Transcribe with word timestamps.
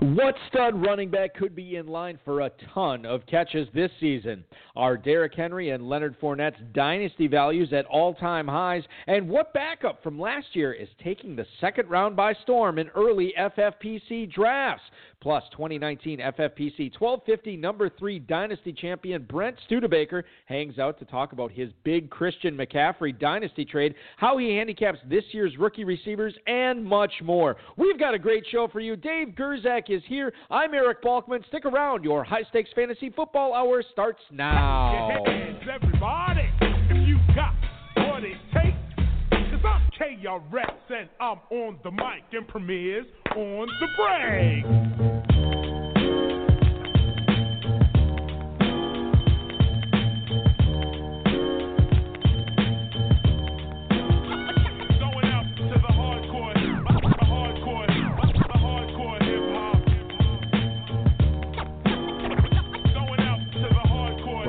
What 0.00 0.34
stud 0.48 0.84
running 0.84 1.08
back 1.08 1.36
could 1.36 1.54
be 1.54 1.76
in 1.76 1.86
line 1.86 2.18
for 2.24 2.40
a 2.40 2.50
ton 2.74 3.06
of 3.06 3.24
catches 3.26 3.68
this 3.72 3.92
season? 4.00 4.42
Are 4.74 4.96
Derrick 4.96 5.34
Henry 5.34 5.70
and 5.70 5.88
Leonard 5.88 6.16
Fournette's 6.20 6.60
dynasty 6.72 7.28
values 7.28 7.72
at 7.72 7.86
all 7.86 8.12
time 8.12 8.48
highs? 8.48 8.82
And 9.06 9.28
what 9.28 9.54
backup 9.54 10.02
from 10.02 10.18
last 10.18 10.48
year 10.54 10.72
is 10.72 10.88
taking 11.02 11.36
the 11.36 11.46
second 11.60 11.88
round 11.88 12.16
by 12.16 12.34
storm 12.42 12.80
in 12.80 12.88
early 12.88 13.34
FFPC 13.38 14.32
drafts? 14.32 14.82
Plus, 15.24 15.42
2019 15.52 16.18
FFPC 16.18 16.92
1250 17.00 17.56
number 17.56 17.88
three 17.88 18.18
dynasty 18.18 18.74
champion 18.74 19.22
Brent 19.22 19.56
Studebaker 19.64 20.22
hangs 20.44 20.78
out 20.78 20.98
to 20.98 21.06
talk 21.06 21.32
about 21.32 21.50
his 21.50 21.70
big 21.82 22.10
Christian 22.10 22.54
McCaffrey 22.54 23.18
dynasty 23.18 23.64
trade, 23.64 23.94
how 24.18 24.36
he 24.36 24.54
handicaps 24.54 24.98
this 25.08 25.24
year's 25.32 25.56
rookie 25.56 25.84
receivers, 25.84 26.34
and 26.46 26.84
much 26.84 27.10
more. 27.22 27.56
We've 27.78 27.98
got 27.98 28.12
a 28.12 28.18
great 28.18 28.44
show 28.52 28.68
for 28.70 28.80
you. 28.80 28.96
Dave 28.96 29.28
Gerczak 29.28 29.88
is 29.88 30.02
here. 30.08 30.30
I'm 30.50 30.74
Eric 30.74 31.02
Balkman. 31.02 31.42
Stick 31.48 31.64
around. 31.64 32.04
Your 32.04 32.22
high 32.22 32.44
stakes 32.50 32.68
fantasy 32.74 33.08
football 33.08 33.54
hour 33.54 33.82
starts 33.92 34.20
now. 34.30 35.24
KRS 39.98 40.90
and 40.90 41.08
I'm 41.20 41.38
on 41.50 41.78
the 41.84 41.90
mic 41.90 42.24
and 42.32 42.48
premieres 42.48 43.06
on 43.36 43.68
the 43.80 43.88
break. 43.96 45.53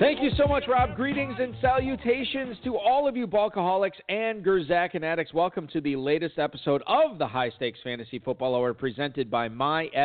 Thank 0.00 0.22
you 0.22 0.30
so 0.38 0.46
much, 0.46 0.64
Rob. 0.66 0.96
Greetings 0.96 1.34
and 1.38 1.54
salutations 1.60 2.56
to 2.64 2.78
all 2.78 3.06
of 3.06 3.18
you 3.18 3.26
Balkaholics 3.26 4.00
and 4.08 4.42
Gerczak 4.42 4.94
and 4.94 5.04
addicts. 5.04 5.34
Welcome 5.34 5.68
to 5.74 5.82
the 5.82 5.94
latest 5.94 6.38
episode 6.38 6.82
of 6.86 7.18
the 7.18 7.26
High 7.26 7.50
Stakes 7.50 7.80
Fantasy 7.84 8.18
Football 8.18 8.56
Hour 8.56 8.72
presented 8.72 9.30
by 9.30 9.50
MyFFPC.com. 9.50 9.98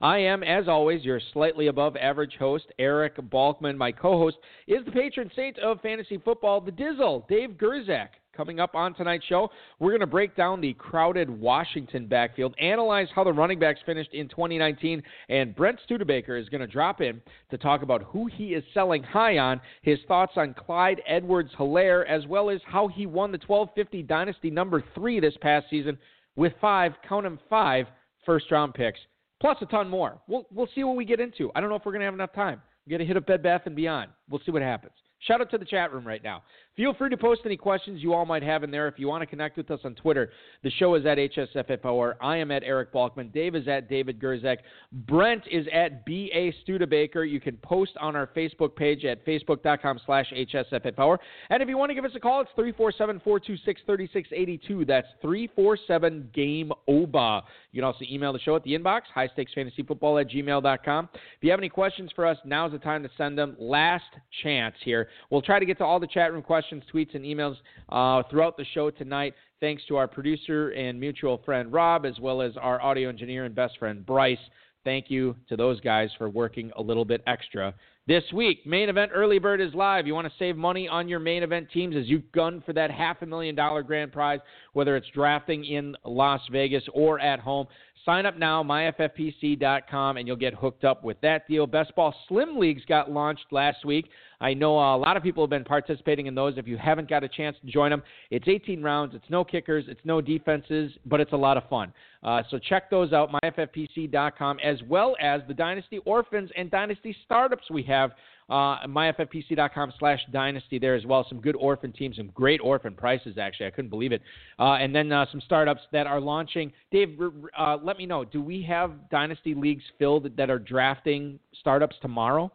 I 0.00 0.18
am, 0.18 0.44
as 0.44 0.68
always, 0.68 1.04
your 1.04 1.20
slightly 1.32 1.66
above 1.66 1.96
average 1.96 2.36
host, 2.38 2.66
Eric 2.78 3.16
Balkman. 3.16 3.76
My 3.76 3.90
co 3.90 4.16
host 4.18 4.36
is 4.68 4.84
the 4.84 4.92
patron 4.92 5.28
saint 5.34 5.58
of 5.58 5.80
fantasy 5.80 6.18
football, 6.18 6.60
the 6.60 6.70
Dizzle, 6.70 7.26
Dave 7.26 7.56
Gerczak. 7.60 8.10
Coming 8.36 8.60
up 8.60 8.74
on 8.74 8.92
tonight's 8.94 9.24
show, 9.24 9.50
we're 9.78 9.90
going 9.90 10.00
to 10.00 10.06
break 10.06 10.36
down 10.36 10.60
the 10.60 10.74
crowded 10.74 11.30
Washington 11.30 12.06
backfield, 12.06 12.54
analyze 12.60 13.08
how 13.14 13.24
the 13.24 13.32
running 13.32 13.58
backs 13.58 13.80
finished 13.86 14.12
in 14.12 14.28
2019, 14.28 15.02
and 15.30 15.56
Brent 15.56 15.78
Studebaker 15.84 16.36
is 16.36 16.48
going 16.50 16.60
to 16.60 16.66
drop 16.66 17.00
in 17.00 17.22
to 17.50 17.56
talk 17.56 17.82
about 17.82 18.02
who 18.02 18.26
he 18.26 18.48
is 18.48 18.62
selling 18.74 19.02
high 19.02 19.38
on, 19.38 19.60
his 19.80 19.98
thoughts 20.06 20.32
on 20.36 20.54
Clyde 20.54 21.00
Edwards 21.06 21.50
Helaire, 21.58 22.06
as 22.06 22.26
well 22.26 22.50
as 22.50 22.60
how 22.66 22.88
he 22.88 23.06
won 23.06 23.32
the 23.32 23.40
1250 23.46 24.02
Dynasty 24.02 24.50
number 24.50 24.84
three 24.94 25.18
this 25.18 25.36
past 25.40 25.66
season 25.70 25.96
with 26.36 26.52
five, 26.60 26.92
count 27.08 27.24
them 27.24 27.38
five, 27.48 27.86
first 28.26 28.50
round 28.50 28.74
picks, 28.74 29.00
plus 29.40 29.56
a 29.62 29.66
ton 29.66 29.88
more. 29.88 30.20
We'll, 30.28 30.46
we'll 30.52 30.68
see 30.74 30.84
what 30.84 30.96
we 30.96 31.06
get 31.06 31.20
into. 31.20 31.50
I 31.54 31.60
don't 31.60 31.70
know 31.70 31.76
if 31.76 31.86
we're 31.86 31.92
going 31.92 32.00
to 32.00 32.06
have 32.06 32.14
enough 32.14 32.34
time. 32.34 32.60
We're 32.86 32.98
going 32.98 33.00
to 33.00 33.06
hit 33.06 33.16
up 33.16 33.26
Bed 33.26 33.42
Bath 33.42 33.62
and 33.64 33.74
Beyond. 33.74 34.10
We'll 34.28 34.42
see 34.44 34.52
what 34.52 34.62
happens. 34.62 34.92
Shout 35.20 35.40
out 35.40 35.50
to 35.50 35.58
the 35.58 35.64
chat 35.64 35.92
room 35.92 36.06
right 36.06 36.22
now. 36.22 36.42
Feel 36.76 36.92
free 36.92 37.08
to 37.08 37.16
post 37.16 37.40
any 37.46 37.56
questions 37.56 38.02
you 38.02 38.12
all 38.12 38.26
might 38.26 38.42
have 38.42 38.62
in 38.62 38.70
there. 38.70 38.86
If 38.86 38.98
you 38.98 39.08
want 39.08 39.22
to 39.22 39.26
connect 39.26 39.56
with 39.56 39.70
us 39.70 39.80
on 39.84 39.94
Twitter, 39.94 40.28
the 40.62 40.70
show 40.70 40.94
is 40.94 41.06
at 41.06 41.16
HSFFOR. 41.16 42.16
I 42.20 42.36
am 42.36 42.50
at 42.50 42.62
Eric 42.62 42.92
Balkman. 42.92 43.32
Dave 43.32 43.54
is 43.54 43.66
at 43.66 43.88
David 43.88 44.20
Gerczak. 44.20 44.58
Brent 44.92 45.44
is 45.50 45.66
at 45.72 46.04
BA 46.04 46.52
Studebaker. 46.62 47.24
You 47.24 47.40
can 47.40 47.56
post 47.58 47.92
on 47.98 48.14
our 48.14 48.26
Facebook 48.36 48.76
page 48.76 49.06
at 49.06 49.24
facebook.com 49.24 50.00
slash 50.04 50.30
HSFFOR. 50.36 51.16
And 51.48 51.62
if 51.62 51.68
you 51.68 51.78
want 51.78 51.88
to 51.90 51.94
give 51.94 52.04
us 52.04 52.10
a 52.14 52.20
call, 52.20 52.42
it's 52.42 52.50
347-426-3682. 52.58 54.86
That's 54.86 55.08
347-GAME-OBA. 55.24 57.42
You 57.72 57.80
can 57.80 57.86
also 57.86 58.04
email 58.10 58.34
the 58.34 58.38
show 58.38 58.56
at 58.56 58.64
the 58.64 58.72
inbox, 58.72 59.02
highstakesfantasyfootball 59.16 60.20
at 60.20 60.28
gmail.com. 60.30 61.08
If 61.14 61.20
you 61.40 61.50
have 61.50 61.60
any 61.60 61.70
questions 61.70 62.10
for 62.14 62.26
us, 62.26 62.36
now's 62.44 62.72
the 62.72 62.78
time 62.78 63.02
to 63.02 63.08
send 63.16 63.38
them. 63.38 63.56
Last 63.58 64.04
chance 64.42 64.74
here. 64.84 65.08
We'll 65.30 65.42
try 65.42 65.58
to 65.58 65.66
get 65.66 65.78
to 65.78 65.84
all 65.84 66.00
the 66.00 66.06
chat 66.06 66.32
room 66.32 66.42
questions, 66.42 66.65
tweets, 66.92 67.14
and 67.14 67.24
emails 67.24 67.56
uh, 67.88 68.22
throughout 68.28 68.56
the 68.56 68.64
show 68.74 68.90
tonight. 68.90 69.34
Thanks 69.60 69.82
to 69.88 69.96
our 69.96 70.06
producer 70.06 70.70
and 70.70 70.98
mutual 71.00 71.40
friend 71.44 71.72
Rob, 71.72 72.04
as 72.04 72.18
well 72.20 72.42
as 72.42 72.56
our 72.56 72.80
audio 72.82 73.08
engineer 73.08 73.44
and 73.44 73.54
best 73.54 73.78
friend 73.78 74.04
Bryce. 74.04 74.38
Thank 74.84 75.10
you 75.10 75.34
to 75.48 75.56
those 75.56 75.80
guys 75.80 76.10
for 76.16 76.28
working 76.28 76.70
a 76.76 76.82
little 76.82 77.04
bit 77.04 77.22
extra 77.26 77.74
this 78.06 78.22
week. 78.32 78.64
Main 78.64 78.88
event 78.88 79.10
early 79.12 79.38
bird 79.38 79.60
is 79.60 79.74
live. 79.74 80.06
You 80.06 80.14
want 80.14 80.28
to 80.28 80.32
save 80.38 80.56
money 80.56 80.86
on 80.88 81.08
your 81.08 81.18
main 81.18 81.42
event 81.42 81.68
teams 81.72 81.96
as 81.96 82.06
you 82.06 82.22
gun 82.32 82.62
for 82.64 82.72
that 82.74 82.90
half 82.90 83.20
a 83.22 83.26
million 83.26 83.54
dollar 83.54 83.82
grand 83.82 84.12
prize, 84.12 84.38
whether 84.74 84.96
it's 84.96 85.08
drafting 85.12 85.64
in 85.64 85.96
Las 86.04 86.40
Vegas 86.52 86.84
or 86.92 87.18
at 87.18 87.40
home. 87.40 87.66
Sign 88.06 88.24
up 88.24 88.38
now, 88.38 88.62
myffpc.com, 88.62 90.16
and 90.16 90.28
you'll 90.28 90.36
get 90.36 90.54
hooked 90.54 90.84
up 90.84 91.02
with 91.02 91.20
that 91.22 91.48
deal. 91.48 91.66
Best 91.66 91.92
Ball 91.96 92.14
Slim 92.28 92.56
Leagues 92.56 92.82
got 92.88 93.10
launched 93.10 93.46
last 93.50 93.84
week. 93.84 94.08
I 94.40 94.54
know 94.54 94.78
a 94.78 94.94
lot 94.96 95.16
of 95.16 95.24
people 95.24 95.42
have 95.42 95.50
been 95.50 95.64
participating 95.64 96.26
in 96.26 96.34
those. 96.36 96.56
If 96.56 96.68
you 96.68 96.76
haven't 96.76 97.10
got 97.10 97.24
a 97.24 97.28
chance 97.28 97.56
to 97.62 97.66
join 97.66 97.90
them, 97.90 98.04
it's 98.30 98.46
18 98.46 98.80
rounds, 98.80 99.16
it's 99.16 99.28
no 99.28 99.42
kickers, 99.42 99.86
it's 99.88 100.00
no 100.04 100.20
defenses, 100.20 100.92
but 101.04 101.20
it's 101.20 101.32
a 101.32 101.36
lot 101.36 101.56
of 101.56 101.68
fun. 101.68 101.92
Uh, 102.22 102.42
so 102.48 102.60
check 102.60 102.88
those 102.90 103.12
out, 103.12 103.30
myffpc.com, 103.42 104.58
as 104.62 104.78
well 104.88 105.16
as 105.20 105.40
the 105.48 105.54
Dynasty 105.54 105.98
Orphans 106.04 106.50
and 106.56 106.70
Dynasty 106.70 107.16
Startups 107.24 107.68
we 107.72 107.82
have 107.82 108.12
uh, 108.48 108.86
myffpc.com 108.86 109.92
slash 109.98 110.20
dynasty 110.32 110.78
there 110.78 110.94
as 110.94 111.04
well. 111.04 111.26
Some 111.28 111.40
good 111.40 111.56
orphan 111.56 111.92
teams, 111.92 112.16
some 112.16 112.28
great 112.28 112.60
orphan 112.62 112.94
prices, 112.94 113.38
actually. 113.38 113.66
I 113.66 113.70
couldn't 113.70 113.90
believe 113.90 114.12
it. 114.12 114.22
Uh, 114.58 114.74
and 114.74 114.94
then 114.94 115.10
uh, 115.12 115.26
some 115.30 115.40
startups 115.40 115.82
that 115.92 116.06
are 116.06 116.20
launching. 116.20 116.72
Dave, 116.90 117.18
uh, 117.58 117.76
let 117.82 117.98
me 117.98 118.06
know. 118.06 118.24
Do 118.24 118.40
we 118.42 118.62
have 118.62 118.92
dynasty 119.10 119.54
leagues 119.54 119.82
filled 119.98 120.36
that 120.36 120.50
are 120.50 120.58
drafting 120.58 121.38
startups 121.60 121.96
tomorrow? 122.00 122.52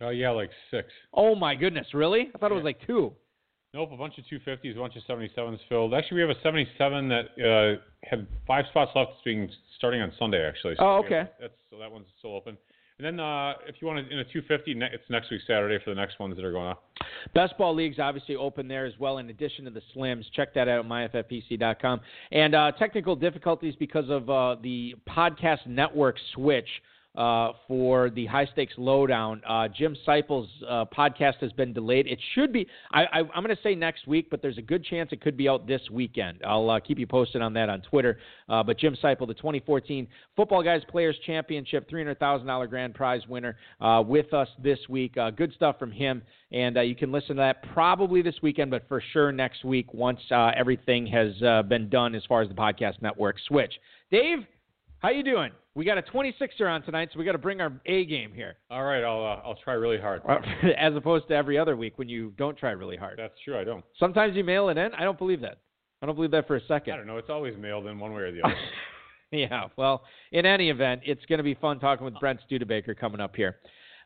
Oh 0.00 0.10
yeah, 0.10 0.30
like 0.30 0.50
six. 0.70 0.88
Oh, 1.14 1.34
my 1.34 1.54
goodness. 1.54 1.86
Really? 1.94 2.30
I 2.34 2.38
thought 2.38 2.50
it 2.50 2.54
was 2.54 2.64
like 2.64 2.84
two. 2.86 3.12
Nope, 3.74 3.90
a 3.92 3.96
bunch 3.96 4.18
of 4.18 4.24
250s, 4.24 4.76
a 4.76 4.78
bunch 4.78 4.94
of 4.96 5.02
77s 5.08 5.58
filled. 5.68 5.94
Actually, 5.94 6.16
we 6.16 6.20
have 6.28 6.36
a 6.36 6.40
77 6.42 7.08
that 7.08 7.24
uh, 7.78 7.80
had 8.06 8.26
five 8.46 8.66
spots 8.68 8.90
left, 8.94 9.12
being 9.24 9.48
starting 9.78 10.02
on 10.02 10.12
Sunday. 10.18 10.46
Actually. 10.46 10.74
So 10.76 10.84
Oh, 10.84 11.00
we 11.08 11.14
have- 11.14 11.22
okay. 11.26 11.30
That's 11.40 11.54
so 11.70 11.78
that 11.78 11.90
one's 11.90 12.06
still 12.18 12.34
open. 12.36 12.58
And 13.02 13.18
then 13.18 13.24
uh, 13.24 13.54
if 13.66 13.76
you 13.80 13.88
want 13.88 14.06
to, 14.06 14.12
in 14.12 14.20
a 14.20 14.24
250, 14.24 14.76
it's 14.94 15.02
next 15.10 15.28
week 15.32 15.40
Saturday 15.44 15.82
for 15.82 15.90
the 15.90 15.96
next 15.96 16.20
ones 16.20 16.36
that 16.36 16.44
are 16.44 16.52
going 16.52 16.68
on. 16.68 16.76
Best 17.34 17.58
Ball 17.58 17.74
League's 17.74 17.98
obviously 17.98 18.36
open 18.36 18.68
there 18.68 18.86
as 18.86 18.92
well, 18.96 19.18
in 19.18 19.28
addition 19.28 19.64
to 19.64 19.72
the 19.72 19.82
Slims. 19.92 20.24
Check 20.36 20.54
that 20.54 20.68
out 20.68 20.84
at 20.84 20.84
myffpc.com. 20.84 22.00
And 22.30 22.54
uh, 22.54 22.70
technical 22.78 23.16
difficulties 23.16 23.74
because 23.76 24.08
of 24.08 24.30
uh, 24.30 24.54
the 24.62 24.94
podcast 25.08 25.66
network 25.66 26.16
switch 26.32 26.68
uh, 27.14 27.52
for 27.68 28.08
the 28.10 28.24
high 28.26 28.46
stakes 28.46 28.72
lowdown. 28.78 29.42
Uh, 29.46 29.68
Jim 29.68 29.96
Seipel's 30.06 30.48
uh, 30.66 30.86
podcast 30.96 31.36
has 31.40 31.52
been 31.52 31.72
delayed. 31.72 32.06
It 32.06 32.18
should 32.34 32.52
be, 32.52 32.66
I, 32.92 33.04
I'm 33.12 33.44
going 33.44 33.54
to 33.54 33.62
say 33.62 33.74
next 33.74 34.06
week, 34.06 34.28
but 34.30 34.40
there's 34.40 34.58
a 34.58 34.62
good 34.62 34.84
chance 34.84 35.10
it 35.12 35.20
could 35.20 35.36
be 35.36 35.48
out 35.48 35.66
this 35.66 35.82
weekend. 35.90 36.40
I'll 36.46 36.70
uh, 36.70 36.80
keep 36.80 36.98
you 36.98 37.06
posted 37.06 37.42
on 37.42 37.52
that 37.54 37.68
on 37.68 37.82
Twitter. 37.82 38.18
Uh, 38.48 38.62
but 38.62 38.78
Jim 38.78 38.96
Seipel, 39.02 39.26
the 39.26 39.34
2014 39.34 40.08
Football 40.36 40.62
Guys 40.62 40.80
Players 40.88 41.16
Championship 41.26 41.90
$300,000 41.90 42.70
grand 42.70 42.94
prize 42.94 43.22
winner, 43.28 43.56
with 44.06 44.32
us 44.32 44.48
this 44.62 44.78
week. 44.88 45.16
Good 45.36 45.52
stuff 45.54 45.78
from 45.78 45.92
him. 45.92 46.22
And 46.50 46.76
you 46.76 46.94
can 46.94 47.12
listen 47.12 47.36
to 47.36 47.40
that 47.40 47.62
probably 47.72 48.22
this 48.22 48.36
weekend, 48.42 48.70
but 48.70 48.88
for 48.88 49.02
sure 49.12 49.32
next 49.32 49.64
week 49.64 49.92
once 49.92 50.20
everything 50.30 51.06
has 51.06 51.34
been 51.68 51.88
done 51.88 52.14
as 52.14 52.22
far 52.28 52.42
as 52.42 52.48
the 52.48 52.54
podcast 52.54 53.02
network 53.02 53.36
switch. 53.46 53.74
Dave, 54.10 54.46
How 55.02 55.10
you 55.10 55.24
doing? 55.24 55.50
We 55.74 55.84
got 55.84 55.98
a 55.98 56.02
26er 56.02 56.70
on 56.70 56.82
tonight, 56.82 57.08
so 57.12 57.18
we 57.18 57.24
got 57.24 57.32
to 57.32 57.38
bring 57.38 57.60
our 57.60 57.72
A 57.86 58.04
game 58.04 58.32
here, 58.32 58.54
All 58.70 58.84
right, 58.84 59.02
I'll 59.02 59.24
uh, 59.24 59.48
I'll 59.48 59.58
try 59.64 59.74
really 59.74 59.98
hard. 59.98 60.22
as 60.78 60.94
opposed 60.94 61.26
to 61.28 61.34
every 61.34 61.58
other 61.58 61.76
week 61.76 61.98
when 61.98 62.08
you 62.08 62.32
don't 62.38 62.56
try 62.56 62.70
really 62.70 62.96
hard. 62.96 63.18
That's 63.18 63.34
true. 63.44 63.58
I 63.58 63.64
don't. 63.64 63.84
Sometimes 63.98 64.36
you 64.36 64.44
mail 64.44 64.68
it 64.68 64.78
in. 64.78 64.94
I 64.94 65.02
don't 65.02 65.18
believe 65.18 65.40
that. 65.40 65.58
I 66.02 66.06
don't 66.06 66.14
believe 66.14 66.30
that 66.30 66.46
for 66.46 66.54
a 66.54 66.64
second. 66.66 66.94
I 66.94 66.96
don't 66.98 67.08
know. 67.08 67.16
It's 67.18 67.30
always 67.30 67.56
mailed 67.58 67.86
in 67.88 67.98
one 67.98 68.12
way 68.12 68.22
or 68.22 68.32
the 68.32 68.42
other. 68.44 68.54
yeah. 69.32 69.64
Well, 69.76 70.04
in 70.30 70.46
any 70.46 70.70
event, 70.70 71.00
it's 71.04 71.24
going 71.26 71.38
to 71.38 71.44
be 71.44 71.54
fun 71.54 71.80
talking 71.80 72.04
with 72.04 72.14
Brent 72.20 72.38
Studebaker 72.46 72.94
coming 72.94 73.20
up 73.20 73.34
here. 73.34 73.56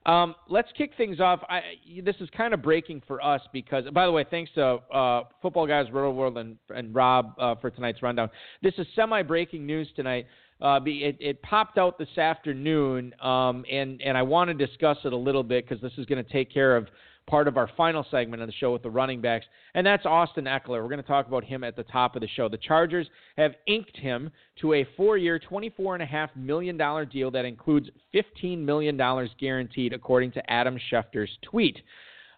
Um, 0.07 0.35
let's 0.49 0.69
kick 0.79 0.93
things 0.97 1.21
off. 1.21 1.41
I, 1.51 1.61
this 2.05 2.15
is 2.21 2.31
kind 2.35 2.55
of 2.55 2.63
breaking 2.63 3.03
for 3.07 3.23
us 3.23 3.43
because, 3.53 3.85
by 3.93 4.07
the 4.07 4.13
way, 4.13 4.25
thanks 4.31 4.51
to 4.55 4.65
uh, 4.95 5.25
Football 5.43 5.67
Guys 5.67 5.87
Roto 5.93 6.13
World 6.13 6.39
and, 6.39 6.57
and 6.71 6.95
Rob 6.95 7.35
uh, 7.39 7.57
for 7.57 7.71
tonight's 7.71 8.03
rundown. 8.03 8.31
This 8.63 8.75
is 8.79 8.87
semi-breaking 8.95 9.67
news 9.67 9.89
tonight. 9.97 10.27
Uh, 10.61 10.81
it, 10.87 11.17
it 11.21 11.43
popped 11.43 11.77
out 11.77 11.99
this 11.99 12.17
afternoon, 12.17 13.15
um, 13.21 13.65
and 13.71 14.01
and 14.01 14.17
I 14.17 14.23
want 14.23 14.49
to 14.49 14.55
discuss 14.55 14.97
it 15.05 15.13
a 15.13 15.17
little 15.17 15.43
bit 15.43 15.69
because 15.69 15.83
this 15.83 15.93
is 15.99 16.07
going 16.07 16.25
to 16.25 16.33
take 16.33 16.53
care 16.53 16.77
of 16.77 16.87
part 17.27 17.49
of 17.49 17.57
our 17.57 17.69
final 17.77 18.07
segment 18.11 18.41
of 18.41 18.49
the 18.49 18.55
show 18.55 18.73
with 18.73 18.83
the 18.83 18.91
running 18.91 19.21
backs, 19.21 19.45
and 19.75 19.87
that's 19.87 20.07
Austin 20.07 20.45
Ekeler. 20.45 20.81
We're 20.81 20.89
going 20.89 21.03
to 21.03 21.03
talk 21.03 21.27
about 21.27 21.45
him 21.45 21.65
at 21.65 21.77
the 21.77 21.83
top 21.83 22.15
of 22.15 22.23
the 22.23 22.29
show. 22.29 22.49
The 22.49 22.57
Chargers 22.57 23.09
have 23.37 23.55
inked 23.67 23.97
him 23.97 24.31
to 24.61 24.75
a 24.75 24.87
four-year, 24.97 25.41
$24.5 25.41 26.37
million 26.37 26.79
deal 27.09 27.31
that 27.33 27.45
includes 27.45 27.89
$15 28.15 28.59
million 28.59 28.97
guaranteed, 29.41 29.93
according 29.93 30.33
to 30.33 30.51
Adam 30.51 30.79
Schefter's 30.91 31.31
tweet. 31.43 31.79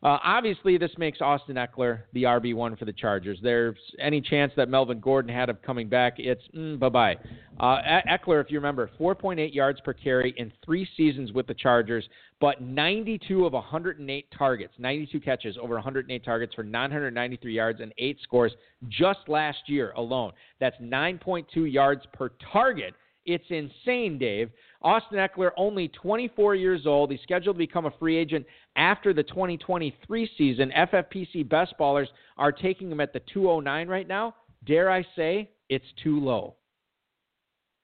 Uh, 0.03 0.19
obviously, 0.23 0.79
this 0.79 0.93
makes 0.97 1.21
Austin 1.21 1.57
Ekeler 1.57 2.01
the 2.13 2.23
RB1 2.23 2.79
for 2.79 2.85
the 2.85 2.93
Chargers. 2.93 3.39
There's 3.43 3.77
any 3.99 4.21
chance 4.21 4.53
that 4.57 4.69
Melvin 4.69 5.01
Gordon 5.01 5.35
had 5.35 5.51
of 5.51 5.61
coming 5.63 5.89
back, 5.89 6.15
it's 6.19 6.43
mm, 6.57 6.79
bye 6.79 6.89
bye. 6.89 7.17
Uh, 7.59 7.79
Ekeler, 8.09 8.41
if 8.41 8.51
you 8.51 8.59
remember, 8.59 8.89
4.8 9.01 9.53
yards 9.53 9.81
per 9.81 9.93
carry 9.93 10.35
in 10.37 10.53
three 10.65 10.89
seasons 10.97 11.33
with 11.33 11.49
the 11.49 11.55
Chargers, 11.55 12.09
but 12.41 12.63
92 12.63 13.45
of 13.45 13.53
108 13.53 14.27
targets, 14.37 14.75
92 14.79 15.21
catches 15.21 15.57
over 15.61 15.75
108 15.75 16.25
targets 16.25 16.55
for 16.55 16.63
993 16.63 17.53
yards 17.53 17.81
and 17.81 17.93
eight 17.99 18.19
scores 18.23 18.53
just 18.89 19.21
last 19.27 19.59
year 19.67 19.93
alone. 19.97 20.33
That's 20.61 20.77
9.2 20.81 21.73
yards 21.73 22.03
per 22.13 22.31
target. 22.53 22.95
It's 23.29 23.45
insane, 23.51 24.19
Dave. 24.19 24.51
Austin 24.81 25.19
Ekeler, 25.19 25.51
only 25.59 25.89
24 25.89 26.55
years 26.55 26.87
old. 26.87 27.11
He's 27.11 27.21
scheduled 27.23 27.57
to 27.57 27.59
become 27.59 27.85
a 27.85 27.91
free 27.99 28.17
agent 28.17 28.47
after 28.77 29.13
the 29.13 29.23
2023 29.23 30.31
season. 30.39 30.73
FFPC 30.75 31.47
best 31.47 31.75
ballers 31.79 32.07
are 32.39 32.51
taking 32.51 32.91
him 32.91 33.01
at 33.01 33.13
the 33.13 33.21
209 33.35 33.87
right 33.87 34.09
now. 34.09 34.35
Dare 34.65 34.91
I 34.91 35.05
say, 35.15 35.51
it's 35.69 35.85
too 36.03 36.19
low. 36.19 36.57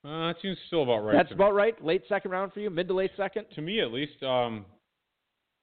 Uh, 0.02 0.28
that 0.28 0.36
seems 0.40 0.56
still 0.66 0.82
about 0.82 1.00
right. 1.00 1.14
That's 1.14 1.32
about 1.32 1.54
right. 1.54 1.82
Late 1.84 2.02
second 2.08 2.30
round 2.30 2.52
for 2.52 2.60
you, 2.60 2.70
mid 2.70 2.88
to 2.88 2.94
late 2.94 3.10
second. 3.16 3.46
to 3.54 3.60
me 3.60 3.80
at 3.80 3.92
least. 3.92 4.22
Um, 4.22 4.64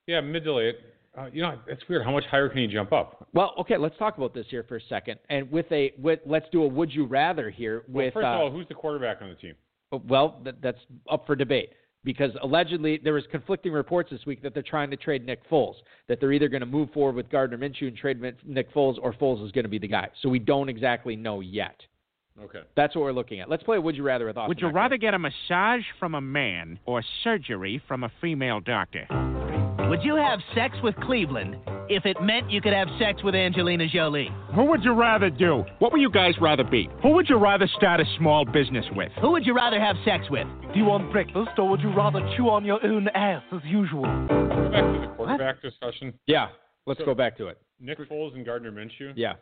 yeah, 0.08 0.22
mid 0.22 0.44
to 0.44 0.54
late. 0.54 0.76
Uh, 1.18 1.28
you 1.34 1.42
know, 1.42 1.60
it's 1.68 1.82
weird. 1.90 2.06
How 2.06 2.12
much 2.12 2.24
higher 2.30 2.50
can 2.50 2.60
he 2.60 2.68
jump 2.68 2.94
up? 2.94 3.28
Well, 3.34 3.54
okay, 3.60 3.78
let's 3.78 3.98
talk 3.98 4.18
about 4.18 4.34
this 4.34 4.46
here 4.50 4.64
for 4.64 4.78
a 4.78 4.82
second. 4.90 5.20
And 5.30 5.52
with 5.52 5.70
a 5.72 5.94
with 6.00 6.20
let's 6.26 6.46
do 6.52 6.64
a 6.64 6.68
would 6.68 6.92
you 6.94 7.06
rather 7.06 7.50
here 7.50 7.84
Well, 7.88 8.06
with 8.06 8.14
first 8.14 8.26
uh, 8.26 8.30
of 8.30 8.40
all, 8.40 8.52
who's 8.52 8.68
the 8.68 8.76
quarterback 8.76 9.22
on 9.22 9.30
the 9.30 9.36
team? 9.36 9.56
Well, 9.92 10.40
that, 10.44 10.62
that's 10.62 10.80
up 11.10 11.26
for 11.26 11.36
debate 11.36 11.72
because 12.04 12.32
allegedly 12.42 13.00
there 13.04 13.14
was 13.14 13.24
conflicting 13.32 13.74
reports 13.74 14.10
this 14.10 14.26
week 14.26 14.42
that 14.44 14.54
they're 14.54 14.64
trying 14.64 14.90
to 14.92 14.98
trade 14.98 15.26
Nick 15.26 15.48
Foles. 15.50 15.76
That 16.08 16.20
they're 16.20 16.32
either 16.32 16.48
going 16.48 16.62
to 16.62 16.66
move 16.66 16.90
forward 16.92 17.16
with 17.16 17.30
Gardner 17.30 17.58
Minshew 17.58 17.88
and 17.88 17.98
trade 17.98 18.22
Nick 18.46 18.74
Foles, 18.74 18.98
or 19.02 19.14
Foles 19.14 19.46
is 19.46 19.52
going 19.52 19.66
to 19.66 19.70
be 19.70 19.80
the 19.80 19.88
guy. 19.88 20.10
So 20.22 20.30
we 20.30 20.40
don't 20.40 20.70
exactly 20.70 21.16
know 21.16 21.42
yet. 21.42 21.80
Okay. 22.42 22.62
That's 22.76 22.96
what 22.96 23.04
we're 23.04 23.12
looking 23.12 23.40
at. 23.40 23.50
Let's 23.50 23.64
play 23.64 23.78
Would 23.78 23.96
You 23.96 24.04
Rather 24.04 24.26
with 24.26 24.38
Austin. 24.38 24.50
Would 24.50 24.62
you 24.62 24.68
Ekeler. 24.68 24.74
rather 24.74 24.98
get 24.98 25.14
a 25.14 25.20
massage 25.20 25.84
from 26.00 26.16
a 26.16 26.22
man 26.22 26.80
or 26.86 27.04
surgery 27.24 27.82
from 27.88 28.04
a 28.04 28.12
female 28.22 28.62
doctor? 28.62 29.06
Would 29.92 30.06
you 30.06 30.16
have 30.16 30.40
sex 30.56 30.78
with 30.82 30.96
Cleveland 31.02 31.58
if 31.90 32.06
it 32.06 32.16
meant 32.22 32.50
you 32.50 32.62
could 32.62 32.72
have 32.72 32.88
sex 32.98 33.22
with 33.26 33.36
Angelina 33.36 33.90
Jolie? 33.90 34.30
Who 34.56 34.64
would 34.68 34.86
you 34.86 34.94
rather 34.94 35.30
do? 35.30 35.66
What 35.80 35.92
would 35.92 36.00
you 36.00 36.10
guys 36.10 36.34
rather 36.40 36.64
be? 36.64 36.88
Who 37.04 37.10
would 37.10 37.28
you 37.28 37.36
rather 37.36 37.68
start 37.76 38.00
a 38.00 38.06
small 38.18 38.46
business 38.46 38.86
with? 38.96 39.12
Who 39.20 39.32
would 39.32 39.46
you 39.46 39.54
rather 39.54 39.82
have 39.82 39.98
sex 40.06 40.24
with? 40.32 40.48
Do 40.72 40.80
you 40.80 40.86
want 40.86 41.12
breakfast 41.12 41.52
or 41.58 41.68
would 41.70 41.82
you 41.82 41.94
rather 41.94 42.22
chew 42.38 42.50
on 42.50 42.64
your 42.64 42.80
own 42.86 43.10
ass 43.10 43.44
as 43.52 43.60
usual? 43.66 44.04
Go 44.04 44.70
back 44.72 44.94
to 44.94 45.00
the 45.02 45.14
quarterback 45.18 45.62
discussion. 45.62 46.14
Yeah, 46.26 46.48
let's 46.86 47.02
So- 47.02 47.08
go 47.08 47.14
back 47.14 47.36
to 47.40 47.48
it. 47.48 47.58
Nick 47.82 48.00
Foles 48.00 48.34
and 48.34 48.46
Gardner 48.46 48.72
Minshew 48.72 49.12
Yeah. 49.18 49.34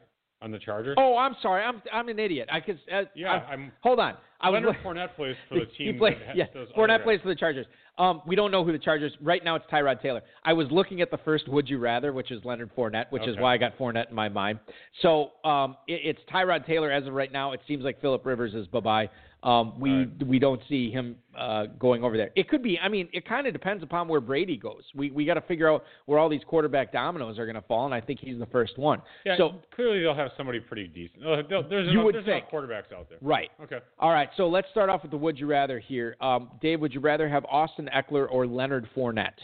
On 0.42 0.52
the 0.52 0.60
Chargers. 0.60 0.96
Oh, 1.00 1.18
I'm 1.18 1.36
sorry. 1.42 1.64
I'm 1.64 1.82
I'm 1.92 2.08
an 2.10 2.20
idiot. 2.20 2.50
I 2.52 2.60
could. 2.60 2.80
Uh, 2.92 3.04
yeah, 3.16 3.32
I'm- 3.32 3.44
I'm. 3.52 3.72
hold 3.82 4.00
on. 4.00 4.16
I 4.42 4.50
was 4.50 4.62
Leonard 4.64 4.78
Fournette 4.86 5.16
plays 5.16 5.36
for 5.50 5.56
the 5.56 5.66
team. 5.66 5.94
he 5.94 6.00
plays, 6.00 6.16
that 6.26 6.36
yeah, 6.36 6.46
does 6.54 6.70
Fournette 6.78 7.04
plays 7.04 7.20
for 7.22 7.28
the 7.28 7.36
Chargers. 7.36 7.66
Um, 7.98 8.22
we 8.26 8.38
don't 8.38 8.52
know 8.52 8.64
who 8.64 8.72
the 8.72 8.80
Chargers. 8.80 9.12
Right 9.22 9.44
now, 9.44 9.56
it's 9.56 9.66
Tyrod 9.70 10.02
Taylor. 10.02 10.22
I 10.46 10.54
was 10.54 10.68
looking 10.72 11.02
at 11.02 11.12
the 11.12 11.18
first 11.18 11.50
"Would 11.50 11.70
You 11.70 11.78
Rather," 11.78 12.14
which 12.14 12.32
is 12.32 12.44
Leonard 12.46 12.74
Fournette, 12.74 13.12
which 13.12 13.28
is 13.28 13.36
why 13.38 13.54
I 13.54 13.58
got 13.58 13.78
Fournette 13.78 14.10
in 14.10 14.16
my 14.16 14.30
mind. 14.30 14.60
So 15.02 15.32
um, 15.44 15.76
it, 15.88 16.00
it's 16.16 16.20
Tyrod 16.32 16.66
Taylor 16.66 16.90
as 16.90 17.06
of 17.06 17.14
right 17.14 17.32
now. 17.32 17.52
It 17.52 17.60
seems 17.68 17.84
like 17.84 18.00
Philip 18.00 18.26
Rivers 18.26 18.54
is 18.54 18.66
bye 18.68 18.80
bye. 18.80 19.10
Um, 19.42 19.80
we 19.80 19.90
Right. 20.00 20.28
we 20.28 20.38
don't 20.40 20.62
see 20.68 20.92
him 20.92 21.16
uh, 21.38 21.68
going 21.80 22.04
over 22.04 22.18
there. 22.18 22.30
It 22.36 22.50
could 22.50 22.62
be. 22.62 22.78
I 22.78 22.90
mean, 22.90 23.08
it 23.14 23.26
kind 23.26 23.48
of 23.48 23.54
depends 23.54 23.82
upon 23.84 24.10
where 24.10 24.20
Brady 24.20 24.58
goes. 24.58 24.84
We 24.94 25.12
we 25.12 25.24
got 25.24 25.36
to 25.36 25.42
figure 25.42 25.72
out 25.72 25.86
where 26.08 26.20
all 26.20 26.28
these 26.28 26.44
quarterback 26.46 26.92
dominoes 26.92 27.40
are 27.40 27.46
going 27.46 27.56
to 27.56 27.62
fall, 27.62 27.86
and 27.86 27.94
I 27.96 28.02
think 28.02 28.20
he's 28.20 28.38
the 28.38 28.46
first 28.48 28.78
one. 28.78 29.02
Yeah, 29.26 29.38
so 29.38 29.62
clearly 29.74 30.02
they'll 30.02 30.14
have 30.14 30.32
somebody 30.36 30.60
pretty 30.60 30.88
decent. 30.88 31.26
Uh, 31.26 31.42
they'll- 31.50 31.64
There's 31.70 31.86
You 31.86 31.92
enough, 31.94 32.06
would 32.06 32.16
there's 32.16 32.26
think. 32.26 32.46
enough 32.52 32.64
quarterbacks 32.66 32.94
out 32.94 33.08
there. 33.10 33.18
right. 33.22 33.50
Okay. 33.64 33.80
All 33.98 34.12
right, 34.12 34.30
so 34.36 34.50
let's 34.50 34.68
start 34.72 34.90
off 34.90 35.04
with 35.04 35.12
the 35.12 35.18
would 35.18 35.40
you 35.40 35.48
rather 35.48 35.80
here. 35.80 36.18
Um, 36.20 36.50
Dave, 36.62 36.82
would 36.82 36.94
you 36.94 37.00
rather 37.00 37.30
have 37.30 37.46
Austin 37.46 37.90
Ekeler 37.96 38.28
or 38.30 38.46
Leonard 38.46 38.90
Fournette? 38.94 39.40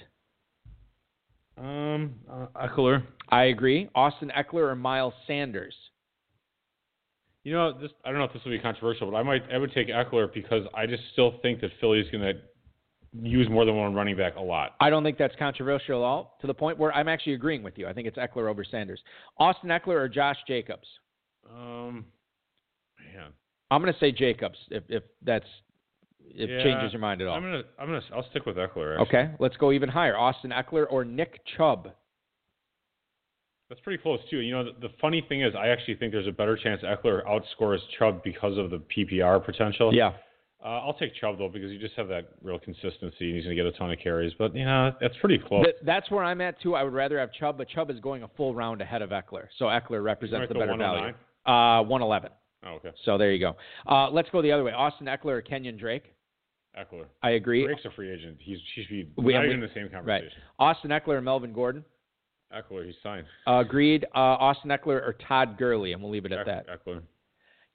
Um, 1.57 2.15
uh, 2.29 2.47
Ekeler. 2.67 3.03
I 3.29 3.45
agree. 3.45 3.89
Austin 3.95 4.29
Ekeler 4.37 4.71
or 4.71 4.75
Miles 4.75 5.13
Sanders? 5.25 5.73
You 7.45 7.53
know, 7.53 7.79
this 7.79 7.91
I 8.03 8.09
don't 8.09 8.17
know 8.17 8.25
if 8.25 8.33
this 8.33 8.43
will 8.43 8.51
be 8.51 8.59
controversial, 8.59 9.09
but 9.11 9.15
I 9.15 9.21
might 9.21 9.43
I 9.53 9.59
would 9.59 9.71
take 9.71 9.87
Ekeler 9.87 10.33
because 10.33 10.65
I 10.73 10.87
just 10.87 11.03
still 11.13 11.35
think 11.43 11.61
that 11.61 11.69
Philly's 11.79 12.09
going 12.11 12.23
to 12.23 12.33
use 13.21 13.47
more 13.47 13.65
than 13.65 13.75
one 13.75 13.93
running 13.93 14.17
back 14.17 14.35
a 14.35 14.41
lot. 14.41 14.75
I 14.81 14.89
don't 14.89 15.03
think 15.03 15.19
that's 15.19 15.35
controversial 15.37 16.01
at 16.01 16.05
all, 16.05 16.37
to 16.41 16.47
the 16.47 16.55
point 16.55 16.79
where 16.79 16.91
I'm 16.91 17.07
actually 17.07 17.35
agreeing 17.35 17.61
with 17.61 17.77
you. 17.77 17.87
I 17.87 17.93
think 17.93 18.07
it's 18.07 18.17
Ekeler 18.17 18.49
over 18.49 18.65
Sanders. 18.65 18.99
Austin 19.37 19.69
Ekeler 19.69 19.95
or 19.95 20.09
Josh 20.09 20.37
Jacobs? 20.47 20.87
Um, 21.47 22.03
man, 22.97 23.27
I'm 23.69 23.79
going 23.79 23.93
to 23.93 23.99
say 23.99 24.11
Jacobs 24.11 24.57
if, 24.71 24.83
if 24.89 25.03
that's 25.21 25.45
if 26.21 26.49
Yeah, 26.49 26.63
changes 26.63 26.93
your 26.93 26.99
mind 26.99 27.21
at 27.21 27.27
all. 27.27 27.35
I'm 27.35 27.43
gonna 27.43 27.61
I'm 27.77 27.87
gonna 27.87 28.01
I'll 28.11 28.27
stick 28.31 28.47
with 28.47 28.55
Ekeler. 28.55 28.99
Actually. 28.99 29.19
Okay, 29.19 29.33
let's 29.39 29.55
go 29.57 29.71
even 29.71 29.87
higher. 29.87 30.17
Austin 30.17 30.49
Ekeler 30.49 30.87
or 30.89 31.05
Nick 31.05 31.41
Chubb? 31.55 31.91
That's 33.69 33.81
pretty 33.81 34.01
close 34.01 34.19
too. 34.29 34.39
You 34.39 34.53
know, 34.53 34.63
the, 34.65 34.87
the 34.87 34.93
funny 35.01 35.25
thing 35.27 35.41
is, 35.41 35.53
I 35.57 35.69
actually 35.69 35.95
think 35.95 36.11
there's 36.11 36.27
a 36.27 36.31
better 36.31 36.55
chance 36.55 36.81
Ekeler 36.83 37.21
outscores 37.25 37.79
Chubb 37.97 38.23
because 38.23 38.57
of 38.57 38.69
the 38.69 38.77
PPR 38.95 39.43
potential. 39.43 39.93
Yeah. 39.93 40.11
Uh, 40.63 40.79
I'll 40.79 40.93
take 40.93 41.15
Chubb 41.15 41.37
though 41.37 41.49
because 41.49 41.71
you 41.71 41.79
just 41.79 41.95
have 41.95 42.07
that 42.07 42.29
real 42.43 42.59
consistency 42.59 43.27
and 43.27 43.35
he's 43.35 43.43
going 43.43 43.55
to 43.55 43.63
get 43.63 43.65
a 43.65 43.77
ton 43.77 43.91
of 43.91 43.99
carries. 43.99 44.33
But 44.37 44.55
you 44.55 44.65
know, 44.65 44.91
that's 45.01 45.15
pretty 45.19 45.39
close. 45.39 45.63
Th- 45.65 45.75
that's 45.83 46.09
where 46.11 46.23
I'm 46.23 46.41
at 46.41 46.59
too. 46.61 46.75
I 46.75 46.83
would 46.83 46.93
rather 46.93 47.19
have 47.19 47.31
Chubb, 47.33 47.57
but 47.57 47.67
Chubb 47.69 47.89
is 47.89 47.99
going 47.99 48.23
a 48.23 48.27
full 48.37 48.53
round 48.55 48.81
ahead 48.81 49.01
of 49.01 49.09
Ekeler. 49.09 49.47
So 49.57 49.65
Ekeler 49.65 50.03
represents 50.03 50.47
the 50.47 50.55
better 50.59 50.77
value. 50.77 51.13
Uh, 51.45 51.83
111. 51.83 52.31
Oh, 52.65 52.69
okay. 52.77 52.89
So 53.03 53.17
there 53.17 53.31
you 53.31 53.39
go. 53.39 53.55
Uh, 53.87 54.09
let's 54.09 54.29
go 54.31 54.41
the 54.41 54.51
other 54.51 54.63
way. 54.63 54.71
Austin 54.71 55.05
Ekeler 55.07 55.37
or 55.37 55.41
Kenyan 55.43 55.77
Drake? 55.77 56.05
Ekeler. 56.77 57.05
I 57.21 57.31
agree. 57.31 57.63
Drake's 57.65 57.85
a 57.85 57.91
free 57.91 58.11
agent. 58.11 58.37
He's 58.39 58.57
he 58.75 58.81
should 58.81 58.89
be 58.89 59.09
We- 59.21 59.33
not 59.33 59.41
we- 59.41 59.47
even 59.49 59.61
in 59.63 59.67
the 59.67 59.73
same 59.73 59.89
conversation. 59.89 60.29
Right. 60.59 60.67
Austin 60.67 60.91
Ekeler 60.91 61.15
or 61.17 61.21
Melvin 61.21 61.53
Gordon? 61.53 61.85
Ekeler, 62.53 62.85
he's 62.85 62.95
signed. 63.03 63.25
Uh, 63.47 63.55
agreed. 63.65 64.05
Uh, 64.15 64.17
Austin 64.17 64.69
Ekeler 64.71 65.05
or 65.05 65.15
Todd 65.27 65.57
Gurley, 65.57 65.93
and 65.93 66.01
we'll 66.01 66.11
leave 66.11 66.25
it 66.25 66.31
at 66.31 66.45
that. 66.45 66.67
Ekeler. 66.67 67.01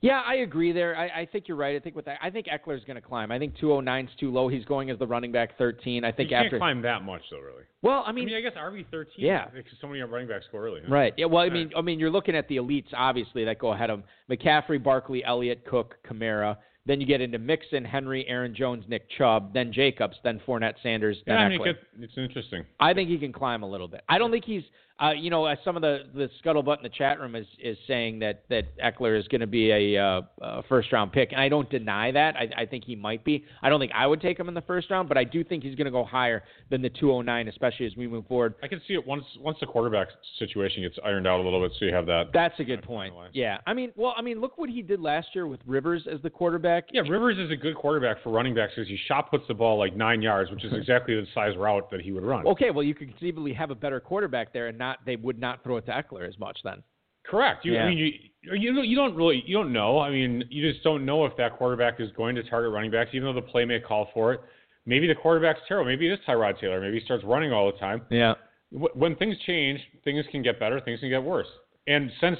Yeah, 0.03 0.23
I 0.25 0.37
agree 0.37 0.71
there. 0.71 0.97
I, 0.97 1.21
I 1.21 1.25
think 1.31 1.47
you're 1.47 1.57
right. 1.57 1.75
I 1.75 1.79
think 1.79 1.95
with 1.95 2.05
that, 2.05 2.17
I 2.23 2.31
think 2.31 2.47
Ekeler's 2.47 2.83
going 2.85 2.95
to 2.95 3.01
climb. 3.07 3.31
I 3.31 3.37
think 3.37 3.55
209 3.59 4.05
is 4.05 4.11
too 4.19 4.31
low. 4.31 4.47
He's 4.47 4.65
going 4.65 4.89
as 4.89 4.97
the 4.97 5.05
running 5.05 5.31
back 5.31 5.55
13. 5.59 6.03
I 6.03 6.07
He 6.07 6.13
think 6.17 6.29
can't 6.31 6.45
after. 6.47 6.57
climb 6.57 6.81
that 6.81 7.03
much 7.03 7.21
though, 7.29 7.39
really. 7.39 7.61
Well, 7.83 8.03
I 8.03 8.09
I 8.09 8.11
mean, 8.11 8.25
mean, 8.25 8.35
I 8.35 8.41
guess 8.41 8.53
RB 8.57 8.83
thirteen. 8.89 9.25
Yeah. 9.25 9.45
because 9.53 9.73
so 9.79 9.85
many 9.85 10.01
running 10.01 10.27
backs 10.27 10.45
go 10.51 10.57
early. 10.57 10.81
huh? 10.83 10.91
Right. 10.91 11.13
Yeah. 11.17 11.25
Well, 11.25 11.43
I 11.43 11.49
mean, 11.49 11.69
I 11.77 11.81
mean, 11.81 11.99
you're 11.99 12.09
looking 12.09 12.35
at 12.35 12.47
the 12.47 12.57
elites, 12.57 12.87
obviously, 12.95 13.45
that 13.45 13.59
go 13.59 13.73
ahead 13.73 13.91
of. 13.91 14.01
McCaffrey, 14.27 14.81
Barkley, 14.81 15.23
Elliott, 15.23 15.65
Cook, 15.67 15.97
Kamara. 16.09 16.57
Then 16.85 16.99
you 16.99 17.05
get 17.05 17.21
into 17.21 17.37
Mixon, 17.37 17.85
Henry, 17.85 18.25
Aaron 18.27 18.55
Jones, 18.55 18.85
Nick 18.87 19.07
Chubb, 19.17 19.53
then 19.53 19.71
Jacobs, 19.71 20.17
then 20.23 20.41
Fournette, 20.47 20.73
Sanders, 20.81 21.17
then 21.27 21.35
Yeah, 21.35 21.41
I 21.41 21.49
mean, 21.49 21.63
gets, 21.63 21.79
it's 21.99 22.17
interesting. 22.17 22.65
I 22.79 22.93
think 22.93 23.09
he 23.09 23.19
can 23.19 23.31
climb 23.31 23.61
a 23.61 23.69
little 23.69 23.87
bit. 23.87 24.01
I 24.09 24.17
don't 24.17 24.31
think 24.31 24.45
he's. 24.45 24.63
Uh, 25.01 25.13
you 25.13 25.31
know, 25.31 25.45
uh, 25.45 25.55
some 25.65 25.75
of 25.75 25.81
the 25.81 26.03
the 26.13 26.29
scuttlebutt 26.43 26.77
in 26.77 26.83
the 26.83 26.89
chat 26.89 27.19
room 27.19 27.35
is 27.35 27.47
is 27.59 27.75
saying 27.87 28.19
that 28.19 28.43
that 28.49 28.77
Ekeler 28.77 29.19
is 29.19 29.27
going 29.29 29.41
to 29.41 29.47
be 29.47 29.71
a, 29.71 29.99
uh, 30.01 30.21
a 30.41 30.63
first 30.63 30.91
round 30.91 31.11
pick, 31.11 31.31
and 31.31 31.41
I 31.41 31.49
don't 31.49 31.69
deny 31.71 32.11
that. 32.11 32.35
I, 32.35 32.61
I 32.61 32.65
think 32.67 32.85
he 32.85 32.95
might 32.95 33.23
be. 33.23 33.43
I 33.63 33.69
don't 33.69 33.79
think 33.79 33.91
I 33.95 34.05
would 34.05 34.21
take 34.21 34.39
him 34.39 34.47
in 34.47 34.53
the 34.53 34.61
first 34.61 34.91
round, 34.91 35.07
but 35.07 35.17
I 35.17 35.23
do 35.23 35.43
think 35.43 35.63
he's 35.63 35.73
going 35.73 35.85
to 35.85 35.91
go 35.91 36.03
higher 36.03 36.43
than 36.69 36.83
the 36.83 36.89
209, 36.89 37.47
especially 37.47 37.87
as 37.87 37.95
we 37.95 38.07
move 38.07 38.27
forward. 38.27 38.53
I 38.61 38.67
can 38.67 38.79
see 38.87 38.93
it 38.93 39.05
once 39.05 39.25
once 39.39 39.57
the 39.59 39.65
quarterback 39.65 40.09
situation 40.37 40.83
gets 40.83 40.99
ironed 41.03 41.25
out 41.25 41.39
a 41.39 41.43
little 41.43 41.61
bit, 41.61 41.71
so 41.79 41.85
you 41.85 41.95
have 41.95 42.05
that. 42.05 42.25
That's 42.31 42.59
a 42.59 42.63
good 42.63 42.83
point. 42.83 43.11
Yeah, 43.33 43.57
I 43.65 43.73
mean, 43.73 43.91
well, 43.95 44.13
I 44.15 44.21
mean, 44.21 44.39
look 44.39 44.59
what 44.59 44.69
he 44.69 44.83
did 44.83 45.01
last 45.01 45.29
year 45.33 45.47
with 45.47 45.61
Rivers 45.65 46.05
as 46.11 46.21
the 46.21 46.29
quarterback. 46.29 46.89
Yeah, 46.91 47.01
Rivers 47.01 47.39
is 47.39 47.49
a 47.49 47.55
good 47.55 47.75
quarterback 47.75 48.21
for 48.21 48.31
running 48.31 48.53
backs 48.53 48.73
because 48.75 48.87
he 48.87 48.99
shot 49.07 49.31
puts 49.31 49.47
the 49.47 49.55
ball 49.55 49.79
like 49.79 49.95
nine 49.95 50.21
yards, 50.21 50.51
which 50.51 50.63
is 50.63 50.73
exactly 50.75 51.15
the 51.15 51.25
size 51.33 51.57
route 51.57 51.89
that 51.89 52.01
he 52.01 52.11
would 52.11 52.23
run. 52.23 52.45
Okay, 52.45 52.69
well, 52.69 52.83
you 52.83 52.93
could 52.93 53.09
conceivably 53.09 53.53
have 53.53 53.71
a 53.71 53.75
better 53.75 53.99
quarterback 53.99 54.53
there, 54.53 54.67
and 54.67 54.77
not 54.77 54.90
they 55.05 55.15
would 55.15 55.39
not 55.39 55.63
throw 55.63 55.77
it 55.77 55.85
to 55.87 55.91
Ekeler 55.91 56.27
as 56.27 56.37
much 56.39 56.57
then. 56.63 56.83
Correct. 57.25 57.65
You, 57.65 57.73
Yeah. 57.73 57.83
I 57.85 57.89
mean, 57.89 57.97
you, 57.97 58.11
you 58.55 58.73
don't- 58.73 58.87
you 58.87 58.95
don't 58.95 59.15
really 59.15 59.43
you 59.45 59.55
don't 59.55 59.71
know. 59.71 59.99
I 59.99 60.09
mean, 60.09 60.43
you 60.49 60.69
just 60.71 60.83
don't 60.83 61.05
know 61.05 61.25
if 61.25 61.35
that 61.37 61.53
quarterback 61.57 61.99
is 61.99 62.11
going 62.13 62.35
to 62.35 62.43
target 62.43 62.71
running 62.71 62.91
backs, 62.91 63.11
even 63.13 63.25
though 63.27 63.39
the 63.39 63.47
play 63.47 63.63
may 63.65 63.79
call 63.79 64.09
for 64.13 64.33
it. 64.33 64.41
Maybe 64.85 65.05
the 65.07 65.13
quarterback's 65.15 65.59
terrible. 65.67 65.89
Maybe 65.91 66.07
it 66.07 66.13
is 66.13 66.19
Tyrod 66.27 66.59
Taylor. 66.59 66.81
Maybe 66.81 66.99
he 66.99 67.05
starts 67.05 67.23
running 67.23 67.51
all 67.53 67.71
the 67.71 67.77
time. 67.77 68.01
Yeah. 68.09 68.33
When 68.71 69.15
things 69.17 69.37
change, 69.45 69.79
things 70.03 70.25
can 70.31 70.41
get 70.41 70.59
better. 70.59 70.79
Things 70.79 70.99
can 71.01 71.09
get 71.09 71.21
worse. 71.21 71.47
And 71.87 72.09
since 72.19 72.39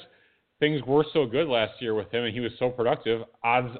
things 0.59 0.81
were 0.87 1.05
so 1.13 1.25
good 1.27 1.47
last 1.47 1.79
year 1.81 1.93
with 1.93 2.11
him 2.11 2.23
and 2.23 2.33
he 2.33 2.39
was 2.39 2.51
so 2.57 2.69
productive, 2.69 3.21
odds 3.43 3.77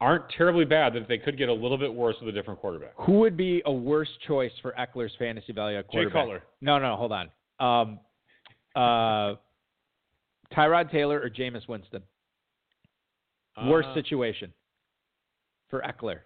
aren't 0.00 0.28
terribly 0.36 0.64
bad 0.64 0.92
that 0.94 1.08
they 1.08 1.18
could 1.18 1.36
get 1.38 1.48
a 1.48 1.52
little 1.52 1.78
bit 1.78 1.92
worse 1.92 2.14
with 2.20 2.28
a 2.28 2.32
different 2.32 2.60
quarterback. 2.60 2.92
Who 2.98 3.18
would 3.20 3.36
be 3.36 3.62
a 3.64 3.72
worse 3.72 4.08
choice 4.28 4.52
for 4.62 4.72
Ekeler's 4.78 5.14
fantasy 5.18 5.52
value 5.52 5.78
at 5.78 5.86
Jay 5.86 5.92
quarterback? 6.04 6.22
Cutler. 6.22 6.42
No, 6.60 6.78
no, 6.78 6.94
hold 6.96 7.12
on. 7.12 7.30
Um, 7.58 8.00
uh, 8.74 9.34
Tyrod 10.52 10.90
Taylor 10.90 11.20
or 11.20 11.30
Jameis 11.30 11.68
Winston? 11.68 12.02
Worst 13.66 13.90
Uh, 13.90 13.94
situation 13.94 14.52
for 15.68 15.80
Ekeler, 15.82 16.20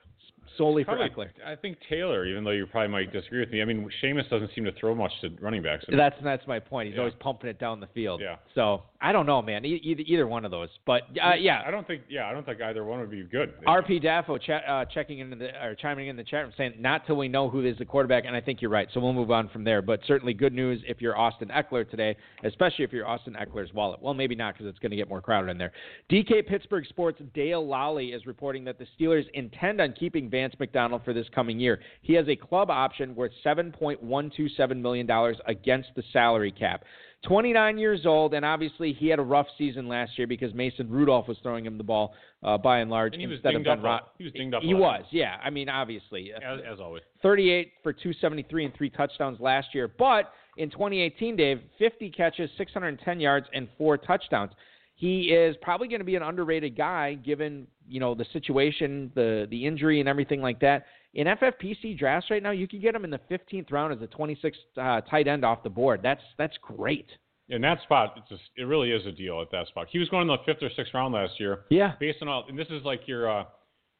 solely 0.58 0.84
for 0.84 0.96
Ekeler. 0.98 1.28
I 1.46 1.54
think 1.56 1.78
Taylor, 1.88 2.26
even 2.26 2.44
though 2.44 2.50
you 2.50 2.66
probably 2.66 2.88
might 2.88 3.12
disagree 3.12 3.40
with 3.40 3.50
me. 3.50 3.62
I 3.62 3.64
mean, 3.64 3.88
Sheamus 4.00 4.26
doesn't 4.28 4.50
seem 4.54 4.64
to 4.64 4.72
throw 4.72 4.94
much 4.94 5.12
to 5.22 5.30
running 5.40 5.62
backs. 5.62 5.84
That's 5.90 6.16
that's 6.22 6.46
my 6.46 6.58
point. 6.58 6.88
He's 6.88 6.94
Yeah. 6.96 7.00
always 7.02 7.14
pumping 7.20 7.48
it 7.48 7.58
down 7.58 7.80
the 7.80 7.86
field. 7.88 8.20
Yeah. 8.20 8.36
So 8.54 8.82
I 9.00 9.12
don't 9.12 9.26
know, 9.26 9.40
man. 9.40 9.64
E- 9.64 9.80
either 9.82 10.02
either 10.06 10.26
one 10.26 10.44
of 10.44 10.50
those, 10.50 10.68
but 10.84 11.02
uh, 11.24 11.34
yeah. 11.38 11.62
I 11.66 11.70
don't 11.70 11.86
think. 11.86 12.02
Yeah, 12.10 12.28
I 12.28 12.32
don't 12.32 12.44
think 12.44 12.60
either 12.60 12.84
one 12.84 12.98
would 13.00 13.10
be 13.10 13.22
good. 13.22 13.54
RP 13.66 14.02
Daffo 14.02 14.38
ch- 14.40 14.50
uh, 14.68 14.84
checking 14.92 15.20
into 15.20 15.36
the 15.36 15.48
or 15.64 15.74
chiming 15.76 16.08
in 16.08 16.16
the 16.16 16.24
chat 16.24 16.42
room 16.44 16.52
saying 16.58 16.74
not 16.78 17.06
till 17.06 17.16
we 17.16 17.28
know 17.28 17.48
who 17.48 17.64
is 17.64 17.78
the 17.78 17.84
quarterback, 17.84 18.24
and 18.26 18.34
I 18.36 18.40
think 18.40 18.60
you're 18.60 18.70
right. 18.70 18.88
So 18.92 19.00
we'll 19.00 19.12
move 19.12 19.30
on 19.30 19.48
from 19.50 19.62
there. 19.64 19.80
But 19.80 20.00
certainly 20.06 20.34
good 20.34 20.52
news 20.52 20.82
if 20.86 21.00
you're 21.00 21.16
Austin 21.16 21.48
Ekeler 21.48 21.88
today, 21.88 22.16
especially 22.42 22.84
if 22.84 22.92
you're 22.92 23.06
Austin 23.06 23.34
Ekeler's 23.40 23.72
wallet. 23.72 24.02
Well, 24.02 24.14
maybe 24.14 24.34
not 24.34 24.54
because 24.54 24.66
it's 24.66 24.78
going 24.80 24.90
to 24.90 24.96
get 24.96 25.08
more 25.08 25.20
crowded 25.20 25.50
in 25.50 25.58
there. 25.58 25.72
DK 26.10 26.46
Pittsburgh 26.46 26.84
Sports 26.88 27.20
Dale 27.34 27.64
Lolley 27.64 28.12
is 28.14 28.26
reporting 28.26 28.64
that 28.64 28.78
the 28.78 28.86
Steelers 28.98 29.24
intend 29.34 29.80
on 29.80 29.92
keeping 29.92 30.28
Vance 30.48 30.58
McDonald 30.58 31.02
for 31.04 31.12
this 31.12 31.26
coming 31.34 31.60
year. 31.60 31.80
He 32.00 32.14
has 32.14 32.26
a 32.28 32.36
club 32.36 32.70
option 32.70 33.14
worth 33.14 33.32
$7.127 33.44 34.80
million 34.80 35.08
against 35.46 35.88
the 35.94 36.02
salary 36.12 36.52
cap. 36.52 36.84
29 37.26 37.78
years 37.78 38.06
old, 38.06 38.32
and 38.32 38.44
obviously 38.44 38.92
he 38.92 39.08
had 39.08 39.18
a 39.18 39.22
rough 39.22 39.48
season 39.58 39.88
last 39.88 40.12
year 40.16 40.26
because 40.26 40.54
Mason 40.54 40.88
Rudolph 40.88 41.26
was 41.28 41.36
throwing 41.42 41.66
him 41.66 41.76
the 41.76 41.84
ball 41.84 42.14
uh, 42.42 42.56
by 42.56 42.78
and 42.78 42.90
large 42.90 43.12
And 43.12 43.20
he 43.20 43.26
was 43.26 43.38
instead 43.38 43.56
of 43.56 43.64
Ben. 43.64 43.82
Rot. 43.82 44.12
He 44.18 44.24
was 44.24 44.32
dinged 44.32 44.54
up. 44.54 44.62
He 44.62 44.72
was, 44.72 45.04
yeah. 45.10 45.36
I 45.42 45.50
mean, 45.50 45.68
obviously, 45.68 46.32
as, 46.32 46.60
as 46.72 46.80
always. 46.80 47.02
38 47.22 47.72
for 47.82 47.92
273 47.92 48.66
and 48.66 48.74
three 48.74 48.88
touchdowns 48.88 49.40
last 49.40 49.74
year. 49.74 49.88
But 49.88 50.32
in 50.56 50.70
2018, 50.70 51.36
Dave, 51.36 51.60
50 51.78 52.10
catches, 52.10 52.50
610 52.56 53.20
yards, 53.20 53.46
and 53.52 53.68
four 53.76 53.98
touchdowns. 53.98 54.52
He 54.98 55.30
is 55.32 55.54
probably 55.62 55.86
going 55.86 56.00
to 56.00 56.04
be 56.04 56.16
an 56.16 56.24
underrated 56.24 56.76
guy 56.76 57.14
given 57.14 57.68
you 57.86 58.00
know 58.00 58.16
the 58.16 58.26
situation, 58.32 59.12
the 59.14 59.46
the 59.48 59.64
injury, 59.64 60.00
and 60.00 60.08
everything 60.08 60.42
like 60.42 60.58
that. 60.58 60.86
In 61.14 61.28
FFPC 61.28 61.96
drafts 61.96 62.32
right 62.32 62.42
now, 62.42 62.50
you 62.50 62.66
can 62.66 62.80
get 62.80 62.96
him 62.96 63.04
in 63.04 63.10
the 63.10 63.20
15th 63.30 63.70
round 63.70 63.92
as 63.92 64.02
a 64.02 64.08
26th 64.08 64.54
uh, 64.76 65.00
tight 65.02 65.28
end 65.28 65.44
off 65.44 65.62
the 65.62 65.70
board. 65.70 66.00
That's 66.02 66.20
that's 66.36 66.56
great. 66.60 67.06
In 67.48 67.62
that 67.62 67.80
spot, 67.82 68.14
it's 68.16 68.28
just, 68.28 68.42
it 68.56 68.64
really 68.64 68.90
is 68.90 69.06
a 69.06 69.12
deal 69.12 69.40
at 69.40 69.52
that 69.52 69.68
spot. 69.68 69.86
He 69.88 70.00
was 70.00 70.08
going 70.08 70.22
in 70.22 70.28
the 70.28 70.36
fifth 70.44 70.64
or 70.64 70.70
sixth 70.76 70.92
round 70.92 71.14
last 71.14 71.38
year. 71.38 71.60
Yeah. 71.70 71.92
Based 72.00 72.18
on 72.20 72.26
all, 72.26 72.44
and 72.48 72.58
this 72.58 72.66
is 72.68 72.82
like 72.82 73.06
your 73.06 73.30
uh, 73.30 73.44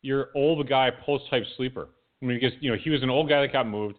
your 0.03 0.31
old 0.35 0.69
guy 0.69 0.91
post 0.91 1.31
type 1.31 1.45
sleeper. 1.57 1.91
I 2.21 2.27
mean, 2.27 2.41
because 2.41 2.59
you 2.61 2.73
know 2.73 2.77
he 2.77 2.91
was 2.91 3.05
an 3.05 3.11
old 3.11 3.29
guy 3.29 3.41
that 3.43 3.53
got 3.53 3.69
moved. 3.69 3.99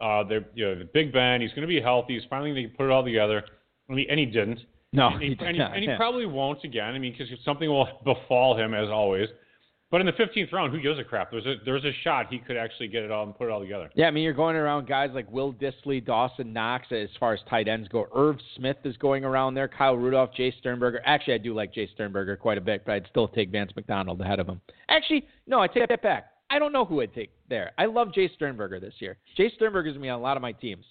Uh, 0.00 0.24
the 0.24 0.44
you 0.54 0.64
know 0.66 0.74
the 0.80 0.88
Big 0.92 1.12
Ben, 1.12 1.40
he's 1.40 1.50
going 1.50 1.62
to 1.62 1.68
be 1.68 1.80
healthy. 1.80 2.14
He's 2.14 2.28
finally 2.28 2.50
going 2.50 2.70
to 2.70 2.76
put 2.76 2.86
it 2.86 2.90
all 2.90 3.04
together. 3.04 3.44
I 3.88 3.92
mean, 3.92 4.06
and 4.10 4.18
he 4.18 4.26
didn't. 4.26 4.58
No, 4.92 5.08
and 5.08 5.22
he, 5.22 5.28
he 5.28 5.44
and 5.44 5.56
he, 5.56 5.62
and 5.62 5.84
he 5.84 5.96
probably 5.96 6.26
won't 6.26 6.64
again. 6.64 6.94
I 6.94 6.98
mean, 6.98 7.14
because 7.16 7.28
something 7.44 7.68
will 7.68 7.88
befall 8.04 8.56
him 8.58 8.74
as 8.74 8.88
always. 8.88 9.28
But 9.90 10.00
in 10.00 10.06
the 10.06 10.12
15th 10.12 10.52
round, 10.52 10.72
who 10.72 10.80
gives 10.80 11.00
a 11.00 11.04
crap? 11.04 11.32
There's 11.32 11.46
a 11.46 11.56
there's 11.64 11.84
a 11.84 11.92
shot 12.04 12.26
he 12.30 12.38
could 12.38 12.56
actually 12.56 12.86
get 12.86 13.02
it 13.02 13.10
all 13.10 13.24
and 13.24 13.36
put 13.36 13.48
it 13.48 13.50
all 13.50 13.58
together. 13.58 13.90
Yeah, 13.94 14.06
I 14.06 14.12
mean, 14.12 14.22
you're 14.22 14.32
going 14.32 14.54
around 14.54 14.86
guys 14.86 15.10
like 15.12 15.30
Will 15.32 15.52
Dissly, 15.52 16.04
Dawson 16.04 16.52
Knox 16.52 16.86
as 16.92 17.08
far 17.18 17.34
as 17.34 17.40
tight 17.48 17.66
ends 17.66 17.88
go. 17.88 18.06
Irv 18.14 18.36
Smith 18.56 18.76
is 18.84 18.96
going 18.98 19.24
around 19.24 19.54
there. 19.54 19.66
Kyle 19.66 19.96
Rudolph, 19.96 20.30
Jay 20.36 20.54
Sternberger. 20.60 21.00
Actually, 21.04 21.34
I 21.34 21.38
do 21.38 21.54
like 21.54 21.74
Jay 21.74 21.88
Sternberger 21.92 22.36
quite 22.36 22.56
a 22.56 22.60
bit, 22.60 22.84
but 22.86 22.92
I'd 22.92 23.06
still 23.10 23.26
take 23.26 23.50
Vance 23.50 23.72
McDonald 23.74 24.20
ahead 24.20 24.38
of 24.38 24.46
him. 24.46 24.60
Actually, 24.88 25.26
no, 25.48 25.58
I 25.58 25.66
take 25.66 25.88
that 25.88 26.02
back. 26.02 26.26
I 26.50 26.60
don't 26.60 26.72
know 26.72 26.84
who 26.84 27.00
I'd 27.00 27.12
take 27.12 27.32
there. 27.48 27.72
I 27.76 27.86
love 27.86 28.14
Jay 28.14 28.30
Sternberger 28.36 28.78
this 28.78 28.94
year. 29.00 29.18
Jay 29.36 29.50
Sternberger's 29.56 29.94
going 29.94 30.02
to 30.02 30.06
be 30.06 30.08
on 30.08 30.20
a 30.20 30.22
lot 30.22 30.36
of 30.36 30.40
my 30.40 30.52
teams. 30.52 30.84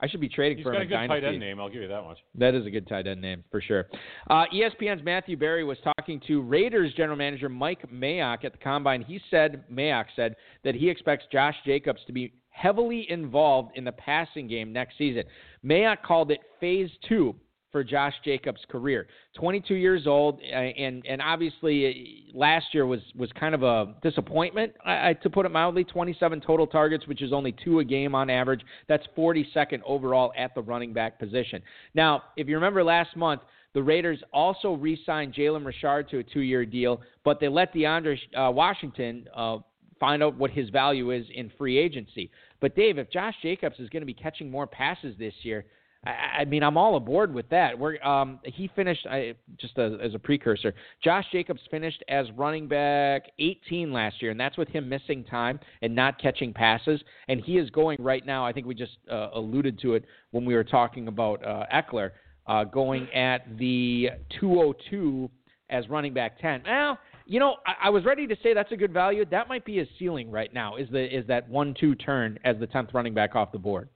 I 0.00 0.08
should 0.08 0.20
be 0.20 0.28
trading 0.28 0.58
He's 0.58 0.64
for 0.64 0.72
got 0.72 0.82
him 0.82 0.92
a 0.92 0.94
in 0.94 1.08
good 1.08 1.08
tight 1.08 1.24
end 1.24 1.40
name. 1.40 1.60
I'll 1.60 1.68
give 1.68 1.82
you 1.82 1.88
that 1.88 2.02
much. 2.02 2.18
That 2.36 2.54
is 2.54 2.66
a 2.66 2.70
good 2.70 2.86
tight 2.86 3.06
end 3.06 3.20
name 3.20 3.42
for 3.50 3.60
sure. 3.60 3.88
Uh, 4.30 4.44
ESPN's 4.54 5.04
Matthew 5.04 5.36
Berry 5.36 5.64
was 5.64 5.78
talking 5.82 6.20
to 6.26 6.40
Raiders 6.42 6.92
general 6.96 7.16
manager 7.16 7.48
Mike 7.48 7.90
Mayock 7.90 8.44
at 8.44 8.52
the 8.52 8.58
combine. 8.58 9.02
He 9.02 9.20
said 9.30 9.64
Mayock 9.72 10.06
said 10.14 10.36
that 10.64 10.74
he 10.74 10.88
expects 10.88 11.24
Josh 11.32 11.56
Jacobs 11.64 12.00
to 12.06 12.12
be 12.12 12.32
heavily 12.50 13.06
involved 13.10 13.76
in 13.76 13.84
the 13.84 13.92
passing 13.92 14.46
game 14.48 14.72
next 14.72 14.98
season. 14.98 15.24
Mayock 15.64 16.02
called 16.02 16.30
it 16.30 16.40
phase 16.60 16.90
two 17.08 17.34
for 17.70 17.84
Josh 17.84 18.14
Jacobs' 18.24 18.60
career. 18.70 19.06
22 19.36 19.74
years 19.74 20.06
old, 20.06 20.40
uh, 20.40 20.56
and 20.56 21.04
and 21.06 21.20
obviously 21.20 22.30
uh, 22.34 22.38
last 22.38 22.66
year 22.72 22.86
was 22.86 23.00
was 23.14 23.30
kind 23.38 23.54
of 23.54 23.62
a 23.62 23.94
disappointment, 24.02 24.72
I, 24.84 25.10
I, 25.10 25.12
to 25.22 25.30
put 25.30 25.46
it 25.46 25.50
mildly. 25.50 25.84
27 25.84 26.40
total 26.40 26.66
targets, 26.66 27.06
which 27.06 27.22
is 27.22 27.32
only 27.32 27.54
two 27.64 27.80
a 27.80 27.84
game 27.84 28.14
on 28.14 28.30
average. 28.30 28.60
That's 28.88 29.04
42nd 29.16 29.80
overall 29.84 30.32
at 30.36 30.54
the 30.54 30.62
running 30.62 30.92
back 30.92 31.18
position. 31.18 31.62
Now, 31.94 32.24
if 32.36 32.48
you 32.48 32.54
remember 32.54 32.82
last 32.84 33.16
month. 33.16 33.42
The 33.74 33.82
Raiders 33.82 34.18
also 34.32 34.72
re-signed 34.72 35.34
Jalen 35.34 35.64
Richard 35.64 36.08
to 36.08 36.18
a 36.18 36.22
two-year 36.24 36.64
deal, 36.64 37.02
but 37.22 37.38
they 37.38 37.48
let 37.48 37.72
DeAndre 37.74 38.16
uh, 38.34 38.50
Washington 38.50 39.28
uh, 39.36 39.58
find 40.00 40.22
out 40.22 40.36
what 40.36 40.50
his 40.50 40.70
value 40.70 41.10
is 41.10 41.26
in 41.34 41.50
free 41.58 41.76
agency. 41.76 42.30
But 42.60 42.74
Dave, 42.74 42.98
if 42.98 43.10
Josh 43.10 43.34
Jacobs 43.42 43.78
is 43.78 43.88
going 43.88 44.02
to 44.02 44.06
be 44.06 44.14
catching 44.14 44.50
more 44.50 44.66
passes 44.66 45.14
this 45.18 45.34
year, 45.42 45.64
I, 46.08 46.44
mean, 46.44 46.62
I'm 46.62 46.76
all 46.76 46.96
aboard 46.96 47.34
with 47.34 47.48
that. 47.50 47.78
We're, 47.78 48.02
um, 48.02 48.40
he 48.44 48.70
finished 48.74 49.06
I, 49.06 49.34
just 49.58 49.78
as, 49.78 49.92
as 50.02 50.14
a 50.14 50.18
precursor. 50.18 50.74
Josh 51.02 51.26
Jacobs 51.30 51.60
finished 51.70 52.02
as 52.08 52.26
running 52.36 52.66
back 52.66 53.24
18 53.38 53.92
last 53.92 54.22
year, 54.22 54.30
and 54.30 54.40
that's 54.40 54.56
with 54.56 54.68
him 54.68 54.88
missing 54.88 55.24
time 55.24 55.60
and 55.82 55.94
not 55.94 56.20
catching 56.20 56.52
passes. 56.52 57.00
And 57.28 57.40
he 57.40 57.58
is 57.58 57.68
going 57.70 57.98
right 58.00 58.24
now. 58.24 58.46
I 58.46 58.52
think 58.52 58.66
we 58.66 58.74
just 58.74 58.96
uh, 59.10 59.28
alluded 59.34 59.78
to 59.80 59.94
it 59.94 60.04
when 60.30 60.44
we 60.44 60.54
were 60.54 60.64
talking 60.64 61.08
about 61.08 61.44
uh, 61.44 61.64
Ekeler 61.72 62.12
uh, 62.46 62.64
going 62.64 63.12
at 63.12 63.58
the 63.58 64.10
202 64.40 65.30
as 65.70 65.88
running 65.88 66.14
back 66.14 66.38
10. 66.40 66.62
Well, 66.66 66.98
you 67.26 67.38
know, 67.38 67.56
I, 67.66 67.88
I 67.88 67.90
was 67.90 68.04
ready 68.06 68.26
to 68.26 68.36
say 68.42 68.54
that's 68.54 68.72
a 68.72 68.76
good 68.76 68.92
value. 68.92 69.24
That 69.30 69.48
might 69.48 69.66
be 69.66 69.76
his 69.76 69.88
ceiling 69.98 70.30
right 70.30 70.52
now. 70.54 70.76
Is 70.76 70.88
the 70.90 71.04
is 71.14 71.26
that 71.26 71.46
one-two 71.48 71.94
turn 71.96 72.38
as 72.44 72.56
the 72.58 72.66
10th 72.66 72.94
running 72.94 73.12
back 73.12 73.36
off 73.36 73.52
the 73.52 73.58
board? 73.58 73.90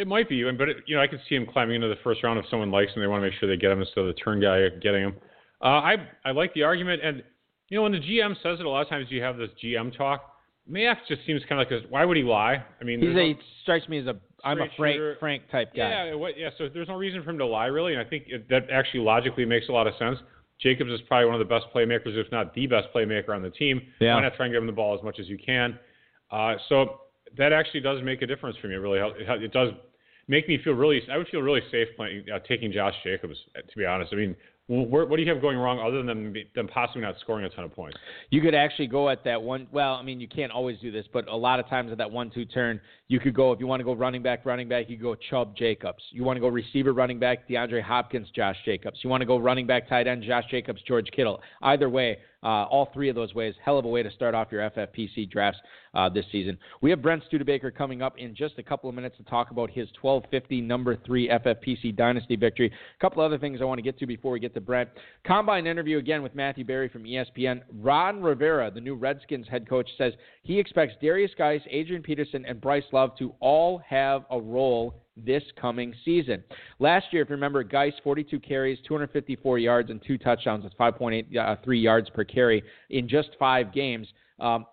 It 0.00 0.06
might 0.06 0.30
be, 0.30 0.42
but 0.56 0.68
it, 0.70 0.78
you 0.86 0.96
know, 0.96 1.02
I 1.02 1.06
could 1.06 1.20
see 1.28 1.34
him 1.34 1.46
climbing 1.46 1.76
into 1.76 1.88
the 1.88 2.00
first 2.02 2.22
round 2.22 2.38
if 2.38 2.46
someone 2.50 2.70
likes 2.70 2.90
him. 2.94 3.02
They 3.02 3.06
want 3.06 3.22
to 3.22 3.28
make 3.28 3.38
sure 3.38 3.46
they 3.46 3.60
get 3.60 3.70
him 3.70 3.80
instead 3.80 4.00
of 4.00 4.06
the 4.06 4.14
turn 4.14 4.40
guy 4.40 4.66
getting 4.80 5.02
him. 5.02 5.14
Uh, 5.62 5.66
I 5.66 5.96
I 6.24 6.30
like 6.30 6.54
the 6.54 6.62
argument, 6.62 7.02
and 7.04 7.22
you 7.68 7.76
know, 7.76 7.82
when 7.82 7.92
the 7.92 7.98
GM 7.98 8.34
says 8.42 8.60
it, 8.60 8.64
a 8.64 8.68
lot 8.68 8.80
of 8.80 8.88
times 8.88 9.08
you 9.10 9.22
have 9.22 9.36
this 9.36 9.50
GM 9.62 9.94
talk. 9.94 10.22
Mayock 10.70 10.96
just 11.06 11.20
seems 11.26 11.42
kind 11.48 11.60
of 11.60 11.70
like 11.70 11.84
a, 11.84 11.86
why 11.88 12.06
would 12.06 12.16
he 12.16 12.22
lie? 12.22 12.64
I 12.80 12.84
mean, 12.84 13.00
He's 13.00 13.10
a, 13.10 13.12
no- 13.12 13.24
he 13.24 13.36
strikes 13.62 13.88
me 13.88 13.98
as 13.98 14.06
a 14.06 14.16
I'm 14.42 14.58
a 14.58 14.66
Frank 14.78 14.94
shooter. 14.94 15.16
Frank 15.20 15.42
type 15.50 15.74
guy. 15.76 16.06
Yeah, 16.06 16.14
what, 16.14 16.38
yeah. 16.38 16.48
So 16.56 16.68
there's 16.72 16.88
no 16.88 16.94
reason 16.94 17.22
for 17.22 17.30
him 17.30 17.38
to 17.38 17.46
lie, 17.46 17.66
really, 17.66 17.92
and 17.92 18.00
I 18.00 18.08
think 18.08 18.24
it, 18.28 18.48
that 18.48 18.70
actually 18.72 19.00
logically 19.00 19.44
makes 19.44 19.68
a 19.68 19.72
lot 19.72 19.86
of 19.86 19.92
sense. 19.98 20.16
Jacobs 20.62 20.90
is 20.90 21.00
probably 21.08 21.26
one 21.26 21.34
of 21.34 21.46
the 21.46 21.52
best 21.54 21.66
playmakers, 21.74 22.16
if 22.16 22.30
not 22.32 22.54
the 22.54 22.66
best 22.66 22.88
playmaker 22.94 23.30
on 23.30 23.42
the 23.42 23.50
team. 23.50 23.82
Yeah. 24.00 24.14
Why 24.14 24.22
not 24.22 24.34
try 24.36 24.46
and 24.46 24.54
give 24.54 24.62
him 24.62 24.66
the 24.66 24.72
ball 24.72 24.96
as 24.96 25.04
much 25.04 25.18
as 25.20 25.28
you 25.28 25.36
can? 25.36 25.78
Uh, 26.30 26.54
so 26.70 27.00
that 27.36 27.52
actually 27.52 27.80
does 27.80 28.02
make 28.02 28.22
a 28.22 28.26
difference 28.26 28.56
for 28.62 28.68
me. 28.68 28.74
It 28.74 28.78
really, 28.78 28.98
it 28.98 29.52
does 29.52 29.70
make 30.30 30.48
me 30.48 30.58
feel 30.62 30.74
really. 30.74 31.02
I 31.10 31.18
would 31.18 31.28
feel 31.28 31.42
really 31.42 31.60
safe 31.70 31.88
playing, 31.96 32.24
uh, 32.32 32.38
taking 32.48 32.72
Josh 32.72 32.94
Jacobs. 33.04 33.36
To 33.54 33.76
be 33.76 33.84
honest, 33.84 34.12
I 34.12 34.16
mean, 34.16 34.36
what 34.70 35.16
do 35.16 35.22
you 35.22 35.28
have 35.32 35.40
going 35.40 35.58
wrong 35.58 35.80
other 35.80 36.00
than 36.02 36.32
them 36.54 36.68
possibly 36.68 37.02
not 37.02 37.16
scoring 37.20 37.44
a 37.44 37.50
ton 37.50 37.64
of 37.64 37.74
points? 37.74 37.98
You 38.30 38.40
could 38.40 38.54
actually 38.54 38.86
go 38.86 39.08
at 39.08 39.24
that 39.24 39.42
one. 39.42 39.66
Well, 39.72 39.94
I 39.94 40.02
mean, 40.02 40.20
you 40.20 40.28
can't 40.28 40.52
always 40.52 40.78
do 40.78 40.92
this, 40.92 41.06
but 41.12 41.26
a 41.26 41.36
lot 41.36 41.58
of 41.58 41.68
times 41.68 41.90
at 41.90 41.98
that 41.98 42.10
one-two 42.10 42.44
turn, 42.44 42.80
you 43.08 43.18
could 43.18 43.34
go 43.34 43.50
if 43.50 43.58
you 43.58 43.66
want 43.66 43.80
to 43.80 43.84
go 43.84 43.94
running 43.94 44.22
back, 44.22 44.46
running 44.46 44.68
back. 44.68 44.88
You 44.88 44.96
go 44.96 45.16
Chubb, 45.16 45.56
Jacobs. 45.56 46.04
You 46.12 46.22
want 46.22 46.36
to 46.36 46.40
go 46.40 46.46
receiver, 46.46 46.92
running 46.92 47.18
back, 47.18 47.48
DeAndre 47.48 47.82
Hopkins, 47.82 48.28
Josh 48.32 48.56
Jacobs. 48.64 49.00
You 49.02 49.10
want 49.10 49.22
to 49.22 49.26
go 49.26 49.38
running 49.38 49.66
back, 49.66 49.88
tight 49.88 50.06
end, 50.06 50.22
Josh 50.22 50.44
Jacobs, 50.48 50.80
George 50.86 51.08
Kittle. 51.10 51.40
Either 51.62 51.90
way, 51.90 52.18
uh, 52.42 52.64
all 52.64 52.90
three 52.94 53.08
of 53.08 53.14
those 53.14 53.34
ways, 53.34 53.54
hell 53.62 53.78
of 53.78 53.84
a 53.84 53.88
way 53.88 54.02
to 54.02 54.10
start 54.12 54.34
off 54.34 54.48
your 54.50 54.70
FFPC 54.70 55.30
drafts 55.30 55.60
uh, 55.94 56.08
this 56.08 56.24
season. 56.32 56.56
We 56.80 56.90
have 56.90 57.02
Brent 57.02 57.22
Studebaker 57.26 57.70
coming 57.70 58.00
up 58.00 58.18
in 58.18 58.34
just 58.34 58.58
a 58.58 58.62
couple 58.62 58.88
of 58.88 58.94
minutes 58.94 59.16
to 59.18 59.24
talk 59.24 59.50
about 59.50 59.70
his 59.70 59.88
1250 60.00 60.60
number 60.62 60.96
three 61.04 61.28
FFPC 61.28 61.96
Dynasty 61.96 62.36
victory. 62.36 62.72
A 62.72 63.00
couple 63.00 63.22
other 63.22 63.38
things 63.38 63.60
I 63.60 63.64
want 63.64 63.78
to 63.78 63.82
get 63.82 63.98
to 63.98 64.06
before 64.06 64.32
we 64.32 64.40
get 64.40 64.54
to 64.54 64.59
Brent. 64.60 64.88
Combine 65.26 65.66
interview 65.66 65.98
again 65.98 66.22
with 66.22 66.34
Matthew 66.34 66.64
Berry 66.64 66.88
from 66.88 67.04
ESPN. 67.04 67.62
Ron 67.80 68.22
Rivera, 68.22 68.70
the 68.70 68.80
new 68.80 68.94
Redskins 68.94 69.46
head 69.48 69.68
coach, 69.68 69.88
says 69.98 70.12
he 70.42 70.58
expects 70.58 70.94
Darius 71.00 71.32
Guice, 71.36 71.60
Adrian 71.68 72.02
Peterson, 72.02 72.44
and 72.46 72.60
Bryce 72.60 72.84
Love 72.92 73.16
to 73.18 73.34
all 73.40 73.78
have 73.88 74.24
a 74.30 74.40
role 74.40 75.02
this 75.16 75.42
coming 75.60 75.94
season. 76.04 76.42
Last 76.78 77.06
year, 77.12 77.22
if 77.22 77.28
you 77.28 77.34
remember, 77.34 77.62
Guice 77.62 77.94
42 78.02 78.40
carries, 78.40 78.78
254 78.86 79.58
yards, 79.58 79.90
and 79.90 80.02
two 80.06 80.18
touchdowns. 80.18 80.62
That's 80.62 80.74
5.83 80.74 81.66
uh, 81.66 81.70
yards 81.72 82.10
per 82.10 82.24
carry 82.24 82.62
in 82.90 83.08
just 83.08 83.30
five 83.38 83.72
games. 83.72 84.08
Um, 84.38 84.66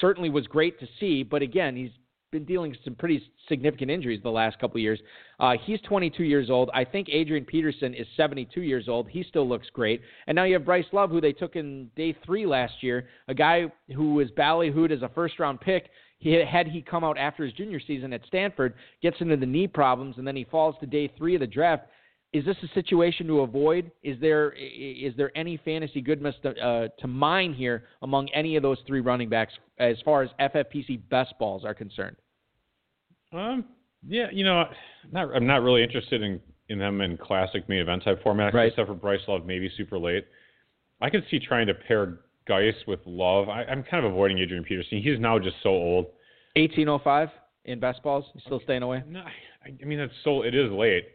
certainly 0.00 0.30
was 0.30 0.46
great 0.46 0.78
to 0.80 0.86
see, 0.98 1.22
but 1.22 1.42
again, 1.42 1.76
he's 1.76 1.90
been 2.30 2.44
dealing 2.44 2.76
some 2.84 2.94
pretty 2.94 3.20
significant 3.48 3.90
injuries 3.90 4.20
the 4.22 4.30
last 4.30 4.56
couple 4.60 4.78
years. 4.78 5.00
Uh, 5.40 5.54
he's 5.64 5.80
22 5.80 6.22
years 6.22 6.48
old. 6.48 6.70
I 6.72 6.84
think 6.84 7.08
Adrian 7.10 7.44
Peterson 7.44 7.92
is 7.92 8.06
72 8.16 8.62
years 8.62 8.88
old. 8.88 9.08
He 9.08 9.24
still 9.24 9.48
looks 9.48 9.66
great. 9.72 10.00
And 10.28 10.36
now 10.36 10.44
you 10.44 10.54
have 10.54 10.64
Bryce 10.64 10.84
Love, 10.92 11.10
who 11.10 11.20
they 11.20 11.32
took 11.32 11.56
in 11.56 11.90
day 11.96 12.16
three 12.24 12.46
last 12.46 12.74
year, 12.82 13.08
a 13.26 13.34
guy 13.34 13.64
who 13.96 14.14
was 14.14 14.28
ballyhooed 14.38 14.92
as 14.92 15.02
a 15.02 15.08
first 15.08 15.40
round 15.40 15.60
pick. 15.60 15.90
He 16.18 16.32
had 16.32 16.68
he 16.68 16.82
come 16.82 17.02
out 17.02 17.18
after 17.18 17.44
his 17.44 17.52
junior 17.54 17.80
season 17.84 18.12
at 18.12 18.20
Stanford, 18.26 18.74
gets 19.02 19.16
into 19.20 19.36
the 19.36 19.46
knee 19.46 19.66
problems, 19.66 20.16
and 20.18 20.26
then 20.26 20.36
he 20.36 20.44
falls 20.44 20.76
to 20.80 20.86
day 20.86 21.10
three 21.18 21.34
of 21.34 21.40
the 21.40 21.46
draft. 21.48 21.84
Is 22.32 22.44
this 22.44 22.56
a 22.62 22.68
situation 22.74 23.26
to 23.26 23.40
avoid? 23.40 23.90
Is 24.04 24.16
there 24.20 24.52
is 24.52 25.14
there 25.16 25.36
any 25.36 25.56
fantasy 25.64 26.00
goodness 26.00 26.34
to, 26.44 26.50
uh, 26.50 26.88
to 27.00 27.08
mine 27.08 27.52
here 27.52 27.84
among 28.02 28.28
any 28.30 28.54
of 28.54 28.62
those 28.62 28.78
three 28.86 29.00
running 29.00 29.28
backs 29.28 29.52
as 29.78 29.96
far 30.04 30.22
as 30.22 30.30
FFPC 30.38 31.08
best 31.10 31.34
balls 31.40 31.64
are 31.64 31.74
concerned? 31.74 32.16
Um, 33.32 33.64
yeah, 34.06 34.26
you 34.32 34.44
know, 34.44 34.64
not, 35.12 35.34
I'm 35.34 35.46
not 35.46 35.62
really 35.62 35.82
interested 35.82 36.22
in 36.22 36.40
in 36.68 36.78
them 36.78 37.00
in 37.00 37.16
classic 37.16 37.68
main 37.68 37.80
event 37.80 38.04
type 38.04 38.22
format, 38.22 38.54
Right. 38.54 38.68
except 38.68 38.86
for 38.86 38.94
Bryce 38.94 39.20
Love, 39.26 39.44
maybe 39.44 39.68
super 39.76 39.98
late. 39.98 40.24
I 41.00 41.10
could 41.10 41.24
see 41.32 41.40
trying 41.40 41.66
to 41.66 41.74
pair 41.74 42.20
Guice 42.46 42.76
with 42.86 43.00
Love. 43.06 43.48
I, 43.48 43.64
I'm 43.64 43.82
kind 43.82 44.04
of 44.06 44.12
avoiding 44.12 44.38
Adrian 44.38 44.62
Peterson. 44.62 45.02
He's 45.02 45.18
now 45.18 45.40
just 45.40 45.56
so 45.64 45.70
old. 45.70 46.04
1805 46.54 47.28
in 47.64 47.80
best 47.80 48.04
balls. 48.04 48.24
You 48.34 48.40
still 48.46 48.60
staying 48.62 48.82
away? 48.82 49.02
No, 49.08 49.20
I, 49.20 49.72
I 49.82 49.84
mean 49.84 49.98
it's 49.98 50.14
so 50.22 50.42
it 50.42 50.54
is 50.54 50.70
late. 50.70 51.08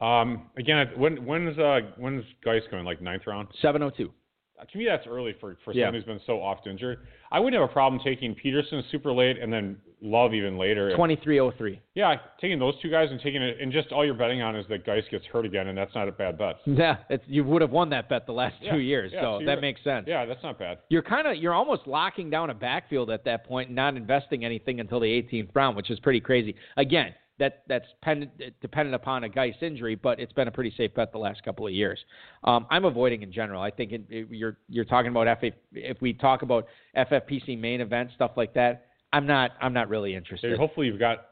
Um, 0.00 0.50
again, 0.56 0.86
when 0.96 1.24
when's 1.24 1.58
uh 1.58 1.80
when's 1.96 2.24
Guice 2.44 2.62
going? 2.70 2.84
Like 2.84 3.00
ninth 3.00 3.22
round? 3.26 3.48
702. 3.62 4.12
Uh, 4.60 4.64
To 4.64 4.78
me, 4.78 4.84
that's 4.86 5.06
early 5.06 5.34
for 5.40 5.56
for 5.64 5.72
Yeah. 5.72 5.86
someone 5.86 5.94
who's 5.94 6.04
been 6.04 6.20
so 6.26 6.40
oft 6.42 6.66
injured. 6.66 7.06
I 7.30 7.40
wouldn't 7.40 7.60
have 7.60 7.68
a 7.68 7.72
problem 7.72 8.00
taking 8.04 8.34
Peterson 8.34 8.82
super 8.90 9.12
late 9.12 9.38
and 9.40 9.52
then 9.52 9.76
Love 10.02 10.34
even 10.34 10.58
later. 10.58 10.90
2303. 10.90 11.80
Yeah, 11.94 12.16
taking 12.38 12.58
those 12.58 12.74
two 12.82 12.90
guys 12.90 13.10
and 13.10 13.18
taking 13.22 13.40
it, 13.40 13.56
and 13.58 13.72
just 13.72 13.90
all 13.90 14.04
you're 14.04 14.12
betting 14.12 14.42
on 14.42 14.54
is 14.54 14.66
that 14.68 14.84
Guice 14.84 15.04
gets 15.10 15.24
hurt 15.24 15.46
again, 15.46 15.68
and 15.68 15.78
that's 15.78 15.94
not 15.94 16.08
a 16.08 16.12
bad 16.12 16.36
bet. 16.36 16.56
Yeah, 16.66 16.96
it's, 17.08 17.24
you 17.26 17.42
would 17.44 17.62
have 17.62 17.70
won 17.70 17.88
that 17.90 18.10
bet 18.10 18.26
the 18.26 18.32
last 18.32 18.56
Yeah, 18.60 18.72
two 18.72 18.80
years, 18.80 19.12
yeah, 19.14 19.22
so 19.22 19.38
so 19.40 19.46
that 19.46 19.62
makes 19.62 19.82
sense. 19.82 20.04
Yeah, 20.06 20.26
that's 20.26 20.42
not 20.42 20.58
bad. 20.58 20.78
You're 20.90 21.00
kind 21.02 21.26
of 21.26 21.36
you're 21.38 21.54
almost 21.54 21.86
locking 21.86 22.28
down 22.28 22.50
a 22.50 22.54
backfield 22.54 23.08
at 23.08 23.24
that 23.24 23.46
point, 23.46 23.68
and 23.70 23.76
not 23.76 23.96
investing 23.96 24.44
anything 24.44 24.78
until 24.80 25.00
the 25.00 25.06
18th 25.06 25.48
round, 25.54 25.74
which 25.74 25.90
is 25.90 25.98
pretty 26.00 26.20
crazy. 26.20 26.54
Again, 26.76 27.14
that 27.38 27.62
that's 27.66 27.86
pendent, 28.02 28.30
dependent 28.60 28.94
upon 28.94 29.24
a 29.24 29.28
Guice 29.28 29.54
injury, 29.60 29.94
but 29.96 30.20
it's 30.20 30.32
been 30.32 30.48
a 30.48 30.52
pretty 30.52 30.72
safe 30.76 30.94
bet 30.94 31.10
the 31.12 31.18
last 31.18 31.42
couple 31.42 31.66
of 31.66 31.72
years. 31.72 31.98
Um, 32.44 32.66
I'm 32.70 32.84
avoiding 32.84 33.22
in 33.22 33.32
general. 33.32 33.60
I 33.62 33.70
think 33.70 33.92
it, 33.92 34.02
it- 34.08 34.28
you're 34.30 34.56
you're 34.68 34.84
talking 34.84 35.10
about 35.10 35.26
FA, 35.40 35.50
if 35.72 36.00
we 36.00 36.12
talk 36.12 36.42
about 36.42 36.66
FFPC 36.96 37.58
main 37.58 37.80
event 37.80 38.10
stuff 38.14 38.32
like 38.36 38.54
that. 38.54 38.86
I'm 39.12 39.26
not 39.26 39.52
I'm 39.60 39.72
not 39.72 39.88
really 39.88 40.14
interested. 40.14 40.50
hopefully 40.58 40.88
you've 40.88 40.98
got 40.98 41.26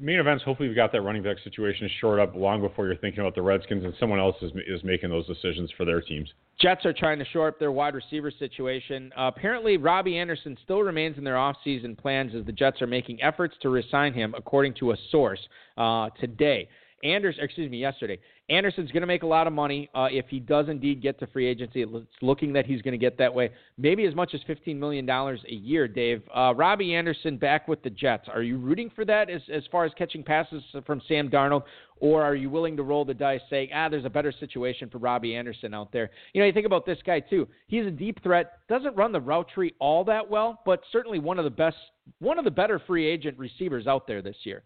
main 0.00 0.18
events. 0.18 0.44
Hopefully 0.44 0.68
you've 0.68 0.76
got 0.76 0.92
that 0.92 1.02
running 1.02 1.22
back 1.22 1.36
situation 1.44 1.88
shored 2.00 2.20
up 2.20 2.34
long 2.34 2.60
before 2.60 2.86
you're 2.86 2.96
thinking 2.96 3.20
about 3.20 3.34
the 3.34 3.42
Redskins, 3.42 3.84
and 3.84 3.94
someone 3.98 4.18
else 4.18 4.36
is 4.42 4.52
is 4.66 4.82
making 4.84 5.10
those 5.10 5.26
decisions 5.26 5.70
for 5.76 5.84
their 5.84 6.00
teams. 6.00 6.32
Jets 6.60 6.86
are 6.86 6.92
trying 6.92 7.18
to 7.18 7.24
shore 7.26 7.48
up 7.48 7.58
their 7.58 7.72
wide 7.72 7.94
receiver 7.94 8.30
situation. 8.30 9.12
Uh, 9.16 9.30
apparently, 9.34 9.76
Robbie 9.76 10.18
Anderson 10.18 10.56
still 10.62 10.80
remains 10.80 11.18
in 11.18 11.24
their 11.24 11.34
offseason 11.34 11.96
plans 11.98 12.34
as 12.34 12.44
the 12.46 12.52
Jets 12.52 12.80
are 12.80 12.86
making 12.86 13.22
efforts 13.22 13.54
to 13.62 13.68
resign 13.68 14.12
him, 14.14 14.34
according 14.36 14.74
to 14.74 14.92
a 14.92 14.96
source 15.10 15.40
uh, 15.76 16.10
today. 16.20 16.68
Anders, 17.02 17.36
excuse 17.38 17.70
me, 17.70 17.78
yesterday. 17.78 18.18
Anderson's 18.50 18.90
going 18.90 19.00
to 19.00 19.06
make 19.06 19.22
a 19.22 19.26
lot 19.26 19.46
of 19.46 19.54
money 19.54 19.88
uh, 19.94 20.08
if 20.10 20.26
he 20.28 20.38
does 20.38 20.68
indeed 20.68 21.00
get 21.00 21.18
to 21.20 21.26
free 21.28 21.46
agency. 21.46 21.80
It's 21.80 22.06
looking 22.20 22.52
that 22.52 22.66
he's 22.66 22.82
going 22.82 22.92
to 22.92 22.98
get 22.98 23.16
that 23.16 23.32
way, 23.32 23.50
maybe 23.78 24.04
as 24.04 24.14
much 24.14 24.34
as 24.34 24.40
$15 24.46 24.76
million 24.76 25.08
a 25.08 25.36
year, 25.48 25.88
Dave. 25.88 26.22
Uh, 26.34 26.52
Robbie 26.54 26.94
Anderson 26.94 27.38
back 27.38 27.68
with 27.68 27.82
the 27.82 27.88
Jets. 27.88 28.28
Are 28.28 28.42
you 28.42 28.58
rooting 28.58 28.90
for 28.94 29.06
that 29.06 29.30
as, 29.30 29.40
as 29.50 29.62
far 29.72 29.86
as 29.86 29.92
catching 29.96 30.22
passes 30.22 30.62
from 30.84 31.00
Sam 31.08 31.30
Darnold, 31.30 31.62
or 31.96 32.22
are 32.22 32.34
you 32.34 32.50
willing 32.50 32.76
to 32.76 32.82
roll 32.82 33.06
the 33.06 33.14
dice 33.14 33.40
saying, 33.48 33.70
ah, 33.74 33.88
there's 33.88 34.04
a 34.04 34.10
better 34.10 34.32
situation 34.32 34.90
for 34.90 34.98
Robbie 34.98 35.34
Anderson 35.34 35.72
out 35.72 35.90
there? 35.90 36.10
You 36.34 36.42
know, 36.42 36.46
you 36.46 36.52
think 36.52 36.66
about 36.66 36.84
this 36.84 36.98
guy, 37.06 37.20
too. 37.20 37.48
He's 37.68 37.86
a 37.86 37.90
deep 37.90 38.22
threat, 38.22 38.58
doesn't 38.68 38.94
run 38.94 39.12
the 39.12 39.20
route 39.20 39.48
tree 39.54 39.74
all 39.78 40.04
that 40.04 40.28
well, 40.28 40.60
but 40.66 40.82
certainly 40.92 41.18
one 41.18 41.38
of 41.38 41.44
the 41.44 41.50
best, 41.50 41.76
one 42.18 42.38
of 42.38 42.44
the 42.44 42.50
better 42.50 42.78
free 42.78 43.06
agent 43.06 43.38
receivers 43.38 43.86
out 43.86 44.06
there 44.06 44.20
this 44.20 44.36
year. 44.42 44.64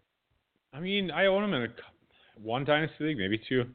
I 0.73 0.81
mean, 0.81 1.11
I 1.11 1.27
own 1.27 1.45
him 1.45 1.53
in 1.53 1.61
a, 1.63 1.67
one 2.41 2.65
dynasty 2.65 3.03
league, 3.03 3.17
maybe 3.17 3.39
two. 3.49 3.65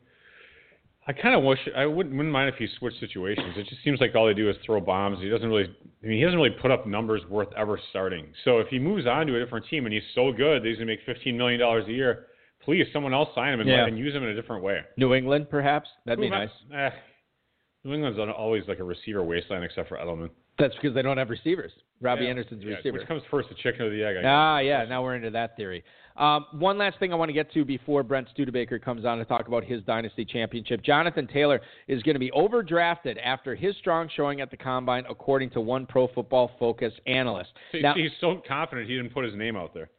I 1.07 1.13
kind 1.13 1.35
of 1.35 1.43
wish 1.45 1.59
I 1.77 1.85
wouldn't 1.85 2.17
wouldn't 2.17 2.33
mind 2.33 2.49
if 2.49 2.55
he 2.59 2.67
switched 2.79 2.99
situations. 2.99 3.55
It 3.59 3.67
just 3.69 3.85
seems 3.85 4.01
like 4.01 4.15
all 4.15 4.27
they 4.27 4.33
do 4.33 4.49
is 4.49 4.57
throw 4.65 4.81
bombs. 4.81 5.19
He 5.21 5.29
doesn't 5.29 5.47
really. 5.47 5.65
I 6.03 6.07
mean, 6.07 6.19
he 6.19 6.25
doesn't 6.25 6.39
really 6.39 6.57
put 6.63 6.71
up 6.71 6.87
numbers 6.87 7.21
worth 7.29 7.49
ever 7.59 7.79
starting. 7.91 8.27
So 8.45 8.59
if 8.59 8.69
he 8.69 8.79
moves 8.79 9.07
on 9.07 9.27
to 9.27 9.37
a 9.37 9.45
different 9.45 9.67
team 9.69 9.85
and 9.85 9.93
he's 9.93 10.03
so 10.15 10.33
good 10.33 10.63
that 10.63 10.67
he's 10.69 10.77
gonna 10.79 10.87
make 10.87 11.01
fifteen 11.05 11.37
million 11.37 11.61
dollars 11.61 11.85
a 11.89 11.93
year, 11.93 12.27
please 12.65 12.87
someone 12.93 13.13
else 13.13 13.29
sign 13.35 13.53
him 13.53 13.61
and, 13.61 13.69
Yeah. 13.69 13.87
and 13.87 13.99
use 13.99 14.15
him 14.15 14.23
in 14.23 14.31
a 14.31 14.35
different 14.35 14.63
way. 14.65 14.81
New 14.97 15.13
England, 15.13 15.51
perhaps? 15.51 15.91
That'd 16.07 16.21
be 16.23 16.29
Who 16.29 16.35
am 16.35 16.49
I- 16.73 16.75
nice. 16.77 16.93
Eh, 16.95 16.97
New 17.85 17.93
England's 17.95 18.19
always 18.35 18.63
like 18.67 18.79
a 18.79 18.85
receiver 18.85 19.23
wasteland 19.23 19.63
except 19.63 19.91
for 19.91 19.99
Edelman. 19.99 20.31
That's 20.59 20.75
because 20.77 20.95
they 20.95 21.03
don't 21.03 21.19
have 21.19 21.29
receivers. 21.29 21.73
Robbie 22.01 22.25
Yeah, 22.25 22.31
Anderson's 22.31 22.63
yeah, 22.65 22.77
receiver. 22.77 22.99
Which 22.99 23.07
comes 23.09 23.23
first, 23.31 23.51
the 23.51 23.57
chicken 23.57 23.83
or 23.83 23.91
the 23.91 24.03
egg? 24.03 24.17
I 24.17 24.21
guess. 24.23 24.25
Ah, 24.27 24.59
yeah. 24.61 24.85
Now 24.85 25.03
we're 25.03 25.17
into 25.17 25.31
that 25.33 25.55
theory. 25.57 25.85
Um, 26.17 26.47
one 26.53 26.79
last 26.79 26.99
thing 27.01 27.13
I 27.13 27.17
want 27.17 27.29
to 27.29 27.33
get 27.33 27.53
to 27.55 27.65
before 27.65 28.05
Brent 28.05 28.29
Studebaker 28.33 28.79
comes 28.79 29.05
on 29.05 29.19
to 29.19 29.25
talk 29.25 29.49
about 29.49 29.65
his 29.65 29.83
dynasty 29.83 30.25
championship. 30.25 30.83
Jonathan 30.85 31.27
Taylor 31.27 31.61
is 31.89 32.03
going 32.05 32.15
to 32.15 32.21
be 32.21 32.31
overdrafted 32.31 33.17
after 33.23 33.57
his 33.57 33.75
strong 33.79 34.09
showing 34.15 34.41
at 34.41 34.51
the 34.51 34.57
combine, 34.57 35.05
according 35.11 35.51
to 35.51 35.61
one 35.61 35.87
Pro 35.87 36.07
Football 36.09 36.53
Focus 36.59 36.93
analyst. 37.07 37.51
Now- 37.83 37.95
he's 37.95 38.13
so 38.21 38.41
confident 38.47 38.89
he 38.89 38.97
didn't 38.97 39.13
put 39.13 39.25
his 39.25 39.35
name 39.35 39.57
out 39.57 39.75
there. 39.75 39.91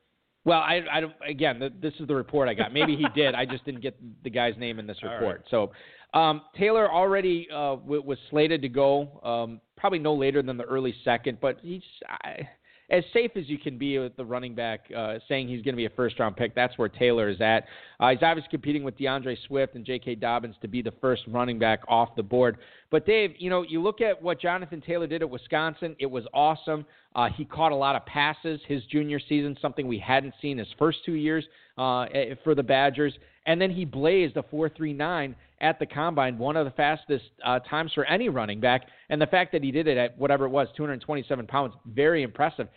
Well, 0.45 0.59
I, 0.59 0.81
I 0.91 1.01
don't, 1.01 1.13
again, 1.27 1.59
th- 1.59 1.73
this 1.81 1.93
is 1.99 2.07
the 2.07 2.13
report 2.15 2.47
I 2.47 2.53
got. 2.53 2.71
Maybe 2.71 2.95
he 2.95 3.07
did. 3.15 3.33
I 3.33 3.45
just 3.45 3.65
didn't 3.65 3.81
get 3.81 3.97
the 4.23 4.29
guy's 4.29 4.55
name 4.57 4.77
in 4.77 4.85
this 4.85 4.97
report. 5.01 5.43
So, 5.49 5.71
um, 6.13 6.43
Taylor 6.57 6.89
already 6.89 7.47
uh, 7.51 7.77
w- 7.77 8.03
was 8.05 8.19
slated 8.29 8.61
to 8.61 8.69
go, 8.69 9.19
um, 9.23 9.59
probably 9.75 9.97
no 9.99 10.13
later 10.13 10.43
than 10.43 10.55
the 10.55 10.63
early 10.63 10.93
second, 11.03 11.39
but 11.41 11.57
he's 11.63 11.81
I, 12.07 12.47
as 12.89 13.03
safe 13.13 13.31
as 13.35 13.47
you 13.47 13.57
can 13.57 13.77
be 13.77 13.97
with 13.97 14.15
the 14.15 14.25
running 14.25 14.53
back, 14.53 14.81
uh, 14.95 15.15
saying 15.27 15.47
he's 15.47 15.61
going 15.61 15.73
to 15.73 15.77
be 15.77 15.85
a 15.85 15.89
first 15.91 16.19
round 16.19 16.35
pick. 16.35 16.53
That's 16.53 16.77
where 16.77 16.89
Taylor 16.89 17.29
is 17.29 17.41
at. 17.41 17.65
Uh, 17.99 18.09
he's 18.11 18.21
obviously 18.21 18.49
competing 18.51 18.83
with 18.83 18.97
D'Andre 18.97 19.35
Swift 19.47 19.75
and 19.75 19.85
J.K. 19.85 20.15
Dobbins 20.15 20.55
to 20.61 20.67
be 20.67 20.81
the 20.81 20.93
first 21.01 21.23
running 21.27 21.57
back 21.57 21.81
off 21.87 22.15
the 22.15 22.23
board. 22.23 22.57
But 22.91 23.05
Dave, 23.05 23.33
you 23.39 23.49
know, 23.49 23.63
you 23.63 23.81
look 23.81 24.01
at 24.01 24.21
what 24.21 24.39
Jonathan 24.39 24.81
Taylor 24.81 25.07
did 25.07 25.21
at 25.21 25.29
Wisconsin. 25.29 25.95
It 25.99 26.05
was 26.05 26.25
awesome. 26.33 26.85
Uh, 27.15 27.29
he 27.35 27.45
caught 27.45 27.71
a 27.71 27.75
lot 27.75 27.95
of 27.95 28.05
passes 28.05 28.59
his 28.67 28.83
junior 28.85 29.19
season, 29.19 29.57
something 29.61 29.87
we 29.87 29.99
hadn't 29.99 30.33
seen 30.41 30.57
his 30.57 30.67
first 30.77 30.99
two 31.05 31.13
years 31.13 31.45
uh, 31.77 32.01
eh, 32.01 32.35
for 32.43 32.53
the 32.53 32.63
Badgers. 32.63 33.13
And 33.47 33.59
then 33.59 33.71
he 33.71 33.85
blazed 33.85 34.37
a 34.37 34.43
4.39 34.43 35.35
at 35.61 35.79
the 35.79 35.85
combine, 35.85 36.37
one 36.37 36.57
of 36.57 36.65
the 36.65 36.71
fastest 36.71 37.25
uh, 37.45 37.59
times 37.59 37.91
for 37.93 38.05
any 38.05 38.29
running 38.29 38.59
back. 38.59 38.83
And 39.09 39.21
the 39.21 39.27
fact 39.27 39.51
that 39.53 39.63
he 39.63 39.71
did 39.71 39.87
it 39.87 39.97
at 39.97 40.17
whatever 40.17 40.45
it 40.45 40.49
was, 40.49 40.67
227 40.75 41.47
pounds, 41.47 41.73
very 41.85 42.23
impressive. 42.23 42.67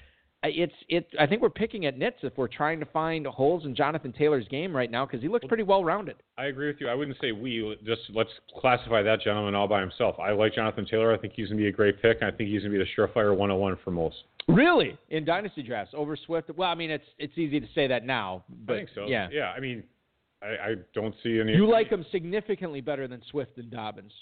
It's 0.45 0.73
it. 0.89 1.09
I 1.19 1.27
think 1.27 1.43
we're 1.43 1.51
picking 1.51 1.87
at 1.87 1.99
nits 1.99 2.19
if 2.23 2.33
we're 2.37 2.47
trying 2.47 2.79
to 2.79 2.87
find 2.87 3.27
holes 3.27 3.65
in 3.65 3.75
Jonathan 3.75 4.13
Taylor's 4.17 4.47
game 4.47 4.75
right 4.75 4.89
now 4.89 5.05
because 5.05 5.21
he 5.21 5.27
looks 5.27 5.45
pretty 5.49 5.65
well 5.65 5.83
rounded. 5.83 6.15
I 6.37 6.45
agree 6.45 6.69
with 6.69 6.77
you. 6.81 6.87
I 6.89 6.95
wouldn't 6.95 7.17
say 7.21 7.33
we. 7.33 7.77
Just 7.85 8.03
let's 8.15 8.31
classify 8.57 9.03
that 9.03 9.21
gentleman 9.21 9.57
all 9.57 9.67
by 9.67 9.81
himself. 9.81 10.15
I 10.21 10.31
like 10.31 10.55
Jonathan 10.55 10.87
Taylor. 10.89 11.13
I 11.13 11.19
think 11.19 11.33
he's 11.35 11.49
going 11.49 11.59
to 11.59 11.63
be 11.65 11.69
a 11.69 11.73
great 11.73 12.01
pick. 12.01 12.19
I 12.23 12.31
think 12.31 12.51
he's 12.51 12.63
going 12.63 12.73
to 12.73 12.79
be 12.79 12.85
the 12.85 12.91
surefire 12.97 13.31
101 13.31 13.79
for 13.83 13.91
most. 13.91 14.15
Really, 14.47 14.97
in 15.11 15.25
dynasty 15.25 15.65
drafts 15.65 15.93
over 15.97 16.17
Swift. 16.17 16.51
Well, 16.57 16.71
I 16.71 16.77
mean, 16.77 16.93
it's 16.93 17.05
it's 17.19 17.37
easy 17.37 17.59
to 17.59 17.67
say 17.75 17.89
that 17.89 18.07
now, 18.07 18.45
but 18.65 18.75
I 18.75 18.77
think 18.77 18.91
so. 18.95 19.07
yeah, 19.09 19.27
Yeah. 19.33 19.51
I 19.51 19.59
mean, 19.59 19.83
I, 20.43 20.47
I 20.47 20.75
don't 20.95 21.15
see 21.23 21.41
any. 21.41 21.53
you 21.53 21.69
like 21.69 21.89
him 21.89 22.05
significantly 22.13 22.81
better 22.81 23.09
than 23.09 23.23
Swift 23.31 23.59
and 23.59 23.71
Dobbins. 23.71 24.13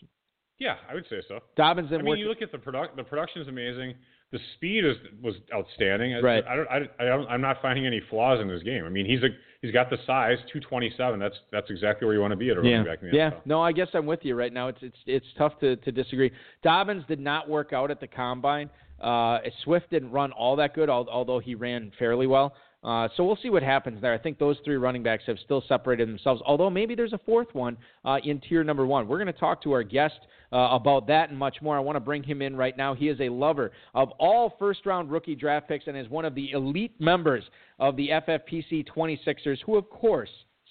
Yeah, 0.59 0.77
I 0.89 0.95
would 0.95 1.05
say 1.11 1.21
so. 1.29 1.41
Dobbins 1.57 1.91
I 1.93 1.99
mean, 1.99 2.17
you 2.17 2.29
look 2.29 2.41
at 2.41 2.51
the 2.51 2.59
product. 2.59 2.97
The 2.97 3.05
production 3.05 3.43
is 3.43 3.49
amazing. 3.49 3.95
The 4.33 4.39
speed 4.55 4.85
is 4.85 4.97
was 5.23 5.35
outstanding. 5.55 6.15
I- 6.15 6.21
Right. 6.21 6.45
I 6.47 6.57
don't. 6.57 6.69
I, 6.69 6.77
I 6.99 7.05
don't. 7.05 7.29
I'm 7.29 7.43
not 7.43 7.59
finding 7.61 7.87
any 7.87 8.01
flaws 8.09 8.41
in 8.41 8.49
his 8.49 8.63
game. 8.63 8.85
I 8.85 8.89
mean, 8.89 9.05
he's 9.05 9.23
a 9.23 9.29
he's 9.61 9.73
got 9.73 9.91
the 9.91 9.99
size, 10.07 10.39
227. 10.53 11.21
That's 11.21 11.37
that's 11.53 11.71
exactly 11.71 12.07
where 12.07 12.15
you 12.15 12.21
want 12.23 12.33
to 12.33 12.37
be 12.37 12.51
at 12.51 12.57
a 12.57 12.63
yeah, 12.63 12.71
running 12.71 12.87
back 12.87 13.03
in 13.03 13.11
the 13.11 13.17
yeah. 13.17 13.31
NFL. 13.31 13.47
No, 13.47 13.63
I 13.63 13.73
guess 13.73 13.89
I'm 13.93 14.07
with 14.07 14.21
you 14.23 14.35
right 14.35 14.53
now. 14.53 14.69
It's 14.69 14.79
it's 14.81 14.97
it's 15.07 15.27
tough 15.37 15.59
to 15.61 15.77
to 15.77 15.93
disagree. 15.93 16.33
Dobbins 16.63 17.05
did 17.07 17.21
not 17.21 17.49
work 17.49 17.73
out 17.73 17.91
at 17.91 18.01
the 18.01 18.07
combine. 18.07 18.71
Uh, 19.01 19.39
Swift 19.63 19.91
didn't 19.91 20.11
run 20.11 20.33
all 20.33 20.57
that 20.57 20.75
good, 20.75 20.89
although 20.89 21.39
he 21.39 21.55
ran 21.55 21.93
fairly 21.99 22.27
well. 22.27 22.55
Uh, 22.85 23.09
so 23.17 23.25
we'll 23.25 23.39
see 23.43 23.51
what 23.51 23.63
happens 23.63 24.01
there. 24.01 24.15
I 24.15 24.19
think 24.19 24.39
those 24.39 24.57
three 24.65 24.77
running 24.77 25.03
backs 25.03 25.25
have 25.27 25.39
still 25.45 25.63
separated 25.67 26.09
themselves, 26.09 26.41
although 26.47 26.71
maybe 26.71 26.95
there's 26.95 27.13
a 27.13 27.19
fourth 27.19 27.49
one 27.53 27.77
uh, 28.05 28.19
in 28.23 28.41
tier 28.41 28.63
number 28.63 28.87
one. 28.87 29.09
We're 29.09 29.19
going 29.19 29.33
to 29.33 29.33
talk 29.33 29.63
to 29.63 29.73
our 29.73 29.83
guest 29.83 30.21
uh, 30.53 30.69
about 30.71 31.07
that 31.09 31.31
and 31.31 31.39
much 31.39 31.57
more. 31.63 31.77
I 31.77 31.81
want 31.81 31.97
to 31.97 32.01
bring 32.01 32.23
him 32.23 32.43
in 32.43 32.57
right 32.57 32.77
now. 32.77 32.95
He 32.95 33.09
is 33.09 33.21
a 33.21 33.29
lover 33.29 33.73
of 33.95 34.11
all 34.19 34.55
first 34.59 34.87
round 34.87 35.11
rookie 35.11 35.35
draft 35.35 35.69
picks 35.69 35.87
and 35.89 35.97
is 35.97 36.09
one 36.09 36.25
of 36.25 36.35
the 36.35 36.53
elite 36.53 36.95
members 37.01 37.43
of 37.79 37.97
the 37.97 38.09
FFPC 38.09 38.87
26ers, 38.95 39.59
who, 39.65 39.77
of 39.77 39.91
course, 39.91 40.31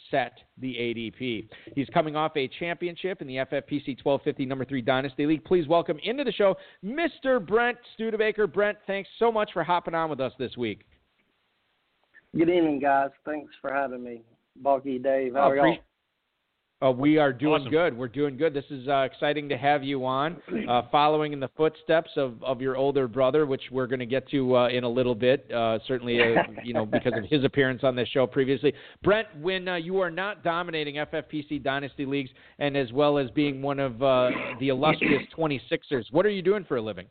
set 0.10 0.38
the 0.60 0.74
ADP. 0.74 1.50
He's 1.76 1.88
coming 1.94 2.16
off 2.16 2.32
a 2.38 2.48
championship 2.60 3.22
in 3.22 3.28
the 3.28 3.38
FFPC 3.38 3.98
1250 4.04 4.46
number 4.46 4.64
three 4.64 4.82
Dynasty 4.82 5.26
League. 5.26 5.44
Please 5.44 5.68
welcome 5.68 5.98
into 6.04 6.24
the 6.24 6.32
show 6.32 6.56
Mr. 6.84 7.46
Brent 7.46 7.78
Studebaker. 7.96 8.48
Brent, 8.48 8.78
thanks 8.88 9.10
so 9.20 9.32
much 9.32 9.50
for 9.52 9.64
hopping 9.64 9.96
on 9.96 10.10
with 10.10 10.20
us 10.22 10.32
this 10.40 10.56
week. 10.56 10.86
Good 12.38 12.50
evening, 12.50 12.80
guys. 12.80 13.12
Thanks 13.26 13.54
for 13.62 13.72
having 13.72 14.04
me. 14.04 14.22
Bulky 14.58 15.00
Dave, 15.00 15.34
how 15.36 15.44
Oh, 15.46 15.50
are 15.52 15.56
y'all? 15.56 15.64
pre- 15.76 15.82
Uh, 16.82 16.92
we 16.92 17.18
are 17.18 17.32
doing 17.32 17.62
Awesome. 17.62 17.72
good. 17.72 17.98
We're 17.98 18.10
doing 18.10 18.36
good. 18.36 18.54
This 18.54 18.70
is 18.70 18.90
uh, 18.90 19.08
exciting 19.10 19.48
to 19.48 19.58
have 19.58 19.82
you 19.82 20.06
on, 20.06 20.42
uh, 20.68 20.82
following 20.92 21.32
in 21.32 21.40
the 21.40 21.48
footsteps 21.56 22.12
of, 22.18 22.44
of 22.44 22.62
your 22.62 22.76
older 22.76 23.08
brother, 23.08 23.46
which 23.46 23.62
we're 23.72 23.88
going 23.88 24.00
to 24.02 24.06
get 24.06 24.28
to 24.32 24.58
uh, 24.58 24.68
in 24.68 24.84
a 24.84 24.90
little 24.90 25.16
bit. 25.16 25.50
Uh, 25.50 25.80
certainly, 25.88 26.20
uh, 26.22 26.44
you 26.66 26.74
know, 26.74 26.86
because 26.86 27.14
of 27.16 27.24
his 27.30 27.46
appearance 27.46 27.86
on 27.86 27.96
this 27.96 28.10
show 28.10 28.28
previously. 28.28 28.74
Brent, 29.02 29.30
when 29.42 29.70
uh, 29.70 29.76
you 29.76 30.02
are 30.02 30.12
not 30.12 30.44
dominating 30.44 30.96
FFPC 30.96 31.64
Dynasty 31.64 32.06
leagues, 32.06 32.30
and 32.60 32.76
as 32.76 32.92
well 32.92 33.18
as 33.18 33.32
being 33.32 33.62
one 33.62 33.80
of 33.80 34.04
uh, 34.04 34.32
the 34.60 34.68
illustrious 34.68 35.24
26ers, 35.36 36.12
what 36.12 36.26
are 36.26 36.30
you 36.30 36.42
doing 36.42 36.66
for 36.66 36.76
a 36.76 36.82
living? 36.82 37.08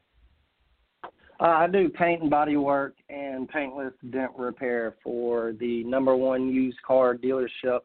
Uh, 1.40 1.44
I 1.44 1.66
do 1.66 1.88
paint 1.88 2.22
and 2.22 2.30
body 2.30 2.56
work 2.56 2.94
and 3.08 3.48
paintless 3.48 3.92
dent 4.10 4.32
repair 4.36 4.96
for 5.02 5.52
the 5.58 5.82
number 5.84 6.14
one 6.14 6.48
used 6.48 6.80
car 6.86 7.14
dealership 7.16 7.80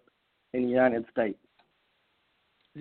in 0.54 0.64
the 0.64 0.70
United 0.70 1.06
States. 1.12 1.38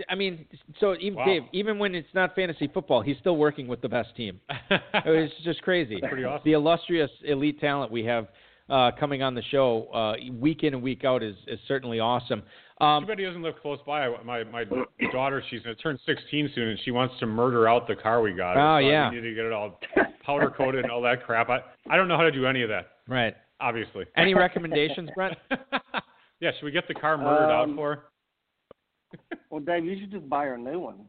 I 0.08 0.14
mean, 0.14 0.46
so 0.78 0.94
even 1.00 1.16
Wow. 1.16 1.24
Dave, 1.24 1.42
even 1.52 1.78
when 1.78 1.94
it's 1.94 2.12
not 2.14 2.34
fantasy 2.34 2.68
football, 2.68 3.00
he's 3.00 3.16
still 3.18 3.36
working 3.36 3.66
with 3.66 3.80
the 3.80 3.88
best 3.88 4.14
team. 4.16 4.40
It's 4.70 5.32
just 5.44 5.62
crazy. 5.62 5.98
Pretty 6.00 6.24
awesome. 6.24 6.42
The 6.44 6.52
illustrious 6.52 7.10
elite 7.24 7.60
talent 7.60 7.90
we 7.90 8.04
have 8.04 8.28
uh, 8.68 8.90
coming 8.98 9.22
on 9.22 9.34
the 9.34 9.42
show 9.50 9.84
uh, 9.94 10.14
week 10.38 10.62
in 10.62 10.74
and 10.74 10.82
week 10.82 11.04
out 11.04 11.22
is, 11.22 11.34
is 11.46 11.58
certainly 11.66 12.00
awesome. 12.00 12.42
Um, 12.80 13.02
Too 13.02 13.08
bad 13.08 13.18
he 13.18 13.24
doesn't 13.24 13.42
live 13.42 13.54
close 13.60 13.78
by. 13.86 14.08
My 14.24 14.44
my 14.44 14.64
daughter, 15.12 15.42
she's 15.50 15.62
gonna 15.62 15.74
turn 15.76 15.98
16 16.06 16.50
soon, 16.54 16.68
and 16.68 16.78
she 16.84 16.90
wants 16.92 17.14
to 17.20 17.26
murder 17.26 17.68
out 17.68 17.88
the 17.88 17.96
car 17.96 18.20
we 18.22 18.32
got. 18.32 18.56
Oh, 18.56 18.80
So 18.80 18.88
yeah. 18.88 19.10
We 19.10 19.16
need 19.16 19.22
to 19.22 19.34
get 19.34 19.44
it 19.46 19.52
all 19.52 19.80
powder 20.24 20.50
coated 20.50 20.84
and 20.84 20.92
all 20.92 21.02
that 21.02 21.24
crap. 21.24 21.48
I 21.50 21.60
I 21.90 21.96
don't 21.96 22.06
know 22.08 22.16
how 22.16 22.22
to 22.22 22.30
do 22.30 22.46
any 22.46 22.62
of 22.62 22.68
that. 22.68 22.90
right. 23.08 23.34
Obviously. 23.60 24.04
Any 24.16 24.34
recommendations, 24.46 25.10
Brent? 25.16 25.36
yeah, 26.40 26.52
should 26.56 26.64
we 26.64 26.70
get 26.70 26.86
the 26.86 26.94
car 26.94 27.18
murdered 27.18 27.50
out 27.52 27.64
Um, 27.64 27.74
for? 27.74 27.94
her? 27.96 28.04
Well, 29.50 29.60
Dave, 29.60 29.84
you 29.84 29.98
should 29.98 30.12
just 30.12 30.28
buy 30.28 30.44
her 30.44 30.54
a 30.54 30.58
new 30.58 30.78
one. 30.78 31.06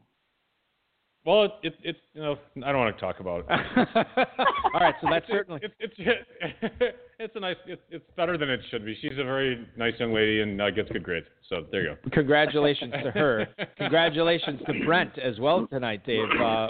Well, 1.26 1.44
it, 1.44 1.52
it, 1.62 1.74
it 1.82 1.96
you 2.14 2.22
know 2.22 2.36
I 2.64 2.72
don't 2.72 2.80
want 2.80 2.96
to 2.96 3.00
talk 3.00 3.20
about 3.20 3.40
it. 3.40 3.46
All 4.74 4.80
right, 4.80 4.94
so 5.02 5.08
that's 5.10 5.26
certainly 5.28 5.60
It's 5.62 5.74
it's 5.78 5.94
it's, 6.52 6.96
it's 7.18 7.36
a 7.36 7.40
nice. 7.40 7.56
It's, 7.66 7.82
it's 7.90 8.04
better 8.16 8.38
than 8.38 8.48
it 8.48 8.60
should 8.70 8.84
be. 8.84 8.96
She's 9.02 9.12
a 9.18 9.24
very 9.24 9.66
nice 9.76 9.94
young 9.98 10.14
lady 10.14 10.40
and 10.40 10.60
uh, 10.60 10.70
gets 10.70 10.90
good 10.90 11.02
grades. 11.02 11.26
So 11.48 11.66
there 11.70 11.82
you 11.82 11.96
go. 12.02 12.10
congratulations 12.10 12.94
to 13.04 13.10
her. 13.10 13.46
Congratulations 13.76 14.60
to 14.66 14.84
Brent 14.86 15.18
as 15.18 15.38
well 15.38 15.66
tonight, 15.66 16.06
Dave. 16.06 16.28
Uh, 16.42 16.68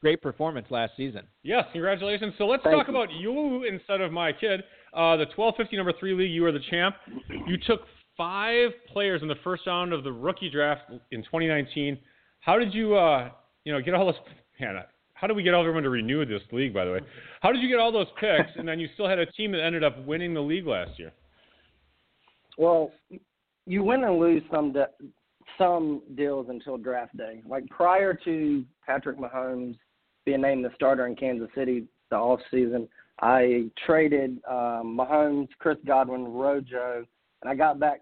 great 0.00 0.22
performance 0.22 0.66
last 0.70 0.92
season. 0.96 1.22
Yes, 1.42 1.64
congratulations. 1.72 2.34
So 2.38 2.46
let's 2.46 2.62
Thank 2.62 2.76
talk 2.76 2.88
you. 2.88 2.94
about 2.94 3.12
you 3.12 3.64
instead 3.64 4.00
of 4.00 4.12
my 4.12 4.32
kid. 4.32 4.60
Uh, 4.92 5.16
the 5.16 5.26
1250 5.36 5.76
number 5.76 5.92
three 5.98 6.14
league, 6.14 6.30
you 6.30 6.44
are 6.44 6.52
the 6.52 6.60
champ. 6.70 6.96
You 7.46 7.56
took 7.66 7.82
five 8.16 8.70
players 8.92 9.22
in 9.22 9.28
the 9.28 9.36
first 9.42 9.66
round 9.66 9.92
of 9.92 10.04
the 10.04 10.12
rookie 10.12 10.50
draft 10.50 10.82
in 11.10 11.22
2019. 11.22 11.98
How 12.40 12.58
did 12.58 12.74
you, 12.74 12.96
uh, 12.96 13.30
you 13.64 13.72
know, 13.72 13.80
get 13.80 13.94
all 13.94 14.06
those? 14.06 14.14
Man, 14.60 14.76
how 15.14 15.26
did 15.26 15.36
we 15.36 15.42
get 15.42 15.54
everyone 15.54 15.82
to 15.82 15.90
renew 15.90 16.24
this 16.24 16.42
league? 16.52 16.72
By 16.72 16.84
the 16.84 16.92
way, 16.92 17.00
how 17.42 17.52
did 17.52 17.62
you 17.62 17.68
get 17.68 17.78
all 17.78 17.92
those 17.92 18.06
picks, 18.18 18.50
and 18.56 18.66
then 18.66 18.80
you 18.80 18.88
still 18.94 19.08
had 19.08 19.18
a 19.18 19.26
team 19.26 19.52
that 19.52 19.62
ended 19.62 19.84
up 19.84 20.04
winning 20.06 20.34
the 20.34 20.40
league 20.40 20.66
last 20.66 20.98
year? 20.98 21.12
Well, 22.58 22.90
you 23.66 23.82
win 23.82 24.04
and 24.04 24.18
lose 24.18 24.42
some 24.50 24.72
de- 24.72 24.88
some 25.58 26.02
deals 26.14 26.46
until 26.48 26.78
draft 26.78 27.16
day. 27.16 27.42
Like 27.46 27.66
prior 27.68 28.14
to 28.24 28.64
Patrick 28.84 29.18
Mahomes 29.18 29.76
being 30.24 30.40
named 30.40 30.64
the 30.64 30.70
starter 30.74 31.06
in 31.06 31.16
Kansas 31.16 31.48
City 31.54 31.84
the 32.10 32.16
off 32.16 32.40
season, 32.50 32.88
I 33.20 33.66
traded 33.86 34.38
um, 34.48 34.98
Mahomes, 34.98 35.48
Chris 35.58 35.76
Godwin, 35.86 36.24
Rojo, 36.24 37.04
and 37.42 37.50
I 37.50 37.54
got 37.54 37.78
back 37.78 38.00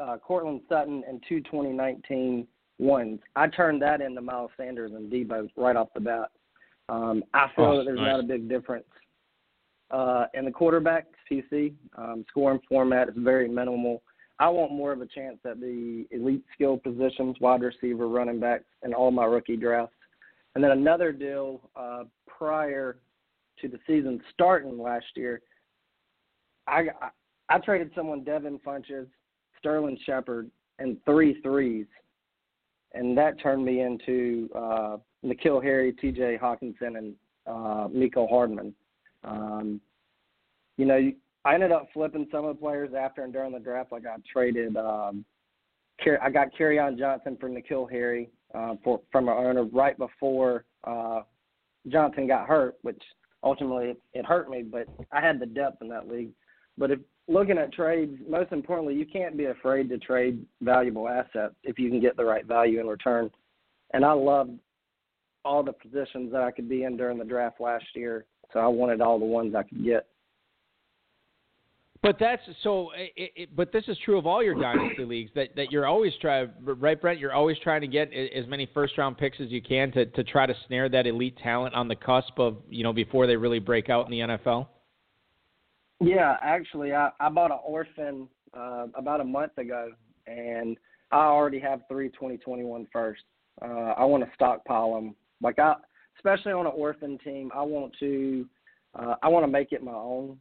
uh, 0.00 0.16
Courtland 0.18 0.62
Sutton 0.68 1.04
and 1.08 1.22
two 1.28 1.40
2019 1.42 2.46
ones. 2.78 3.20
I 3.36 3.46
turned 3.48 3.80
that 3.82 4.00
into 4.00 4.20
Miles 4.20 4.50
Sanders 4.56 4.92
and 4.92 5.10
Deebo 5.12 5.48
right 5.56 5.76
off 5.76 5.88
the 5.94 6.00
bat. 6.00 6.30
Um, 6.88 7.22
I 7.32 7.48
feel 7.54 7.64
Oh, 7.66 7.78
that 7.78 7.84
there's 7.84 7.98
nice. 7.98 8.06
not 8.12 8.20
a 8.20 8.24
big 8.24 8.48
difference 8.48 8.84
uh, 9.90 10.26
in 10.34 10.44
the 10.44 10.50
quarterback 10.50 11.06
PC 11.30 11.72
um, 11.96 12.24
scoring 12.28 12.60
format 12.68 13.08
is 13.08 13.14
very 13.16 13.48
minimal. 13.48 14.02
I 14.38 14.48
want 14.48 14.72
more 14.72 14.92
of 14.92 15.00
a 15.00 15.06
chance 15.06 15.38
at 15.44 15.60
the 15.60 16.06
elite 16.10 16.42
skill 16.54 16.76
positions, 16.76 17.36
wide 17.40 17.62
receiver, 17.62 18.08
running 18.08 18.40
backs, 18.40 18.64
and 18.82 18.92
all 18.92 19.10
my 19.12 19.24
rookie 19.24 19.56
drafts. 19.56 19.94
And 20.54 20.62
then 20.62 20.72
another 20.72 21.12
deal 21.12 21.70
uh, 21.76 22.04
prior 22.26 22.96
to 23.60 23.68
the 23.68 23.78
season 23.86 24.20
starting 24.32 24.76
last 24.78 25.06
year. 25.14 25.40
I, 26.66 26.86
I 27.00 27.08
I 27.50 27.58
traded 27.58 27.90
someone 27.94 28.24
Devin 28.24 28.58
Funchess, 28.66 29.06
Sterling 29.58 29.98
Shepard, 30.06 30.50
and 30.78 30.96
three 31.04 31.40
threes, 31.42 31.86
and 32.94 33.16
that 33.18 33.40
turned 33.40 33.64
me 33.64 33.80
into 33.80 34.48
uh, 34.54 34.96
N'Keal 35.24 35.62
Harry, 35.62 35.92
T.J. 35.92 36.38
Hockenson, 36.40 36.96
and 36.98 37.14
uh, 37.46 37.88
Mecole 37.88 38.28
Hardman. 38.28 38.74
Um, 39.24 39.80
you 40.76 40.86
know, 40.86 41.10
I 41.44 41.54
ended 41.54 41.72
up 41.72 41.88
flipping 41.92 42.26
some 42.30 42.44
of 42.44 42.56
the 42.56 42.60
players 42.60 42.90
after 42.98 43.22
and 43.22 43.32
during 43.32 43.52
the 43.52 43.58
draft. 43.58 43.92
Like 43.92 44.04
I 44.06 44.16
traded, 44.30 44.76
um, 44.76 45.24
I 46.22 46.30
got 46.30 46.48
on 46.60 46.98
Johnson 46.98 47.36
for 47.38 47.48
N'Keal 47.48 47.90
Harry 47.90 48.30
uh, 48.54 48.74
for, 48.82 49.00
from 49.12 49.28
our 49.28 49.48
owner 49.48 49.64
right 49.64 49.96
before 49.98 50.64
uh, 50.84 51.22
Johnson 51.88 52.26
got 52.26 52.46
hurt, 52.46 52.76
which 52.82 53.02
ultimately 53.42 53.90
it, 53.90 54.00
it 54.14 54.24
hurt 54.24 54.48
me. 54.48 54.62
But 54.62 54.88
I 55.12 55.20
had 55.20 55.38
the 55.38 55.46
depth 55.46 55.82
in 55.82 55.88
that 55.88 56.08
league. 56.08 56.30
But 56.78 56.90
if 56.90 56.98
looking 57.28 57.58
at 57.58 57.72
trades, 57.72 58.18
most 58.28 58.52
importantly, 58.52 58.94
you 58.94 59.06
can't 59.06 59.36
be 59.36 59.46
afraid 59.46 59.88
to 59.88 59.98
trade 59.98 60.44
valuable 60.60 61.08
assets 61.08 61.54
if 61.62 61.78
you 61.78 61.90
can 61.90 62.00
get 62.00 62.16
the 62.16 62.24
right 62.24 62.44
value 62.44 62.80
in 62.80 62.86
return. 62.86 63.30
And 63.92 64.04
I 64.04 64.12
loved 64.12 64.58
all 65.44 65.62
the 65.62 65.72
positions 65.72 66.32
that 66.32 66.42
I 66.42 66.50
could 66.50 66.68
be 66.68 66.84
in 66.84 66.96
during 66.96 67.18
the 67.18 67.24
draft 67.24 67.60
last 67.60 67.84
year, 67.94 68.24
so 68.52 68.60
I 68.60 68.66
wanted 68.66 69.00
all 69.00 69.18
the 69.18 69.24
ones 69.24 69.54
I 69.54 69.62
could 69.62 69.84
get. 69.84 70.06
But 72.02 72.18
that's 72.20 72.42
so. 72.62 72.90
It, 72.94 73.32
it, 73.34 73.56
but 73.56 73.72
this 73.72 73.84
is 73.88 73.96
true 74.04 74.18
of 74.18 74.26
all 74.26 74.42
your 74.42 74.60
dynasty 74.60 75.04
leagues 75.06 75.30
that 75.34 75.56
that 75.56 75.72
you're 75.72 75.86
always 75.86 76.12
trying, 76.20 76.50
right, 76.62 77.00
Brent? 77.00 77.18
You're 77.18 77.32
always 77.32 77.56
trying 77.62 77.80
to 77.80 77.86
get 77.86 78.12
as 78.12 78.46
many 78.46 78.68
first 78.74 78.98
round 78.98 79.16
picks 79.16 79.40
as 79.40 79.50
you 79.50 79.62
can 79.62 79.90
to 79.92 80.04
to 80.04 80.22
try 80.22 80.44
to 80.44 80.54
snare 80.66 80.90
that 80.90 81.06
elite 81.06 81.38
talent 81.42 81.74
on 81.74 81.88
the 81.88 81.96
cusp 81.96 82.38
of 82.38 82.58
you 82.68 82.84
know 82.84 82.92
before 82.92 83.26
they 83.26 83.36
really 83.36 83.58
break 83.58 83.88
out 83.88 84.04
in 84.04 84.10
the 84.10 84.18
NFL. 84.18 84.66
Yeah, 86.04 86.36
actually, 86.42 86.92
I, 86.92 87.10
I 87.18 87.30
bought 87.30 87.50
an 87.50 87.58
orphan 87.64 88.28
uh, 88.56 88.86
about 88.94 89.20
a 89.20 89.24
month 89.24 89.56
ago, 89.56 89.90
and 90.26 90.76
I 91.10 91.26
already 91.26 91.58
have 91.60 91.80
three 91.88 92.10
2021 92.10 92.86
first. 92.92 93.22
Uh, 93.62 93.94
I 93.96 94.04
want 94.04 94.22
to 94.22 94.30
stockpile 94.34 94.94
them. 94.94 95.14
Like 95.40 95.58
I, 95.58 95.74
especially 96.16 96.52
on 96.52 96.66
an 96.66 96.72
orphan 96.76 97.18
team, 97.24 97.50
I 97.54 97.62
want 97.62 97.94
to, 98.00 98.46
uh, 98.98 99.14
I 99.22 99.28
want 99.28 99.44
to 99.44 99.50
make 99.50 99.72
it 99.72 99.82
my 99.82 99.92
own, 99.92 100.36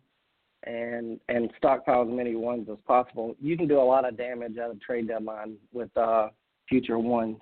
and 0.65 1.19
and 1.29 1.49
stockpile 1.57 2.03
as 2.03 2.09
many 2.09 2.35
ones 2.35 2.67
as 2.69 2.77
possible. 2.85 3.35
You 3.39 3.55
can 3.55 3.67
do 3.67 3.79
a 3.79 3.83
lot 3.83 4.07
of 4.07 4.17
damage 4.17 4.57
at 4.57 4.69
a 4.69 4.75
trade 4.75 5.07
deadline 5.07 5.55
with 5.71 5.95
uh, 5.95 6.29
future 6.67 6.99
ones. 6.99 7.37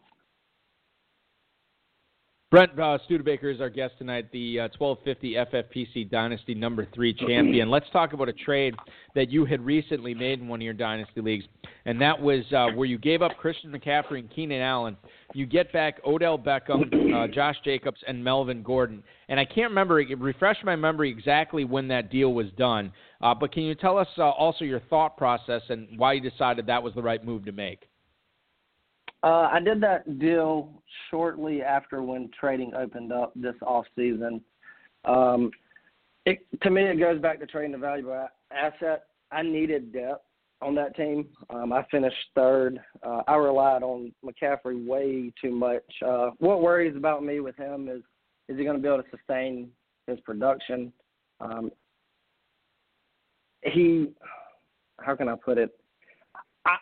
Brent 2.51 2.77
uh, 2.77 2.97
Studebaker 3.05 3.49
is 3.49 3.61
our 3.61 3.69
guest 3.69 3.93
tonight, 3.97 4.29
the 4.33 4.59
uh, 4.59 4.67
1250 4.77 5.35
FFPC 5.35 6.11
Dynasty 6.11 6.53
number 6.53 6.85
three 6.93 7.13
champion. 7.13 7.69
Let's 7.69 7.85
talk 7.93 8.11
about 8.11 8.27
a 8.27 8.33
trade 8.33 8.75
that 9.15 9.29
you 9.29 9.45
had 9.45 9.61
recently 9.61 10.13
made 10.13 10.41
in 10.41 10.49
one 10.49 10.59
of 10.59 10.65
your 10.65 10.73
Dynasty 10.73 11.21
leagues, 11.21 11.45
and 11.85 12.01
that 12.01 12.21
was 12.21 12.43
uh, 12.51 12.67
where 12.75 12.85
you 12.85 12.97
gave 12.97 13.21
up 13.21 13.37
Christian 13.37 13.71
McCaffrey 13.71 14.19
and 14.19 14.29
Keenan 14.29 14.61
Allen. 14.61 14.97
You 15.33 15.45
get 15.45 15.71
back 15.71 16.01
Odell 16.05 16.37
Beckham, 16.37 17.13
uh, 17.15 17.33
Josh 17.33 17.55
Jacobs, 17.63 18.01
and 18.05 18.21
Melvin 18.21 18.63
Gordon. 18.63 19.01
And 19.29 19.39
I 19.39 19.45
can't 19.45 19.69
remember, 19.69 20.03
refresh 20.17 20.57
my 20.65 20.75
memory 20.75 21.09
exactly 21.09 21.63
when 21.63 21.87
that 21.87 22.11
deal 22.11 22.33
was 22.33 22.47
done, 22.57 22.91
uh, 23.21 23.33
but 23.33 23.53
can 23.53 23.63
you 23.63 23.75
tell 23.75 23.97
us 23.97 24.09
uh, 24.17 24.23
also 24.23 24.65
your 24.65 24.81
thought 24.89 25.15
process 25.15 25.61
and 25.69 25.87
why 25.97 26.11
you 26.11 26.29
decided 26.29 26.65
that 26.65 26.83
was 26.83 26.93
the 26.95 27.01
right 27.01 27.23
move 27.23 27.45
to 27.45 27.53
make? 27.53 27.87
Uh, 29.23 29.49
I 29.51 29.59
did 29.59 29.81
that 29.81 30.19
deal 30.19 30.81
shortly 31.09 31.61
after 31.61 32.01
when 32.01 32.29
trading 32.39 32.73
opened 32.73 33.13
up 33.13 33.31
this 33.35 33.55
off 33.61 33.85
season. 33.95 34.41
Um, 35.05 35.51
it, 36.25 36.39
to 36.61 36.69
me, 36.69 36.83
it 36.83 36.99
goes 36.99 37.21
back 37.21 37.39
to 37.39 37.45
trading 37.45 37.75
a 37.75 37.77
valuable 37.77 38.27
asset. 38.51 39.05
I 39.31 39.43
needed 39.43 39.93
depth 39.93 40.23
on 40.61 40.75
that 40.75 40.95
team. 40.95 41.27
Um, 41.49 41.71
I 41.73 41.83
finished 41.89 42.17
third. 42.35 42.79
Uh, 43.03 43.21
I 43.27 43.35
relied 43.35 43.83
on 43.83 44.11
McCaffrey 44.23 44.85
way 44.85 45.31
too 45.41 45.51
much. 45.51 45.83
Uh, 46.05 46.31
what 46.39 46.61
worries 46.61 46.95
about 46.95 47.23
me 47.23 47.39
with 47.39 47.55
him 47.57 47.87
is 47.89 48.01
is 48.47 48.57
he 48.57 48.63
going 48.65 48.75
to 48.75 48.81
be 48.81 48.87
able 48.87 49.01
to 49.01 49.09
sustain 49.15 49.69
his 50.07 50.19
production? 50.21 50.91
Um, 51.39 51.71
he, 53.63 54.09
how 54.99 55.15
can 55.15 55.29
I 55.29 55.35
put 55.35 55.57
it? 55.57 55.71
I, 56.65 56.75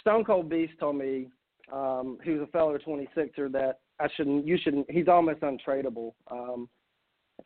Stone 0.00 0.24
Cold 0.24 0.48
Beast 0.48 0.72
told 0.80 0.96
me 0.96 1.28
um, 1.72 2.18
who's 2.24 2.40
a 2.40 2.46
fellow 2.46 2.76
26er 2.78 3.50
that 3.52 3.80
I 3.98 4.08
shouldn't, 4.16 4.46
you 4.46 4.58
shouldn't, 4.62 4.90
he's 4.90 5.08
almost 5.08 5.40
untradeable. 5.40 6.12
Um, 6.30 6.68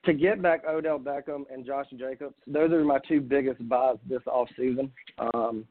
to 0.05 0.13
get 0.15 0.41
back 0.41 0.63
Odell 0.69 0.99
Beckham 0.99 1.45
and 1.53 1.67
Josh 1.67 1.87
Jacobs, 1.99 2.35
those 2.47 2.71
are 2.73 2.85
my 2.85 2.99
two 3.09 3.21
biggest 3.21 3.67
buys 3.69 3.97
this 4.09 4.23
off 4.27 4.49
season. 4.57 4.91
Um, 5.35 5.67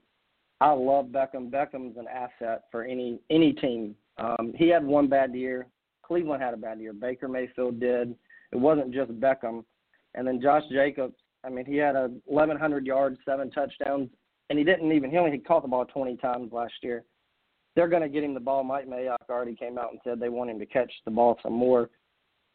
I 0.62 0.72
love 0.72 1.08
Beckham. 1.08 1.50
Beckham's 1.50 1.98
an 1.98 2.06
asset 2.08 2.64
for 2.72 2.84
any 2.84 3.20
any 3.30 3.54
team. 3.54 3.96
Um, 4.18 4.54
he 4.56 4.68
had 4.68 4.84
one 4.86 5.08
bad 5.08 5.34
year. 5.34 5.68
Cleveland 6.04 6.44
had 6.44 6.54
a 6.54 6.58
bad 6.58 6.80
year. 6.80 6.92
Baker 6.92 7.28
Mayfield 7.30 7.80
did. 7.80 8.14
It 8.52 8.58
wasn't 8.58 8.94
just 8.94 9.12
Beckham. 9.14 9.64
And 10.16 10.28
then 10.28 10.42
Josh 10.42 10.64
Jacobs. 10.72 11.16
I 11.46 11.50
mean, 11.50 11.66
he 11.66 11.78
had 11.78 11.96
a 11.96 12.12
1,100 12.26 12.86
yards, 12.86 13.18
seven 13.26 13.50
touchdowns, 13.52 14.10
and 14.50 14.60
he 14.60 14.66
didn't 14.66 14.92
even. 14.92 15.10
He 15.10 15.18
only 15.18 15.38
caught 15.38 15.62
the 15.62 15.70
ball 15.70 15.86
20 15.86 16.18
times 16.18 16.52
last 16.52 16.74
year 16.82 17.06
they're 17.76 17.88
going 17.88 18.02
to 18.02 18.10
get 18.10 18.24
him 18.24 18.34
the 18.34 18.40
ball. 18.40 18.64
Mike 18.64 18.88
Mayock 18.88 19.18
already 19.30 19.56
came 19.56 19.78
out 19.78 19.92
and 19.92 20.00
said 20.04 20.20
they 20.20 20.30
want 20.30 20.50
him 20.50 20.60
to 20.60 20.66
catch 20.66 20.92
the 21.06 21.12
ball 21.12 21.38
some 21.44 21.54
more. 21.54 21.90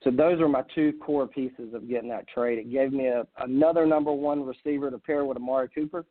So 0.02 0.10
those 0.10 0.40
are 0.40 0.48
my 0.48 0.62
two 0.74 0.92
core 1.00 1.26
pieces 1.26 1.72
of 1.72 1.88
getting 1.88 2.10
that 2.10 2.28
trade. 2.28 2.58
It 2.58 2.70
gave 2.70 2.92
me 2.92 3.06
a, 3.06 3.26
another 3.38 3.86
number 3.86 4.12
one 4.12 4.44
receiver 4.44 4.90
to 4.90 4.98
pair 4.98 5.24
with 5.24 5.38
Amari 5.38 5.68
Cooper, 5.74 6.04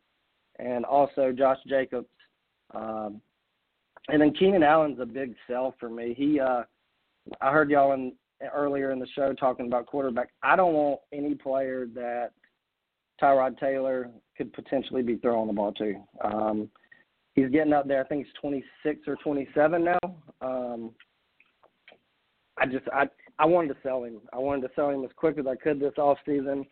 and 0.57 0.83
also 0.85 1.31
Josh 1.31 1.59
Jacobs. 1.67 2.07
Um, 2.73 3.21
and 4.07 4.21
then 4.21 4.33
Keenan 4.33 4.63
Allen's 4.63 4.99
a 4.99 5.05
big 5.05 5.35
sell 5.47 5.75
for 5.79 5.89
me. 5.89 6.13
He, 6.17 6.39
uh, 6.39 6.63
I 7.39 7.51
heard 7.51 7.69
y'all 7.69 7.93
in, 7.93 8.13
earlier 8.53 8.91
in 8.91 8.99
the 8.99 9.07
show 9.15 9.33
talking 9.33 9.67
about 9.67 9.85
quarterback. 9.85 10.29
I 10.41 10.55
don't 10.55 10.73
want 10.73 10.99
any 11.13 11.35
player 11.35 11.87
that 11.93 12.31
Tyrod 13.21 13.59
Taylor 13.59 14.09
could 14.37 14.51
potentially 14.53 15.03
be 15.03 15.17
throwing 15.17 15.47
the 15.47 15.53
ball 15.53 15.71
to. 15.73 15.95
Um, 16.23 16.69
he's 17.33 17.49
getting 17.49 17.73
up 17.73 17.87
there. 17.87 18.03
I 18.03 18.07
think 18.07 18.25
he's 18.25 18.33
26 18.41 19.07
or 19.07 19.15
27 19.17 19.83
now. 19.83 19.99
Um, 20.41 20.91
I 22.57 22.65
just 22.65 22.87
I 22.93 23.07
I 23.39 23.45
wanted 23.45 23.69
to 23.69 23.79
sell 23.81 24.03
him. 24.03 24.21
I 24.31 24.37
wanted 24.37 24.67
to 24.67 24.73
sell 24.75 24.89
him 24.89 25.03
as 25.03 25.11
quick 25.15 25.37
as 25.37 25.47
I 25.47 25.55
could 25.55 25.79
this 25.79 25.97
off 25.97 26.17
season, 26.25 26.65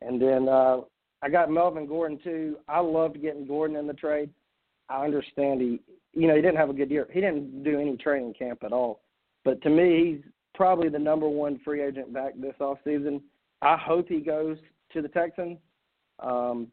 and 0.00 0.20
then 0.20 0.48
uh, 0.48 0.78
I 1.22 1.28
got 1.28 1.50
Melvin 1.50 1.86
Gordon 1.86 2.18
too. 2.22 2.56
I 2.68 2.80
loved 2.80 3.20
getting 3.22 3.46
Gordon 3.46 3.76
in 3.76 3.86
the 3.86 3.94
trade. 3.94 4.30
I 4.88 5.04
understand 5.04 5.60
he 5.60 5.80
you 6.12 6.26
know 6.26 6.34
he 6.34 6.42
didn't 6.42 6.56
have 6.56 6.70
a 6.70 6.74
good 6.74 6.90
year. 6.90 7.06
He 7.12 7.20
didn't 7.20 7.62
do 7.62 7.80
any 7.80 7.96
training 7.96 8.34
camp 8.34 8.64
at 8.64 8.72
all. 8.72 9.00
But 9.44 9.62
to 9.62 9.70
me, 9.70 10.04
he's 10.22 10.32
probably 10.54 10.88
the 10.88 10.98
number 10.98 11.28
one 11.28 11.60
free 11.64 11.82
agent 11.82 12.12
back 12.12 12.32
this 12.36 12.54
off 12.60 12.78
season. 12.84 13.22
I 13.62 13.76
hope 13.76 14.08
he 14.08 14.20
goes 14.20 14.56
to 14.92 15.02
the 15.02 15.08
Texans. 15.08 15.58
Um, 16.18 16.68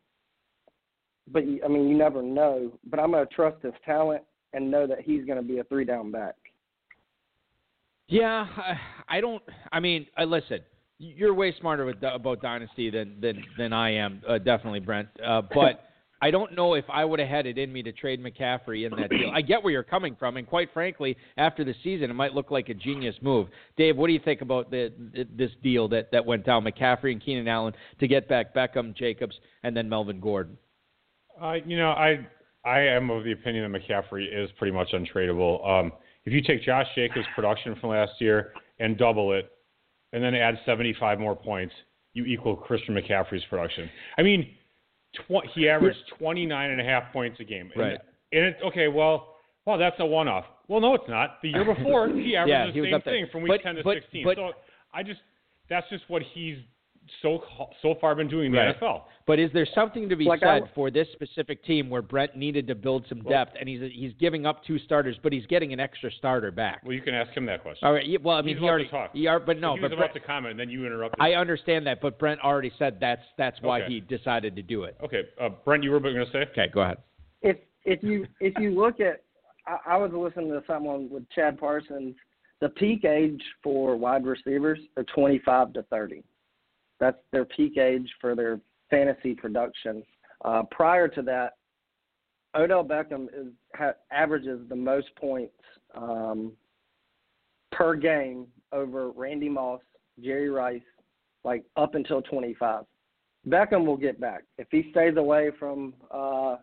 but 1.32 1.44
I 1.44 1.68
mean, 1.68 1.88
you 1.88 1.98
never 1.98 2.22
know. 2.22 2.72
But 2.90 3.00
I'm 3.00 3.12
going 3.12 3.26
to 3.26 3.34
trust 3.34 3.58
his 3.64 3.74
talent 3.86 4.24
and 4.54 4.70
know 4.70 4.88
that 4.88 5.02
he's 5.02 5.26
going 5.26 5.42
to 5.42 5.48
be 5.48 5.60
a 5.60 5.64
three 5.66 5.86
down 5.86 6.12
back. 6.12 6.36
Yeah, 8.08 8.46
I, 8.58 9.18
I 9.18 9.22
don't. 9.22 9.42
I 9.72 9.80
mean, 9.80 10.08
I 10.18 10.26
listen. 10.26 10.60
You're 11.00 11.34
way 11.34 11.54
smarter 11.60 11.86
with, 11.86 11.98
about 12.04 12.42
dynasty 12.42 12.90
than 12.90 13.20
than 13.22 13.44
than 13.58 13.74
I 13.74 13.96
am, 13.96 14.22
uh, 14.28 14.38
definitely, 14.38 14.80
Brent. 14.80 15.08
Uh, 15.26 15.42
but 15.54 15.90
I 16.22 16.32
don't 16.32 16.54
know 16.54 16.76
if 16.76 16.86
I 16.90 17.04
would 17.04 17.20
have 17.20 17.28
had 17.28 17.46
it 17.46 17.58
in 17.58 17.74
me 17.74 17.84
to 17.84 17.92
trade 17.92 18.24
McCaffrey 18.24 18.86
in 18.86 18.98
that 18.98 19.10
deal. 19.10 19.30
I 19.34 19.42
get 19.42 19.62
where 19.62 19.74
you're 19.74 19.84
coming 19.84 20.16
from, 20.18 20.38
and 20.38 20.48
quite 20.48 20.70
frankly, 20.74 21.18
after 21.38 21.66
the 21.66 21.76
season, 21.84 22.10
it 22.10 22.14
might 22.14 22.34
look 22.34 22.52
like 22.52 22.70
a 22.70 22.74
genius 22.74 23.16
move. 23.22 23.48
Dave, 23.76 23.98
what 23.98 24.08
do 24.08 24.14
you 24.14 24.22
think 24.24 24.42
about 24.42 24.72
the, 24.72 24.94
this 25.36 25.52
deal 25.62 25.90
that 25.90 26.12
that 26.12 26.26
went 26.26 26.46
down? 26.46 26.64
McCaffrey 26.64 27.12
and 27.12 27.22
Keenan 27.22 27.48
Allen 27.48 27.74
to 28.00 28.08
get 28.08 28.30
back 28.30 28.54
Beckham, 28.54 28.96
Jacobs, 28.96 29.36
and 29.64 29.76
then 29.76 29.90
Melvin 29.90 30.20
Gordon. 30.20 30.58
Uh, 31.42 31.56
you 31.66 31.78
know, 31.78 31.92
I 31.92 32.26
I 32.66 32.80
am 32.80 33.10
of 33.10 33.24
the 33.24 33.32
opinion 33.32 33.72
that 33.72 33.82
McCaffrey 33.82 34.26
is 34.32 34.50
pretty 34.58 34.72
much 34.72 34.90
untradeable. 34.94 35.68
Um, 35.68 35.92
if 36.26 36.34
you 36.34 36.42
take 36.42 36.64
Josh 36.64 36.88
Jacobs' 36.96 37.26
production 37.36 37.76
from 37.80 37.90
last 37.90 38.14
year 38.20 38.54
and 38.80 38.98
double 38.98 39.34
it, 39.34 39.52
and 40.14 40.24
then 40.24 40.36
add 40.36 40.58
75 40.66 41.20
more 41.20 41.36
points, 41.36 41.74
you 42.14 42.26
equal 42.26 42.56
Christian 42.56 42.96
McCaffrey's 42.96 43.44
production. 43.50 43.90
I 44.18 44.22
mean, 44.22 44.52
tw- 45.16 45.46
he 45.54 45.68
averaged 45.68 46.00
29 46.18 46.72
and 46.72 46.80
a 46.80 46.84
half 46.84 47.12
points 47.12 47.40
a 47.40 47.44
game. 47.44 47.72
Right. 47.76 47.98
And, 48.32 48.46
and 48.46 48.56
it, 48.56 48.58
okay, 48.68 48.88
well, 48.88 49.36
well, 49.66 49.78
that's 49.78 49.96
a 50.00 50.06
one-off. 50.06 50.46
Well, 50.68 50.80
no, 50.80 50.94
it's 50.94 51.10
not. 51.10 51.40
The 51.42 51.50
year 51.50 51.66
before, 51.66 52.10
he 52.10 52.36
averaged 52.38 52.76
yeah, 52.76 52.82
the 52.82 52.88
he 52.88 52.92
same 52.92 53.02
thing 53.02 53.28
from 53.32 53.42
week 53.42 53.52
but, 53.52 53.62
10 53.64 53.76
to 53.76 53.84
but, 53.84 53.96
16. 53.96 54.24
But, 54.24 54.38
so 54.38 54.52
I 54.94 55.04
just 55.04 55.20
that's 55.70 55.88
just 55.90 56.04
what 56.08 56.22
he's 56.34 56.58
so 57.22 57.44
so 57.82 57.96
far 58.00 58.16
been 58.16 58.28
doing 58.28 58.48
in 58.48 58.52
the. 58.52 58.74
NFL. 58.80 59.04
But 59.26 59.40
is 59.40 59.50
there 59.54 59.68
something 59.74 60.10
to 60.10 60.16
be 60.16 60.26
like 60.26 60.42
said 60.42 60.64
I, 60.64 60.72
for 60.76 60.92
this 60.92 61.08
specific 61.14 61.64
team 61.64 61.90
where 61.90 62.02
Brent 62.02 62.36
needed 62.36 62.68
to 62.68 62.76
build 62.76 63.06
some 63.08 63.22
depth, 63.22 63.54
well, 63.54 63.60
and 63.62 63.70
he's 63.70 63.82
he's 63.94 64.12
giving 64.20 64.46
up 64.46 64.64
two 64.66 64.78
starters, 64.80 65.16
but 65.24 65.32
he's 65.32 65.46
getting 65.46 65.72
an 65.72 65.80
extra 65.80 66.12
starter 66.12 66.52
back? 66.52 66.82
Well, 66.84 66.94
you 66.94 67.02
can 67.02 67.14
ask 67.14 67.32
him 67.32 67.46
that 67.46 67.62
question. 67.62 67.88
All 67.88 67.94
right. 67.94 68.22
Well, 68.22 68.36
I 68.36 68.42
mean, 68.42 68.56
he's 68.56 68.64
he 68.64 68.68
already 68.68 68.90
talked. 68.90 69.16
He 69.16 69.28
but 69.46 69.60
no, 69.60 69.76
he 69.76 69.82
but 69.82 69.92
was 69.92 69.98
Brent, 69.98 70.12
about 70.12 70.14
to 70.14 70.20
comment, 70.20 70.52
and 70.52 70.60
then 70.60 70.70
you 70.70 70.86
interrupted. 70.86 71.22
I 71.22 71.34
understand 71.34 71.88
that, 71.88 72.02
but 72.02 72.20
Brent 72.20 72.42
already 72.42 72.72
said 72.78 72.98
that's 73.00 73.24
that's 73.38 73.62
why 73.62 73.82
okay. 73.82 73.94
he 73.94 74.00
decided 74.02 74.56
to 74.56 74.62
do 74.62 74.84
it. 74.84 74.98
Okay, 75.04 75.24
uh, 75.40 75.50
Brent, 75.64 75.84
you 75.84 75.92
were 75.92 76.00
going 76.00 76.16
to 76.16 76.32
say? 76.32 76.46
Okay, 76.52 76.68
go 76.74 76.82
ahead. 76.82 76.98
If 77.42 77.58
if 77.86 78.04
you 78.04 78.28
if 78.40 78.54
you 78.60 78.72
look 78.72 79.00
at, 79.00 79.22
I, 79.68 79.94
I 79.94 79.98
was 79.98 80.12
listening 80.14 80.50
to 80.50 80.64
someone 80.68 81.10
with 81.10 81.30
Chad 81.30 81.60
Parsons. 81.60 82.16
The 82.62 82.70
peak 82.70 83.04
age 83.04 83.42
for 83.62 83.98
wide 83.98 84.26
receivers 84.26 84.80
are 84.96 85.04
25 85.04 85.74
to 85.74 85.84
30. 85.84 86.24
That's 87.00 87.18
their 87.32 87.46
peak 87.46 87.78
age 87.78 88.10
for 88.22 88.36
their 88.36 88.60
fantasy 88.90 89.34
production. 89.34 90.04
Uh, 90.44 90.64
prior 90.72 91.08
to 91.08 91.22
that, 91.24 91.54
Odell 92.56 92.84
Beckham 92.84 93.28
is 93.28 93.48
ha, 93.76 93.92
averages 94.12 94.60
the 94.70 94.76
most 94.76 95.08
points 95.16 95.56
um, 95.96 96.54
per 97.72 97.96
game 97.96 98.48
over 98.72 99.12
Randy 99.12 99.50
Moss, 99.50 99.82
Jerry 100.24 100.50
Rice, 100.50 100.82
like 101.44 101.64
up 101.76 101.96
until 101.96 102.22
25. 102.22 102.86
Beckham 103.48 103.86
will 103.86 103.98
get 103.98 104.22
back 104.22 104.44
if 104.58 104.68
he 104.72 104.90
stays 104.92 105.18
away 105.18 105.52
from 105.60 105.94
uh, 106.12 106.56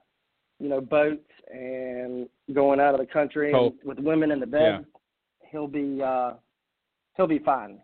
you 0.59 0.69
know 0.69 0.81
boats 0.81 1.29
and 1.53 2.29
going 2.55 2.81
out 2.81 2.95
of 2.95 3.01
the 3.01 3.07
country 3.07 3.53
oh. 3.55 3.75
with 3.85 3.99
women 3.99 4.31
in 4.31 4.41
the 4.41 4.47
bed. 4.47 4.61
Yeah. 4.63 5.49
He'll 5.51 5.67
be 5.67 6.01
uh, 6.03 6.33
he'll 7.17 7.27
be 7.27 7.41
fine. 7.41 7.81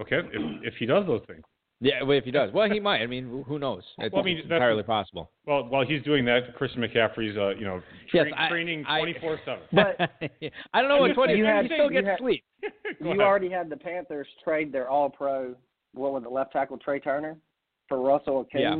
Okay, 0.00 0.18
if 0.32 0.72
if 0.72 0.74
he 0.78 0.86
does 0.86 1.06
those 1.06 1.22
things. 1.26 1.42
Yeah, 1.82 2.02
well, 2.02 2.18
if 2.18 2.24
he 2.24 2.30
does, 2.30 2.52
well, 2.52 2.68
he 2.70 2.78
might. 2.78 3.00
I 3.00 3.06
mean, 3.06 3.42
who 3.48 3.58
knows? 3.58 3.82
It's 3.98 4.12
well, 4.12 4.20
I 4.20 4.24
mean, 4.26 4.38
entirely 4.38 4.82
possible. 4.82 5.30
Well, 5.46 5.64
while 5.66 5.84
he's 5.86 6.02
doing 6.02 6.26
that, 6.26 6.54
Christian 6.54 6.82
McCaffrey's, 6.82 7.38
uh, 7.38 7.50
you 7.58 7.64
know, 7.64 7.80
tra- 8.10 8.26
yes, 8.26 8.34
I, 8.36 8.48
training 8.50 8.84
twenty 8.84 9.16
four 9.18 9.38
seven. 9.46 9.62
But 9.72 9.98
I 10.74 10.80
don't 10.80 10.90
know 10.90 10.98
what 10.98 11.14
twenty. 11.14 11.36
You 11.36 11.46
had- 11.46 11.66
still 11.66 11.86
you 11.86 11.92
gets 11.92 12.06
had- 12.06 12.18
sleep. 12.18 12.44
you 13.00 13.06
ahead. 13.08 13.20
already 13.20 13.48
had 13.50 13.70
the 13.70 13.78
Panthers 13.78 14.28
trade 14.44 14.72
their 14.72 14.90
All 14.90 15.08
Pro, 15.08 15.54
what 15.94 16.12
was 16.12 16.22
it, 16.24 16.30
left 16.30 16.52
tackle 16.52 16.78
Trai 16.78 17.02
Turner 17.02 17.38
for 17.88 18.00
Russell 18.02 18.44
Okung. 18.44 18.60
Yeah. 18.60 18.76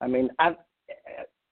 I 0.00 0.08
mean, 0.08 0.28
I 0.40 0.56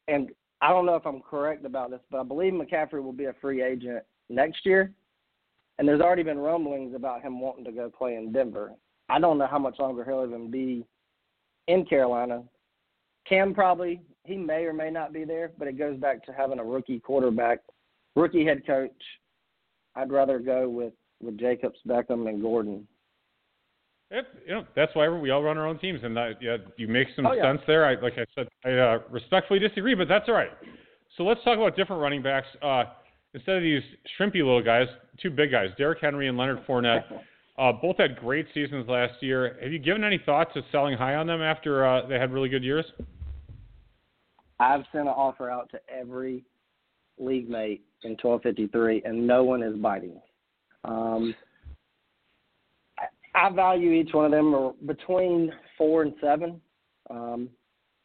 and 0.09 0.31
I 0.61 0.70
don't 0.70 0.85
know 0.87 0.96
if 0.96 1.07
I'm 1.07 1.20
correct 1.20 1.64
about 1.64 1.90
this, 1.90 2.01
but 2.11 2.18
I 2.20 2.25
believe 2.25 2.53
McCaffrey 2.55 3.03
will 3.03 3.12
be 3.12 3.27
a 3.27 3.35
free 3.40 3.62
agent 3.62 4.03
next 4.29 4.66
year. 4.66 4.92
And 5.78 5.86
there's 5.86 6.00
already 6.00 6.22
been 6.22 6.38
rumblings 6.38 6.94
about 6.94 7.22
him 7.22 7.40
wanting 7.40 7.64
to 7.64 7.72
go 7.72 7.90
play 7.90 8.14
in 8.16 8.32
Denver. 8.32 8.72
I 9.08 9.18
don't 9.20 9.38
know 9.38 9.46
how 9.46 9.58
much 9.58 9.78
longer 9.78 10.04
he'll 10.04 10.24
even 10.26 10.50
be 10.50 10.84
in 11.68 11.84
Carolina. 11.84 12.42
Cam 13.28 13.54
probably 13.54 14.00
he 14.24 14.36
may 14.36 14.64
or 14.64 14.72
may 14.72 14.90
not 14.90 15.12
be 15.12 15.24
there, 15.24 15.52
but 15.58 15.68
it 15.68 15.78
goes 15.78 15.96
back 15.98 16.24
to 16.26 16.32
having 16.32 16.58
a 16.58 16.64
rookie 16.64 17.00
quarterback, 17.00 17.60
rookie 18.14 18.44
head 18.44 18.66
coach. 18.66 18.90
I'd 19.94 20.12
rather 20.12 20.38
go 20.38 20.68
with 20.68 20.92
with 21.22 21.38
Jacobs, 21.38 21.78
Beckham, 21.86 22.28
and 22.28 22.42
Gordon. 22.42 22.86
It, 24.10 24.26
you 24.46 24.54
know, 24.54 24.66
that's 24.76 24.94
why 24.94 25.08
we 25.08 25.30
all 25.30 25.42
run 25.42 25.58
our 25.58 25.66
own 25.66 25.78
teams, 25.78 26.00
and 26.04 26.16
that, 26.16 26.34
yeah, 26.40 26.58
you 26.76 26.86
make 26.86 27.08
some 27.16 27.26
Oh, 27.26 27.32
yeah. 27.32 27.42
sense 27.42 27.62
there. 27.66 27.84
I, 27.84 27.94
like 28.00 28.12
I 28.18 28.24
said, 28.34 28.48
I 28.64 28.72
uh, 28.72 28.98
respectfully 29.10 29.58
disagree, 29.58 29.94
but 29.94 30.08
that's 30.08 30.28
all 30.28 30.34
right. 30.34 30.50
So 31.16 31.24
let's 31.24 31.42
talk 31.42 31.56
about 31.56 31.74
different 31.74 32.02
running 32.02 32.22
backs. 32.22 32.46
Uh, 32.62 32.84
instead 33.37 33.57
of 33.57 33.62
these 33.62 33.83
shrimpy 34.18 34.37
little 34.37 34.62
guys, 34.62 34.88
two 35.22 35.31
big 35.31 35.53
guys, 35.53 35.68
Derrick 35.77 35.99
Henry 36.01 36.27
and 36.27 36.37
Leonard 36.38 36.66
Fournette, 36.66 37.05
uh, 37.59 37.70
both 37.70 37.99
had 37.99 38.16
great 38.16 38.46
seasons 38.55 38.88
last 38.88 39.22
year. 39.22 39.59
Have 39.62 39.70
you 39.70 39.79
given 39.79 40.03
any 40.03 40.20
thought 40.25 40.53
to 40.55 40.62
selling 40.72 40.96
high 40.96 41.14
on 41.14 41.27
them 41.27 41.42
after 41.42 41.87
uh, 41.87 42.07
they 42.07 42.18
had 42.18 42.33
really 42.33 42.49
good 42.49 42.64
years? 42.64 42.87
I've 44.59 44.85
sent 44.90 45.03
an 45.03 45.09
offer 45.09 45.51
out 45.51 45.70
to 45.70 45.81
every 45.94 46.44
league 47.18 47.49
mate 47.49 47.85
in 48.03 48.12
1253, 48.12 49.03
and 49.05 49.27
no 49.27 49.44
one 49.44 49.62
is 49.62 49.77
biting. 49.77 50.18
Um, 50.85 51.35
I, 52.99 53.49
I 53.49 53.51
value 53.51 53.92
each 53.92 54.14
one 54.14 54.25
of 54.25 54.31
them 54.31 54.72
between 54.87 55.53
four 55.77 56.03
and 56.03 56.14
seven. 56.22 56.61
Um, 57.11 57.51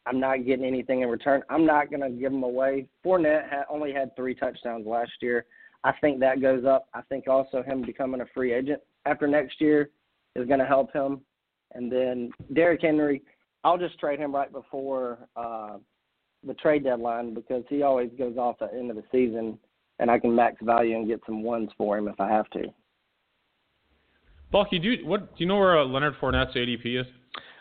I'm 0.06 0.18
not 0.18 0.44
getting 0.44 0.64
anything 0.64 1.02
in 1.02 1.08
return. 1.08 1.42
I'm 1.48 1.64
not 1.64 1.90
going 1.90 2.00
to 2.00 2.10
give 2.10 2.32
them 2.32 2.42
away. 2.42 2.86
Fournette 3.04 3.48
ha- 3.48 3.64
only 3.70 3.92
had 3.92 4.14
three 4.16 4.34
touchdowns 4.34 4.86
last 4.86 5.12
year. 5.20 5.46
I 5.84 5.92
think 6.00 6.20
that 6.20 6.40
goes 6.40 6.64
up. 6.64 6.88
I 6.94 7.02
think 7.02 7.28
also 7.28 7.62
him 7.62 7.82
becoming 7.82 8.20
a 8.20 8.26
free 8.34 8.52
agent 8.52 8.80
after 9.06 9.26
next 9.26 9.60
year 9.60 9.90
is 10.36 10.46
going 10.46 10.60
to 10.60 10.66
help 10.66 10.92
him. 10.92 11.20
And 11.74 11.90
then 11.90 12.30
Derrick 12.52 12.82
Henry, 12.82 13.22
I'll 13.64 13.78
just 13.78 13.98
trade 13.98 14.18
him 14.18 14.34
right 14.34 14.52
before 14.52 15.18
uh, 15.36 15.78
the 16.46 16.54
trade 16.54 16.84
deadline 16.84 17.34
because 17.34 17.64
he 17.68 17.82
always 17.82 18.10
goes 18.18 18.36
off 18.36 18.56
at 18.60 18.72
the 18.72 18.78
end 18.78 18.90
of 18.90 18.96
the 18.96 19.04
season, 19.12 19.58
and 19.98 20.10
I 20.10 20.18
can 20.18 20.34
max 20.34 20.56
value 20.62 20.96
and 20.96 21.06
get 21.06 21.20
some 21.26 21.42
ones 21.42 21.70
for 21.78 21.96
him 21.96 22.08
if 22.08 22.20
I 22.20 22.28
have 22.28 22.48
to. 22.50 22.64
Bulky, 24.50 24.78
do 24.78 24.90
you, 24.90 25.06
what, 25.06 25.34
do 25.36 25.44
you 25.44 25.46
know 25.46 25.56
where 25.56 25.78
uh, 25.78 25.84
Leonard 25.84 26.14
Fournette's 26.20 26.54
ADP 26.54 27.00
is? 27.00 27.06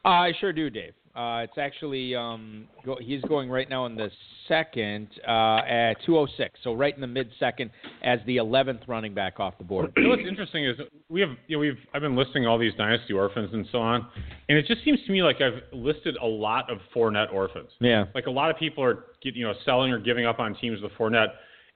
Uh, 0.04 0.08
I 0.10 0.34
sure 0.40 0.54
do, 0.54 0.70
Dave. 0.70 0.94
Uh, 1.16 1.44
it's 1.44 1.58
actually 1.58 2.16
um, 2.16 2.68
go, 2.86 2.98
he's 3.02 3.22
going 3.24 3.50
right 3.50 3.70
now 3.70 3.86
in 3.86 3.96
the 3.96 4.10
second 4.48 5.10
uh, 5.28 5.58
at 5.68 5.96
206, 6.06 6.60
so 6.64 6.74
right 6.74 6.96
in 6.96 7.02
the 7.02 7.08
mid 7.08 7.30
second 7.38 7.70
as 8.02 8.20
the 8.26 8.38
11th 8.38 8.88
running 8.88 9.14
back 9.14 9.40
off 9.40 9.58
the 9.58 9.64
board. 9.64 9.92
You 9.98 10.04
know 10.04 10.10
what's 10.10 10.28
interesting 10.28 10.66
is 10.66 10.78
we 11.10 11.20
have 11.20 11.32
you 11.48 11.58
know 11.58 11.60
we've 11.60 11.78
I've 11.94 12.02
been 12.02 12.16
listing 12.16 12.48
all 12.48 12.58
these 12.58 12.74
dynasty 12.78 13.14
orphans 13.14 13.50
and 13.54 13.68
so 13.72 13.80
on, 13.80 14.08
and 14.48 14.58
it 14.58 14.66
just 14.68 14.84
seems 14.86 15.00
to 15.06 15.12
me 15.12 15.22
like 15.22 15.42
I've 15.42 15.62
listed 15.74 16.16
a 16.22 16.26
lot 16.26 16.72
of 16.72 16.80
Fournette 16.96 17.32
orphans. 17.34 17.70
Yeah. 17.82 18.06
Like 18.16 18.28
a 18.28 18.32
lot 18.32 18.50
of 18.50 18.58
people 18.58 18.84
are 18.84 19.06
get, 19.22 19.36
you 19.36 19.46
know 19.46 19.54
selling 19.66 19.92
or 19.92 20.00
giving 20.00 20.26
up 20.26 20.40
on 20.40 20.56
teams 20.56 20.82
with 20.82 20.94
Fournette, 20.94 21.34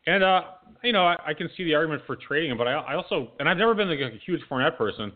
and 0.07 0.23
uh 0.23 0.43
you 0.81 0.93
know 0.93 1.05
I, 1.05 1.17
I 1.27 1.33
can 1.33 1.49
see 1.57 1.65
the 1.65 1.75
argument 1.75 2.03
for 2.07 2.15
trading 2.15 2.51
him, 2.51 2.57
but 2.57 2.67
I, 2.67 2.71
I 2.71 2.95
also 2.95 3.31
and 3.39 3.49
I've 3.49 3.57
never 3.57 3.73
been 3.73 3.89
like 3.89 3.99
a 3.99 4.17
huge 4.25 4.41
Fournette 4.49 4.77
person, 4.77 5.11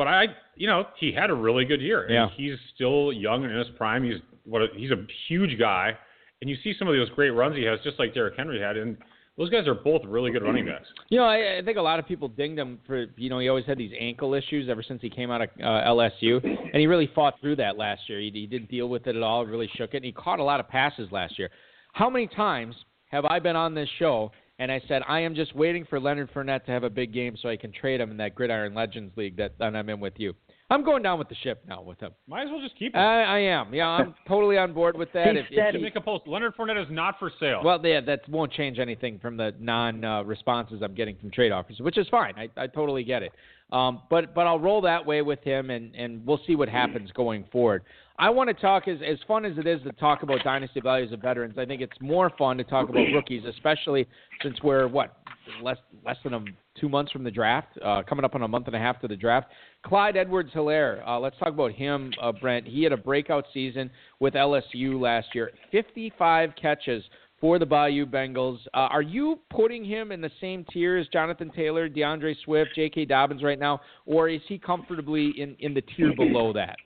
but 0.00 0.08
I 0.08 0.24
you 0.56 0.66
know 0.66 0.86
he 0.98 1.12
had 1.12 1.28
a 1.28 1.34
really 1.34 1.66
good 1.66 1.82
year. 1.82 2.04
and 2.04 2.14
Yeah. 2.14 2.28
He's 2.34 2.54
still 2.74 3.12
young 3.12 3.44
and 3.44 3.52
in 3.52 3.58
his 3.58 3.68
prime. 3.76 4.02
He's 4.02 4.14
what 4.46 4.62
a, 4.62 4.68
he's 4.74 4.90
a 4.90 5.06
huge 5.28 5.58
guy, 5.58 5.92
and 6.40 6.48
you 6.48 6.56
see 6.64 6.72
some 6.78 6.88
of 6.88 6.94
those 6.94 7.10
great 7.10 7.28
runs 7.28 7.54
he 7.54 7.64
has, 7.64 7.78
just 7.84 7.98
like 7.98 8.14
Derrick 8.14 8.32
Henry 8.34 8.58
had, 8.58 8.78
and 8.78 8.96
those 9.36 9.50
guys 9.50 9.68
are 9.68 9.74
both 9.74 10.00
really 10.06 10.30
good 10.30 10.42
running 10.42 10.64
backs. 10.64 10.86
You 11.10 11.18
know, 11.18 11.26
I, 11.26 11.58
I 11.58 11.62
think 11.62 11.76
a 11.76 11.82
lot 11.82 11.98
of 11.98 12.06
people 12.06 12.28
dinged 12.28 12.58
him 12.58 12.78
for, 12.86 13.08
you 13.18 13.28
know, 13.28 13.40
he 13.40 13.50
always 13.50 13.66
had 13.66 13.76
these 13.76 13.92
ankle 13.98 14.32
issues 14.32 14.70
ever 14.70 14.82
since 14.82 15.02
he 15.02 15.10
came 15.10 15.30
out 15.30 15.42
of 15.42 15.50
uh, 15.60 15.64
LSU, 15.64 16.42
and 16.42 16.80
he 16.80 16.86
really 16.86 17.10
fought 17.14 17.34
through 17.42 17.56
that 17.56 17.76
last 17.76 18.00
year. 18.08 18.20
He, 18.20 18.30
he 18.30 18.46
didn't 18.46 18.70
deal 18.70 18.88
with 18.88 19.06
it 19.06 19.16
at 19.16 19.22
all, 19.22 19.44
really 19.44 19.68
shook 19.76 19.92
it, 19.92 19.98
and 19.98 20.06
he 20.06 20.12
caught 20.12 20.40
a 20.40 20.44
lot 20.44 20.60
of 20.60 20.68
passes 20.68 21.12
last 21.12 21.38
year. 21.38 21.50
How 21.92 22.08
many 22.08 22.26
times 22.26 22.74
have 23.10 23.26
I 23.26 23.38
been 23.38 23.56
on 23.56 23.74
this 23.74 23.88
show 23.98 24.32
and 24.60 24.70
I 24.70 24.80
said 24.86 25.02
I 25.08 25.20
am 25.20 25.34
just 25.34 25.56
waiting 25.56 25.84
for 25.90 25.98
Leonard 25.98 26.30
Fournette 26.32 26.64
to 26.66 26.70
have 26.70 26.84
a 26.84 26.90
big 26.90 27.12
game 27.12 27.36
so 27.40 27.48
I 27.48 27.56
can 27.56 27.72
trade 27.72 28.00
him 28.00 28.10
in 28.12 28.16
that 28.18 28.34
Gridiron 28.36 28.74
Legends 28.74 29.16
League 29.16 29.36
that, 29.38 29.58
that 29.58 29.74
I'm 29.74 29.88
in 29.88 29.98
with 29.98 30.12
you? 30.18 30.34
I'm 30.72 30.84
going 30.84 31.02
down 31.02 31.18
with 31.18 31.28
the 31.28 31.34
ship 31.42 31.64
now 31.66 31.82
with 31.82 31.98
him. 31.98 32.12
Might 32.28 32.42
as 32.44 32.48
well 32.52 32.60
just 32.60 32.78
keep 32.78 32.94
him. 32.94 33.00
I, 33.00 33.22
I 33.24 33.38
am. 33.40 33.74
Yeah, 33.74 33.88
I'm 33.88 34.14
totally 34.28 34.56
on 34.56 34.72
board 34.72 34.96
with 34.96 35.12
that. 35.14 35.26
He's 35.28 35.38
If- 35.38 35.46
if 35.46 35.52
steady. 35.54 35.78
you- 35.78 35.84
Make 35.84 35.96
a 35.96 36.00
post. 36.00 36.28
Leonard 36.28 36.56
Fournette 36.56 36.80
is 36.80 36.86
not 36.90 37.18
for 37.18 37.32
sale. 37.40 37.62
well, 37.64 37.84
yeah, 37.84 38.00
that 38.02 38.28
won't 38.28 38.52
change 38.52 38.78
anything 38.78 39.18
from 39.18 39.36
the 39.36 39.52
non-responses 39.58 40.80
I'm 40.82 40.94
getting 40.94 41.16
from 41.16 41.30
trade 41.30 41.50
offers, 41.52 41.78
which 41.80 41.98
is 41.98 42.06
fine. 42.08 42.34
I, 42.36 42.48
I 42.56 42.66
totally 42.68 43.02
get 43.04 43.22
it. 43.24 43.32
Um, 43.72 44.02
but 44.10 44.34
but 44.34 44.46
I'll 44.48 44.58
roll 44.58 44.80
that 44.82 45.06
way 45.06 45.22
with 45.22 45.42
him, 45.44 45.70
and 45.70 45.94
and 45.94 46.26
we'll 46.26 46.40
see 46.44 46.56
what 46.56 46.68
happens 46.68 47.10
going 47.12 47.44
forward. 47.52 47.84
I 48.20 48.28
want 48.28 48.48
to 48.48 48.54
talk 48.54 48.86
as 48.86 48.98
as 49.00 49.16
fun 49.26 49.46
as 49.46 49.56
it 49.56 49.66
is 49.66 49.80
to 49.84 49.92
talk 49.92 50.22
about 50.22 50.44
dynasty 50.44 50.78
values 50.80 51.10
of 51.10 51.20
veterans. 51.20 51.54
I 51.56 51.64
think 51.64 51.80
it's 51.80 51.96
more 52.02 52.30
fun 52.36 52.58
to 52.58 52.64
talk 52.64 52.90
about 52.90 53.06
rookies, 53.14 53.44
especially 53.46 54.06
since 54.42 54.58
we're 54.62 54.88
what 54.88 55.16
less 55.62 55.78
less 56.04 56.18
than 56.22 56.34
a, 56.34 56.44
two 56.78 56.90
months 56.90 57.10
from 57.12 57.24
the 57.24 57.30
draft, 57.30 57.68
uh, 57.82 58.02
coming 58.06 58.26
up 58.26 58.34
on 58.34 58.42
a 58.42 58.48
month 58.48 58.66
and 58.66 58.76
a 58.76 58.78
half 58.78 59.00
to 59.00 59.08
the 59.08 59.16
draft. 59.16 59.48
Clyde 59.86 60.18
Edwards-Helaire. 60.18 61.02
Uh, 61.08 61.18
let's 61.18 61.38
talk 61.38 61.48
about 61.48 61.72
him, 61.72 62.12
uh, 62.20 62.30
Brent. 62.30 62.68
He 62.68 62.82
had 62.82 62.92
a 62.92 62.96
breakout 62.98 63.46
season 63.54 63.90
with 64.18 64.34
LSU 64.34 65.00
last 65.00 65.28
year. 65.34 65.52
55 65.72 66.50
catches 66.60 67.02
for 67.40 67.58
the 67.58 67.64
Bayou 67.64 68.04
Bengals. 68.04 68.58
Uh, 68.74 68.80
are 68.90 69.00
you 69.00 69.38
putting 69.48 69.82
him 69.82 70.12
in 70.12 70.20
the 70.20 70.30
same 70.42 70.66
tier 70.70 70.98
as 70.98 71.08
Jonathan 71.08 71.50
Taylor, 71.56 71.88
D'Andre 71.88 72.36
Swift, 72.44 72.72
J.K. 72.74 73.06
Dobbins 73.06 73.42
right 73.42 73.58
now, 73.58 73.80
or 74.04 74.28
is 74.28 74.42
he 74.46 74.58
comfortably 74.58 75.32
in, 75.38 75.56
in 75.60 75.72
the 75.72 75.80
tier 75.80 76.14
below 76.14 76.52
that? 76.52 76.76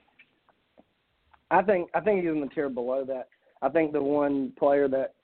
I 1.55 1.63
think 1.63 1.89
I 1.95 2.01
think 2.01 2.21
he's 2.21 2.31
in 2.31 2.41
the 2.41 2.49
tier 2.49 2.69
below 2.69 3.05
that. 3.05 3.29
I 3.63 3.69
think 3.69 3.93
the 3.93 4.03
one 4.03 4.53
player 4.59 4.89
that 4.89 5.15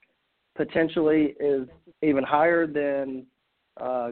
potentially 0.55 1.35
is 1.39 1.67
even 2.01 2.23
higher 2.23 2.65
than 2.65 3.25
uh, 3.79 4.11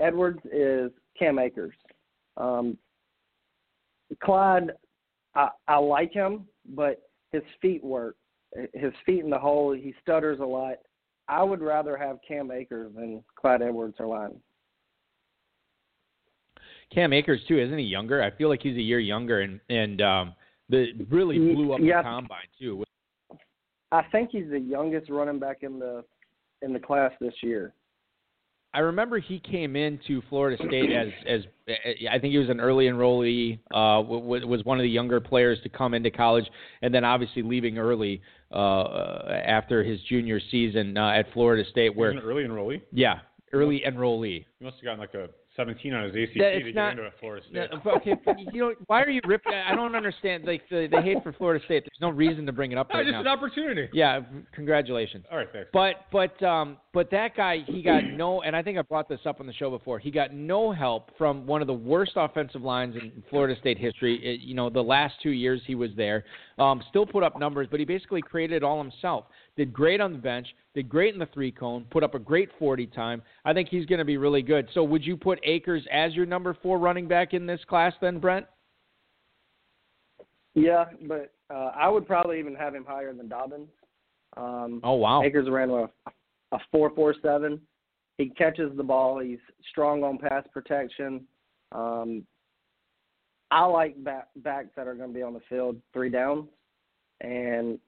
Edwards 0.00 0.40
is 0.52 0.90
Cam 1.18 1.38
Akers. 1.38 1.74
Um, 2.36 2.76
Clyde, 4.22 4.72
I, 5.34 5.48
I 5.66 5.78
like 5.78 6.12
him, 6.12 6.46
but 6.74 7.02
his 7.32 7.42
feet 7.60 7.82
work. 7.82 8.16
His 8.74 8.92
feet 9.04 9.24
in 9.24 9.30
the 9.30 9.38
hole. 9.38 9.72
He 9.72 9.94
stutters 10.02 10.40
a 10.40 10.44
lot. 10.44 10.76
I 11.28 11.42
would 11.42 11.60
rather 11.60 11.96
have 11.96 12.18
Cam 12.26 12.50
Akers 12.50 12.92
than 12.94 13.24
Clyde 13.34 13.62
Edwards-Helaire. 13.62 14.36
Cam 16.92 17.12
Akers 17.12 17.40
too, 17.48 17.58
isn't 17.58 17.78
he 17.78 17.84
younger? 17.84 18.22
I 18.22 18.30
feel 18.30 18.48
like 18.48 18.62
he's 18.62 18.76
a 18.76 18.82
year 18.82 19.00
younger, 19.00 19.40
and 19.40 19.58
and 19.70 20.02
um, 20.02 20.34
the 20.68 20.86
really 21.10 21.38
blew 21.38 21.72
up 21.72 21.80
Yeah. 21.80 21.98
the 21.98 22.08
combine 22.08 22.46
too. 22.58 22.84
I 23.92 24.02
think 24.10 24.30
he's 24.32 24.48
the 24.50 24.58
youngest 24.60 25.10
running 25.10 25.38
back 25.38 25.58
in 25.62 25.78
the 25.78 26.04
in 26.62 26.72
the 26.72 26.80
class 26.80 27.12
this 27.20 27.34
year. 27.42 27.74
I 28.72 28.80
remember 28.80 29.20
he 29.20 29.38
came 29.38 29.76
into 29.76 30.20
Florida 30.28 30.56
State 30.66 30.90
as 30.90 31.08
as 31.28 31.42
I 32.10 32.18
think 32.18 32.32
he 32.32 32.38
was 32.38 32.48
an 32.48 32.60
early 32.60 32.86
enrollee. 32.86 33.60
Uh, 33.72 34.02
w- 34.02 34.20
w- 34.20 34.46
was 34.48 34.64
one 34.64 34.78
of 34.78 34.82
the 34.82 34.88
younger 34.90 35.20
players 35.20 35.60
to 35.62 35.68
come 35.68 35.94
into 35.94 36.10
college, 36.10 36.46
and 36.82 36.92
then 36.92 37.04
obviously 37.04 37.42
leaving 37.42 37.78
early 37.78 38.20
uh, 38.50 39.28
after 39.46 39.84
his 39.84 40.00
junior 40.08 40.40
season 40.50 40.96
uh, 40.96 41.10
at 41.10 41.32
Florida 41.32 41.62
State. 41.70 41.90
He's 41.90 41.96
Where 41.96 42.10
an 42.10 42.18
early 42.18 42.42
enrollee. 42.42 42.82
yeah, 42.92 43.20
early 43.52 43.80
enrollee. 43.86 44.44
He 44.58 44.64
must 44.64 44.76
have 44.78 44.84
gotten 44.84 44.98
like 45.00 45.14
a 45.14 45.28
17 45.56 45.92
on 45.94 46.04
his 46.04 46.12
ACC 46.14 46.38
That- 46.38 46.50
to 46.50 46.56
it's 46.56 46.64
get 46.66 46.74
not- 46.74 46.90
into 46.92 47.04
a 47.04 47.10
Florida 47.20 47.44
State. 47.48 47.70
but 47.84 47.94
okay, 47.98 48.14
you 48.52 48.60
know 48.60 48.74
why 48.86 49.02
are 49.02 49.10
you 49.10 49.20
ripping? 49.24 49.52
I 49.54 49.74
don't 49.74 49.94
understand. 49.94 50.44
Like 50.44 50.62
the, 50.68 50.88
the 50.90 51.00
hate 51.00 51.22
for 51.22 51.32
Florida 51.32 51.64
State. 51.64 51.84
There's 51.84 52.00
no 52.00 52.10
reason 52.10 52.44
to 52.46 52.52
bring 52.52 52.72
it 52.72 52.78
up 52.78 52.88
No, 52.92 52.98
right 52.98 53.04
just 53.06 53.12
now. 53.12 53.20
an 53.20 53.26
opportunity. 53.28 53.88
Yeah, 53.92 54.20
congratulations. 54.52 55.24
All 55.30 55.36
right, 55.38 55.48
thanks. 55.52 55.68
But 55.72 56.06
but 56.10 56.42
um 56.42 56.78
but 56.92 57.10
that 57.10 57.36
guy 57.36 57.58
he 57.66 57.82
got 57.82 58.04
no 58.16 58.42
and 58.42 58.56
I 58.56 58.62
think 58.62 58.78
I 58.78 58.82
brought 58.82 59.08
this 59.08 59.20
up 59.26 59.40
on 59.40 59.46
the 59.46 59.52
show 59.52 59.70
before. 59.70 59.98
He 59.98 60.10
got 60.10 60.32
no 60.32 60.72
help 60.72 61.10
from 61.18 61.46
one 61.46 61.60
of 61.60 61.66
the 61.66 61.74
worst 61.74 62.12
offensive 62.16 62.62
lines 62.62 62.96
in 62.96 63.22
Florida 63.30 63.58
State 63.60 63.78
history. 63.78 64.16
It, 64.24 64.40
you 64.40 64.54
know, 64.54 64.70
the 64.70 64.82
last 64.82 65.14
2 65.22 65.30
years 65.30 65.60
he 65.66 65.74
was 65.74 65.90
there. 65.96 66.24
Um 66.58 66.82
still 66.88 67.06
put 67.06 67.22
up 67.22 67.38
numbers, 67.38 67.68
but 67.70 67.78
he 67.80 67.86
basically 67.86 68.22
created 68.22 68.56
it 68.56 68.62
all 68.62 68.78
himself. 68.82 69.26
Did 69.56 69.72
great 69.72 70.00
on 70.00 70.12
the 70.12 70.18
bench, 70.18 70.48
did 70.74 70.88
great 70.88 71.14
in 71.14 71.20
the 71.20 71.28
3 71.32 71.52
cone, 71.52 71.86
put 71.90 72.02
up 72.02 72.14
a 72.14 72.18
great 72.18 72.50
40 72.58 72.86
time. 72.88 73.22
I 73.44 73.52
think 73.52 73.68
he's 73.68 73.86
going 73.86 74.00
to 74.00 74.04
be 74.04 74.16
really 74.16 74.42
good. 74.42 74.68
So 74.74 74.82
would 74.82 75.04
you 75.04 75.16
put 75.16 75.38
Akers 75.44 75.84
as 75.92 76.12
your 76.14 76.26
number 76.26 76.56
4 76.60 76.78
running 76.78 77.06
back 77.06 77.34
in 77.34 77.46
this 77.46 77.60
class 77.68 77.92
then, 78.00 78.18
Brent? 78.18 78.46
Yeah, 80.54 80.86
but 81.02 81.32
uh, 81.50 81.70
I 81.76 81.88
would 81.88 82.06
probably 82.06 82.38
even 82.38 82.54
have 82.54 82.74
him 82.74 82.84
higher 82.84 83.12
than 83.12 83.28
Dobbins. 83.28 83.68
Um, 84.36 84.80
Oh 84.82 84.94
wow. 84.94 85.22
Akers 85.22 85.48
ran 85.48 85.70
a 85.70 85.88
a 86.54 86.58
four 86.70 86.90
four 86.94 87.14
seven. 87.22 87.60
He 88.18 88.30
catches 88.30 88.74
the 88.76 88.82
ball. 88.82 89.18
He's 89.18 89.38
strong 89.70 90.04
on 90.04 90.18
pass 90.18 90.44
protection. 90.52 91.26
Um, 91.72 92.24
I 93.50 93.64
like 93.64 94.02
back, 94.02 94.28
backs 94.36 94.68
that 94.76 94.86
are 94.86 94.94
going 94.94 95.10
to 95.10 95.14
be 95.14 95.22
on 95.22 95.34
the 95.34 95.40
field 95.48 95.76
three 95.92 96.10
downs, 96.10 96.48
and 97.20 97.78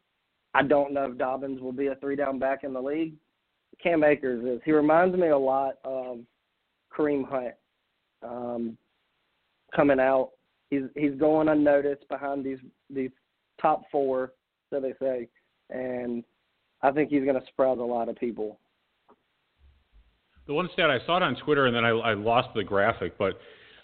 I 0.57 0.63
don't 0.63 0.95
know 0.95 1.05
if 1.11 1.19
Dobbins 1.19 1.61
will 1.61 1.73
be 1.73 1.89
a 1.89 1.97
three 1.97 2.17
down 2.17 2.39
back 2.39 2.65
in 2.65 2.73
the 2.73 2.81
league. 2.81 3.15
Cam 3.83 4.03
Akers 4.03 4.43
is. 4.43 4.61
He 4.65 4.73
reminds 4.73 5.15
me 5.17 5.29
a 5.29 5.39
lot 5.39 5.75
of 5.85 6.21
Kareem 6.97 7.29
Hunt 7.29 7.55
um, 8.23 8.79
coming 9.75 10.01
out. 10.01 10.31
He's 10.71 10.85
he's 10.97 11.15
going 11.19 11.49
unnoticed 11.49 12.09
behind 12.09 12.43
these 12.43 12.59
these 12.89 13.11
top 13.61 13.83
four, 13.93 14.33
so 14.71 14.81
they 14.81 14.95
say, 15.01 15.29
and 15.69 16.25
I 16.83 16.91
think 16.91 17.11
he's 17.11 17.25
going 17.25 17.39
to 17.39 17.47
surprise 17.47 17.77
a 17.79 17.83
lot 17.83 18.09
of 18.09 18.17
people. 18.17 18.59
the 20.47 20.55
one 20.55 20.69
stat 20.73 20.91
I 20.91 21.05
saw 21.07 21.19
it 21.19 21.23
on 21.23 21.37
Twitter 21.45 21.67
and 21.67 21.77
then 21.77 21.85
I, 21.85 21.91
I 21.91 22.15
lost 22.15 22.49
the 22.55 22.65
graphic, 22.65 23.19
but 23.19 23.39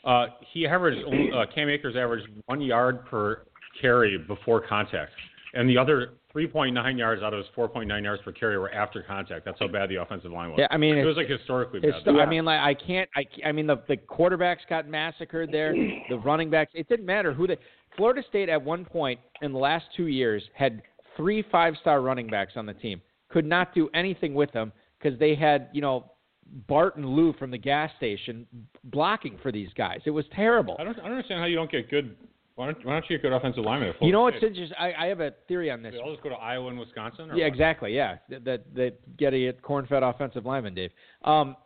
uh, 0.05 0.27
he 0.53 0.67
averaged 0.67 1.05
uh, 1.35 1.45
Cam 1.55 1.69
Akers 1.69 1.97
averaged 1.97 2.29
one 2.47 2.61
yard 2.61 3.05
per 3.07 3.43
carry 3.81 4.19
before 4.19 4.61
contact, 4.67 5.13
and 5.55 5.69
the 5.69 5.77
other 5.77 6.15
3.9 6.35 6.99
yards 6.99 7.23
out 7.23 7.35
of 7.35 7.39
his 7.39 7.47
4.9 7.57 8.03
yards 8.03 8.23
per 8.23 8.33
carry 8.33 8.57
were 8.59 8.73
after 8.73 9.03
contact. 9.03 9.45
That's 9.45 9.59
how 9.59 9.69
bad 9.69 9.91
the 9.91 9.97
offensive 9.97 10.31
line 10.31 10.51
was. 10.51 10.59
Yeah, 10.59 10.67
I 10.71 10.77
mean, 10.77 10.97
it 10.97 11.05
was 11.05 11.17
like 11.17 11.29
historically 11.29 11.81
bad. 11.81 11.95
It's, 11.97 12.09
I 12.09 12.27
mean, 12.27 12.45
like 12.45 12.61
I 12.61 12.75
can't. 12.75 13.09
I, 13.15 13.25
I 13.47 13.53
mean, 13.53 13.67
the 13.67 13.83
the 13.89 13.97
quarterbacks 13.97 14.61
got 14.69 14.89
massacred 14.89 15.51
there. 15.53 15.75
The 16.09 16.19
running 16.19 16.51
backs. 16.51 16.73
It 16.75 16.89
didn't 16.89 17.07
matter 17.07 17.33
who 17.33 17.47
they. 17.47 17.59
Florida 17.97 18.23
State 18.29 18.49
at 18.49 18.63
one 18.63 18.85
point 18.85 19.21
in 19.43 19.53
the 19.53 19.59
last 19.59 19.85
two 19.97 20.07
years 20.07 20.43
had 20.55 20.83
three 21.17 21.45
five 21.53 21.75
star 21.81 22.01
running 22.01 22.29
backs 22.29 22.53
on 22.57 22.67
the 22.67 22.75
team. 22.75 23.01
Could 23.31 23.45
not 23.45 23.75
do 23.75 23.89
anything 23.95 24.35
with 24.35 24.51
them 24.53 24.73
because 24.99 25.19
they 25.19 25.35
had 25.35 25.69
you 25.73 25.83
know 25.83 26.13
Bart 26.69 26.97
and 26.97 27.07
Lou 27.07 27.33
from 27.35 27.51
the 27.51 27.59
gas 27.59 27.91
station 27.97 28.47
blocking 28.85 29.39
for 29.43 29.53
these 29.53 29.71
guys. 29.77 30.01
It 30.05 30.11
was 30.11 30.25
terrible. 30.35 30.77
I 30.79 30.85
don't, 30.85 30.99
I 30.99 31.03
don't 31.03 31.13
understand 31.13 31.41
how 31.41 31.47
you 31.47 31.57
don't 31.57 31.71
get 31.71 31.91
good. 31.91 32.17
Why 32.55 32.67
don't, 32.67 32.85
why 32.85 32.93
don't 32.93 33.05
you 33.09 33.17
get 33.17 33.23
good 33.23 33.33
offensive 33.33 33.65
lineman? 33.65 33.91
At 33.91 34.03
You 34.03 34.13
know 34.13 34.23
what's 34.23 34.37
State? 34.37 34.49
interesting? 34.49 34.77
I, 34.79 34.93
I 34.93 35.07
have 35.07 35.21
a 35.21 35.33
theory 35.49 35.71
on 35.71 35.83
this. 35.83 35.95
They 35.95 36.01
all 36.01 36.13
just 36.13 36.23
go 36.23 36.29
to 36.29 36.35
Iowa 36.35 36.69
and 36.69 36.79
Wisconsin. 36.79 37.29
Yeah, 37.29 37.45
what? 37.45 37.47
exactly. 37.47 37.95
Yeah, 37.95 38.17
that 38.29 38.45
that, 38.45 38.75
that 38.75 39.17
get 39.17 39.33
a 39.33 39.53
corn-fed 39.55 40.03
offensive 40.03 40.45
lineman, 40.45 40.75
Dave. 40.75 40.91
Um, 41.25 41.57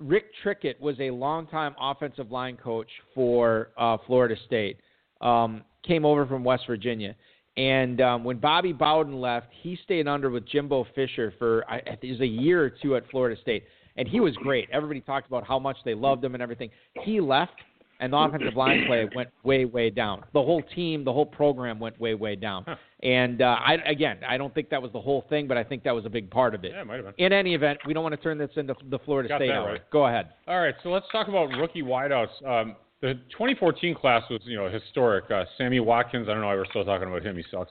Rick 0.00 0.26
Trickett 0.44 0.80
was 0.80 0.96
a 1.00 1.10
longtime 1.10 1.74
offensive 1.80 2.30
line 2.30 2.56
coach 2.56 2.88
for 3.14 3.70
uh, 3.76 3.96
Florida 4.06 4.36
State. 4.46 4.80
Um, 5.20 5.62
came 5.84 6.04
over 6.04 6.26
from 6.26 6.44
West 6.44 6.64
Virginia, 6.66 7.14
and 7.56 8.00
um, 8.00 8.22
when 8.24 8.38
Bobby 8.38 8.72
Bowden 8.72 9.20
left, 9.20 9.48
he 9.62 9.76
stayed 9.82 10.06
under 10.06 10.30
with 10.30 10.46
Jimbo 10.46 10.86
Fisher 10.94 11.32
for 11.38 11.64
I 11.68 11.76
it 11.78 12.10
was 12.10 12.20
a 12.20 12.26
year 12.26 12.62
or 12.64 12.70
two 12.70 12.94
at 12.94 13.08
Florida 13.10 13.40
State, 13.40 13.64
and 13.96 14.06
he 14.06 14.20
was 14.20 14.34
great. 14.36 14.68
Everybody 14.70 15.00
talked 15.00 15.26
about 15.26 15.44
how 15.44 15.58
much 15.58 15.76
they 15.84 15.94
loved 15.94 16.24
him 16.24 16.34
and 16.34 16.42
everything. 16.42 16.70
He 17.02 17.20
left, 17.20 17.54
and 18.00 18.12
the 18.12 18.16
offensive 18.16 18.56
line 18.56 18.84
play 18.86 19.08
went 19.14 19.30
way, 19.42 19.64
way 19.64 19.90
down. 19.90 20.24
The 20.32 20.42
whole 20.42 20.62
team, 20.62 21.04
the 21.04 21.12
whole 21.12 21.26
program 21.26 21.80
went 21.80 21.98
way, 22.00 22.14
way 22.14 22.36
down. 22.36 22.64
And 23.02 23.42
uh, 23.42 23.56
I, 23.64 23.74
again, 23.86 24.18
I 24.28 24.36
don't 24.36 24.52
think 24.54 24.70
that 24.70 24.82
was 24.82 24.92
the 24.92 25.00
whole 25.00 25.24
thing, 25.28 25.46
but 25.46 25.56
I 25.56 25.64
think 25.64 25.84
that 25.84 25.94
was 25.94 26.04
a 26.06 26.10
big 26.10 26.30
part 26.30 26.54
of 26.54 26.64
it. 26.64 26.72
Yeah, 26.72 26.82
it 26.82 26.86
might 26.86 26.96
have 26.96 27.16
been. 27.16 27.26
In 27.26 27.32
any 27.32 27.54
event, 27.54 27.78
we 27.86 27.94
don't 27.94 28.02
want 28.02 28.14
to 28.14 28.20
turn 28.20 28.38
this 28.38 28.50
into 28.56 28.74
the 28.88 28.98
Florida 29.00 29.28
Got 29.28 29.38
State 29.38 29.50
hour. 29.50 29.72
right. 29.72 29.90
Go 29.90 30.06
ahead. 30.06 30.30
All 30.46 30.60
right, 30.60 30.74
so 30.82 30.90
let's 30.90 31.06
talk 31.12 31.28
about 31.28 31.46
rookie 31.58 31.82
wideouts. 31.82 32.44
Um, 32.46 32.76
the 33.00 33.14
2014 33.30 33.94
class 33.94 34.22
was, 34.28 34.40
you 34.44 34.56
know, 34.56 34.68
historic. 34.68 35.30
Uh, 35.30 35.44
Sammy 35.56 35.80
Watkins, 35.80 36.28
I 36.28 36.32
don't 36.32 36.40
know 36.40 36.48
why 36.48 36.56
we're 36.56 36.66
still 36.66 36.84
talking 36.84 37.06
about 37.08 37.24
him. 37.24 37.36
He 37.36 37.44
sucks. 37.50 37.70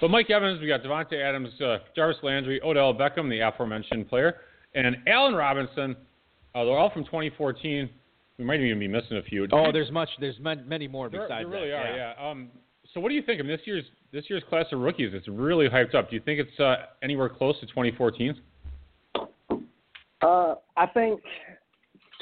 But 0.00 0.10
Mike 0.10 0.30
Evans, 0.30 0.60
we 0.60 0.68
got 0.68 0.82
Davante 0.82 1.20
Adams, 1.20 1.48
uh, 1.60 1.78
Jarvis 1.96 2.18
Landry, 2.22 2.60
Odell 2.62 2.94
Beckham, 2.94 3.28
the 3.28 3.40
aforementioned 3.40 4.08
player, 4.08 4.36
and 4.74 4.96
Allen 5.06 5.34
Robinson. 5.34 5.96
Uh, 6.54 6.64
they're 6.64 6.78
all 6.78 6.90
from 6.90 7.04
2014. 7.04 7.88
We 8.38 8.44
might 8.44 8.60
even 8.60 8.78
be 8.78 8.88
missing 8.88 9.16
a 9.16 9.22
few. 9.22 9.48
Oh, 9.52 9.72
there's 9.72 9.90
much. 9.90 10.08
There's 10.20 10.38
ma- 10.40 10.54
many 10.54 10.86
more 10.86 11.10
there, 11.10 11.22
besides 11.22 11.48
there 11.50 11.60
really 11.60 11.70
that. 11.70 11.76
are, 11.76 11.96
yeah. 11.96 12.30
Um, 12.30 12.50
so 12.94 13.00
what 13.00 13.08
do 13.08 13.16
you 13.16 13.22
think 13.22 13.40
of 13.40 13.46
this 13.46 13.60
year's 13.64 13.84
this 14.12 14.24
year's 14.28 14.44
class 14.48 14.66
of 14.72 14.78
rookies? 14.78 15.10
It's 15.12 15.26
really 15.28 15.68
hyped 15.68 15.94
up. 15.94 16.08
Do 16.10 16.16
you 16.16 16.22
think 16.22 16.40
it's 16.40 16.60
uh, 16.60 16.86
anywhere 17.02 17.28
close 17.28 17.58
to 17.60 17.66
2014? 17.66 18.40
Uh, 20.20 20.54
I 20.76 20.86
think 20.94 21.20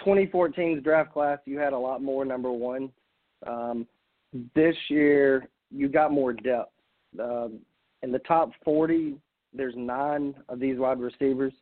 2014's 0.05 0.83
draft 0.83 1.13
class, 1.13 1.39
you 1.45 1.59
had 1.59 1.73
a 1.73 1.79
lot 1.79 2.03
more 2.03 2.25
number 2.25 2.51
one. 2.51 2.91
Um, 3.47 3.87
this 4.55 4.77
year, 4.89 5.49
you 5.71 5.89
got 5.89 6.13
more 6.13 6.33
depth. 6.33 6.73
Um, 7.21 7.61
in 8.03 8.13
the 8.13 8.19
top 8.21 8.51
40, 8.65 9.17
there's 9.55 9.75
nine 9.77 10.35
of 10.49 10.61
these 10.61 10.79
wide 10.79 11.01
receivers. 11.01 11.53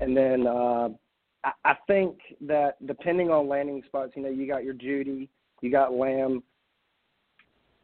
And 0.00 0.16
then 0.16 0.46
uh, 0.46 0.88
I, 1.44 1.74
think 1.86 2.18
that 2.42 2.84
depending 2.86 3.30
on 3.30 3.48
landing 3.48 3.82
spots, 3.86 4.12
you 4.14 4.22
know, 4.22 4.28
you 4.28 4.46
got 4.46 4.64
your 4.64 4.74
Jeudy, 4.74 5.28
you 5.60 5.70
got 5.70 5.92
Lamb. 5.92 6.42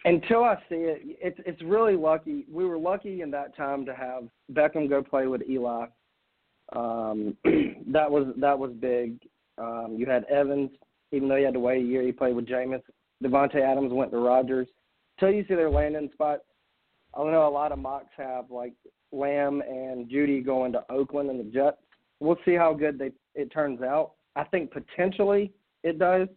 Until 0.05 0.45
I 0.45 0.55
see 0.69 0.77
it, 0.77 1.01
it's 1.05 1.41
it's 1.45 1.61
really 1.63 1.97
lucky. 1.97 2.47
We 2.51 2.65
were 2.65 2.79
lucky 2.79 3.23
in 3.23 3.33
that 3.33 3.57
time 3.57 3.85
to 3.87 3.95
have 3.95 4.29
Beckham 4.53 4.89
go 4.89 5.03
play 5.03 5.27
with 5.27 5.43
Eli. 5.49 5.87
Um, 6.73 7.37
that 7.45 8.09
was 8.09 8.33
that 8.37 8.57
was 8.57 8.71
big. 8.79 9.19
Um, 9.59 9.97
you 9.99 10.07
had 10.07 10.23
Evans, 10.25 10.71
even 11.11 11.29
though 11.29 11.37
he 11.37 11.43
had 11.43 11.55
to 11.55 11.61
wait 11.61 11.83
a 11.83 11.87
year, 11.87 12.03
he 12.03 12.13
played 12.13 12.37
with 12.37 12.47
Jameis. 12.47 12.83
Davante 13.23 13.57
Adams 13.57 13.93
went 13.93 14.13
to 14.13 14.19
Rodgers. 14.19 14.69
Till 15.19 15.33
you 15.33 15.45
see 15.49 15.57
their 15.57 15.71
landing 15.71 16.11
spot, 16.13 16.41
I 17.13 17.25
know 17.25 17.49
a 17.49 17.51
lot 17.51 17.73
of 17.73 17.81
mocks 17.81 18.13
have 18.17 18.53
like 18.53 18.75
Lamb 19.11 19.63
and 19.63 20.09
Jeudy 20.09 20.45
going 20.45 20.71
to 20.73 20.85
Oakland 20.91 21.31
and 21.31 21.41
the 21.41 21.51
Jets. 21.53 21.79
We'll 22.21 22.39
see 22.45 22.55
how 22.55 22.75
good 22.75 22.99
they 22.99 23.13
it 23.35 23.53
turns 23.53 23.83
out. 23.83 24.13
I 24.37 24.45
think 24.45 24.71
potentially 24.71 25.53
it 25.83 25.99
does, 25.99 26.29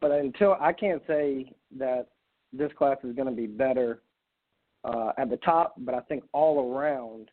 but 0.00 0.10
until 0.10 0.56
I 0.60 0.72
can't 0.72 1.02
say 1.06 1.52
that 1.78 2.08
this 2.52 2.70
class 2.76 2.98
is 3.02 3.14
going 3.14 3.28
to 3.28 3.34
be 3.34 3.46
better 3.46 4.02
uh, 4.84 5.12
at 5.16 5.30
the 5.30 5.38
top, 5.38 5.74
but 5.78 5.94
I 5.94 6.00
think 6.00 6.24
all 6.32 6.74
around 6.74 7.30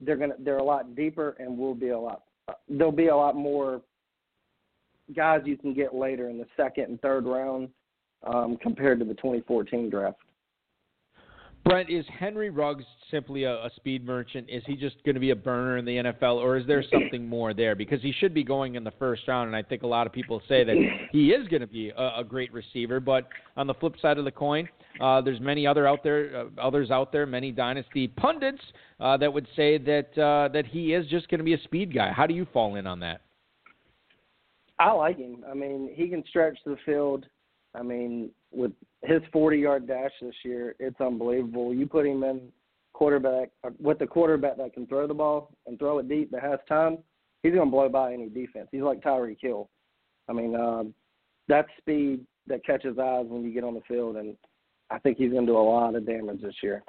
they're 0.00 0.16
gonna 0.16 0.34
they're 0.40 0.58
a 0.58 0.64
lot 0.64 0.94
deeper 0.94 1.36
and 1.38 1.56
will 1.56 1.74
be 1.74 1.90
a 1.90 1.98
lot 1.98 2.22
there'll 2.68 2.92
be 2.92 3.06
a 3.06 3.16
lot 3.16 3.36
more 3.36 3.82
guys 5.14 5.42
you 5.44 5.56
can 5.56 5.74
get 5.74 5.94
later 5.94 6.28
in 6.28 6.38
the 6.38 6.46
second 6.56 6.84
and 6.84 7.00
third 7.00 7.24
round 7.24 7.68
um, 8.24 8.56
compared 8.60 8.98
to 8.98 9.04
the 9.04 9.14
2014 9.14 9.90
draft. 9.90 10.18
Brent, 11.64 11.90
is 11.90 12.04
Henry 12.18 12.50
Ruggs 12.50 12.84
simply 13.10 13.44
a, 13.44 13.52
a 13.52 13.70
speed 13.76 14.04
merchant? 14.04 14.48
Is 14.50 14.64
he 14.66 14.74
just 14.74 14.96
going 15.04 15.14
to 15.14 15.20
be 15.20 15.30
a 15.30 15.36
burner 15.36 15.76
in 15.78 15.84
the 15.84 15.96
NFL, 15.96 16.36
or 16.36 16.56
is 16.56 16.66
there 16.66 16.82
something 16.90 17.28
more 17.28 17.54
there? 17.54 17.76
Because 17.76 18.02
he 18.02 18.12
should 18.12 18.34
be 18.34 18.42
going 18.42 18.74
in 18.74 18.82
the 18.82 18.90
first 18.98 19.28
round, 19.28 19.46
and 19.46 19.56
I 19.56 19.62
think 19.62 19.82
a 19.82 19.86
lot 19.86 20.06
of 20.06 20.12
people 20.12 20.42
say 20.48 20.64
that 20.64 20.76
he 21.12 21.28
is 21.28 21.46
going 21.48 21.60
to 21.60 21.68
be 21.68 21.90
a, 21.90 22.12
a 22.18 22.24
great 22.24 22.52
receiver. 22.52 22.98
But 22.98 23.28
on 23.56 23.68
the 23.68 23.74
flip 23.74 23.94
side 24.02 24.18
of 24.18 24.24
the 24.24 24.32
coin, 24.32 24.68
uh, 25.00 25.20
there's 25.20 25.40
many 25.40 25.66
other 25.66 25.86
out 25.86 26.02
there, 26.02 26.46
uh, 26.58 26.60
others 26.60 26.90
out 26.90 27.12
there, 27.12 27.26
many 27.26 27.52
dynasty 27.52 28.08
pundits 28.08 28.62
uh, 28.98 29.16
that 29.18 29.32
would 29.32 29.46
say 29.54 29.78
that 29.78 30.18
uh, 30.18 30.48
that 30.52 30.66
he 30.66 30.94
is 30.94 31.06
just 31.06 31.28
going 31.28 31.38
to 31.38 31.44
be 31.44 31.54
a 31.54 31.62
speed 31.62 31.94
guy. 31.94 32.10
How 32.10 32.26
do 32.26 32.34
you 32.34 32.46
fall 32.52 32.74
in 32.74 32.88
on 32.88 32.98
that? 33.00 33.20
I 34.80 34.90
like 34.90 35.18
him. 35.18 35.44
I 35.48 35.54
mean, 35.54 35.90
he 35.94 36.08
can 36.08 36.24
stretch 36.28 36.58
the 36.66 36.76
field. 36.84 37.26
I 37.74 37.82
mean, 37.82 38.30
with 38.50 38.72
his 39.02 39.20
40 39.32 39.58
yard 39.58 39.86
dash 39.86 40.12
this 40.20 40.34
year, 40.44 40.74
it's 40.78 41.00
unbelievable. 41.00 41.74
You 41.74 41.86
put 41.86 42.06
him 42.06 42.22
in 42.22 42.52
quarterback 42.92 43.50
with 43.80 43.98
the 43.98 44.06
quarterback 44.06 44.56
that 44.58 44.74
can 44.74 44.86
throw 44.86 45.06
the 45.06 45.14
ball 45.14 45.50
and 45.66 45.78
throw 45.78 45.98
it 45.98 46.08
deep 46.08 46.30
that 46.30 46.42
has 46.42 46.58
time, 46.68 46.98
he's 47.42 47.54
going 47.54 47.66
to 47.66 47.70
blow 47.70 47.88
by 47.88 48.12
any 48.12 48.28
defense. 48.28 48.68
He's 48.70 48.82
like 48.82 49.00
Tyreek 49.00 49.38
Hill. 49.40 49.68
I 50.28 50.32
mean, 50.32 50.54
um, 50.54 50.94
that's 51.48 51.68
speed 51.78 52.24
that 52.46 52.64
catches 52.64 52.98
eyes 52.98 53.26
when 53.28 53.42
you 53.42 53.52
get 53.52 53.64
on 53.64 53.74
the 53.74 53.80
field, 53.88 54.16
and 54.16 54.36
I 54.90 54.98
think 54.98 55.18
he's 55.18 55.32
going 55.32 55.46
to 55.46 55.52
do 55.52 55.58
a 55.58 55.58
lot 55.58 55.94
of 55.94 56.06
damage 56.06 56.42
this 56.42 56.54
year. 56.62 56.82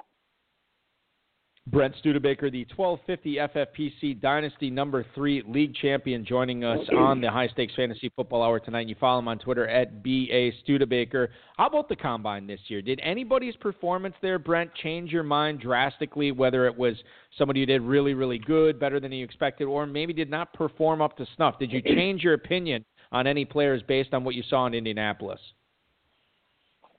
Brent 1.66 1.94
Studebaker, 1.98 2.50
the 2.50 2.66
1250 2.76 3.36
FFPC 3.36 4.20
Dynasty 4.20 4.68
number 4.68 5.06
three 5.14 5.42
league 5.48 5.74
champion, 5.74 6.22
joining 6.22 6.62
us 6.62 6.86
on 6.94 7.22
the 7.22 7.30
High 7.30 7.48
Stakes 7.48 7.72
Fantasy 7.74 8.12
Football 8.14 8.42
Hour 8.42 8.60
tonight. 8.60 8.86
You 8.86 8.96
follow 9.00 9.20
him 9.20 9.28
on 9.28 9.38
Twitter 9.38 9.66
at 9.66 10.02
BA 10.02 10.50
Studebaker. 10.62 11.30
How 11.56 11.68
about 11.68 11.88
the 11.88 11.96
combine 11.96 12.46
this 12.46 12.60
year? 12.68 12.82
Did 12.82 13.00
anybody's 13.02 13.56
performance 13.56 14.14
there, 14.20 14.38
Brent, 14.38 14.74
change 14.74 15.10
your 15.10 15.22
mind 15.22 15.60
drastically, 15.60 16.32
whether 16.32 16.66
it 16.66 16.76
was 16.76 16.96
somebody 17.38 17.60
who 17.60 17.66
did 17.66 17.80
really, 17.80 18.12
really 18.12 18.38
good, 18.38 18.78
better 18.78 19.00
than 19.00 19.10
you 19.10 19.24
expected, 19.24 19.64
or 19.64 19.86
maybe 19.86 20.12
did 20.12 20.28
not 20.28 20.52
perform 20.52 21.00
up 21.00 21.16
to 21.16 21.26
snuff? 21.34 21.58
Did 21.58 21.72
you 21.72 21.80
change 21.80 22.22
your 22.22 22.34
opinion 22.34 22.84
on 23.10 23.26
any 23.26 23.46
players 23.46 23.82
based 23.88 24.12
on 24.12 24.22
what 24.22 24.34
you 24.34 24.42
saw 24.50 24.66
in 24.66 24.74
Indianapolis? 24.74 25.40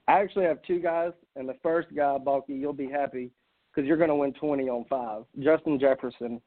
I 0.08 0.20
actually 0.20 0.46
have 0.46 0.58
two 0.62 0.80
guys, 0.80 1.12
and 1.36 1.48
the 1.48 1.56
first 1.62 1.86
guy, 1.94 2.18
Bulky, 2.18 2.54
you'll 2.54 2.72
be 2.72 2.90
happy 2.90 3.30
because 3.76 3.86
you're 3.86 3.98
going 3.98 4.08
to 4.08 4.14
win 4.14 4.32
20 4.32 4.68
on 4.68 4.84
five. 4.88 5.24
Justin 5.40 5.78
Jefferson, 5.78 6.40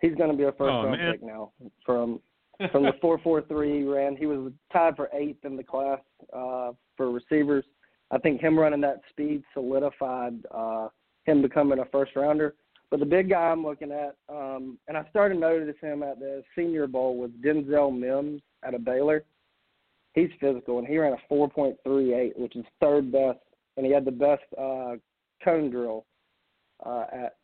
he's 0.00 0.14
going 0.14 0.30
to 0.30 0.36
be 0.36 0.44
a 0.44 0.52
first 0.52 0.62
Oh, 0.72 0.84
round 0.86 0.98
man. 0.98 1.12
pick 1.12 1.22
now 1.22 1.52
from 1.84 2.20
from 2.72 2.82
the 2.82 2.92
4.43 3.02 3.78
he 3.78 3.84
ran. 3.84 4.16
He 4.16 4.26
was 4.26 4.52
tied 4.70 4.94
for 4.94 5.08
eighth 5.14 5.44
in 5.46 5.56
the 5.56 5.62
class 5.62 5.98
uh, 6.36 6.72
for 6.94 7.10
receivers. 7.10 7.64
I 8.10 8.18
think 8.18 8.38
him 8.40 8.58
running 8.58 8.82
that 8.82 9.00
speed 9.08 9.42
solidified 9.54 10.34
uh, 10.54 10.88
him 11.24 11.40
becoming 11.40 11.78
a 11.78 11.86
first 11.86 12.14
rounder. 12.16 12.54
But 12.90 13.00
the 13.00 13.06
big 13.06 13.30
guy 13.30 13.40
I'm 13.50 13.64
looking 13.64 13.92
at, 13.92 14.16
um, 14.28 14.76
and 14.88 14.96
I 14.96 15.08
started 15.08 15.38
notice 15.38 15.76
him 15.80 16.02
at 16.02 16.18
the 16.18 16.42
Senior 16.54 16.86
Bowl 16.86 17.16
was 17.16 17.30
Denzel 17.42 17.96
Mims 17.98 18.42
out 18.66 18.74
of 18.74 18.84
Baylor. 18.84 19.24
He's 20.12 20.28
physical, 20.38 20.78
and 20.80 20.86
he 20.88 20.98
ran 20.98 21.14
a 21.14 21.32
4.38, 21.32 22.36
which 22.36 22.56
is 22.56 22.64
third 22.80 23.10
best, 23.10 23.38
and 23.78 23.86
he 23.86 23.92
had 23.92 24.04
the 24.04 24.10
best 24.10 24.42
uh, 24.60 24.96
cone 25.42 25.70
drill 25.70 26.04
uh, 26.84 27.04
at 27.12 27.36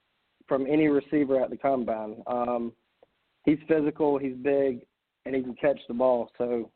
from 0.49 0.67
any 0.67 0.87
receiver 0.89 1.43
at 1.43 1.51
the 1.51 1.57
combine. 1.57 2.23
Um, 2.27 2.73
he's 3.45 3.59
physical, 3.67 4.17
he's 4.19 4.37
big, 4.37 4.87
and 5.25 5.35
he 5.35 5.43
can 5.43 5.55
catch 5.55 5.79
the 5.89 5.95
ball. 5.95 6.31
So 6.39 6.71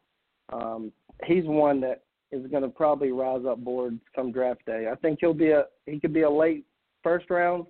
um, 0.53 0.93
he's 1.25 1.45
one 1.45 1.81
that 1.83 2.03
is 2.33 2.47
going 2.51 2.63
to 2.63 2.69
probably 2.69 3.13
rise 3.13 3.43
up 3.49 3.59
boards 3.59 4.01
come 4.15 4.33
draft 4.33 4.65
day. 4.67 4.89
I 4.91 4.97
think 4.97 5.19
he'll 5.21 5.35
be 5.35 5.51
a 5.51 5.65
he 5.87 6.01
could 6.01 6.13
be 6.13 6.23
a 6.23 6.31
late 6.31 6.65
first 7.03 7.31
round 7.31 7.67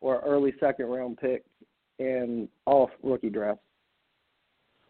or 0.00 0.20
early 0.20 0.54
second 0.60 0.86
round 0.86 1.18
pick 1.18 1.44
in 1.98 2.48
all 2.66 2.90
rookie 3.02 3.30
drafts. 3.30 3.62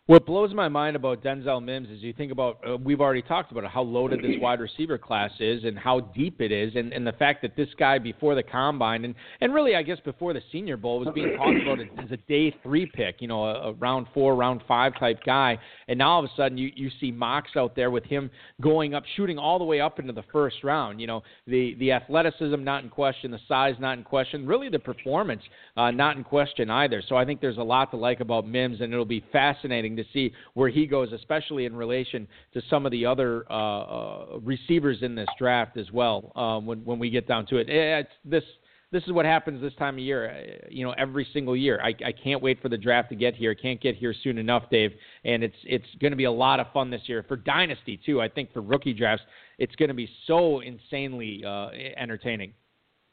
What 0.09 0.25
blows 0.25 0.55
my 0.55 0.69
mind 0.69 0.95
about 0.95 1.25
Denzel 1.25 1.61
Mims 1.61 1.91
is 1.91 2.01
you 2.01 2.13
think 2.13 2.31
about 2.31 2.61
uh, 2.65 2.77
we've 2.77 3.01
already 3.01 3.23
talked 3.23 3.51
about 3.51 3.65
it, 3.65 3.71
how 3.71 3.83
loaded 3.83 4.23
this 4.23 4.41
wide 4.41 4.61
receiver 4.61 4.99
class 4.99 5.33
is 5.41 5.65
and 5.65 5.77
how 5.77 5.99
deep 5.99 6.41
it 6.41 6.53
is, 6.53 6.77
and, 6.77 6.93
and 6.93 7.05
the 7.05 7.13
fact 7.15 7.43
that 7.43 7.57
this 7.57 7.67
guy 7.77 7.99
before 7.99 8.37
the 8.37 8.43
combine 8.45 9.05
and 9.05 9.17
and 9.41 9.53
really 9.53 9.75
I 9.75 9.83
guess 9.83 9.99
before 10.05 10.33
the 10.33 10.43
Senior 10.53 10.77
Bowl 10.77 11.01
was 11.01 11.09
being 11.13 11.37
talked 11.37 11.61
about 11.61 11.81
as 12.05 12.13
a 12.13 12.19
day 12.29 12.55
three 12.63 12.87
pick, 12.87 13.17
you 13.21 13.27
know, 13.27 13.47
a, 13.47 13.71
a 13.71 13.73
round 13.73 14.07
four, 14.15 14.37
round 14.37 14.63
five 14.69 14.97
type 14.97 15.19
guy, 15.27 15.59
and 15.89 15.99
now 15.99 16.11
all 16.11 16.25
of 16.25 16.27
a 16.27 16.37
sudden 16.37 16.57
you 16.57 16.71
you 16.77 16.89
see 17.01 17.11
mocks 17.11 17.57
out 17.57 17.75
there 17.75 17.91
with 17.91 18.05
him 18.05 18.31
going 18.61 18.95
up, 18.95 19.03
shooting 19.17 19.39
all 19.41 19.59
the 19.59 19.65
way 19.65 19.81
up 19.81 19.99
into 19.99 20.13
the 20.13 20.25
first 20.33 20.63
round. 20.63 21.01
You 21.01 21.09
know, 21.09 21.25
the 21.49 21.75
the 21.81 21.91
athleticism 21.91 22.63
not 22.63 22.85
in 22.85 22.91
question, 22.91 23.33
the 23.33 23.41
size 23.49 23.75
not 23.81 23.99
in 23.99 24.05
question, 24.05 24.47
really 24.47 24.69
the 24.69 24.79
performance 24.79 25.43
uh, 25.77 25.91
not 25.91 26.17
in 26.17 26.23
question 26.23 26.71
either. 26.71 27.03
So 27.09 27.17
I 27.17 27.25
think 27.25 27.41
there's 27.41 27.59
a 27.59 27.63
lot 27.65 27.91
to 27.91 27.97
like 27.97 28.21
about 28.21 28.47
Mims, 28.47 28.81
and 28.81 28.93
it'll 28.93 29.05
be 29.05 29.25
fascinating 29.33 29.96
to 29.97 30.05
see 30.13 30.33
where 30.55 30.69
he 30.69 30.87
goes, 30.87 31.13
especially 31.13 31.65
in 31.65 31.75
relation 31.75 32.27
to 32.55 32.63
some 32.69 32.87
of 32.87 32.93
the 32.93 33.07
other 33.07 33.45
uh, 33.51 33.55
uh, 33.55 34.39
receivers 34.43 34.99
in 35.03 35.15
this 35.15 35.29
draft 35.39 35.77
as 35.77 35.91
well. 35.93 36.33
Um, 36.37 36.67
when 36.67 36.85
when 36.85 36.99
we 36.99 37.11
get 37.11 37.27
down 37.27 37.47
to 37.47 37.57
it, 37.57 37.69
eh, 37.69 38.01
it's 38.01 38.11
this 38.25 38.45
this 38.93 39.03
is 39.05 39.13
what 39.13 39.27
happens 39.27 39.61
this 39.61 39.75
time 39.75 39.95
of 39.95 40.01
year. 40.01 40.31
Uh, 40.31 40.67
you 40.71 40.85
know, 40.85 40.93
every 40.93 41.27
single 41.33 41.57
year. 41.57 41.81
I, 41.83 41.89
I 42.05 42.13
can't 42.13 42.43
wait 42.43 42.63
for 42.63 42.69
the 42.69 42.79
draft 42.79 43.09
to 43.11 43.17
get 43.17 43.35
here. 43.35 43.51
I 43.59 43.61
Can't 43.61 43.81
get 43.81 43.97
here 43.97 44.15
soon 44.23 44.39
enough, 44.39 44.65
Dave. 44.71 44.93
And 45.25 45.43
it's 45.43 45.57
it's 45.65 45.87
going 46.01 46.13
to 46.13 46.17
be 46.17 46.25
a 46.25 46.33
lot 46.33 46.61
of 46.61 46.67
fun 46.73 46.91
this 46.91 47.03
year 47.07 47.25
for 47.27 47.37
dynasty 47.37 48.01
too. 48.05 48.21
I 48.21 48.29
think 48.29 48.53
for 48.53 48.63
rookie 48.63 48.95
drafts, 48.95 49.25
it's 49.59 49.75
going 49.77 49.89
to 49.89 49.95
be 49.95 50.09
so 50.27 50.61
insanely 50.61 51.43
uh, 51.45 51.69
entertaining. 51.97 52.53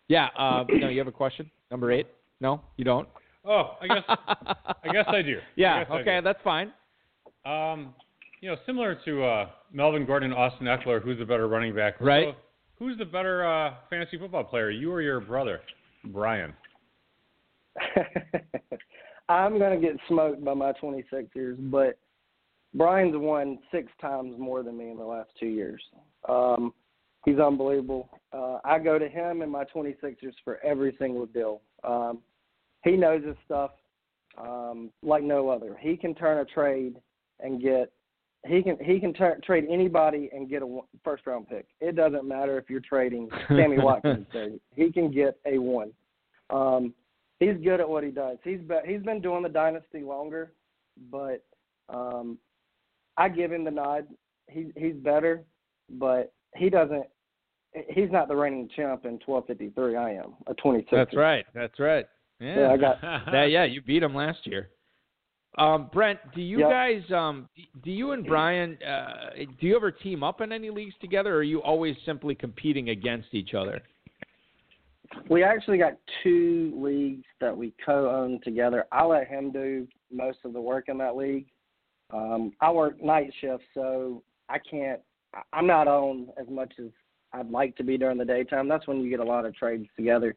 Yeah. 0.08 0.28
Uh, 0.38 0.66
no, 0.70 0.90
you 0.90 1.00
have 1.00 1.08
a 1.08 1.12
question? 1.12 1.50
Number 1.72 1.92
eight? 1.92 2.08
No, 2.40 2.62
you 2.78 2.86
don't. 2.86 3.08
Oh, 3.46 3.78
I 3.82 3.88
guess 3.88 4.04
I 4.08 4.94
guess 4.94 5.06
I 5.08 5.22
do. 5.22 5.40
Yeah. 5.56 5.84
I 5.90 5.94
okay, 6.00 6.18
do. 6.18 6.24
that's 6.24 6.40
fine. 6.44 6.72
Um, 7.46 7.94
you 8.42 8.50
know, 8.50 8.56
similar 8.66 8.98
to 9.06 9.24
uh, 9.24 9.50
Melvin 9.72 10.06
Gordon 10.06 10.34
Austin 10.34 10.68
Ekeler, 10.68 11.02
who's 11.02 11.20
the 11.20 11.26
better 11.26 11.48
running 11.48 11.76
back? 11.76 11.96
Right. 12.00 12.30
So 12.30 12.36
who's 12.80 12.98
the 12.98 13.06
better 13.06 13.46
uh, 13.46 13.76
fantasy 13.90 14.18
football 14.18 14.44
player, 14.44 14.70
you 14.70 14.92
or 14.92 15.02
your 15.02 15.20
brother, 15.20 15.62
Brian? 16.06 16.54
I'm 19.30 19.58
gonna 19.58 19.80
get 19.80 19.98
smoked 20.08 20.44
by 20.44 20.54
my 20.54 20.74
26ers, 20.74 21.72
but 21.72 21.98
Brian's 22.74 23.16
won 23.16 23.60
six 23.72 23.92
times 24.02 24.36
more 24.38 24.64
than 24.64 24.78
me 24.78 24.90
in 24.90 24.98
the 24.98 25.06
last 25.06 25.30
two 25.40 25.48
years. 25.48 25.82
Um, 26.28 26.74
he's 27.26 27.40
unbelievable. 27.40 28.10
Uh, 28.32 28.58
I 28.64 28.80
go 28.80 28.98
to 28.98 29.08
him 29.08 29.42
and 29.42 29.52
my 29.52 29.64
26ers 29.66 30.34
for 30.44 30.60
every 30.64 30.96
single 31.00 31.26
deal. 31.26 31.62
Um, 31.84 32.20
he 32.84 32.92
knows 32.92 33.24
his 33.24 33.36
stuff 33.46 33.72
um, 34.38 34.92
like 35.02 35.24
no 35.24 35.50
other. 35.50 35.78
He 35.80 35.96
can 35.96 36.16
turn 36.16 36.40
a 36.40 36.46
trade 36.46 36.96
and 37.40 37.62
get 37.62 37.92
he 38.46 38.62
can 38.62 38.78
he 38.82 39.00
can 39.00 39.14
turn, 39.14 39.40
trade 39.42 39.66
anybody 39.70 40.30
and 40.34 40.50
get 40.50 40.62
a 40.62 40.80
first 41.04 41.26
round 41.26 41.48
pick. 41.48 41.66
It 41.80 41.96
doesn't 41.96 42.28
matter 42.28 42.58
if 42.58 42.70
you're 42.70 42.82
trading 42.82 43.30
Sammy 43.48 43.78
Watkins. 43.82 44.28
there. 44.34 44.50
He 44.76 44.92
can 44.92 45.12
get 45.12 45.40
a 45.46 45.58
one. 45.58 45.92
Um, 46.50 46.94
he's 47.40 47.56
good 47.64 47.80
at 47.80 47.88
what 47.88 48.04
he 48.04 48.12
does. 48.12 48.38
He's 48.44 48.60
be, 48.60 48.76
he's 48.86 49.02
been 49.02 49.22
doing 49.22 49.44
the 49.44 49.50
dynasty 49.50 50.02
longer, 50.02 50.52
but 51.10 51.44
um, 51.90 52.38
I 53.18 53.30
give 53.30 53.52
him 53.52 53.64
the 53.64 53.72
nod. 53.72 54.08
He 54.50 54.72
he's 54.76 54.96
better, 54.96 55.44
but 55.90 56.34
he 56.56 56.70
doesn't. 56.70 57.06
He's 57.90 58.12
not 58.12 58.28
the 58.28 58.36
reigning 58.36 58.70
champ 58.76 59.06
in 59.06 59.20
1253. 59.26 59.96
I 59.96 60.12
am 60.12 60.34
a 60.46 60.54
26. 60.54 60.90
That's 60.92 61.16
right. 61.16 61.44
That's 61.56 61.80
right. 61.80 62.06
Yeah, 62.44 62.60
Yeah, 62.60 62.72
I 62.72 62.78
got- 62.78 63.02
that. 63.32 63.50
Yeah, 63.52 63.64
you 63.64 63.82
beat 63.82 64.04
him 64.04 64.14
last 64.14 64.46
year. 64.46 64.70
Um, 65.58 65.90
Brent, 65.94 66.20
do 66.34 66.42
you 66.42 66.60
Yep. 66.62 66.70
guys, 66.70 67.12
um, 67.12 67.48
do 67.84 67.92
you 67.92 68.12
and 68.12 68.26
Brian, 68.26 68.76
uh, 68.82 69.30
do 69.60 69.68
you 69.68 69.76
ever 69.76 69.92
team 69.92 70.24
up 70.24 70.42
in 70.42 70.52
any 70.52 70.72
leagues 70.72 70.96
together, 71.00 71.36
or 71.36 71.38
are 71.38 71.44
you 71.44 71.62
always 71.62 71.96
simply 72.06 72.34
competing 72.34 72.90
against 72.90 73.34
each 73.34 73.54
other? 73.54 73.80
We 75.30 75.44
actually 75.44 75.78
got 75.78 75.94
two 76.24 76.74
leagues 76.76 77.26
that 77.40 77.56
we 77.56 77.72
co-own 77.86 78.42
together. 78.44 78.86
I 78.92 79.06
let 79.06 79.28
him 79.28 79.52
do 79.52 79.88
most 80.12 80.40
of 80.44 80.54
the 80.54 80.62
work 80.62 80.86
in 80.88 80.98
that 80.98 81.16
league. 81.16 81.46
Um, 82.10 82.54
I 82.60 82.72
work 82.72 83.02
night 83.02 83.32
shifts, 83.40 83.66
so 83.76 84.24
I 84.50 84.58
can't. 84.58 85.02
I- 85.36 85.44
I'm 85.54 85.68
not 85.68 85.88
on 85.88 86.30
as 86.42 86.48
much 86.50 86.74
as 86.80 86.90
I'd 87.32 87.52
like 87.52 87.76
to 87.78 87.84
be 87.84 87.96
during 87.98 88.18
the 88.18 88.26
daytime. 88.26 88.68
That's 88.68 88.88
when 88.88 89.02
you 89.02 89.10
get 89.12 89.20
a 89.20 89.24
lot 89.24 89.46
of 89.46 89.56
trades 89.56 89.88
together. 89.96 90.34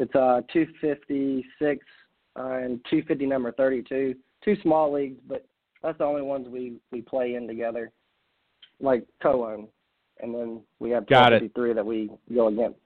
It's 0.00 0.14
uh 0.14 0.40
256 0.50 1.86
uh, 2.36 2.42
and 2.42 2.80
250 2.88 3.26
number 3.26 3.52
32. 3.52 4.14
Two 4.42 4.56
small 4.62 4.90
leagues, 4.90 5.20
but 5.28 5.46
that's 5.82 5.98
the 5.98 6.04
only 6.04 6.22
ones 6.22 6.48
we 6.48 6.76
we 6.90 7.02
play 7.02 7.34
in 7.34 7.46
together, 7.46 7.92
like 8.80 9.04
co-own, 9.22 9.68
and 10.20 10.34
then 10.34 10.62
we 10.78 10.88
have 10.90 11.06
Got 11.06 11.34
it. 11.34 11.40
253 11.40 11.72
that 11.74 11.84
we 11.84 12.10
go 12.34 12.48
against. 12.48 12.78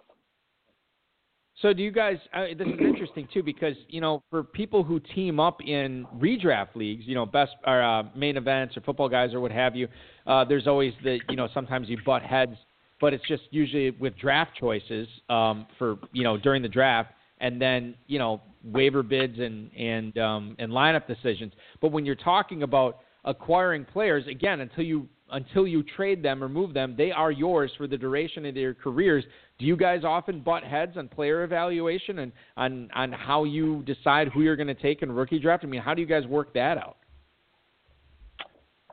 So 1.62 1.72
do 1.72 1.84
you 1.84 1.92
guys? 1.92 2.18
Uh, 2.32 2.46
this 2.58 2.66
is 2.66 2.80
interesting 2.80 3.28
too 3.32 3.44
because 3.44 3.76
you 3.88 4.00
know 4.00 4.24
for 4.28 4.42
people 4.42 4.82
who 4.82 4.98
team 4.98 5.38
up 5.38 5.62
in 5.62 6.06
redraft 6.18 6.74
leagues, 6.74 7.04
you 7.06 7.14
know 7.14 7.26
best 7.26 7.52
or 7.64 7.80
uh, 7.80 8.02
main 8.16 8.36
events 8.36 8.76
or 8.76 8.80
football 8.80 9.08
guys 9.08 9.32
or 9.34 9.40
what 9.40 9.52
have 9.52 9.76
you, 9.76 9.86
uh, 10.26 10.44
there's 10.44 10.66
always 10.66 10.92
the 11.04 11.20
you 11.28 11.36
know 11.36 11.48
sometimes 11.54 11.88
you 11.88 11.96
butt 12.04 12.22
heads, 12.22 12.56
but 13.04 13.12
it's 13.12 13.28
just 13.28 13.42
usually 13.50 13.90
with 13.90 14.16
draft 14.16 14.52
choices 14.58 15.06
um, 15.28 15.66
for 15.78 15.98
you 16.12 16.24
know 16.24 16.38
during 16.38 16.62
the 16.62 16.68
draft 16.68 17.10
and 17.36 17.60
then 17.60 17.94
you 18.06 18.18
know 18.18 18.40
waiver 18.64 19.02
bids 19.02 19.38
and 19.38 19.70
and 19.76 20.16
um, 20.16 20.56
and 20.58 20.72
lineup 20.72 21.06
decisions. 21.06 21.52
But 21.82 21.92
when 21.92 22.06
you're 22.06 22.14
talking 22.14 22.62
about 22.62 23.00
acquiring 23.26 23.84
players, 23.84 24.26
again, 24.26 24.60
until 24.60 24.84
you 24.84 25.06
until 25.32 25.66
you 25.66 25.82
trade 25.82 26.22
them 26.22 26.42
or 26.42 26.48
move 26.48 26.72
them, 26.72 26.94
they 26.96 27.12
are 27.12 27.30
yours 27.30 27.70
for 27.76 27.86
the 27.86 27.98
duration 27.98 28.46
of 28.46 28.54
their 28.54 28.72
careers. 28.72 29.22
Do 29.58 29.66
you 29.66 29.76
guys 29.76 30.02
often 30.02 30.40
butt 30.40 30.64
heads 30.64 30.96
on 30.96 31.08
player 31.08 31.44
evaluation 31.44 32.20
and 32.20 32.32
on 32.56 32.88
on 32.94 33.12
how 33.12 33.44
you 33.44 33.82
decide 33.82 34.28
who 34.28 34.40
you're 34.40 34.56
going 34.56 34.68
to 34.68 34.74
take 34.74 35.02
in 35.02 35.12
rookie 35.12 35.38
draft? 35.38 35.62
I 35.62 35.66
mean, 35.66 35.82
how 35.82 35.92
do 35.92 36.00
you 36.00 36.08
guys 36.08 36.24
work 36.24 36.54
that 36.54 36.78
out? 36.78 36.96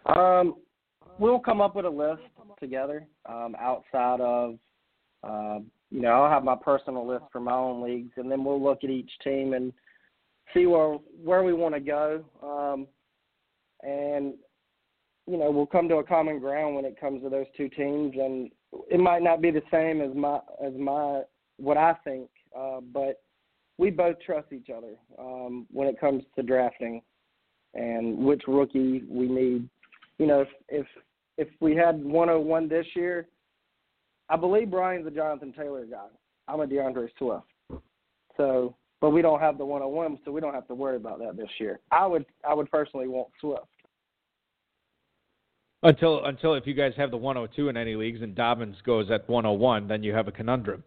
Um, 0.05 0.55
we'll 1.22 1.40
come 1.40 1.62
up 1.62 1.76
with 1.76 1.86
a 1.86 1.90
list 1.90 2.24
together 2.60 3.06
um, 3.28 3.56
outside 3.60 4.20
of, 4.20 4.58
uh, 5.24 5.60
you 5.92 6.02
know, 6.02 6.10
I'll 6.10 6.32
have 6.32 6.44
my 6.44 6.56
personal 6.56 7.08
list 7.08 7.26
for 7.32 7.40
my 7.40 7.54
own 7.54 7.84
leagues, 7.84 8.12
and 8.18 8.30
then 8.30 8.44
we'll 8.44 8.62
look 8.62 8.84
at 8.84 8.90
each 8.90 9.12
team 9.24 9.54
and 9.54 9.72
see 10.54 10.66
where 10.66 10.98
where 11.24 11.44
we 11.44 11.54
want 11.54 11.76
to 11.76 11.80
go. 11.80 12.26
Um, 12.42 12.88
and 13.84 14.34
you 15.28 15.38
know, 15.38 15.52
we'll 15.52 15.68
come 15.68 15.88
to 15.90 15.98
a 15.98 16.04
common 16.04 16.40
ground 16.40 16.76
when 16.76 16.86
it 16.86 17.00
comes 17.00 17.22
to 17.22 17.30
those 17.30 17.46
two 17.56 17.70
teams, 17.70 18.16
and 18.16 18.50
it 18.90 19.00
might 19.00 19.22
not 19.22 19.42
be 19.42 19.52
the 19.52 19.62
same 19.70 20.02
as 20.02 20.16
my 20.16 20.40
as 20.66 20.74
my 20.74 21.22
what 21.58 21.78
I 21.78 21.94
think, 22.04 22.30
uh, 22.58 22.80
but 22.92 23.22
we 23.78 23.92
both 23.92 24.16
trust 24.26 24.52
each 24.52 24.70
other 24.76 24.96
um, 25.20 25.68
when 25.72 25.88
it 25.88 26.00
comes 26.00 26.24
to 26.36 26.42
drafting 26.42 27.02
and 27.76 28.18
which 28.18 28.42
rookie 28.48 29.04
we 29.08 29.28
need 29.28 29.70
you 30.22 30.28
know, 30.28 30.42
if 30.42 30.48
if 30.70 30.86
if 31.42 31.48
we 31.60 31.76
had 31.76 32.04
101 32.04 32.70
this 32.70 32.86
year, 32.96 33.28
I 34.30 34.38
believe 34.38 34.70
Brian's 34.70 35.08
a 35.08 35.12
Jonathan 35.12 35.52
Taylor 35.52 35.86
guy. 35.86 36.06
I'm 36.48 36.60
a 36.60 36.68
D'Andre 36.68 37.08
Swift. 37.18 37.46
So, 38.38 38.76
but 39.02 39.10
we 39.10 39.24
don't 39.24 39.39
have 39.39 39.58
the 39.58 39.66
101, 39.66 40.20
so 40.24 40.32
we 40.32 40.39
don't 40.39 40.54
have 40.54 40.68
to 40.68 40.76
worry 40.76 40.98
about 40.98 41.18
that 41.18 41.36
this 41.36 41.50
year. 41.60 41.80
I 41.92 42.06
would 42.06 42.26
I 42.48 42.54
would 42.54 42.70
personally 42.70 43.08
want 43.08 43.30
Swift. 43.39 43.66
Until 45.82 46.24
until 46.26 46.54
if 46.54 46.68
you 46.68 46.76
guys 46.76 46.94
have 46.96 47.10
the 47.10 47.18
102 47.18 47.70
in 47.70 47.76
any 47.76 47.96
leagues 47.96 48.22
and 48.22 48.36
Dobbins 48.36 48.78
goes 48.86 49.10
at 49.10 49.28
101, 49.28 49.88
then 49.88 50.04
you 50.04 50.14
have 50.14 50.28
a 50.28 50.32
conundrum. 50.32 50.84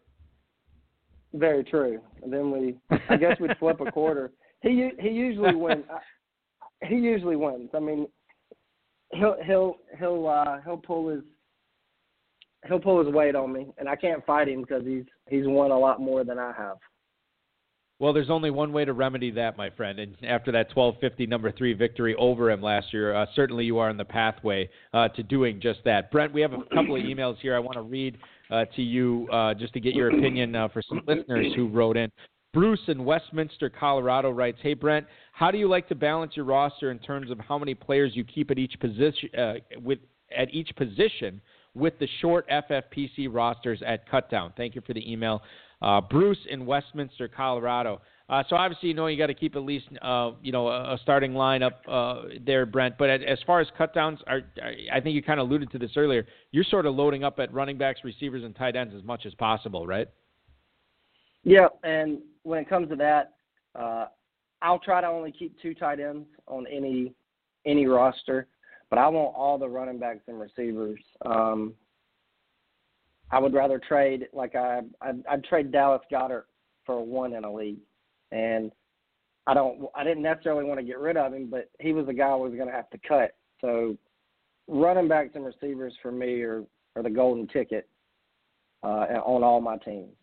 Very 1.32 1.64
true. 1.64 2.00
And 2.22 2.32
then 2.32 2.52
we, 2.52 2.76
I 3.09 3.16
guess 3.16 3.40
we'd 3.40 3.59
flip 3.59 3.80
a 3.80 3.90
quarter. 3.90 4.30
He 4.62 4.92
he 4.98 5.11
usually 5.11 5.55
wins. 5.55 5.84
I- 5.90 6.86
He 6.86 6.94
usually 6.94 7.36
wins. 7.36 7.68
I 7.74 7.80
mean, 7.80 8.07
he'll 9.12 9.36
he'll 9.44 9.76
he'll 9.98 10.26
uh, 10.26 10.61
he'll 10.64 10.76
pull 10.76 11.09
his 11.09 11.22
he'll 12.66 12.80
pull 12.80 13.05
his 13.05 13.12
weight 13.12 13.34
on 13.34 13.52
me, 13.52 13.68
and 13.78 13.88
I 13.88 13.96
can't 13.96 14.24
fight 14.24 14.48
him 14.48 14.62
because 14.62 14.84
he's 14.84 15.05
he's 15.28 15.46
won 15.46 15.70
a 15.70 15.78
lot 15.78 16.00
more 16.00 16.24
than 16.24 16.38
I 16.38 16.52
have. 16.57 16.76
Well, 18.00 18.12
there's 18.12 18.30
only 18.30 18.50
one 18.50 18.72
way 18.72 18.84
to 18.84 18.92
remedy 18.92 19.30
that, 19.32 19.57
my 19.57 19.70
friend. 19.70 20.00
And 20.00 20.16
after 20.24 20.50
that 20.52 20.74
1250 20.74 21.26
number 21.26 21.52
three 21.52 21.74
victory 21.74 22.16
over 22.16 22.50
him 22.50 22.61
last 22.61 22.92
year, 22.92 23.14
uh, 23.14 23.24
certainly 23.36 23.64
you 23.64 23.78
are 23.78 23.88
in 23.88 23.96
the 23.96 24.05
pathway 24.05 24.68
uh, 24.92 25.09
to 25.09 25.22
doing 25.22 25.61
just 25.61 25.78
that. 25.84 26.11
Brent, 26.11 26.32
we 26.32 26.40
have 26.40 26.52
a 26.52 26.59
couple 26.74 26.96
of 26.96 27.02
emails 27.05 27.38
here 27.38 27.55
I 27.55 27.61
want 27.61 27.74
to 27.74 27.82
read 27.82 28.18
uh, 28.50 28.64
to 28.74 28.82
you 28.82 29.28
uh, 29.32 29.55
just 29.55 29.72
to 29.74 29.80
get 29.80 29.94
your 29.94 30.09
opinion 30.09 30.57
uh, 30.57 30.68
for 30.68 30.82
some 30.82 31.02
listeners 31.07 31.52
who 31.55 31.68
wrote 31.68 31.96
in. 31.96 32.11
Bruce 32.55 32.80
in 32.86 33.05
Westminster, 33.05 33.68
Colorado 33.68 34.30
writes, 34.30 34.59
"Hey 34.62 34.74
Brent, 34.74 35.07
how 35.32 35.50
do 35.50 35.59
you 35.59 35.68
like 35.68 35.88
to 35.88 35.94
balance 35.96 36.36
your 36.36 36.46
roster 36.46 36.92
in 36.92 37.00
terms 37.00 37.30
of 37.30 37.38
how 37.40 37.59
many 37.59 37.74
players 37.74 38.12
you 38.14 38.24
keep 38.24 38.50
at 38.52 38.59
each 38.59 38.78
position 38.78 39.28
uh, 39.36 39.55
with 39.82 39.98
at 40.34 40.55
each 40.55 40.74
position 40.76 41.40
with 41.74 41.98
the 41.98 42.07
short 42.20 42.48
FFPC 42.48 43.28
rosters 43.28 43.82
at 43.84 44.09
Cutdown?" 44.09 44.52
Thank 44.57 44.76
you 44.76 44.80
for 44.86 44.94
the 44.94 45.12
email. 45.12 45.42
Uh, 45.82 46.00
Bruce 46.00 46.38
in 46.48 46.64
Westminster, 46.64 47.28
Colorado. 47.28 48.00
Uh, 48.28 48.42
so 48.48 48.57
obviously, 48.57 48.88
you 48.88 48.94
know, 48.94 49.07
you 49.07 49.18
got 49.18 49.26
to 49.26 49.34
keep 49.34 49.55
at 49.55 49.62
least, 49.62 49.86
uh, 50.00 50.30
you 50.40 50.50
know, 50.50 50.68
a, 50.68 50.98
starting 51.02 51.32
lineup 51.32 51.72
uh, 51.86 52.22
there, 52.40 52.64
Brent. 52.64 52.96
But 52.96 53.11
as 53.11 53.38
far 53.46 53.61
as 53.61 53.66
cutdowns, 53.78 54.16
are, 54.26 54.40
I 54.90 55.00
think 55.00 55.14
you 55.14 55.22
kind 55.22 55.40
of 55.40 55.46
alluded 55.46 55.70
to 55.72 55.78
this 55.78 55.90
earlier. 55.96 56.26
You're 56.50 56.64
sort 56.64 56.86
of 56.86 56.94
loading 56.94 57.22
up 57.22 57.38
at 57.38 57.52
running 57.52 57.76
backs, 57.76 58.00
receivers, 58.02 58.42
and 58.42 58.57
tight 58.57 58.76
ends 58.76 58.94
as 58.96 59.02
much 59.02 59.26
as 59.26 59.34
possible, 59.34 59.86
right? 59.86 60.09
Yeah, 61.45 61.68
and 61.82 62.18
when 62.42 62.59
it 62.59 62.68
comes 62.68 62.88
to 62.88 62.97
that, 62.97 63.34
uh, 63.78 64.07
I'll 64.62 64.78
try 64.78 65.01
to 65.01 65.07
only 65.07 65.30
keep 65.30 65.61
two 65.61 65.74
tight 65.74 66.01
ends 66.01 66.26
on 66.47 66.66
any 66.66 67.12
any 67.66 67.86
roster, 67.86 68.47
but 68.90 68.99
I 68.99 69.09
want 69.09 69.34
all 69.36 69.59
the 69.59 69.68
running 69.68 69.99
backs 69.99 70.24
and 70.26 70.38
receivers. 70.40 71.01
Um, 71.24 71.74
I 73.30 73.38
would 73.38 73.55
rather 73.55 73.78
trade 73.78 74.26
like 74.32 74.55
I 74.55 74.80
I'd, 75.01 75.22
I'd 75.30 75.45
trade 75.45 75.70
Dallas 75.70 76.03
Goedert 76.11 76.45
for 76.86 77.05
one 77.05 77.34
in 77.34 77.45
a 77.45 77.53
league, 77.53 77.80
and 78.32 78.72
I 79.47 79.55
don't 79.55 79.86
I 79.95 80.03
didn't 80.03 80.22
necessarily 80.22 80.64
want 80.64 80.80
to 80.80 80.86
get 80.86 80.99
rid 80.99 81.16
of 81.18 81.32
him, 81.34 81.49
but 81.51 81.70
he 81.78 81.92
was 81.92 82.07
the 82.07 82.14
guy 82.14 82.28
I 82.28 82.34
was 82.34 82.55
going 82.55 82.68
to 82.68 82.74
have 82.74 82.90
to 82.90 82.99
cut. 83.07 83.32
So 83.61 83.97
running 84.66 85.09
backs 85.09 85.32
and 85.34 85.45
receivers 85.45 85.95
for 86.01 86.11
me 86.11 86.40
are 86.40 86.64
are 86.97 87.03
the 87.03 87.11
golden 87.11 87.49
ticket 87.49 87.88
uh, 88.82 89.07
on 89.24 89.42
all 89.42 89.61
my 89.61 89.76
teams. 89.78 90.14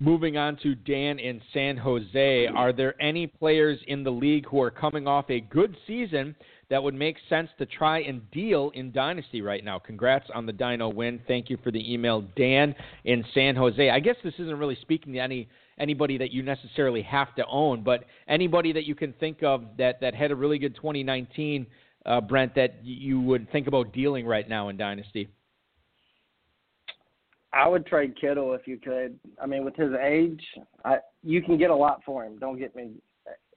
Moving 0.00 0.36
on 0.36 0.56
to 0.62 0.76
Dan 0.76 1.18
in 1.18 1.42
San 1.52 1.76
Jose, 1.76 2.46
are 2.46 2.72
there 2.72 3.00
any 3.02 3.26
players 3.26 3.80
in 3.88 4.04
the 4.04 4.10
league 4.10 4.46
who 4.46 4.62
are 4.62 4.70
coming 4.70 5.08
off 5.08 5.28
a 5.28 5.40
good 5.40 5.76
season 5.88 6.36
that 6.70 6.80
would 6.80 6.94
make 6.94 7.16
sense 7.28 7.48
to 7.58 7.66
try 7.66 8.02
and 8.02 8.30
deal 8.30 8.70
in 8.74 8.92
Dynasty 8.92 9.42
right 9.42 9.64
now? 9.64 9.80
Congrats 9.80 10.26
on 10.32 10.46
the 10.46 10.52
Dino 10.52 10.88
win. 10.88 11.20
Thank 11.26 11.50
you 11.50 11.58
for 11.64 11.72
the 11.72 11.92
email, 11.92 12.22
Dan 12.36 12.76
in 13.06 13.24
San 13.34 13.56
Jose. 13.56 13.90
I 13.90 13.98
guess 13.98 14.14
this 14.22 14.34
isn't 14.38 14.56
really 14.56 14.78
speaking 14.82 15.14
to 15.14 15.18
any 15.18 15.48
anybody 15.80 16.16
that 16.18 16.32
you 16.32 16.44
necessarily 16.44 17.02
have 17.02 17.34
to 17.34 17.44
own, 17.46 17.82
but 17.82 18.04
anybody 18.28 18.72
that 18.72 18.84
you 18.84 18.94
can 18.94 19.12
think 19.14 19.42
of 19.42 19.64
that 19.78 20.00
that 20.00 20.14
had 20.14 20.30
a 20.30 20.36
really 20.36 20.58
good 20.58 20.76
2019, 20.76 21.66
uh, 22.06 22.20
Brent, 22.20 22.54
that 22.54 22.84
you 22.84 23.20
would 23.20 23.50
think 23.50 23.66
about 23.66 23.92
dealing 23.92 24.26
right 24.26 24.48
now 24.48 24.68
in 24.68 24.76
Dynasty. 24.76 25.28
I 27.52 27.66
would 27.66 27.86
trade 27.86 28.14
Kittle 28.20 28.54
if 28.54 28.66
you 28.66 28.78
could. 28.78 29.18
I 29.42 29.46
mean, 29.46 29.64
with 29.64 29.76
his 29.76 29.92
age, 30.00 30.42
I 30.84 30.98
you 31.22 31.42
can 31.42 31.56
get 31.56 31.70
a 31.70 31.74
lot 31.74 32.02
for 32.04 32.24
him. 32.24 32.38
Don't 32.38 32.58
get 32.58 32.76
me, 32.76 32.92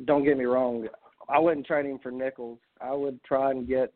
don't 0.06 0.24
get 0.24 0.38
me 0.38 0.46
wrong. 0.46 0.88
I 1.30 1.40
wouldn't 1.40 1.66
trade 1.66 1.86
him 1.86 2.00
for 2.00 2.12
nickels. 2.12 2.60
I 2.80 2.94
would 2.94 3.22
try 3.24 3.52
and 3.52 3.68
get. 3.68 3.94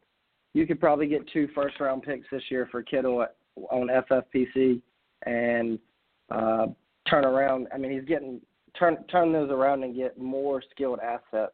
You 0.53 0.65
could 0.65 0.79
probably 0.79 1.07
get 1.07 1.27
two 1.31 1.49
first 1.53 1.79
round 1.79 2.03
picks 2.03 2.27
this 2.31 2.43
year 2.49 2.67
for 2.71 2.81
Kittle 2.81 3.25
on 3.71 3.87
FFPC, 3.87 4.81
and 5.25 5.79
uh, 6.29 6.67
turn 7.09 7.25
around. 7.25 7.67
I 7.73 7.77
mean, 7.77 7.91
he's 7.91 8.07
getting 8.07 8.41
turn 8.77 9.03
turn 9.05 9.31
those 9.31 9.49
around 9.49 9.83
and 9.83 9.95
get 9.95 10.17
more 10.17 10.61
skilled 10.71 10.99
assets. 10.99 11.53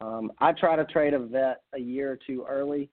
Um, 0.00 0.32
I 0.38 0.52
try 0.52 0.76
to 0.76 0.84
trade 0.84 1.14
a 1.14 1.18
vet 1.18 1.62
a 1.74 1.80
year 1.80 2.12
or 2.12 2.18
two 2.26 2.46
early 2.48 2.88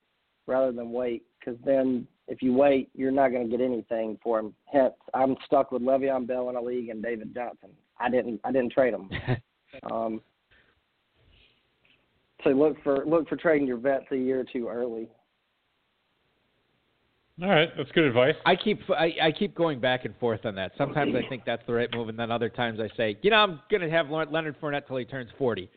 rather 0.48 0.72
than 0.72 0.92
wait 0.92 1.24
because 1.40 1.60
then 1.64 2.08
if 2.28 2.42
you 2.42 2.54
wait, 2.54 2.90
you're 2.94 3.12
not 3.12 3.30
going 3.30 3.50
to 3.50 3.58
get 3.58 3.64
anything 3.64 4.18
for 4.24 4.40
him. 4.40 4.54
Hence, 4.66 4.94
I'm 5.14 5.36
stuck 5.46 5.72
with 5.72 5.82
Le'Veon 5.82 6.28
Bell 6.28 6.50
in 6.50 6.56
a 6.56 6.62
league 6.62 6.90
and 6.90 7.04
David 7.04 7.34
Johnson. 7.34 7.70
I 8.00 8.10
didn't 8.10 8.42
I 8.44 8.52
didn't 8.52 8.74
trade 8.74 8.94
him. 8.94 9.10
um, 9.92 10.22
so 12.44 12.50
look 12.50 12.82
for 12.84 13.06
look 13.06 13.28
for 13.30 13.36
trading 13.36 13.68
your 13.68 13.78
vets 13.78 14.06
a 14.12 14.16
year 14.16 14.42
or 14.42 14.46
two 14.52 14.68
early. 14.68 15.08
All 17.42 17.50
right, 17.50 17.70
that's 17.76 17.92
good 17.92 18.06
advice. 18.06 18.36
I 18.46 18.56
keep 18.56 18.80
I, 18.90 19.14
I 19.22 19.32
keep 19.32 19.56
going 19.56 19.80
back 19.80 20.06
and 20.06 20.16
forth 20.20 20.46
on 20.46 20.56
that. 20.56 20.72
Sometimes 20.78 21.14
I 21.16 21.28
think 21.28 21.44
that's 21.46 21.64
the 21.68 21.74
right 21.74 21.90
move, 21.94 22.08
and 22.08 22.18
then 22.18 22.32
other 22.32 22.50
times 22.50 22.80
I 22.80 22.88
say, 22.96 23.18
you 23.22 23.30
know, 23.30 23.38
I'm 23.38 23.60
going 23.70 23.82
to 23.82 23.90
have 23.90 24.10
Leonard 24.10 24.60
Fournette 24.62 24.88
till 24.88 24.98
he 24.98 25.06
turns 25.06 25.30
40. 25.38 25.70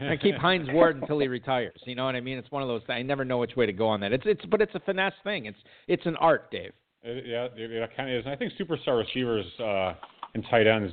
I 0.00 0.16
keep 0.16 0.34
Hines 0.36 0.68
Ward 0.70 1.00
until 1.00 1.18
he 1.18 1.28
retires. 1.28 1.80
You 1.84 1.94
know 1.94 2.04
what 2.04 2.16
I 2.16 2.20
mean? 2.20 2.38
It's 2.38 2.50
one 2.50 2.62
of 2.62 2.68
those. 2.68 2.82
I 2.88 3.02
never 3.02 3.24
know 3.24 3.38
which 3.38 3.56
way 3.56 3.66
to 3.66 3.72
go 3.72 3.86
on 3.86 4.00
that. 4.00 4.12
It's 4.12 4.24
it's 4.26 4.44
but 4.46 4.60
it's 4.60 4.74
a 4.74 4.80
finesse 4.80 5.14
thing. 5.24 5.46
It's 5.46 5.58
it's 5.88 6.04
an 6.06 6.16
art, 6.16 6.50
Dave. 6.50 6.72
It, 7.02 7.24
yeah, 7.26 7.44
it, 7.56 7.70
it 7.70 7.90
kind 7.96 8.10
of 8.10 8.16
is. 8.16 8.24
And 8.24 8.34
I 8.34 8.36
think 8.36 8.52
superstar 8.58 8.98
receivers 8.98 9.46
uh, 9.60 9.94
and 10.34 10.44
tight 10.50 10.66
ends. 10.66 10.92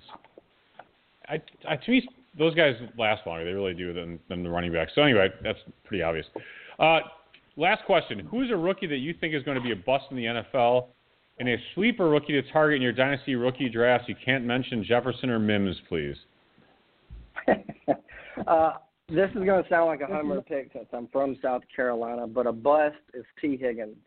I, 1.28 1.42
I 1.68 1.76
to 1.78 1.92
me 1.92 2.08
those 2.38 2.56
guys 2.56 2.76
last 2.98 3.26
longer. 3.28 3.46
They 3.46 3.52
really 3.52 3.74
do 3.74 3.94
than 3.94 4.20
than 4.30 4.44
the 4.44 4.50
running 4.50 4.72
backs. 4.72 4.92
So 4.96 5.02
anyway, 5.02 5.30
that's 5.44 5.60
pretty 5.86 6.04
obvious. 6.04 6.26
Uh, 6.80 7.00
last 7.58 7.84
question: 7.86 8.20
Who's 8.20 8.52
a 8.52 8.58
rookie 8.58 8.88
that 8.88 8.98
you 8.98 9.14
think 9.20 9.34
is 9.34 9.44
going 9.44 9.58
to 9.58 9.64
be 9.64 9.72
a 9.72 9.76
bust 9.76 10.06
in 10.12 10.18
the 10.18 10.26
NFL? 10.26 10.88
And 11.40 11.50
a 11.50 11.58
sleeper 11.74 12.10
rookie 12.10 12.34
to 12.34 12.44
target 12.52 12.76
in 12.76 12.84
your 12.84 12.92
dynasty 12.92 13.34
rookie 13.34 13.68
drafts. 13.68 14.08
You 14.08 14.16
can't 14.24 14.44
mention 14.44 14.84
Jefferson 14.84 15.32
or 15.32 15.40
Mims, 15.40 15.76
please. 15.90 16.16
uh, 18.48 18.74
this 19.10 19.30
is 19.30 19.44
going 19.44 19.64
to 19.64 19.70
sound 19.70 19.88
like 19.88 20.02
a 20.02 20.06
homer 20.06 20.42
pick 20.42 20.72
since 20.74 20.88
I'm 20.94 21.08
from 21.08 21.38
South 21.42 21.64
Carolina, 21.76 22.28
but 22.28 22.48
a 22.48 22.52
bust 22.52 22.96
is 23.14 23.26
Tee 23.42 23.58
Higgins. 23.58 23.98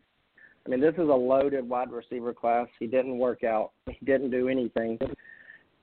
I 0.65 0.69
mean, 0.69 0.81
this 0.81 0.95
is 0.95 0.99
a 0.99 1.03
loaded 1.03 1.67
wide 1.67 1.91
receiver 1.91 2.33
class. 2.33 2.67
He 2.79 2.87
didn't 2.87 3.17
work 3.17 3.43
out. 3.43 3.71
He 3.85 4.05
didn't 4.05 4.31
do 4.31 4.49
anything. 4.49 4.99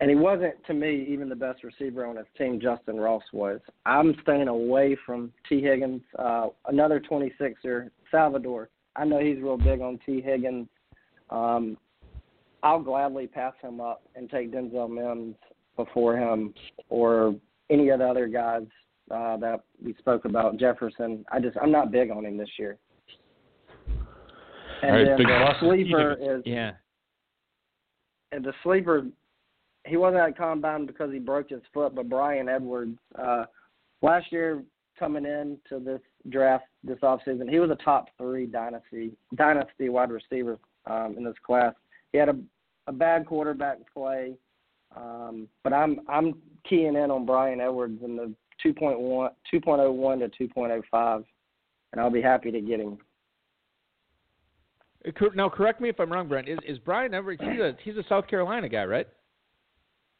And 0.00 0.10
he 0.10 0.16
wasn't, 0.16 0.54
to 0.66 0.74
me, 0.74 1.06
even 1.08 1.28
the 1.28 1.36
best 1.36 1.64
receiver 1.64 2.04
on 2.04 2.16
his 2.16 2.26
team, 2.36 2.60
Justyn 2.60 3.02
Ross 3.02 3.22
was. 3.32 3.60
I'm 3.86 4.14
staying 4.22 4.48
away 4.48 4.96
from 5.06 5.32
Tee 5.48 5.62
Higgins. 5.62 6.02
Uh, 6.18 6.48
another 6.66 7.00
26er, 7.00 7.90
Salvador. 8.10 8.68
I 8.96 9.04
know 9.04 9.20
he's 9.20 9.38
real 9.38 9.56
big 9.56 9.80
on 9.80 9.98
Tee 10.04 10.20
Higgins. 10.20 10.68
Um, 11.30 11.78
I'll 12.62 12.82
gladly 12.82 13.26
pass 13.26 13.54
him 13.62 13.80
up 13.80 14.02
and 14.14 14.28
take 14.28 14.52
Denzel 14.52 14.90
Mims 14.90 15.36
before 15.76 16.16
him 16.16 16.52
or 16.88 17.36
any 17.74 17.88
of 17.90 17.98
the 17.98 18.06
other 18.08 18.26
guys 18.26 18.62
uh, 19.10 19.36
that 19.36 19.64
we 19.84 19.94
spoke 19.98 20.24
about, 20.24 20.56
Jefferson. 20.58 21.24
I 21.30 21.40
just 21.40 21.56
I'm 21.60 21.72
not 21.72 21.90
big 21.92 22.10
on 22.10 22.24
him 22.24 22.36
this 22.38 22.48
year. 22.58 22.78
And 24.82 24.92
right, 24.92 25.04
then 25.04 25.18
the 25.18 25.54
sleeper 25.60 26.12
is 26.20 26.42
Yeah. 26.46 26.72
and 28.32 28.44
the 28.44 28.52
sleeper. 28.62 29.06
He 29.86 29.98
wasn't 29.98 30.22
at 30.22 30.38
combine 30.38 30.86
because 30.86 31.12
he 31.12 31.18
broke 31.18 31.50
his 31.50 31.60
foot, 31.74 31.94
but 31.94 32.08
Bryan 32.08 32.48
Edwards 32.48 32.98
uh, 33.18 33.44
last 34.00 34.32
year 34.32 34.62
coming 34.98 35.26
in 35.26 35.58
to 35.68 35.78
this 35.78 36.00
draft 36.30 36.64
this 36.82 36.98
offseason, 37.02 37.50
he 37.50 37.58
was 37.58 37.70
a 37.70 37.84
top 37.84 38.06
three 38.16 38.46
dynasty 38.46 39.12
dynasty 39.34 39.90
wide 39.90 40.10
receiver 40.10 40.58
um, 40.86 41.16
in 41.18 41.24
this 41.24 41.34
class. 41.44 41.74
He 42.12 42.18
had 42.18 42.30
a 42.30 42.36
a 42.86 42.92
bad 42.92 43.26
quarterback 43.26 43.78
play, 43.92 44.34
um, 44.96 45.48
but 45.62 45.72
I'm 45.72 46.00
I'm 46.08 46.34
keying 46.68 46.96
in 46.96 47.10
on 47.10 47.26
Bryan 47.26 47.60
Edwards 47.60 48.00
in 48.04 48.16
the 48.16 48.32
2.1, 48.64 49.30
2.01 49.52 50.30
to 50.38 50.48
2.05, 50.48 51.24
and 51.92 52.00
I'll 52.00 52.10
be 52.10 52.22
happy 52.22 52.50
to 52.50 52.60
get 52.60 52.80
him. 52.80 52.98
Now, 55.34 55.50
correct 55.50 55.80
me 55.80 55.90
if 55.90 56.00
I'm 56.00 56.10
wrong, 56.10 56.28
Brent. 56.28 56.48
Is 56.48 56.58
is 56.66 56.78
Bryan 56.78 57.12
Edwards? 57.12 57.42
He's 57.42 57.60
a 57.60 57.76
he's 57.82 57.96
a 57.96 58.04
South 58.08 58.26
Carolina 58.26 58.68
guy, 58.70 58.84
right? 58.84 59.06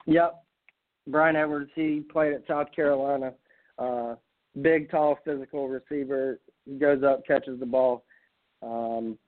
Yep, 0.07 0.45
Bryan 1.07 1.37
Edwards. 1.37 1.71
He 1.75 2.01
played 2.01 2.35
at 2.35 2.47
South 2.47 2.67
Carolina. 2.77 3.33
Uh, 3.79 4.17
big, 4.61 4.91
tall, 4.91 5.19
physical 5.25 5.69
receiver. 5.69 6.39
He 6.67 6.77
goes 6.77 7.03
up, 7.03 7.27
catches 7.27 7.59
the 7.59 7.67
ball. 7.67 8.05
Um, 8.63 9.19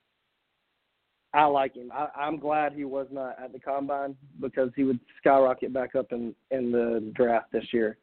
I 1.33 1.45
like 1.45 1.75
him. 1.75 1.91
I, 1.93 2.07
I'm 2.15 2.39
glad 2.39 2.73
he 2.73 2.85
was 2.85 3.07
not 3.11 3.35
at 3.43 3.53
the 3.53 3.59
combine 3.59 4.15
because 4.41 4.69
he 4.75 4.83
would 4.83 4.99
skyrocket 5.17 5.73
back 5.73 5.95
up 5.95 6.11
in 6.11 6.33
in 6.51 6.71
the 6.71 7.11
draft 7.15 7.51
this 7.51 7.65
year. 7.71 7.97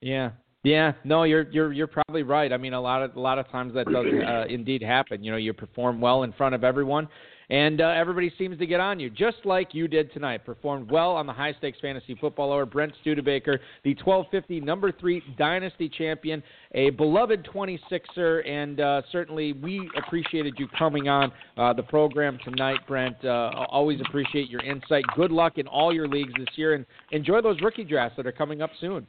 Yeah. 0.00 0.30
Yeah, 0.64 0.94
no, 1.04 1.22
you're 1.22 1.48
you're 1.52 1.72
you're 1.72 1.86
probably 1.86 2.24
right. 2.24 2.52
I 2.52 2.56
mean, 2.56 2.72
a 2.72 2.80
lot 2.80 3.00
of 3.00 3.14
a 3.14 3.20
lot 3.20 3.38
of 3.38 3.48
times 3.50 3.72
that 3.74 3.86
does 3.86 4.04
uh, 4.04 4.46
indeed 4.48 4.82
happen. 4.82 5.22
You 5.22 5.30
know, 5.30 5.36
you 5.36 5.52
perform 5.52 6.00
well 6.00 6.24
in 6.24 6.32
front 6.32 6.56
of 6.56 6.64
everyone, 6.64 7.06
and 7.50 7.80
uh, 7.80 7.88
everybody 7.88 8.32
seems 8.38 8.58
to 8.58 8.66
get 8.66 8.80
on 8.80 8.98
you, 8.98 9.10
just 9.10 9.38
like 9.44 9.72
you 9.72 9.88
did 9.88 10.12
tonight. 10.12 10.44
Performed 10.44 10.90
well 10.90 11.12
on 11.12 11.26
the 11.26 11.32
high 11.32 11.54
stakes 11.58 11.78
fantasy 11.80 12.16
football 12.20 12.52
hour. 12.52 12.66
Brent 12.66 12.92
Studebaker, 13.00 13.60
the 13.84 13.94
1250 13.94 14.60
number 14.60 14.92
three 14.92 15.22
dynasty 15.38 15.88
champion, 15.88 16.42
a 16.72 16.90
beloved 16.90 17.48
26er, 17.54 18.48
and 18.48 18.80
uh, 18.80 19.02
certainly 19.12 19.52
we 19.52 19.88
appreciated 19.96 20.54
you 20.58 20.66
coming 20.78 21.08
on 21.08 21.32
uh, 21.56 21.72
the 21.72 21.82
program 21.82 22.38
tonight, 22.44 22.78
Brent. 22.88 23.16
Uh, 23.24 23.50
always 23.70 24.00
appreciate 24.08 24.50
your 24.50 24.62
insight. 24.62 25.04
Good 25.14 25.30
luck 25.30 25.58
in 25.58 25.66
all 25.66 25.92
your 25.92 26.08
leagues 26.08 26.32
this 26.38 26.48
year, 26.56 26.74
and 26.74 26.84
enjoy 27.12 27.40
those 27.40 27.60
rookie 27.60 27.84
drafts 27.84 28.16
that 28.16 28.26
are 28.26 28.32
coming 28.32 28.62
up 28.62 28.70
soon. 28.80 29.06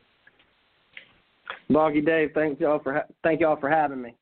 Boggy 1.70 2.02
Dave, 2.02 2.32
thank 2.34 2.60
y'all 2.60 2.80
for 2.80 2.94
ha- 2.94 3.06
thank 3.24 3.42
y'all 3.42 3.60
for 3.60 3.70
having 3.70 4.02
me. 4.02 4.16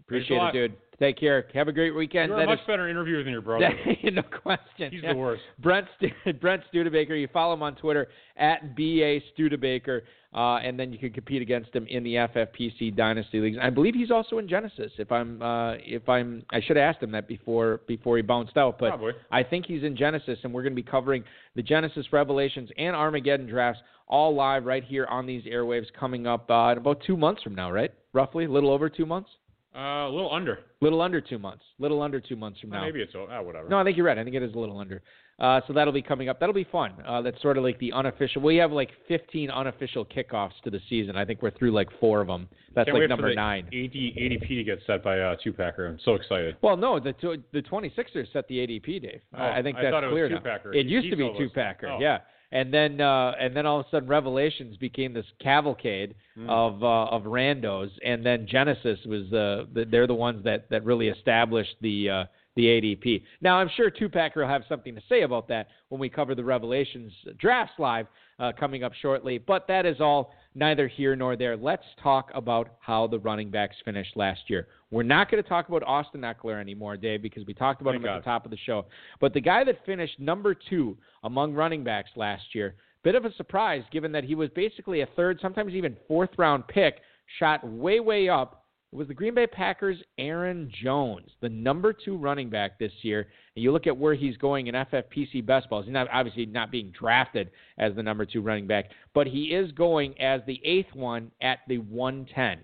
Appreciate 0.00 0.40
it, 0.40 0.52
dude. 0.52 0.76
Take 0.98 1.18
care. 1.18 1.46
Have 1.52 1.68
a 1.68 1.72
great 1.72 1.90
weekend. 1.94 2.30
You're 2.30 2.38
a 2.38 2.42
That 2.42 2.46
much 2.46 2.60
is- 2.60 2.66
better 2.66 2.88
interviewer 2.88 3.22
than 3.22 3.30
your 3.32 3.42
brother. 3.42 3.68
no 4.04 4.22
question. 4.22 4.92
He's 4.92 5.02
Yeah. 5.02 5.12
the 5.12 5.18
worst. 5.18 5.42
Brent 5.58 5.86
Brent 6.40 6.62
Studebaker. 6.68 7.14
You 7.14 7.28
follow 7.32 7.52
him 7.52 7.62
on 7.62 7.74
Twitter 7.76 8.08
at 8.38 8.74
ba 8.74 9.20
Studebaker, 9.34 10.04
uh, 10.34 10.56
and 10.56 10.80
then 10.80 10.92
you 10.94 10.98
can 10.98 11.12
compete 11.12 11.42
against 11.42 11.74
him 11.76 11.86
in 11.88 12.02
the 12.02 12.14
FFPC 12.14 12.96
Dynasty 12.96 13.40
leagues. 13.40 13.58
I 13.60 13.68
believe 13.68 13.94
he's 13.94 14.10
also 14.10 14.38
in 14.38 14.48
Genesis. 14.48 14.90
If 14.96 15.12
I'm 15.12 15.42
uh, 15.42 15.74
if 15.74 16.08
I'm 16.08 16.42
I 16.50 16.60
should 16.62 16.76
have 16.78 16.94
asked 16.94 17.02
him 17.02 17.10
that 17.12 17.28
before 17.28 17.80
before 17.86 18.16
he 18.16 18.22
bounced 18.22 18.56
out, 18.56 18.78
but 18.78 18.88
Probably. 18.88 19.12
I 19.30 19.42
think 19.42 19.66
he's 19.66 19.82
in 19.82 19.96
Genesis, 19.98 20.38
and 20.44 20.52
we're 20.54 20.62
going 20.62 20.72
to 20.74 20.82
be 20.82 20.88
covering 20.88 21.24
the 21.56 21.62
Genesis 21.62 22.06
Revelations 22.10 22.70
and 22.78 22.96
Armageddon 22.96 23.46
drafts 23.46 23.82
all 24.08 24.34
live 24.34 24.64
right 24.64 24.84
here 24.84 25.04
on 25.06 25.26
these 25.26 25.44
airwaves 25.44 25.86
coming 25.98 26.26
up 26.26 26.48
uh, 26.50 26.70
in 26.72 26.78
about 26.78 27.02
two 27.06 27.16
months 27.18 27.42
from 27.42 27.54
now, 27.54 27.70
right? 27.70 27.92
Roughly, 28.14 28.46
a 28.46 28.50
little 28.50 28.70
over 28.70 28.88
two 28.88 29.04
months. 29.04 29.28
Uh, 29.76 30.08
a 30.08 30.10
little 30.10 30.32
under. 30.32 30.60
Little 30.80 31.02
under 31.02 31.20
two 31.20 31.38
months. 31.38 31.62
Little 31.78 32.00
under 32.00 32.18
two 32.18 32.36
months 32.36 32.60
from 32.60 32.70
Well, 32.70 32.80
now. 32.80 32.86
Maybe 32.86 33.02
it's 33.02 33.12
oh, 33.14 33.26
whatever. 33.42 33.68
No, 33.68 33.78
I 33.78 33.84
think 33.84 33.96
you're 33.96 34.06
right. 34.06 34.16
I 34.16 34.24
think 34.24 34.34
it 34.34 34.42
is 34.42 34.54
a 34.54 34.58
little 34.58 34.78
under. 34.78 35.02
Uh, 35.38 35.60
so 35.66 35.74
that'll 35.74 35.92
be 35.92 36.00
coming 36.00 36.30
up. 36.30 36.40
That'll 36.40 36.54
be 36.54 36.66
fun. 36.72 36.94
Uh, 37.06 37.20
that's 37.20 37.40
sort 37.42 37.58
of 37.58 37.64
like 37.64 37.78
the 37.78 37.92
unofficial. 37.92 38.40
We 38.40 38.56
have 38.56 38.72
like 38.72 38.88
15 39.06 39.50
unofficial 39.50 40.06
kickoffs 40.06 40.58
to 40.64 40.70
the 40.70 40.80
season. 40.88 41.16
I 41.16 41.26
think 41.26 41.42
we're 41.42 41.50
through 41.50 41.72
like 41.72 41.88
four 42.00 42.22
of 42.22 42.26
them. 42.26 42.48
That's 42.74 42.86
Can't 42.86 42.98
like 42.98 43.08
number 43.10 43.34
nine. 43.34 43.66
80, 43.70 44.14
ADP 44.18 44.48
to 44.48 44.64
get 44.64 44.78
set 44.86 45.04
by 45.04 45.20
uh, 45.20 45.36
two 45.44 45.52
packer. 45.52 45.86
I'm 45.86 45.98
so 46.06 46.14
excited. 46.14 46.56
Well, 46.62 46.78
no, 46.78 46.98
the 46.98 47.12
the 47.52 47.60
26ers 47.60 48.32
set 48.32 48.48
the 48.48 48.66
ADP, 48.66 49.02
Dave. 49.02 49.20
Oh, 49.36 49.42
I 49.44 49.62
think 49.62 49.76
I 49.76 49.82
that's 49.90 50.06
clear 50.08 50.28
now. 50.30 50.40
It 50.72 50.86
used 50.86 51.10
to 51.10 51.16
be 51.16 51.30
two 51.38 51.50
packer, 51.50 51.88
Oh. 51.88 51.98
yeah. 52.00 52.18
And 52.52 52.72
then 52.72 53.00
uh, 53.00 53.32
and 53.40 53.56
then 53.56 53.66
all 53.66 53.80
of 53.80 53.86
a 53.86 53.90
sudden 53.90 54.08
Revelations 54.08 54.76
became 54.76 55.12
this 55.12 55.26
cavalcade 55.40 56.14
Hmm. 56.36 56.50
of 56.50 56.82
uh, 56.82 57.06
of 57.06 57.22
randos, 57.22 57.88
and 58.04 58.24
then 58.24 58.46
Genesis 58.46 58.98
was 59.06 59.22
uh, 59.32 59.64
the, 59.72 59.86
they're 59.90 60.06
the 60.06 60.14
ones 60.14 60.44
that 60.44 60.68
that 60.68 60.84
really 60.84 61.08
established 61.08 61.76
the 61.80 62.10
uh, 62.10 62.24
the 62.56 62.64
ADP. 62.66 63.22
Now 63.40 63.56
I'm 63.56 63.70
sure 63.74 63.90
packer 64.10 64.42
will 64.42 64.48
have 64.48 64.62
something 64.68 64.94
to 64.94 65.00
say 65.08 65.22
about 65.22 65.48
that 65.48 65.68
when 65.88 65.98
we 65.98 66.10
cover 66.10 66.34
the 66.34 66.44
Revelations 66.44 67.10
drafts 67.38 67.72
live 67.78 68.06
uh, 68.38 68.52
coming 68.52 68.84
up 68.84 68.92
shortly. 69.00 69.38
But 69.38 69.66
that 69.68 69.86
is 69.86 69.98
all 69.98 70.34
neither 70.56 70.88
here 70.88 71.14
nor 71.14 71.36
there. 71.36 71.56
Let's 71.56 71.84
talk 72.02 72.30
about 72.34 72.76
how 72.80 73.06
the 73.06 73.18
running 73.18 73.50
backs 73.50 73.76
finished 73.84 74.16
last 74.16 74.40
year. 74.48 74.66
We're 74.90 75.02
not 75.02 75.30
going 75.30 75.42
to 75.42 75.48
talk 75.48 75.68
about 75.68 75.82
Austin 75.82 76.22
Ekeler 76.22 76.60
anymore, 76.60 76.96
Dave, 76.96 77.22
because 77.22 77.44
we 77.46 77.52
talked 77.54 77.82
about 77.82 77.92
Thank 77.92 78.04
him 78.04 78.10
at 78.10 78.18
the 78.18 78.24
top 78.24 78.44
of 78.44 78.50
the 78.50 78.56
show. 78.56 78.86
But 79.20 79.34
the 79.34 79.40
guy 79.40 79.64
that 79.64 79.84
finished 79.84 80.18
number 80.18 80.54
two 80.54 80.96
among 81.24 81.52
running 81.54 81.84
backs 81.84 82.10
last 82.16 82.54
year, 82.54 82.74
bit 83.02 83.14
of 83.14 83.24
a 83.24 83.34
surprise 83.34 83.82
given 83.92 84.10
that 84.12 84.24
he 84.24 84.34
was 84.34 84.48
basically 84.54 85.02
a 85.02 85.06
third, 85.14 85.38
sometimes 85.42 85.74
even 85.74 85.96
fourth 86.08 86.30
round 86.38 86.66
pick, 86.68 87.00
shot 87.38 87.66
way, 87.66 88.00
way 88.00 88.28
up. 88.28 88.64
It 88.92 88.96
was 88.96 89.08
the 89.08 89.14
Green 89.14 89.34
Bay 89.34 89.46
Packers' 89.46 89.98
Aaron 90.16 90.70
Jones, 90.82 91.30
the 91.40 91.48
number 91.48 91.92
two 91.92 92.16
running 92.16 92.48
back 92.48 92.78
this 92.78 92.92
year. 93.02 93.26
And 93.54 93.62
you 93.62 93.72
look 93.72 93.86
at 93.86 93.96
where 93.96 94.14
he's 94.14 94.36
going 94.36 94.68
in 94.68 94.74
FFPC 94.74 95.44
best 95.44 95.68
balls. 95.68 95.86
He's 95.86 95.92
not 95.92 96.08
obviously 96.12 96.46
not 96.46 96.70
being 96.70 96.92
drafted 96.98 97.50
as 97.78 97.94
the 97.94 98.02
number 98.02 98.24
two 98.24 98.42
running 98.42 98.66
back, 98.66 98.86
but 99.12 99.26
he 99.26 99.46
is 99.46 99.72
going 99.72 100.18
as 100.20 100.40
the 100.46 100.60
eighth 100.64 100.94
one 100.94 101.30
at 101.42 101.58
the 101.68 101.78
110. 101.78 102.60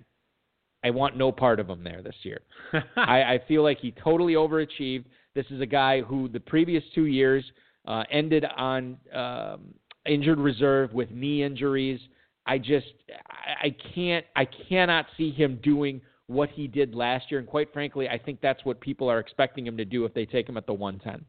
I 0.84 0.90
want 0.90 1.16
no 1.16 1.30
part 1.32 1.60
of 1.60 1.68
him 1.68 1.84
there 1.84 2.02
this 2.02 2.16
year. 2.22 2.40
I, 2.96 3.22
I 3.22 3.40
feel 3.46 3.62
like 3.62 3.78
he 3.78 3.92
totally 4.02 4.34
overachieved. 4.34 5.04
This 5.34 5.46
is 5.50 5.60
a 5.60 5.66
guy 5.66 6.02
who 6.02 6.28
the 6.28 6.40
previous 6.40 6.82
two 6.94 7.06
years 7.06 7.44
uh, 7.86 8.04
ended 8.10 8.44
on 8.56 8.96
um, 9.14 9.74
injured 10.06 10.38
reserve 10.38 10.92
with 10.92 11.10
knee 11.10 11.42
injuries. 11.42 12.00
I 12.46 12.58
just 12.58 12.86
I, 13.10 13.66
I 13.68 13.76
can't 13.94 14.26
I 14.34 14.46
cannot 14.68 15.06
see 15.16 15.30
him 15.30 15.60
doing 15.62 16.00
what 16.33 16.51
he 16.51 16.66
did 16.66 16.95
last 16.95 17.30
year, 17.30 17.41
and 17.41 17.49
quite 17.49 17.72
frankly, 17.72 18.09
I 18.09 18.18
think 18.18 18.41
that's 18.41 18.64
what 18.64 18.80
people 18.80 19.09
are 19.09 19.18
expecting 19.18 19.66
him 19.66 19.76
to 19.76 19.85
do 19.85 20.05
if 20.05 20.14
they 20.14 20.26
take 20.26 20.49
him 20.49 20.57
at 20.57 20.66
the 20.66 20.72
110. 20.72 21.24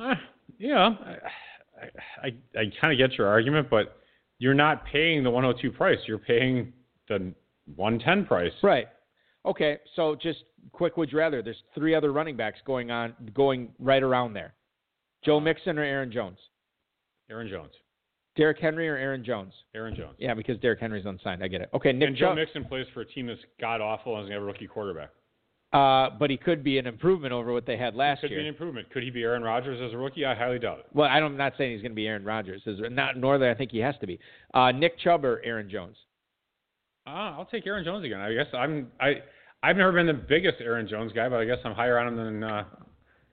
Uh, 0.00 0.14
yeah, 0.58 0.90
I, 1.04 2.26
I, 2.26 2.26
I 2.58 2.64
kind 2.80 2.92
of 2.92 2.98
get 2.98 3.18
your 3.18 3.26
argument, 3.26 3.68
but 3.70 3.96
you're 4.38 4.54
not 4.54 4.84
paying 4.86 5.22
the 5.22 5.30
102 5.30 5.76
price. 5.76 5.98
You're 6.06 6.18
paying 6.18 6.72
the 7.08 7.32
110 7.76 8.26
price. 8.26 8.52
Right. 8.62 8.88
Okay. 9.44 9.78
So 9.96 10.16
just 10.20 10.40
quick, 10.72 10.96
would 10.96 11.12
you 11.12 11.18
rather? 11.18 11.42
There's 11.42 11.62
three 11.74 11.94
other 11.94 12.12
running 12.12 12.36
backs 12.36 12.58
going 12.64 12.90
on, 12.90 13.14
going 13.34 13.68
right 13.78 14.02
around 14.02 14.34
there. 14.34 14.54
Joe 15.24 15.40
Mixon 15.40 15.78
or 15.78 15.84
Aaron 15.84 16.10
Jones? 16.10 16.38
Aaron 17.30 17.48
Jones. 17.48 17.72
Derrick 18.36 18.58
Henry 18.58 18.88
or 18.88 18.96
Aaron 18.96 19.24
Jones? 19.24 19.52
Aaron 19.74 19.94
Jones. 19.94 20.14
Yeah, 20.18 20.34
because 20.34 20.58
Derrick 20.60 20.80
Henry's 20.80 21.04
unsigned. 21.06 21.42
I 21.44 21.48
get 21.48 21.60
it. 21.60 21.68
Okay, 21.74 21.92
Nick 21.92 22.08
and 22.08 22.16
Joe 22.16 22.28
Chubb- 22.28 22.36
Mixon 22.36 22.64
plays 22.64 22.86
for 22.94 23.02
a 23.02 23.04
team 23.06 23.26
that's 23.26 23.40
god 23.60 23.80
awful 23.80 24.14
and 24.16 24.24
is 24.24 24.28
going 24.30 24.32
to 24.32 24.34
have 24.36 24.42
a 24.42 24.46
rookie 24.46 24.66
quarterback. 24.66 25.10
Uh, 25.72 26.10
but 26.18 26.28
he 26.28 26.36
could 26.36 26.62
be 26.62 26.76
an 26.78 26.86
improvement 26.86 27.32
over 27.32 27.50
what 27.52 27.64
they 27.64 27.78
had 27.78 27.94
last 27.94 28.20
Could 28.20 28.30
year. 28.30 28.38
Could 28.40 28.42
be 28.42 28.48
an 28.48 28.54
improvement. 28.54 28.90
Could 28.90 29.02
he 29.02 29.10
be 29.10 29.22
Aaron 29.22 29.42
Rodgers 29.42 29.80
as 29.80 29.94
a 29.94 29.96
rookie? 29.96 30.24
I 30.26 30.34
highly 30.34 30.58
doubt 30.58 30.80
it. 30.80 30.86
well, 30.92 31.08
I 31.08 31.18
don't, 31.18 31.32
I'm 31.32 31.38
not 31.38 31.54
saying 31.56 31.72
he's 31.72 31.80
going 31.82 31.92
to 31.92 31.96
be 31.96 32.06
Aaron 32.06 32.24
Rodgers. 32.24 32.60
Is- 32.66 32.80
Not, 32.90 33.16
nor 33.16 33.38
that 33.38 33.48
I 33.50 33.54
think 33.54 33.70
he 33.70 33.78
has 33.78 33.94
to 34.00 34.06
be. 34.06 34.18
Uh, 34.52 34.70
Nick 34.72 34.98
Chubb 34.98 35.24
or 35.24 35.40
Aaron 35.44 35.70
Jones? 35.70 35.96
Uh, 37.06 37.10
I'll 37.36 37.46
take 37.50 37.66
Aaron 37.66 37.84
Jones 37.84 38.04
again. 38.04 38.20
I 38.20 38.32
guess 38.34 38.46
I'm 38.54 38.86
I 39.00 39.14
I've 39.62 39.76
never 39.76 39.92
been 39.92 40.06
the 40.06 40.12
biggest 40.12 40.58
Aaron 40.60 40.86
Jones 40.86 41.10
guy, 41.12 41.28
but 41.28 41.40
I 41.40 41.44
guess 41.44 41.58
I'm 41.64 41.74
higher 41.74 41.98
on 41.98 42.06
him 42.08 42.16
than 42.16 42.44
uh, 42.44 42.64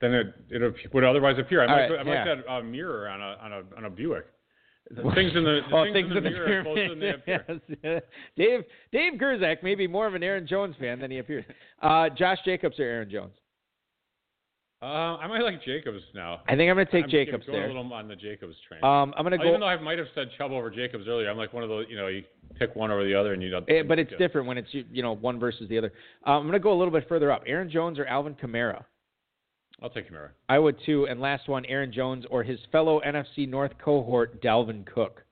than 0.02 0.14
it, 0.14 0.28
it 0.50 0.94
would 0.94 1.04
otherwise 1.04 1.36
appear. 1.38 1.62
I'm 1.64 1.70
All 1.70 1.76
like 1.76 1.90
right, 1.92 2.00
I'm 2.00 2.08
yeah. 2.08 2.24
like 2.26 2.46
that 2.46 2.52
uh, 2.52 2.62
mirror 2.64 3.10
on 3.10 3.22
a 3.22 3.36
on 3.44 3.54
a 3.54 3.78
on 3.78 3.86
a 3.86 3.90
Buick. 3.92 4.26
The 4.92 5.04
things 5.14 5.32
in 5.36 5.44
the, 5.44 5.60
the 5.70 5.76
oh, 5.76 5.84
things, 5.94 6.10
in 6.10 6.24
the, 6.24 6.62
closer 6.64 6.90
than 6.90 7.00
they. 7.00 7.14
Yes. 7.84 8.02
Dave 8.36 8.64
Dave 8.92 9.14
Gerczak 9.20 9.62
may 9.62 9.76
be 9.76 9.88
more 9.88 10.08
of 10.08 10.16
an 10.16 10.24
Aaron 10.24 10.48
Jones 10.48 10.76
fan 10.80 11.00
than 11.00 11.12
he 11.12 11.20
appears. 11.20 11.46
Uh, 11.82 12.10
Josh 12.10 12.40
Jacobs 12.44 12.80
or 12.80 12.84
Aaron 12.84 13.10
Jones? 13.10 13.34
Uh, 14.82 15.18
I 15.18 15.28
might 15.28 15.42
like 15.42 15.62
Jacobs 15.64 16.00
now. 16.16 16.40
I 16.48 16.56
think 16.56 16.70
I'm 16.70 16.78
going 16.78 16.86
to 16.86 16.92
take 16.92 17.04
I'm, 17.04 17.10
Jacobs 17.10 17.46
going 17.46 17.60
there. 17.60 17.66
a 17.70 17.74
little 17.74 17.92
on 17.94 18.08
the 18.08 18.16
Jacobs 18.16 18.56
train. 18.66 18.82
Um, 18.82 19.14
I'm 19.18 19.26
going 19.26 19.38
to 19.38 19.40
Oh, 19.40 19.44
go. 19.44 19.50
Even 19.50 19.60
though 19.60 19.68
I 19.68 19.78
might 19.80 19.98
have 19.98 20.08
said 20.16 20.30
Chubb 20.38 20.52
over 20.52 20.70
Jacobs 20.70 21.04
earlier, 21.06 21.30
I'm 21.30 21.36
like 21.38 21.52
one 21.52 21.64
of 21.64 21.70
those. 21.70 21.86
You 21.90 21.98
know, 21.98 22.08
you 22.08 22.24
pick 22.58 22.76
one 22.78 22.90
over 22.90 23.04
the 23.04 23.14
other, 23.14 23.34
and 23.34 23.44
you 23.44 23.50
don't. 23.50 23.70
Eh, 23.70 23.84
but 23.86 24.00
it's 24.00 24.14
different 24.18 24.48
when 24.48 24.58
it's 24.58 24.70
you 24.74 24.86
you 24.90 25.04
know 25.04 25.14
one 25.14 25.38
versus 25.38 25.68
the 25.68 25.78
other. 25.78 25.92
Um, 26.26 26.36
I'm 26.36 26.42
going 26.44 26.54
to 26.54 26.60
go 26.60 26.72
a 26.72 26.80
little 26.80 26.94
bit 26.94 27.10
further 27.10 27.30
up. 27.30 27.44
Aaron 27.46 27.70
Jones 27.70 28.00
or 28.00 28.06
Alvin 28.06 28.36
Kamara? 28.36 28.86
I'll 29.82 29.90
take 29.90 30.12
Kamara. 30.12 30.30
I 30.50 30.60
would 30.60 30.78
too. 30.86 31.08
And 31.08 31.20
last 31.20 31.48
one, 31.48 31.66
Aaron 31.66 31.92
Jones 31.92 32.26
or 32.30 32.44
his 32.44 32.60
fellow 32.72 33.02
NFC 33.06 33.48
North 33.48 33.72
cohort, 33.84 34.42
Dalvin 34.42 34.86
Cook. 34.86 35.24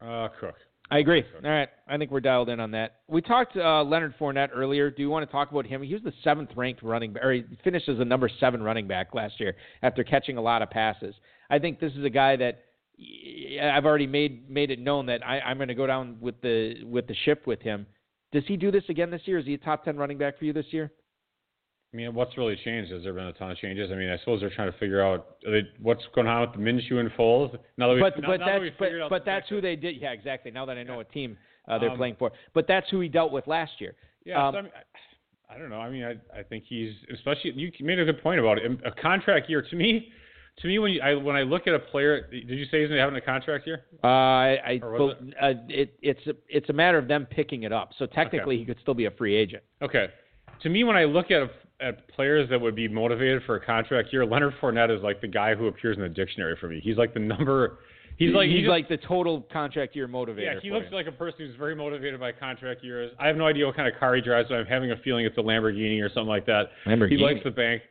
Uh, 0.00 0.28
Cook. 0.40 0.54
I 0.92 0.98
agree. 0.98 1.22
All 1.44 1.50
right, 1.50 1.68
I 1.86 1.96
think 1.98 2.10
we're 2.10 2.20
dialed 2.20 2.48
in 2.48 2.58
on 2.58 2.72
that. 2.72 2.96
We 3.06 3.22
talked 3.22 3.56
uh, 3.56 3.84
Leonard 3.84 4.14
Fournette 4.18 4.48
earlier. 4.52 4.90
Do 4.90 5.02
you 5.02 5.08
want 5.08 5.24
to 5.24 5.30
talk 5.30 5.52
about 5.52 5.64
him? 5.64 5.82
He 5.82 5.94
was 5.94 6.02
the 6.02 6.12
seventh 6.24 6.50
ranked 6.56 6.82
running, 6.82 7.12
back, 7.12 7.24
or 7.24 7.32
he 7.32 7.44
finished 7.62 7.88
as 7.88 7.98
the 7.98 8.04
number 8.04 8.28
seven 8.40 8.60
running 8.60 8.88
back 8.88 9.14
last 9.14 9.38
year 9.38 9.54
after 9.82 10.02
catching 10.02 10.36
a 10.36 10.40
lot 10.40 10.62
of 10.62 10.70
passes. 10.70 11.14
I 11.48 11.60
think 11.60 11.78
this 11.78 11.92
is 11.92 12.04
a 12.04 12.10
guy 12.10 12.34
that 12.36 12.64
I've 13.62 13.86
already 13.86 14.08
made 14.08 14.50
made 14.50 14.72
it 14.72 14.80
known 14.80 15.06
that 15.06 15.24
I, 15.24 15.38
I'm 15.40 15.58
going 15.58 15.68
to 15.68 15.74
go 15.74 15.86
down 15.86 16.16
with 16.20 16.40
the 16.40 16.82
with 16.84 17.06
the 17.06 17.14
ship 17.24 17.46
with 17.46 17.60
him. 17.60 17.86
Does 18.32 18.44
he 18.48 18.56
do 18.56 18.72
this 18.72 18.84
again 18.88 19.10
this 19.10 19.22
year? 19.26 19.38
Is 19.38 19.46
he 19.46 19.54
a 19.54 19.58
top 19.58 19.84
ten 19.84 19.96
running 19.96 20.18
back 20.18 20.40
for 20.40 20.44
you 20.44 20.52
this 20.52 20.66
year? 20.70 20.90
I 21.92 21.96
mean, 21.96 22.14
what's 22.14 22.36
really 22.38 22.56
changed? 22.64 22.92
Has 22.92 23.02
there 23.02 23.12
been 23.12 23.26
a 23.26 23.32
ton 23.32 23.50
of 23.50 23.56
changes? 23.56 23.90
I 23.90 23.96
mean, 23.96 24.10
I 24.10 24.18
suppose 24.18 24.40
they're 24.40 24.50
trying 24.54 24.70
to 24.70 24.78
figure 24.78 25.02
out 25.04 25.36
they, 25.44 25.62
what's 25.82 26.02
going 26.14 26.28
on 26.28 26.42
with 26.42 26.52
the 26.52 26.58
Minshew 26.58 27.00
and 27.00 27.10
Foles. 27.12 27.56
Now 27.76 27.88
that 27.88 27.94
we, 27.94 28.00
but 28.00 28.20
now, 28.20 28.28
but 28.28 28.40
now 28.40 28.46
that 28.46 28.52
that's 28.60 28.80
we 28.80 28.98
but, 29.00 29.10
but 29.10 29.24
that's 29.24 29.48
who 29.48 29.60
they 29.60 29.74
did. 29.74 29.96
Yeah, 30.00 30.12
exactly. 30.12 30.52
Now 30.52 30.64
that 30.66 30.76
I 30.78 30.84
know 30.84 30.96
what 30.96 31.10
team 31.10 31.36
uh, 31.68 31.78
they're 31.78 31.90
Um, 31.90 31.96
playing 31.96 32.16
for, 32.18 32.30
but 32.54 32.66
that's 32.68 32.88
who 32.90 33.00
he 33.00 33.08
dealt 33.08 33.32
with 33.32 33.46
last 33.48 33.72
year. 33.80 33.94
Yeah, 34.24 34.46
Um, 34.46 34.54
so 34.54 34.58
I, 34.58 34.62
mean, 34.62 34.72
I, 35.50 35.54
I 35.54 35.58
don't 35.58 35.70
know. 35.70 35.80
I 35.80 35.90
mean, 35.90 36.04
I 36.04 36.38
I 36.38 36.44
think 36.44 36.64
he's 36.68 36.92
especially 37.12 37.52
you 37.56 37.72
made 37.80 37.98
a 37.98 38.04
good 38.04 38.22
point 38.22 38.38
about 38.38 38.58
it. 38.58 38.70
A 38.84 38.92
contract 38.92 39.50
year 39.50 39.60
to 39.60 39.74
me, 39.76 40.12
to 40.58 40.68
me 40.68 40.78
when 40.78 40.92
you, 40.92 41.00
I 41.00 41.14
when 41.14 41.34
I 41.34 41.42
look 41.42 41.66
at 41.66 41.74
a 41.74 41.80
player, 41.80 42.30
did 42.30 42.48
you 42.50 42.66
say 42.66 42.82
he's 42.82 42.90
having 42.96 43.16
a 43.16 43.20
contract 43.20 43.66
year? 43.66 43.82
Uh, 44.04 44.06
I, 44.06 44.58
I 44.64 44.80
Or 44.80 44.96
bel- 44.96 45.16
uh, 45.42 45.54
it, 45.68 45.94
it's 46.02 46.24
a, 46.28 46.34
it's 46.48 46.68
a 46.68 46.72
matter 46.72 46.98
of 46.98 47.08
them 47.08 47.26
picking 47.28 47.64
it 47.64 47.72
up. 47.72 47.90
So 47.98 48.06
technically, 48.06 48.58
he 48.58 48.64
could 48.64 48.78
still 48.80 48.94
be 48.94 49.06
a 49.06 49.10
free 49.10 49.34
agent. 49.34 49.64
Okay. 49.82 50.06
To 50.62 50.68
me, 50.68 50.84
when 50.84 50.94
I 50.94 51.04
look 51.04 51.30
at 51.32 51.50
at 51.80 52.06
players 52.08 52.48
that 52.50 52.60
would 52.60 52.74
be 52.74 52.88
motivated 52.88 53.42
for 53.46 53.56
a 53.56 53.64
contract 53.64 54.12
year, 54.12 54.24
Leonard 54.26 54.54
Fournette 54.60 54.94
is 54.94 55.02
like 55.02 55.20
the 55.20 55.28
guy 55.28 55.54
who 55.54 55.66
appears 55.66 55.96
in 55.96 56.02
the 56.02 56.08
dictionary 56.08 56.56
for 56.60 56.68
me. 56.68 56.80
He's 56.82 56.96
like 56.96 57.14
the 57.14 57.20
number. 57.20 57.78
He's 58.16 58.34
like 58.34 58.48
he's 58.48 58.56
he 58.56 58.62
just- 58.62 58.70
like 58.70 58.88
the 58.88 58.98
total 58.98 59.42
contract 59.52 59.96
year 59.96 60.06
motivator. 60.06 60.42
Yeah, 60.42 60.60
he 60.62 60.70
looks 60.70 60.86
like 60.92 61.06
a 61.06 61.12
person 61.12 61.46
who's 61.46 61.56
very 61.56 61.74
motivated 61.74 62.20
by 62.20 62.32
contract 62.32 62.84
years. 62.84 63.12
I 63.18 63.26
have 63.26 63.36
no 63.36 63.46
idea 63.46 63.66
what 63.66 63.76
kind 63.76 63.92
of 63.92 63.98
car 63.98 64.14
he 64.14 64.20
drives, 64.20 64.48
but 64.50 64.56
I'm 64.56 64.66
having 64.66 64.90
a 64.92 64.96
feeling 64.98 65.24
it's 65.24 65.38
a 65.38 65.40
Lamborghini 65.40 66.02
or 66.02 66.08
something 66.10 66.28
like 66.28 66.44
that. 66.46 66.64
Lamborghini. 66.86 67.10
He 67.10 67.16
likes 67.16 67.40
the 67.44 67.50
bank, 67.50 67.82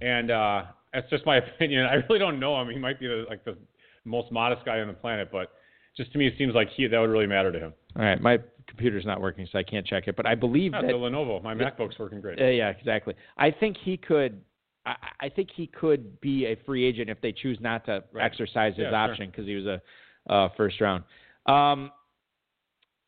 and 0.00 0.30
uh, 0.30 0.62
that's 0.94 1.08
just 1.10 1.26
my 1.26 1.36
opinion. 1.54 1.84
I 1.84 1.94
really 2.08 2.18
don't 2.18 2.40
know 2.40 2.60
him. 2.60 2.70
He 2.70 2.78
might 2.78 2.98
be 2.98 3.06
the, 3.08 3.26
like 3.28 3.44
the 3.44 3.58
most 4.06 4.32
modest 4.32 4.64
guy 4.64 4.80
on 4.80 4.88
the 4.88 4.94
planet, 4.94 5.28
but 5.30 5.50
just 5.96 6.12
to 6.12 6.18
me, 6.18 6.26
it 6.26 6.34
seems 6.38 6.54
like 6.54 6.68
he 6.76 6.86
that 6.86 6.98
would 6.98 7.10
really 7.10 7.26
matter 7.26 7.52
to 7.52 7.58
him. 7.58 7.74
All 7.96 8.02
right, 8.04 8.20
my 8.20 8.38
computer's 8.66 9.04
not 9.04 9.20
working, 9.20 9.46
so 9.50 9.58
I 9.58 9.62
can't 9.62 9.86
check 9.86 10.08
it. 10.08 10.16
But 10.16 10.26
I 10.26 10.34
believe 10.34 10.72
that. 10.72 10.82
the 10.82 10.92
Lenovo. 10.92 11.42
My 11.42 11.54
MacBook's 11.54 11.98
working 11.98 12.20
great. 12.20 12.40
Uh, 12.40 12.46
yeah, 12.46 12.70
exactly. 12.70 13.14
I 13.36 13.50
think 13.50 13.76
he 13.82 13.96
could. 13.96 14.40
I, 14.86 14.96
I 15.20 15.28
think 15.28 15.48
he 15.54 15.66
could 15.66 16.20
be 16.20 16.46
a 16.46 16.56
free 16.66 16.84
agent 16.84 17.08
if 17.08 17.20
they 17.20 17.32
choose 17.32 17.58
not 17.60 17.86
to 17.86 18.04
Right. 18.12 18.24
exercise 18.24 18.74
his 18.76 18.84
Yeah, 18.90 18.94
option 18.94 19.30
because 19.30 19.46
he 19.46 19.54
was 19.54 19.66
a 19.66 19.82
uh, 20.32 20.48
first 20.56 20.80
round. 20.80 21.04
Um, 21.46 21.90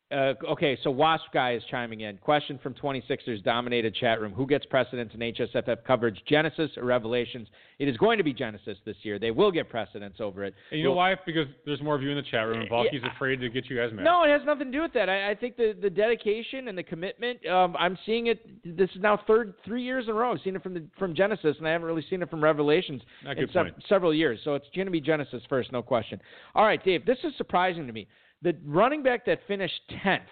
Uh, 0.09 0.33
okay, 0.49 0.77
so 0.83 0.89
Wasp 0.89 1.25
guy 1.33 1.53
is 1.53 1.61
chiming 1.69 1.99
in. 2.01 2.17
Question 2.19 2.57
from 2.63 2.73
26ers 2.73 3.43
dominated 3.43 3.93
chat 3.93 4.21
room: 4.21 4.31
Who 4.31 4.47
gets 4.47 4.65
precedence 4.65 5.11
in 5.13 5.19
HSFF 5.19 5.83
coverage, 5.85 6.21
Genesis 6.25 6.71
or 6.77 6.85
Revelations? 6.85 7.49
It 7.77 7.89
is 7.89 7.97
going 7.97 8.17
to 8.17 8.23
be 8.23 8.31
Genesis 8.31 8.77
this 8.85 8.95
year. 9.01 9.19
They 9.19 9.31
will 9.31 9.51
get 9.51 9.69
precedence 9.69 10.15
over 10.21 10.45
it. 10.45 10.53
And 10.71 10.79
you 10.79 10.85
know 10.85 10.91
Well, 10.91 10.99
why? 10.99 11.15
Because 11.25 11.47
there's 11.65 11.81
more 11.81 11.93
of 11.93 12.01
you 12.01 12.09
in 12.09 12.15
the 12.15 12.23
chat 12.23 12.47
room, 12.47 12.61
and 12.61 12.69
Balky's 12.69 13.01
afraid 13.15 13.41
to 13.41 13.49
get 13.49 13.69
you 13.69 13.75
guys 13.75 13.91
mad. 13.91 14.03
No, 14.03 14.23
it 14.23 14.29
has 14.29 14.41
nothing 14.45 14.71
to 14.71 14.77
do 14.77 14.81
with 14.81 14.93
that. 14.93 15.09
I, 15.09 15.31
I 15.31 15.35
think 15.35 15.57
the 15.57 15.75
the 15.79 15.89
dedication 15.89 16.69
and 16.69 16.77
the 16.77 16.83
commitment. 16.83 17.45
Um, 17.45 17.75
I'm 17.77 17.97
seeing 18.05 18.27
it. 18.27 18.39
This 18.77 18.89
is 18.95 19.01
now 19.01 19.19
third 19.27 19.55
three 19.65 19.83
years 19.83 20.05
in 20.05 20.11
a 20.11 20.13
row. 20.13 20.31
I've 20.31 20.39
seen 20.41 20.55
it 20.55 20.63
from 20.63 20.73
the 20.73 20.85
from 20.97 21.15
Genesis, 21.15 21.57
and 21.57 21.67
I 21.67 21.71
haven't 21.71 21.87
really 21.87 22.05
seen 22.09 22.21
it 22.21 22.29
from 22.29 22.41
Revelations 22.41 23.01
in 23.35 23.47
point. 23.49 23.75
several 23.89 24.13
years. 24.13 24.39
So 24.45 24.55
it's 24.55 24.67
going 24.73 24.87
to 24.87 24.91
be 24.91 25.01
Genesis 25.01 25.43
first, 25.49 25.73
no 25.73 25.81
question. 25.81 26.21
All 26.55 26.63
right, 26.63 26.81
Dave. 26.81 27.05
This 27.05 27.17
is 27.25 27.33
surprising 27.35 27.87
to 27.87 27.91
me. 27.91 28.07
The 28.41 28.55
running 28.65 29.03
back 29.03 29.25
that 29.25 29.39
finished 29.47 29.79
tenth 30.03 30.23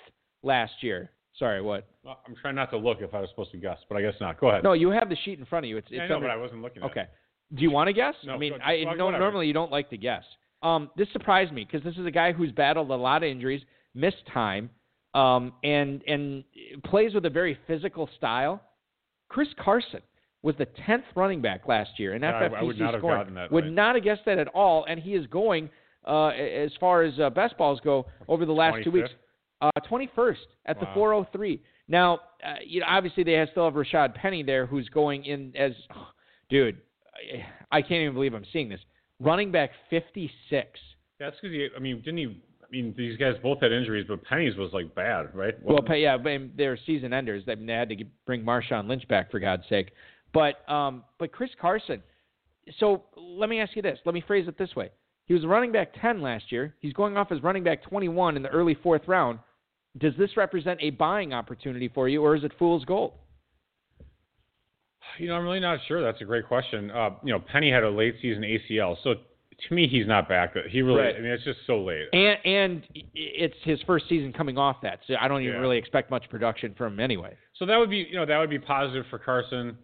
last 0.44 0.74
year. 0.82 1.12
Sorry, 1.40 1.62
what? 1.62 1.88
Well, 2.04 2.20
I'm 2.28 2.36
trying 2.42 2.56
not 2.56 2.70
to 2.72 2.78
look 2.78 3.00
if 3.02 3.14
I 3.14 3.20
was 3.20 3.30
supposed 3.30 3.52
to 3.52 3.58
guess, 3.58 3.80
but 3.90 3.98
I 3.98 4.02
guess 4.02 4.14
not. 4.22 4.40
Go 4.40 4.50
ahead. 4.50 4.64
No, 4.64 4.74
you 4.74 4.90
have 4.92 5.10
the 5.10 5.18
sheet 5.26 5.38
in 5.40 5.46
front 5.46 5.66
of 5.66 5.70
you. 5.70 5.78
It's, 5.78 5.88
it's 5.88 5.96
Yeah, 5.98 6.04
I 6.04 6.08
know, 6.08 6.16
under- 6.16 6.28
but 6.28 6.34
I 6.34 6.38
wasn't 6.38 6.62
looking 6.62 6.84
at 6.84 6.92
Okay. 6.92 7.02
it. 7.02 7.10
Do 7.56 7.62
you 7.62 7.72
want 7.72 7.88
to 7.88 7.94
guess? 7.94 8.16
No, 8.24 8.34
I 8.34 8.38
mean, 8.38 8.54
I 8.64 8.84
well, 8.86 8.96
no, 8.96 9.12
normally 9.12 9.48
you 9.48 9.54
don't 9.54 9.72
like 9.72 9.90
to 9.90 9.98
guess. 9.98 10.24
Um, 10.64 10.90
this 10.96 11.08
surprised 11.14 11.52
me 11.52 11.64
because 11.66 11.84
this 11.84 11.96
is 11.98 12.06
a 12.06 12.12
guy 12.12 12.32
who's 12.32 12.52
battled 12.52 12.90
a 12.90 12.96
lot 12.96 13.22
of 13.24 13.30
injuries, 13.30 13.62
missed 13.94 14.26
time, 14.34 14.70
um, 15.14 15.54
and 15.64 16.02
and 16.08 16.44
plays 16.86 17.14
with 17.14 17.26
a 17.26 17.30
very 17.30 17.58
physical 17.68 18.10
style. 18.18 18.62
Chris 19.30 19.48
Carson 19.60 20.02
was 20.42 20.56
the 20.58 20.66
tenth 20.86 21.04
running 21.16 21.42
back 21.42 21.68
last 21.68 22.00
year 22.00 22.16
in 22.16 22.22
Yeah, 22.24 22.30
I- 22.38 22.44
FFPC 22.50 22.58
I 22.58 22.64
would 22.64 22.80
not 22.80 22.94
have 22.94 23.02
scoring. 23.02 23.20
gotten 23.20 23.34
that 23.36 23.52
would 23.52 23.64
right. 23.66 23.74
not 23.74 23.96
have 23.96 24.04
guessed 24.04 24.26
that 24.26 24.40
at 24.40 24.48
all, 24.50 24.86
and 24.86 25.00
he 25.00 25.14
is 25.14 25.28
going 25.28 25.70
uh, 26.06 26.28
as 26.28 26.72
far 26.80 27.04
as 27.04 27.20
uh, 27.20 27.30
best 27.30 27.58
balls 27.58 27.80
go 27.84 28.06
over 28.28 28.46
the 28.46 28.54
last 28.54 28.84
two 28.84 28.92
weeks. 28.92 29.10
25th? 29.10 29.16
Uh, 29.62 29.72
21st 29.90 30.36
at 30.66 30.80
the 30.80 30.86
403. 30.94 31.62
Now, 31.88 32.16
uh, 32.46 32.56
you 32.66 32.82
know, 32.82 32.88
obviously 32.90 33.24
they 33.24 33.34
have, 33.34 33.48
still 33.52 33.66
have 33.66 33.74
Rashaad 33.74 34.14
Penny 34.14 34.44
there, 34.44 34.66
who's 34.66 34.90
going 34.90 35.24
in 35.26 35.56
as, 35.56 35.72
dude, 36.50 36.78
I, 37.72 37.78
I 37.78 37.82
can't 37.82 38.02
even 38.02 38.14
believe 38.14 38.34
I'm 38.34 38.46
seeing 38.52 38.70
this. 38.70 38.82
Running 39.20 39.52
back 39.52 39.72
56. 39.90 40.80
That's 41.20 41.36
because 41.42 41.54
he. 41.54 41.68
I 41.76 41.80
mean, 41.80 41.98
didn't 42.00 42.18
he? 42.18 42.26
I 42.26 42.68
mean, 42.70 42.94
these 42.98 43.18
guys 43.18 43.36
both 43.42 43.62
had 43.62 43.72
injuries, 43.72 44.06
but 44.08 44.24
Penny's 44.24 44.58
was 44.58 44.74
like 44.74 44.94
bad, 44.94 45.34
right? 45.34 45.54
Well, 45.64 45.78
Wasn't- 45.82 46.00
yeah, 46.00 46.18
they're 46.58 46.78
season 46.86 47.14
enders. 47.14 47.44
They 47.46 47.56
they 47.56 47.72
had 47.72 47.90
to 47.90 48.04
bring 48.26 48.44
Marshawn 48.44 48.90
Lynch 48.90 49.08
back 49.08 49.32
for 49.32 49.40
God's 49.40 49.64
sake. 49.70 49.92
But 50.34 50.70
um, 50.70 51.04
but 51.18 51.32
Chris 51.32 51.52
Carson. 51.62 52.04
So 52.80 53.04
let 53.16 53.48
me 53.48 53.62
ask 53.62 53.76
you 53.76 53.82
this. 53.82 54.00
Let 54.06 54.14
me 54.14 54.24
phrase 54.26 54.48
it 54.48 54.58
this 54.58 54.76
way. 54.76 54.90
He 55.26 55.34
was 55.34 55.46
running 55.46 55.72
back 55.72 55.90
10 56.00 56.22
last 56.22 56.52
year. 56.52 56.76
He's 56.80 56.94
going 56.94 57.18
off 57.18 57.32
as 57.32 57.42
running 57.42 57.64
back 57.64 57.84
21 57.84 58.38
in 58.38 58.44
the 58.44 58.50
early 58.50 58.76
fourth 58.76 59.02
round. 59.08 59.40
Does 59.98 60.14
this 60.18 60.38
represent 60.38 60.80
a 60.82 60.92
buying 60.92 61.34
opportunity 61.34 61.88
for 61.88 62.08
you, 62.08 62.22
or 62.22 62.36
is 62.36 62.44
it 62.44 62.52
fool's 62.60 62.86
gold? 62.86 63.14
You 65.18 65.30
know, 65.30 65.36
I'm 65.36 65.44
really 65.44 65.60
not 65.60 65.80
sure. 65.88 66.02
That's 66.04 66.22
a 66.22 66.26
great 66.26 66.48
question. 66.48 66.92
Uh, 66.92 67.12
you 67.24 67.32
know, 67.32 67.40
Penny 67.40 67.72
had 67.72 67.84
a 67.84 67.90
late 67.90 68.16
season 68.22 68.44
ACL, 68.44 68.98
so 69.04 69.14
to 69.14 69.74
me, 69.74 69.88
he's 69.88 70.06
not 70.06 70.28
back. 70.28 70.54
He 70.70 70.82
really. 70.82 71.00
Right. 71.00 71.16
I 71.16 71.20
mean, 71.20 71.32
it's 71.32 71.44
just 71.46 71.60
so 71.66 71.82
late. 71.82 72.08
And 72.12 72.38
and 72.44 72.84
it's 73.14 73.56
his 73.64 73.80
first 73.84 74.10
season 74.10 74.34
coming 74.34 74.58
off 74.58 74.78
that, 74.82 75.00
so 75.08 75.14
I 75.20 75.30
don't 75.30 75.42
even 75.42 75.54
Yeah. 75.56 75.62
really 75.62 75.78
expect 75.78 76.12
much 76.12 76.28
production 76.30 76.74
from 76.78 76.94
him 76.94 77.00
anyway. 77.00 77.38
So 77.54 77.66
that 77.66 77.78
would 77.78 77.90
be, 77.90 78.06
you 78.10 78.16
know, 78.16 78.26
that 78.26 78.38
would 78.38 78.50
be 78.50 78.60
positive 78.60 79.06
for 79.10 79.18
Carson. 79.18 79.78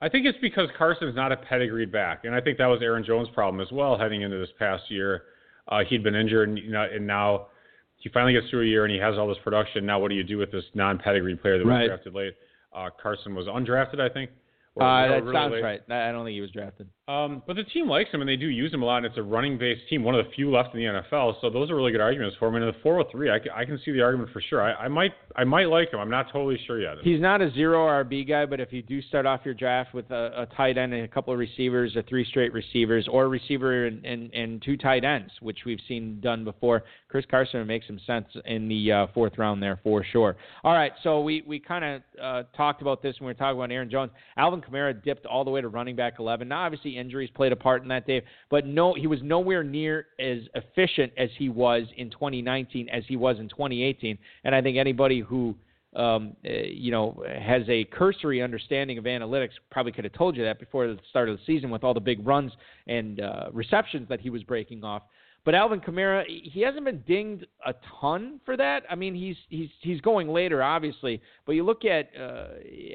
I 0.00 0.08
think 0.08 0.26
it's 0.26 0.38
because 0.40 0.68
Carson's 0.78 1.14
not 1.14 1.30
a 1.32 1.36
pedigreed 1.36 1.92
back, 1.92 2.24
and 2.24 2.34
I 2.34 2.40
think 2.40 2.58
that 2.58 2.66
was 2.66 2.80
Aaron 2.82 3.04
Jones' 3.04 3.28
problem 3.34 3.60
as 3.60 3.70
well 3.70 3.98
heading 3.98 4.22
into 4.22 4.38
this 4.38 4.48
past 4.58 4.90
year. 4.90 5.24
Uh, 5.68 5.80
he'd 5.88 6.02
been 6.02 6.14
injured, 6.14 6.48
and, 6.48 6.58
you 6.58 6.70
know, 6.70 6.82
and 6.90 7.06
now 7.06 7.48
he 7.96 8.08
finally 8.08 8.32
gets 8.32 8.48
through 8.48 8.62
a 8.62 8.66
year 8.66 8.84
and 8.84 8.92
he 8.92 8.98
has 8.98 9.16
all 9.18 9.28
this 9.28 9.36
production. 9.44 9.84
Now, 9.84 9.98
what 9.98 10.08
do 10.08 10.14
you 10.14 10.24
do 10.24 10.38
with 10.38 10.50
this 10.50 10.64
non-pedigreed 10.74 11.40
player 11.42 11.58
that 11.58 11.66
was 11.66 11.70
Right. 11.70 11.86
drafted 11.86 12.14
late? 12.14 12.34
Uh, 12.72 12.88
Carson 13.00 13.34
was 13.34 13.46
undrafted, 13.46 14.00
I 14.00 14.08
think. 14.08 14.30
Or- 14.76 14.84
Uh, 14.84 15.08
that 15.08 15.22
really 15.24 15.34
sounds 15.34 15.52
late. 15.52 15.62
right. 15.64 15.80
I 15.90 16.08
I 16.08 16.12
don't 16.12 16.24
think 16.24 16.34
he 16.34 16.40
was 16.40 16.50
drafted. 16.52 16.88
Um, 17.08 17.42
but 17.44 17.56
the 17.56 17.64
team 17.64 17.88
likes 17.88 18.08
him, 18.10 18.20
and 18.20 18.28
they 18.28 18.36
do 18.36 18.46
use 18.46 18.72
him 18.72 18.82
a 18.82 18.84
lot. 18.84 18.98
And 18.98 19.06
it's 19.06 19.18
a 19.18 19.22
running-based 19.22 19.88
team, 19.90 20.04
one 20.04 20.14
of 20.14 20.24
the 20.24 20.30
few 20.30 20.48
left 20.48 20.72
in 20.74 20.80
the 20.80 20.86
NFL. 20.86 21.40
So 21.40 21.50
those 21.50 21.68
are 21.70 21.74
really 21.74 21.90
good 21.90 22.00
arguments 22.00 22.36
for 22.38 22.46
him. 22.46 22.54
And 22.54 22.64
in 22.64 22.70
the 22.72 22.78
403, 22.80 23.30
I, 23.30 23.38
ca- 23.40 23.50
I 23.54 23.64
can 23.64 23.80
see 23.84 23.90
the 23.90 24.00
argument 24.00 24.30
for 24.32 24.40
sure. 24.40 24.62
I, 24.62 24.84
I 24.84 24.88
might, 24.88 25.10
I 25.34 25.42
might 25.42 25.68
like 25.68 25.92
him. 25.92 25.98
I'm 25.98 26.08
not 26.08 26.26
totally 26.32 26.56
sure 26.68 26.80
yet. 26.80 26.98
He's 27.02 27.20
not 27.20 27.40
a 27.42 27.50
zero 27.50 27.86
RB 28.04 28.28
guy, 28.28 28.46
but 28.46 28.60
if 28.60 28.72
you 28.72 28.80
do 28.82 29.02
start 29.02 29.26
off 29.26 29.40
your 29.44 29.54
draft 29.54 29.92
with 29.92 30.08
a, 30.12 30.42
a 30.42 30.46
tight 30.56 30.78
end 30.78 30.94
and 30.94 31.02
a 31.04 31.08
couple 31.08 31.32
of 31.32 31.40
receivers, 31.40 31.96
or 31.96 32.02
three 32.02 32.24
straight 32.24 32.52
receivers, 32.52 33.08
or 33.10 33.24
a 33.24 33.28
receiver 33.28 33.86
and, 33.86 34.04
and, 34.06 34.32
and 34.32 34.62
two 34.62 34.76
tight 34.76 35.02
ends, 35.04 35.32
which 35.40 35.58
we've 35.66 35.80
seen 35.88 36.20
done 36.20 36.44
before, 36.44 36.84
Chris 37.10 37.24
Carson 37.28 37.58
would 37.58 37.66
make 37.66 37.82
some 37.86 38.00
sense 38.06 38.26
in 38.44 38.68
the 38.68 38.92
uh, 38.92 39.06
fourth 39.12 39.36
round 39.36 39.62
there 39.62 39.80
for 39.82 40.04
sure. 40.04 40.36
All 40.62 40.72
right, 40.72 40.92
so 41.02 41.20
we, 41.20 41.42
we 41.46 41.58
kind 41.58 41.84
of 41.84 42.02
uh, 42.22 42.42
talked 42.56 42.82
about 42.82 43.02
this 43.02 43.16
when 43.18 43.26
we 43.26 43.30
were 43.30 43.34
talking 43.34 43.58
about 43.58 43.72
Aaron 43.72 43.90
Jones. 43.90 44.12
Alvin 44.36 44.60
Kamara 44.60 45.02
dipped 45.02 45.26
all 45.26 45.44
the 45.44 45.50
way 45.50 45.60
to 45.60 45.68
running 45.68 45.96
back 45.96 46.14
11. 46.20 46.48
Now, 46.48 46.62
obviously, 46.62 46.96
injuries 46.96 47.30
played 47.34 47.52
a 47.52 47.56
part 47.56 47.82
in 47.82 47.88
that, 47.88 48.06
Dave, 48.06 48.22
but 48.48 48.64
no, 48.64 48.94
he 48.94 49.08
was 49.08 49.20
nowhere 49.22 49.64
near 49.64 50.06
as 50.20 50.38
efficient 50.54 51.12
as 51.18 51.30
he 51.36 51.48
was 51.48 51.84
in 51.96 52.10
2019 52.10 52.88
as 52.88 53.02
he 53.08 53.16
was 53.16 53.38
in 53.40 53.48
2018. 53.48 54.16
And 54.44 54.54
I 54.54 54.62
think 54.62 54.78
anybody 54.78 55.20
who 55.20 55.56
um, 55.96 56.36
uh, 56.44 56.50
you 56.50 56.92
know, 56.92 57.20
has 57.26 57.62
a 57.68 57.84
cursory 57.84 58.42
understanding 58.42 58.98
of 58.98 59.04
analytics, 59.04 59.50
probably 59.70 59.90
could 59.90 60.04
have 60.04 60.12
told 60.12 60.36
you 60.36 60.44
that 60.44 60.60
before 60.60 60.86
the 60.86 60.98
start 61.10 61.28
of 61.28 61.36
the 61.36 61.42
season 61.44 61.70
with 61.70 61.82
all 61.82 61.94
the 61.94 62.00
big 62.00 62.24
runs 62.24 62.52
and 62.86 63.20
uh, 63.20 63.46
receptions 63.52 64.08
that 64.08 64.20
he 64.20 64.30
was 64.30 64.44
breaking 64.44 64.84
off. 64.84 65.02
But 65.44 65.54
Alvin 65.54 65.80
Kamara, 65.80 66.24
he 66.26 66.60
hasn't 66.60 66.84
been 66.84 67.02
dinged 67.06 67.46
a 67.64 67.74
ton 68.00 68.40
for 68.44 68.56
that. 68.56 68.82
I 68.90 68.94
mean, 68.94 69.14
he's 69.14 69.36
he's 69.48 69.70
he's 69.80 70.00
going 70.00 70.28
later, 70.28 70.62
obviously. 70.62 71.20
But 71.46 71.52
you 71.52 71.64
look 71.64 71.84
at 71.84 72.10
uh, 72.14 72.48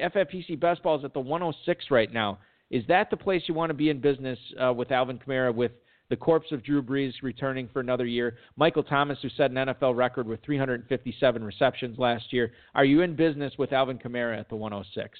FFPC 0.03 0.59
best 0.59 0.83
balls 0.83 1.03
at 1.03 1.13
the 1.13 1.19
106 1.19 1.85
right 1.89 2.11
now. 2.11 2.37
Is 2.69 2.83
that 2.87 3.09
the 3.09 3.17
place 3.17 3.43
you 3.47 3.53
want 3.53 3.69
to 3.69 3.75
be 3.75 3.89
in 3.89 3.99
business 3.99 4.39
uh, 4.63 4.73
with 4.73 4.91
Alvin 4.91 5.19
Kamara, 5.19 5.53
with 5.53 5.71
the 6.09 6.15
corpse 6.15 6.51
of 6.51 6.63
Drew 6.63 6.81
Brees 6.83 7.13
returning 7.23 7.67
for 7.71 7.79
another 7.79 8.05
year? 8.05 8.37
Michael 8.57 8.83
Thomas, 8.83 9.17
who 9.21 9.29
set 9.29 9.51
an 9.51 9.57
NFL 9.57 9.95
record 9.95 10.27
with 10.27 10.43
357 10.43 11.43
receptions 11.43 11.97
last 11.97 12.31
year. 12.31 12.51
Are 12.75 12.85
you 12.85 13.01
in 13.01 13.15
business 13.15 13.53
with 13.57 13.73
Alvin 13.73 13.97
Kamara 13.97 14.39
at 14.39 14.49
the 14.49 14.55
106? 14.55 15.17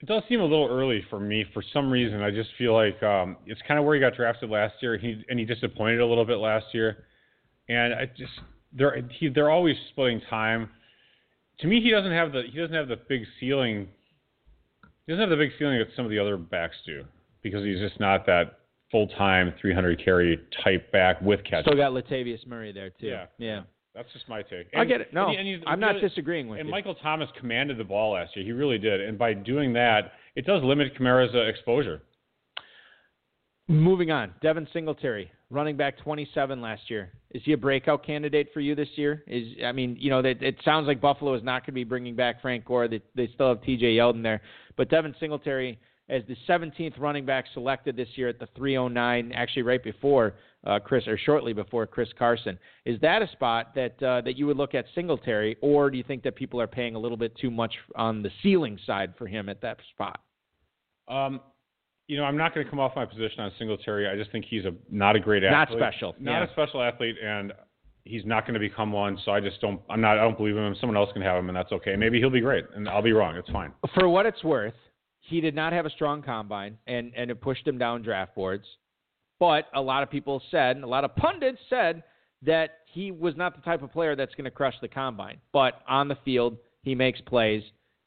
It 0.00 0.06
does 0.06 0.22
seem 0.28 0.40
a 0.40 0.44
little 0.44 0.68
early 0.70 1.04
for 1.10 1.20
me. 1.20 1.44
For 1.52 1.62
some 1.74 1.90
reason, 1.90 2.22
I 2.22 2.30
just 2.30 2.50
feel 2.56 2.72
like 2.72 3.02
um, 3.02 3.36
it's 3.44 3.60
kind 3.68 3.78
of 3.78 3.84
where 3.84 3.94
he 3.94 4.00
got 4.00 4.14
drafted 4.14 4.48
last 4.48 4.74
year. 4.80 4.96
He 4.96 5.22
and 5.28 5.38
he 5.38 5.44
disappointed 5.44 6.00
a 6.00 6.06
little 6.06 6.24
bit 6.24 6.38
last 6.38 6.66
year, 6.72 7.04
and 7.68 7.92
I 7.92 8.06
just 8.16 8.32
they're 8.72 9.06
he, 9.18 9.28
they're 9.28 9.50
always 9.50 9.76
splitting 9.90 10.22
time. 10.30 10.70
To 11.60 11.66
me, 11.66 11.82
he 11.82 11.90
doesn't 11.90 12.12
have 12.12 12.32
the 12.32 12.44
he 12.50 12.58
doesn't 12.58 12.74
have 12.74 12.88
the 12.88 12.96
big 12.96 13.24
ceiling. 13.38 13.88
He 15.06 15.12
doesn't 15.12 15.20
have 15.20 15.30
the 15.30 15.36
big 15.36 15.50
ceiling 15.58 15.78
that 15.78 15.88
some 15.94 16.06
of 16.06 16.10
the 16.10 16.18
other 16.18 16.38
backs 16.38 16.76
do 16.86 17.04
because 17.42 17.62
he's 17.62 17.78
just 17.78 18.00
not 18.00 18.24
that 18.24 18.60
full 18.90 19.06
time 19.08 19.52
300 19.60 20.02
carry 20.02 20.40
type 20.64 20.90
back 20.92 21.20
with 21.20 21.44
catches. 21.44 21.66
Still 21.66 21.76
got 21.76 21.92
Latavius 21.92 22.46
Murray 22.46 22.72
there 22.72 22.90
too. 22.90 23.06
Yeah. 23.06 23.26
yeah. 23.38 23.62
That's 23.94 24.12
just 24.12 24.28
my 24.28 24.42
take. 24.42 24.68
I 24.76 24.84
get 24.84 25.00
it. 25.00 25.12
No, 25.12 25.28
and 25.28 25.46
he- 25.46 25.54
and 25.54 25.64
I'm 25.66 25.80
not 25.80 26.00
disagreeing 26.00 26.48
with 26.48 26.60
and 26.60 26.68
you. 26.68 26.74
And 26.74 26.84
Michael 26.84 26.94
Thomas 27.02 27.28
commanded 27.38 27.76
the 27.76 27.84
ball 27.84 28.12
last 28.12 28.36
year. 28.36 28.44
He 28.44 28.52
really 28.52 28.78
did. 28.78 29.00
And 29.00 29.18
by 29.18 29.34
doing 29.34 29.72
that, 29.72 30.12
it 30.36 30.46
does 30.46 30.62
limit 30.62 30.96
Kamara's 30.96 31.34
uh, 31.34 31.40
exposure. 31.40 32.02
Moving 33.66 34.10
on, 34.10 34.34
Devin 34.42 34.66
Singletary, 34.72 35.30
running 35.48 35.76
back 35.76 35.96
27 35.98 36.60
last 36.60 36.82
year. 36.88 37.12
Is 37.30 37.42
he 37.44 37.52
a 37.52 37.56
breakout 37.56 38.04
candidate 38.04 38.48
for 38.52 38.60
you 38.60 38.74
this 38.74 38.88
year? 38.96 39.22
Is 39.28 39.56
I 39.64 39.70
mean, 39.70 39.96
you 39.98 40.10
know, 40.10 40.22
that 40.22 40.42
it 40.42 40.56
sounds 40.64 40.86
like 40.88 41.00
Buffalo 41.00 41.34
is 41.34 41.42
not 41.44 41.62
going 41.62 41.66
to 41.66 41.72
be 41.72 41.84
bringing 41.84 42.16
back 42.16 42.42
Frank 42.42 42.64
Gore. 42.64 42.88
They, 42.88 43.00
they 43.14 43.28
still 43.34 43.48
have 43.48 43.62
T.J. 43.62 43.94
Yeldon 43.96 44.22
there, 44.22 44.40
but 44.76 44.88
Devin 44.88 45.14
Singletary 45.20 45.78
as 46.08 46.22
the 46.26 46.36
17th 46.48 46.98
running 46.98 47.24
back 47.24 47.44
selected 47.54 47.96
this 47.96 48.08
year 48.16 48.28
at 48.28 48.40
the 48.40 48.48
309, 48.56 49.32
actually 49.32 49.62
right 49.62 49.82
before 49.82 50.34
uh, 50.66 50.78
Chris 50.78 51.06
or 51.06 51.16
shortly 51.18 51.52
before 51.52 51.86
Chris 51.86 52.08
Carson. 52.18 52.58
Is 52.84 53.00
that 53.00 53.22
a 53.22 53.28
spot 53.32 53.74
that 53.74 54.02
uh, 54.02 54.20
that 54.22 54.36
you 54.36 54.46
would 54.46 54.56
look 54.56 54.74
at 54.74 54.84
Singletary, 54.94 55.56
or 55.60 55.90
do 55.90 55.96
you 55.96 56.04
think 56.04 56.22
that 56.24 56.36
people 56.36 56.60
are 56.60 56.66
paying 56.66 56.94
a 56.94 56.98
little 56.98 57.16
bit 57.16 57.36
too 57.36 57.50
much 57.50 57.74
on 57.96 58.22
the 58.22 58.30
ceiling 58.42 58.78
side 58.86 59.14
for 59.16 59.26
him 59.26 59.48
at 59.48 59.60
that 59.62 59.78
spot? 59.94 60.20
Um, 61.08 61.40
you 62.06 62.16
know, 62.16 62.24
I'm 62.24 62.36
not 62.36 62.54
going 62.54 62.64
to 62.66 62.70
come 62.70 62.80
off 62.80 62.92
my 62.96 63.06
position 63.06 63.40
on 63.40 63.52
Singletary. 63.58 64.08
I 64.08 64.16
just 64.16 64.32
think 64.32 64.44
he's 64.48 64.64
a 64.64 64.72
not 64.90 65.16
a 65.16 65.20
great 65.20 65.44
athlete, 65.44 65.78
Not 65.78 65.92
special, 65.92 66.14
Not 66.18 66.40
yeah. 66.40 66.44
a 66.44 66.52
special 66.52 66.82
athlete, 66.82 67.16
and 67.24 67.52
he's 68.04 68.24
not 68.24 68.44
going 68.44 68.54
to 68.54 68.60
become 68.60 68.92
one. 68.92 69.18
So 69.24 69.30
I 69.30 69.40
just 69.40 69.60
don't. 69.60 69.80
I'm 69.88 70.00
not. 70.00 70.18
I 70.18 70.22
don't 70.22 70.36
believe 70.36 70.56
in 70.56 70.64
him. 70.64 70.76
Someone 70.80 70.96
else 70.96 71.10
can 71.12 71.22
have 71.22 71.38
him, 71.38 71.48
and 71.48 71.56
that's 71.56 71.72
okay. 71.72 71.96
Maybe 71.96 72.18
he'll 72.18 72.30
be 72.30 72.40
great, 72.40 72.64
and 72.74 72.88
I'll 72.88 73.02
be 73.02 73.12
wrong. 73.12 73.36
It's 73.36 73.48
fine. 73.50 73.72
for 73.94 74.08
what 74.08 74.26
it's 74.26 74.42
worth, 74.44 74.74
he 75.20 75.40
did 75.40 75.54
not 75.54 75.72
have 75.72 75.86
a 75.86 75.90
strong 75.90 76.22
combine, 76.22 76.76
and 76.86 77.12
and 77.16 77.30
it 77.30 77.40
pushed 77.40 77.66
him 77.66 77.78
down 77.78 78.02
draft 78.02 78.34
boards. 78.34 78.64
But 79.40 79.66
a 79.74 79.80
lot 79.80 80.04
of 80.04 80.10
people 80.10 80.40
said, 80.50 80.76
a 80.76 80.86
lot 80.86 81.04
of 81.04 81.16
pundits 81.16 81.58
said 81.68 82.04
that 82.42 82.70
he 82.92 83.10
was 83.10 83.34
not 83.36 83.56
the 83.56 83.62
type 83.62 83.82
of 83.82 83.90
player 83.90 84.14
that's 84.14 84.34
going 84.34 84.44
to 84.44 84.50
crush 84.50 84.74
the 84.80 84.88
combine. 84.88 85.38
But 85.52 85.80
on 85.88 86.08
the 86.08 86.18
field, 86.24 86.56
he 86.82 86.94
makes 86.94 87.20
plays, 87.22 87.62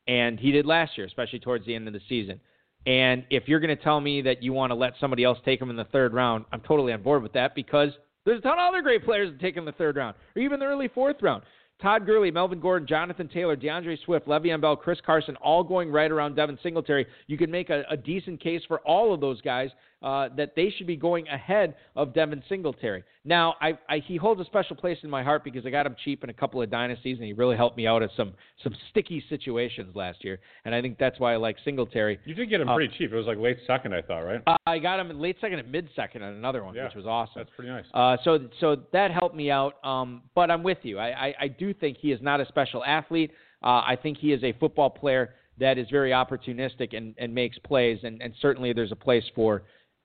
and 0.07 0.39
he 0.39 0.51
did 0.51 0.65
last 0.65 0.97
year, 0.97 1.05
especially 1.07 1.39
towards 1.39 1.65
the 1.65 1.75
end 1.75 1.87
of 1.87 1.93
the 1.93 2.01
season. 2.07 2.39
And 2.85 3.23
if 3.29 3.47
you're 3.47 3.59
going 3.59 3.75
to 3.75 3.83
tell 3.83 3.99
me 3.99 4.21
that 4.21 4.43
you 4.43 4.53
want 4.53 4.71
to 4.71 4.75
let 4.75 4.93
somebody 4.99 5.23
else 5.23 5.37
take 5.43 5.61
him 5.61 5.69
in 5.69 5.75
the 5.75 5.85
third 5.85 6.13
round, 6.13 6.45
I'm 6.51 6.61
totally 6.61 6.93
on 6.93 7.01
board 7.01 7.23
with 7.23 7.33
that 7.33 7.55
because 7.55 7.89
there's 8.25 8.39
a 8.39 8.41
ton 8.41 8.59
of 8.59 8.69
other 8.69 8.81
great 8.81 9.03
players 9.05 9.31
that 9.31 9.39
take 9.39 9.55
him 9.55 9.61
in 9.61 9.65
the 9.65 9.71
third 9.73 9.95
round 9.95 10.15
or 10.35 10.41
even 10.41 10.59
the 10.59 10.65
early 10.65 10.89
fourth 10.89 11.17
round. 11.21 11.43
Todd 11.81 12.05
Gurley, 12.05 12.31
Melvin 12.31 12.59
Gordon, 12.59 12.87
Jonathan 12.87 13.27
Taylor, 13.27 13.55
D'Andre 13.55 13.97
Swift, 14.05 14.27
Le'Veon 14.27 14.61
Bell, 14.61 14.75
Chris 14.75 14.99
Carson, 15.05 15.35
all 15.37 15.63
going 15.63 15.91
right 15.91 16.11
around 16.11 16.35
Devin 16.35 16.57
Singletary. 16.63 17.05
You 17.27 17.37
can 17.37 17.51
make 17.51 17.69
a, 17.69 17.83
a 17.89 17.97
decent 17.97 18.41
case 18.41 18.61
for 18.67 18.79
all 18.81 19.13
of 19.13 19.19
those 19.19 19.41
guys 19.41 19.69
uh, 20.03 20.29
that 20.35 20.53
they 20.55 20.69
should 20.77 20.85
be 20.85 20.95
going 20.97 21.27
ahead 21.29 21.75
of 21.95 22.13
Devin 22.13 22.43
Singletary. 22.49 23.03
Now, 23.25 23.55
I, 23.61 23.77
I, 23.87 23.99
he 23.99 24.17
holds 24.17 24.41
a 24.41 24.45
special 24.45 24.75
place 24.75 24.97
in 25.01 25.09
my 25.09 25.23
heart 25.23 25.43
because 25.45 25.65
I 25.65 25.69
got 25.69 25.85
him 25.85 25.95
cheap 26.03 26.23
in 26.23 26.29
a 26.29 26.33
couple 26.33 26.61
of 26.61 26.69
dynasties, 26.69 27.17
and 27.17 27.25
he 27.25 27.31
really 27.33 27.55
helped 27.55 27.77
me 27.77 27.87
out 27.87 28.03
at 28.03 28.09
some 28.17 28.33
some 28.63 28.75
sticky 28.91 29.23
situations 29.29 29.95
last 29.95 30.23
year. 30.23 30.39
And 30.65 30.75
I 30.75 30.81
think 30.81 30.97
that's 30.97 31.19
why 31.19 31.33
I 31.33 31.37
like 31.37 31.55
Singletary. 31.63 32.19
You 32.25 32.35
did 32.35 32.49
get 32.49 32.59
him 32.59 32.67
Uh, 32.67 32.75
pretty 32.75 32.93
cheap. 32.97 33.11
It 33.13 33.15
was 33.15 33.25
like 33.25 33.37
late 33.37 33.57
second, 33.65 33.95
I 33.95 34.01
thought, 34.01 34.19
right? 34.19 34.41
Uh, 34.45 34.57
I 34.67 34.79
got 34.79 34.99
him 34.99 35.09
in 35.09 35.19
late 35.19 35.37
second 35.39 35.59
and 35.59 35.71
mid 35.71 35.87
second 35.95 36.21
on 36.21 36.33
another 36.33 36.63
one, 36.63 36.75
Yeah, 36.75 36.85
which 36.85 36.95
was 36.95 37.05
awesome. 37.05 37.33
That's 37.37 37.49
pretty 37.55 37.71
nice. 37.71 37.85
Uh, 37.93 38.17
so 38.23 38.39
so 38.59 38.75
that 38.91 39.11
helped 39.11 39.35
me 39.35 39.49
out. 39.49 39.75
Um, 39.85 40.23
but 40.35 40.51
I'm 40.51 40.63
with 40.63 40.79
you. 40.83 40.99
I, 40.99 41.27
I, 41.27 41.35
I 41.41 41.47
do 41.47 41.73
think 41.73 41.97
he 41.97 42.11
is 42.11 42.21
not 42.21 42.41
a 42.41 42.45
special 42.47 42.83
athlete. 42.83 43.31
Uh, 43.63 43.81
I 43.87 43.97
think 44.01 44.17
he 44.17 44.33
is 44.33 44.43
a 44.43 44.51
football 44.59 44.89
player 44.89 45.35
that 45.59 45.77
is 45.77 45.87
very 45.89 46.11
opportunistic 46.11 46.97
and, 46.97 47.13
and 47.17 47.33
makes 47.33 47.57
plays, 47.59 47.99
and, 48.03 48.21
and 48.21 48.33
certainly 48.41 48.73
there's 48.73 48.91
a 48.91 48.95
place 48.95 49.23
for 49.35 49.63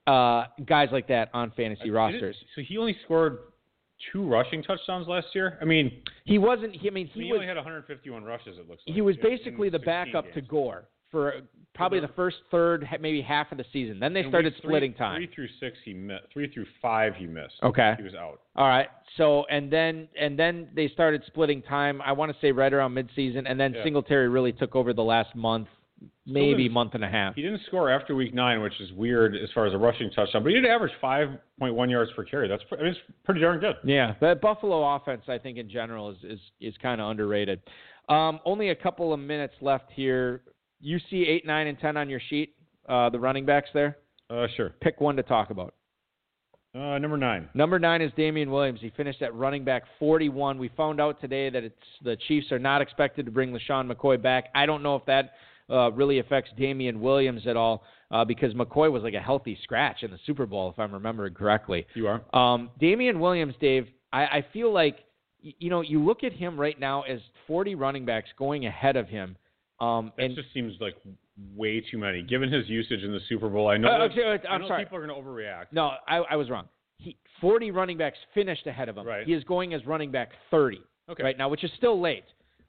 uh, 0.08 0.46
guys 0.66 0.88
like 0.92 1.08
that 1.08 1.30
on 1.34 1.52
fantasy 1.56 1.84
is- 1.88 1.90
rosters. 1.90 2.36
So 2.54 2.62
he 2.66 2.76
only 2.78 2.96
scored 3.04 3.38
two 4.12 4.26
rushing 4.26 4.62
touchdowns 4.62 5.08
last 5.08 5.26
year. 5.34 5.58
I 5.60 5.64
mean, 5.64 6.02
He 6.24 6.38
wasn't. 6.38 6.74
He, 6.76 6.88
I 6.88 6.92
mean, 6.92 7.08
he, 7.08 7.22
he 7.24 7.26
was. 7.32 7.36
only 7.36 7.46
had 7.46 7.56
151 7.56 8.22
rushes. 8.24 8.56
It 8.58 8.68
looks 8.68 8.82
like 8.86 8.94
He 8.94 9.00
was 9.02 9.16
basically 9.16 9.68
the 9.70 9.78
16 9.78 9.84
backup 9.84 10.32
to. 10.34 10.40
Gore 10.40 10.84
for 11.10 11.32
probably 11.74 12.00
the 12.00 12.08
first 12.08 12.36
third, 12.50 12.86
maybe 13.00 13.22
half 13.22 13.50
of 13.50 13.56
the 13.56 13.64
season. 13.72 13.98
Then 13.98 14.12
they 14.12 14.20
In 14.20 14.28
started 14.28 14.52
three- 14.54 14.68
splitting 14.68 14.92
time. 14.94 15.16
Three 15.18 15.30
through 15.34 15.48
six, 15.58 15.78
he 15.84 15.94
missed. 15.94 16.24
Three 16.32 16.48
through 16.52 16.66
five, 16.82 17.14
he 17.16 17.26
missed. 17.26 17.54
Okay. 17.62 17.94
He 17.96 18.02
was 18.04 18.14
out. 18.14 18.40
All 18.56 18.68
right. 18.68 18.88
So 19.16 19.44
and 19.50 19.70
then 19.72 20.08
and 20.20 20.38
then 20.38 20.68
they 20.76 20.88
started 20.88 21.22
splitting 21.26 21.62
time. 21.62 22.00
I 22.02 22.12
want 22.12 22.30
to 22.32 22.38
say 22.40 22.52
right 22.52 22.72
around 22.72 22.94
midseason, 22.94 23.44
and 23.50 23.58
then 23.58 23.72
Yeah. 23.74 23.84
Singletary 23.84 24.28
really 24.28 24.52
took 24.52 24.76
over 24.76 24.92
the 24.92 25.02
last 25.02 25.34
month, 25.34 25.68
maybe 26.26 26.64
didn't- 26.64 26.72
month 26.72 26.94
and 26.94 27.04
a 27.04 27.08
half. 27.08 27.34
He 27.34 27.42
didn't 27.42 27.62
score 27.66 27.90
after 27.90 28.14
week 28.14 28.34
nine, 28.34 28.62
which 28.62 28.80
is 28.80 28.92
weird 28.92 29.34
as 29.36 29.50
far 29.52 29.66
as 29.66 29.74
a 29.74 29.78
rushing 29.78 30.10
touchdown, 30.10 30.42
but 30.42 30.50
he 30.50 30.56
did 30.56 30.66
average 30.66 30.92
5.1 31.02 31.90
yards 31.90 32.10
per 32.12 32.24
carry. 32.24 32.48
That's 32.48 32.62
I 32.72 32.76
mean, 32.76 32.86
it's 32.86 32.98
pretty 33.24 33.40
darn 33.40 33.60
good. 33.60 33.76
Yeah, 33.84 34.14
but 34.20 34.40
Buffalo 34.40 34.94
offense, 34.96 35.22
I 35.28 35.38
think 35.38 35.58
in 35.58 35.68
general 35.68 36.10
is 36.10 36.18
is 36.24 36.40
is 36.60 36.74
kind 36.78 37.00
of 37.00 37.10
underrated. 37.10 37.60
Um, 38.08 38.40
only 38.44 38.70
a 38.70 38.74
couple 38.74 39.12
of 39.12 39.20
minutes 39.20 39.54
left 39.60 39.90
here. 39.92 40.42
You 40.80 40.98
see 41.10 41.26
eight, 41.26 41.44
nine, 41.46 41.66
and 41.66 41.78
ten 41.78 41.96
on 41.96 42.08
your 42.08 42.20
sheet. 42.28 42.54
Uh, 42.88 43.10
the 43.10 43.18
running 43.18 43.44
backs 43.44 43.68
there. 43.74 43.98
Uh, 44.30 44.46
sure. 44.56 44.70
Pick 44.80 45.00
one 45.00 45.16
to 45.16 45.22
talk 45.22 45.50
about. 45.50 45.74
Uh, 46.74 46.98
number 46.98 47.16
nine. 47.16 47.48
Number 47.54 47.78
nine 47.78 48.02
is 48.02 48.12
Damien 48.16 48.50
Williams. 48.50 48.80
He 48.80 48.90
finished 48.90 49.20
at 49.22 49.34
running 49.34 49.64
back 49.64 49.84
41. 49.98 50.58
We 50.58 50.68
found 50.76 51.00
out 51.00 51.20
today 51.20 51.50
that 51.50 51.64
it's 51.64 51.74
the 52.04 52.16
Chiefs 52.28 52.52
are 52.52 52.58
not 52.58 52.80
expected 52.82 53.24
to 53.26 53.32
bring 53.32 53.52
LeSean 53.52 53.90
McCoy 53.90 54.20
back. 54.20 54.50
I 54.54 54.66
don't 54.66 54.82
know 54.82 54.94
if 54.94 55.04
that 55.06 55.32
uh, 55.70 55.90
really 55.92 56.18
affects 56.18 56.50
Damien 56.56 57.00
Williams 57.00 57.46
at 57.46 57.56
all 57.56 57.82
uh, 58.10 58.24
because 58.24 58.54
McCoy 58.54 58.90
was 58.90 59.02
like 59.02 59.14
a 59.14 59.20
healthy 59.20 59.58
scratch 59.62 60.02
in 60.02 60.10
the 60.10 60.18
Super 60.26 60.46
Bowl, 60.46 60.70
if 60.70 60.78
I'm 60.78 60.92
remembering 60.92 61.34
correctly. 61.34 61.86
You 61.94 62.06
are. 62.08 62.22
Um, 62.36 62.70
Damien 62.80 63.20
Williams, 63.20 63.54
Dave, 63.60 63.86
I, 64.12 64.22
I 64.24 64.46
feel 64.52 64.72
like 64.72 64.98
you 65.40 65.70
know 65.70 65.82
you 65.82 66.02
look 66.04 66.24
at 66.24 66.32
him 66.32 66.58
right 66.58 66.78
now 66.80 67.02
as 67.02 67.20
40 67.46 67.74
running 67.74 68.04
backs 68.04 68.28
going 68.38 68.66
ahead 68.66 68.96
of 68.96 69.08
him. 69.08 69.36
Um, 69.80 70.12
That 70.16 70.24
and 70.24 70.34
just 70.34 70.48
seems 70.52 70.74
like 70.80 70.96
way 71.54 71.80
too 71.80 71.98
many, 71.98 72.22
given 72.22 72.50
his 72.50 72.68
usage 72.68 73.04
in 73.04 73.12
the 73.12 73.20
Super 73.28 73.48
Bowl. 73.48 73.68
I 73.68 73.76
know, 73.76 73.88
Uh, 73.88 74.08
that- 74.08 74.18
okay, 74.18 74.46
I 74.48 74.52
I'm 74.54 74.62
know 74.62 74.68
sorry. 74.68 74.84
people 74.84 74.98
are 74.98 75.06
going 75.06 75.22
to 75.22 75.28
overreact. 75.28 75.66
No, 75.70 75.92
I, 76.08 76.16
I 76.16 76.36
was 76.36 76.50
wrong. 76.50 76.66
He 76.96 77.16
40 77.40 77.70
running 77.70 77.96
backs 77.96 78.18
finished 78.34 78.66
ahead 78.66 78.88
of 78.88 78.96
him. 78.98 79.06
Right. 79.06 79.24
He 79.24 79.32
is 79.34 79.44
going 79.44 79.72
as 79.74 79.86
running 79.86 80.10
back 80.10 80.30
30 80.50 80.80
Okay. 81.08 81.22
right 81.22 81.38
now, 81.38 81.48
which 81.48 81.62
is 81.62 81.70
still 81.76 82.00
late. 82.00 82.24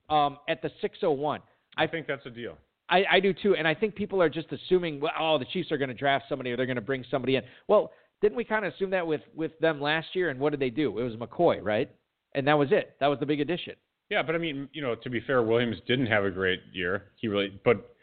Um, 0.09 0.37
at 0.47 0.61
the 0.61 0.69
601, 0.81 1.41
I 1.77 1.87
think 1.87 2.05
that's 2.05 2.25
a 2.27 2.29
deal. 2.29 2.55
I, 2.89 3.03
I 3.11 3.19
do 3.19 3.33
too, 3.33 3.55
and 3.55 3.67
I 3.67 3.75
think 3.75 3.95
people 3.95 4.21
are 4.21 4.29
just 4.29 4.51
assuming, 4.51 4.99
well, 4.99 5.11
oh, 5.19 5.37
the 5.37 5.45
Chiefs 5.45 5.71
are 5.71 5.77
going 5.77 5.89
to 5.89 5.95
draft 5.95 6.25
somebody 6.27 6.51
or 6.51 6.57
they're 6.57 6.65
going 6.65 6.75
to 6.75 6.81
bring 6.81 7.05
somebody 7.09 7.35
in. 7.35 7.43
Well, 7.67 7.91
didn't 8.21 8.35
we 8.35 8.43
kind 8.43 8.65
of 8.65 8.73
assume 8.73 8.89
that 8.89 9.05
with 9.05 9.21
with 9.35 9.57
them 9.59 9.79
last 9.79 10.07
year? 10.13 10.29
And 10.29 10.39
what 10.39 10.51
did 10.51 10.59
they 10.59 10.69
do? 10.69 10.97
It 10.99 11.03
was 11.03 11.13
McCoy, 11.13 11.59
right? 11.61 11.89
And 12.35 12.47
that 12.47 12.57
was 12.57 12.69
it. 12.71 12.95
That 12.99 13.07
was 13.07 13.19
the 13.19 13.25
big 13.25 13.39
addition. 13.39 13.75
Yeah, 14.09 14.23
but 14.23 14.35
I 14.35 14.39
mean, 14.39 14.67
you 14.73 14.81
know, 14.81 14.95
to 14.95 15.09
be 15.09 15.21
fair, 15.21 15.43
Williams 15.43 15.77
didn't 15.87 16.07
have 16.07 16.25
a 16.25 16.31
great 16.31 16.61
year. 16.73 17.11
He 17.15 17.27
really, 17.27 17.59
but 17.63 17.95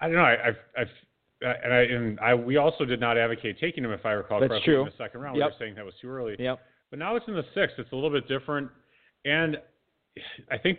I 0.00 0.06
don't 0.06 0.16
know. 0.16 0.22
I, 0.22 0.48
I've, 0.48 0.56
I've, 0.78 0.88
uh, 1.44 1.52
and 1.64 1.72
I, 1.72 1.78
and 1.80 2.20
I, 2.20 2.34
we 2.34 2.56
also 2.56 2.84
did 2.84 3.00
not 3.00 3.18
advocate 3.18 3.58
taking 3.60 3.84
him, 3.84 3.92
if 3.92 4.04
I 4.04 4.12
recall 4.12 4.40
That's 4.40 4.50
correctly, 4.50 4.72
true. 4.72 4.80
in 4.82 4.86
the 4.86 5.04
second 5.04 5.20
round. 5.20 5.36
Yep. 5.36 5.46
We 5.46 5.52
were 5.52 5.56
saying 5.58 5.74
that 5.76 5.84
was 5.84 5.94
too 6.00 6.08
early. 6.08 6.36
Yep. 6.38 6.60
But 6.88 6.98
now 6.98 7.16
it's 7.16 7.28
in 7.28 7.34
the 7.34 7.44
sixth. 7.54 7.78
It's 7.78 7.92
a 7.92 7.94
little 7.94 8.10
bit 8.10 8.26
different, 8.26 8.70
and 9.24 9.58
I 10.50 10.58
think 10.58 10.78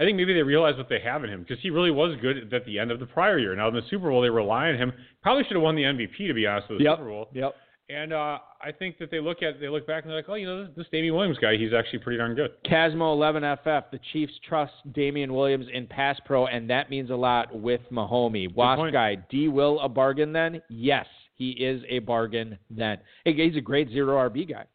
I 0.00 0.04
think 0.04 0.16
maybe 0.16 0.32
they 0.32 0.42
realize 0.42 0.76
what 0.78 0.88
they 0.88 0.98
have 1.00 1.22
in 1.24 1.30
him 1.30 1.42
because 1.42 1.58
he 1.62 1.68
really 1.70 1.90
was 1.90 2.16
good 2.22 2.52
at 2.54 2.64
the 2.64 2.78
end 2.78 2.90
of 2.90 2.98
the 3.00 3.06
prior 3.06 3.38
year. 3.38 3.54
Now 3.54 3.68
in 3.68 3.74
the 3.74 3.82
Super 3.90 4.08
Bowl, 4.08 4.22
they 4.22 4.30
rely 4.30 4.68
on 4.68 4.76
him. 4.76 4.92
Probably 5.22 5.44
should 5.44 5.54
have 5.56 5.62
won 5.62 5.76
the 5.76 5.82
MVP 5.82 6.26
to 6.26 6.32
be 6.34 6.46
honest 6.46 6.70
with 6.70 6.78
the 6.78 6.84
Yep. 6.84 6.98
Super 6.98 7.08
Bowl. 7.10 7.28
Yep. 7.34 7.54
And 7.90 8.12
uh, 8.12 8.38
I 8.62 8.70
think 8.78 8.98
that 8.98 9.10
they 9.10 9.18
look 9.20 9.42
at 9.42 9.58
they 9.60 9.68
look 9.68 9.84
back 9.86 10.04
and 10.04 10.10
they're 10.10 10.18
like, 10.20 10.28
oh, 10.28 10.34
you 10.36 10.46
know, 10.46 10.62
this, 10.64 10.70
this 10.76 10.86
Damien 10.92 11.14
Williams 11.14 11.38
guy, 11.38 11.56
he's 11.56 11.72
actually 11.74 11.98
pretty 11.98 12.18
darn 12.18 12.34
good. 12.36 12.52
Casmo 12.64 13.16
11FF, 13.34 13.90
the 13.90 13.98
Chiefs 14.12 14.32
trust 14.48 14.72
Damien 14.92 15.34
Williams 15.34 15.66
in 15.72 15.86
pass 15.88 16.16
pro, 16.24 16.46
and 16.46 16.70
that 16.70 16.88
means 16.88 17.10
a 17.10 17.16
lot 17.16 17.52
with 17.54 17.80
Mahomey. 17.90 18.54
Wasp 18.54 18.92
guy, 18.92 19.16
D. 19.28 19.48
Will 19.48 19.80
a 19.80 19.88
bargain 19.88 20.32
then? 20.32 20.62
Yes, 20.70 21.06
he 21.34 21.50
is 21.50 21.82
a 21.88 21.98
bargain 21.98 22.56
then. 22.70 22.98
Hey, 23.24 23.34
he's 23.34 23.56
a 23.56 23.60
great 23.60 23.88
zero 23.90 24.16
RB 24.30 24.48
guy. 24.48 24.66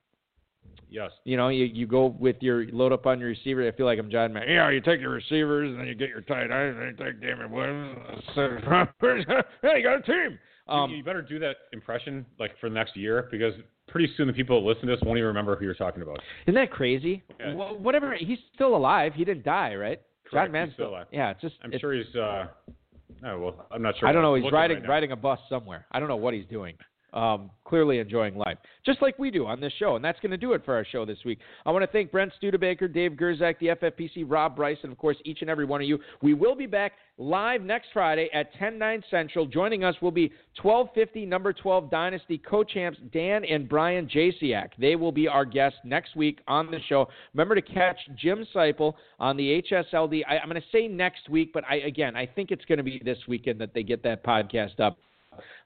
Yes. 0.95 1.11
You 1.25 1.35
know, 1.35 1.49
you, 1.49 1.65
you 1.65 1.85
go 1.87 2.15
with 2.17 2.37
your 2.39 2.65
load 2.71 2.93
up 2.93 3.05
on 3.05 3.19
your 3.19 3.27
receiver. 3.27 3.67
I 3.67 3.71
feel 3.75 3.85
like 3.85 3.99
I'm 3.99 4.09
John 4.09 4.31
Madden. 4.31 4.49
Yeah, 4.49 4.69
you 4.69 4.79
take 4.79 5.01
your 5.01 5.09
receivers 5.09 5.69
and 5.69 5.77
then 5.77 5.87
you 5.87 5.93
get 5.93 6.07
your 6.07 6.21
tight 6.21 6.43
ends 6.51 6.79
and 6.81 6.97
you 6.97 7.05
take 7.05 7.19
Damien 7.19 7.51
Williams. 7.51 7.97
hey, 9.61 9.77
you 9.77 9.83
got 9.83 9.99
a 9.99 10.01
team. 10.03 10.39
Um, 10.69 10.89
you, 10.91 10.97
you 10.97 11.03
better 11.03 11.21
do 11.21 11.37
that 11.39 11.57
impression 11.73 12.25
like 12.39 12.51
for 12.61 12.69
the 12.69 12.75
next 12.75 12.95
year 12.95 13.27
because 13.29 13.53
pretty 13.89 14.09
soon 14.15 14.27
the 14.27 14.33
people 14.33 14.61
that 14.61 14.65
listen 14.67 14.87
to 14.87 14.95
this 14.95 15.03
won't 15.05 15.17
even 15.17 15.27
remember 15.27 15.57
who 15.57 15.65
you're 15.65 15.73
talking 15.73 16.01
about. 16.01 16.19
isn't 16.47 16.55
that 16.55 16.71
crazy? 16.71 17.23
Yeah. 17.41 17.53
Wh- 17.55 17.81
Whatever. 17.81 18.15
He's 18.17 18.39
still 18.53 18.73
alive. 18.75 19.11
He 19.15 19.25
didn't 19.25 19.43
die, 19.43 19.75
right? 19.75 20.01
Correct, 20.31 20.47
John 20.47 20.51
Madden's 20.53 20.73
still 20.75 20.89
alive. 20.89 21.07
Yeah, 21.11 21.31
it's 21.31 21.41
just. 21.41 21.55
I'm 21.61 21.71
it's- 21.71 21.81
sure 21.81 21.93
he's. 21.93 22.15
uh 22.15 22.45
Oh 23.23 23.39
well, 23.39 23.67
I'm 23.71 23.81
not 23.81 23.97
sure. 23.97 24.07
I 24.09 24.11
don't 24.11 24.23
know. 24.23 24.35
He's 24.35 24.51
riding 24.51 24.79
right 24.81 24.89
riding 24.89 25.11
a 25.11 25.15
bus 25.15 25.39
somewhere. 25.49 25.85
I 25.91 25.99
don't 25.99 26.09
know 26.09 26.15
what 26.15 26.33
he's 26.33 26.45
doing. 26.47 26.75
Um, 27.15 27.49
clearly 27.63 27.99
enjoying 27.99 28.35
life, 28.35 28.57
just 28.85 29.01
like 29.01 29.17
we 29.17 29.31
do 29.31 29.45
on 29.47 29.59
this 29.59 29.73
show. 29.79 29.95
And 29.95 30.03
that's 30.03 30.19
going 30.19 30.31
to 30.31 30.37
do 30.37 30.53
it 30.53 30.63
for 30.65 30.75
our 30.75 30.85
show 30.85 31.05
this 31.05 31.17
week. 31.25 31.39
I 31.65 31.71
want 31.71 31.83
to 31.83 31.87
thank 31.87 32.11
Brent 32.11 32.31
Studebaker, 32.37 32.87
Dave 32.87 33.13
Gerczak, 33.13 33.57
the 33.59 33.67
FFPC, 33.67 34.25
Rob 34.27 34.55
Bryce, 34.55 34.77
and 34.83 34.91
of 34.91 34.97
course 34.97 35.17
each 35.25 35.39
and 35.41 35.49
every 35.49 35.65
one 35.65 35.81
of 35.81 35.87
you. 35.87 35.97
We 36.21 36.33
will 36.33 36.55
be 36.55 36.65
back 36.65 36.93
live 37.17 37.61
next 37.61 37.87
Friday 37.93 38.29
at 38.33 38.53
10 38.55 38.77
9 38.77 39.03
Central. 39.09 39.45
Joining 39.45 39.83
us 39.83 39.95
will 40.01 40.11
be 40.11 40.31
1250 40.61 41.25
number 41.25 41.53
12 41.53 41.89
Dynasty 41.89 42.37
co-champs 42.37 42.99
Dan 43.11 43.43
and 43.45 43.67
Brian 43.67 44.07
Jasiak. 44.07 44.69
They 44.77 44.95
will 44.95 45.11
be 45.11 45.27
our 45.27 45.45
guests 45.45 45.79
next 45.83 46.15
week 46.15 46.39
on 46.47 46.69
the 46.69 46.79
show. 46.87 47.07
Remember 47.33 47.55
to 47.55 47.61
catch 47.61 47.97
Jim 48.17 48.45
Seipel 48.53 48.93
on 49.19 49.37
the 49.37 49.63
HSLD. 49.71 50.21
I, 50.27 50.37
I'm 50.37 50.49
going 50.49 50.61
to 50.61 50.67
say 50.71 50.87
next 50.87 51.29
week, 51.29 51.51
but 51.53 51.63
I 51.69 51.77
again 51.77 52.15
I 52.15 52.25
think 52.25 52.51
it's 52.51 52.65
going 52.65 52.77
to 52.77 52.83
be 52.83 53.01
this 53.03 53.17
weekend 53.27 53.59
that 53.61 53.73
they 53.73 53.83
get 53.83 54.03
that 54.03 54.23
podcast 54.23 54.79
up. 54.79 54.97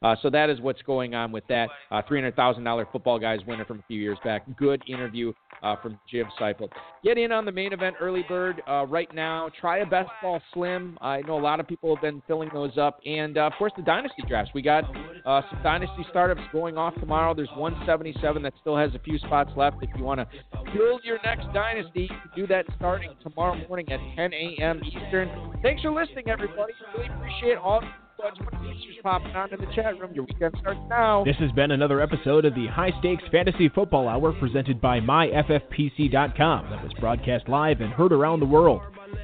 Uh, 0.01 0.15
so 0.21 0.29
that 0.29 0.49
is 0.49 0.59
what's 0.61 0.81
going 0.83 1.15
on 1.15 1.31
with 1.31 1.45
that. 1.47 1.69
Uh, 1.91 2.01
$300,000 2.09 2.91
football 2.91 3.19
guys 3.19 3.39
winner 3.47 3.65
from 3.65 3.79
a 3.79 3.83
few 3.87 3.99
years 3.99 4.17
back. 4.23 4.43
Good 4.57 4.83
interview 4.87 5.33
uh, 5.63 5.75
from 5.81 5.99
Jim 6.09 6.27
Seipel. 6.39 6.69
Get 7.03 7.17
in 7.17 7.31
on 7.31 7.45
the 7.45 7.51
main 7.51 7.73
event 7.73 7.95
early 7.99 8.23
bird 8.27 8.61
uh, 8.67 8.85
right 8.85 9.13
now. 9.13 9.49
Try 9.59 9.79
a 9.79 9.85
best 9.85 10.09
ball 10.21 10.41
slim. 10.53 10.97
I 11.01 11.21
know 11.21 11.37
a 11.37 11.41
lot 11.41 11.59
of 11.59 11.67
people 11.67 11.95
have 11.95 12.01
been 12.01 12.21
filling 12.27 12.49
those 12.53 12.77
up. 12.77 12.99
And 13.05 13.37
uh, 13.37 13.41
of 13.41 13.53
course, 13.57 13.73
the 13.75 13.83
dynasty 13.83 14.23
drafts. 14.27 14.51
We 14.53 14.61
got 14.61 14.83
uh, 15.25 15.41
some 15.49 15.61
dynasty 15.63 16.05
startups 16.09 16.41
going 16.51 16.77
off 16.77 16.95
tomorrow. 16.99 17.33
There's 17.33 17.49
177 17.55 18.41
that 18.43 18.53
still 18.61 18.77
has 18.77 18.93
a 18.95 18.99
few 18.99 19.17
spots 19.19 19.51
left. 19.55 19.77
If 19.81 19.89
you 19.97 20.03
want 20.03 20.19
to 20.19 20.27
build 20.75 21.01
your 21.03 21.19
next 21.23 21.51
dynasty, 21.53 22.01
you 22.01 22.07
can 22.07 22.31
do 22.35 22.47
that 22.47 22.65
starting 22.77 23.11
tomorrow 23.23 23.59
morning 23.67 23.91
at 23.91 23.99
10 24.15 24.33
a.m. 24.33 24.81
Eastern. 24.83 25.29
Thanks 25.61 25.81
for 25.81 25.91
listening, 25.91 26.29
everybody. 26.29 26.73
Really 26.95 27.09
appreciate 27.09 27.57
all 27.57 27.81
bunch 28.19 28.39
of 28.39 28.59
features 28.61 28.97
popping 29.01 29.31
on 29.31 29.53
in 29.53 29.59
the 29.59 29.73
chat 29.73 29.99
room. 29.99 30.11
Your 30.13 30.25
weekend 30.25 30.55
starts 30.59 30.79
now. 30.89 31.23
This 31.23 31.37
has 31.37 31.51
been 31.53 31.71
another 31.71 32.01
episode 32.01 32.45
of 32.45 32.53
the 32.53 32.67
High 32.67 32.91
Stakes 32.99 33.23
Fantasy 33.31 33.69
Football 33.69 34.07
Hour 34.07 34.33
presented 34.33 34.81
by 34.81 34.99
MyFFPC.com 34.99 36.69
that 36.69 36.83
was 36.83 36.91
broadcast 36.99 37.47
live 37.47 37.81
and 37.81 37.93
heard 37.93 38.11
around 38.11 38.39
the 38.41 38.45
world. 38.45 38.81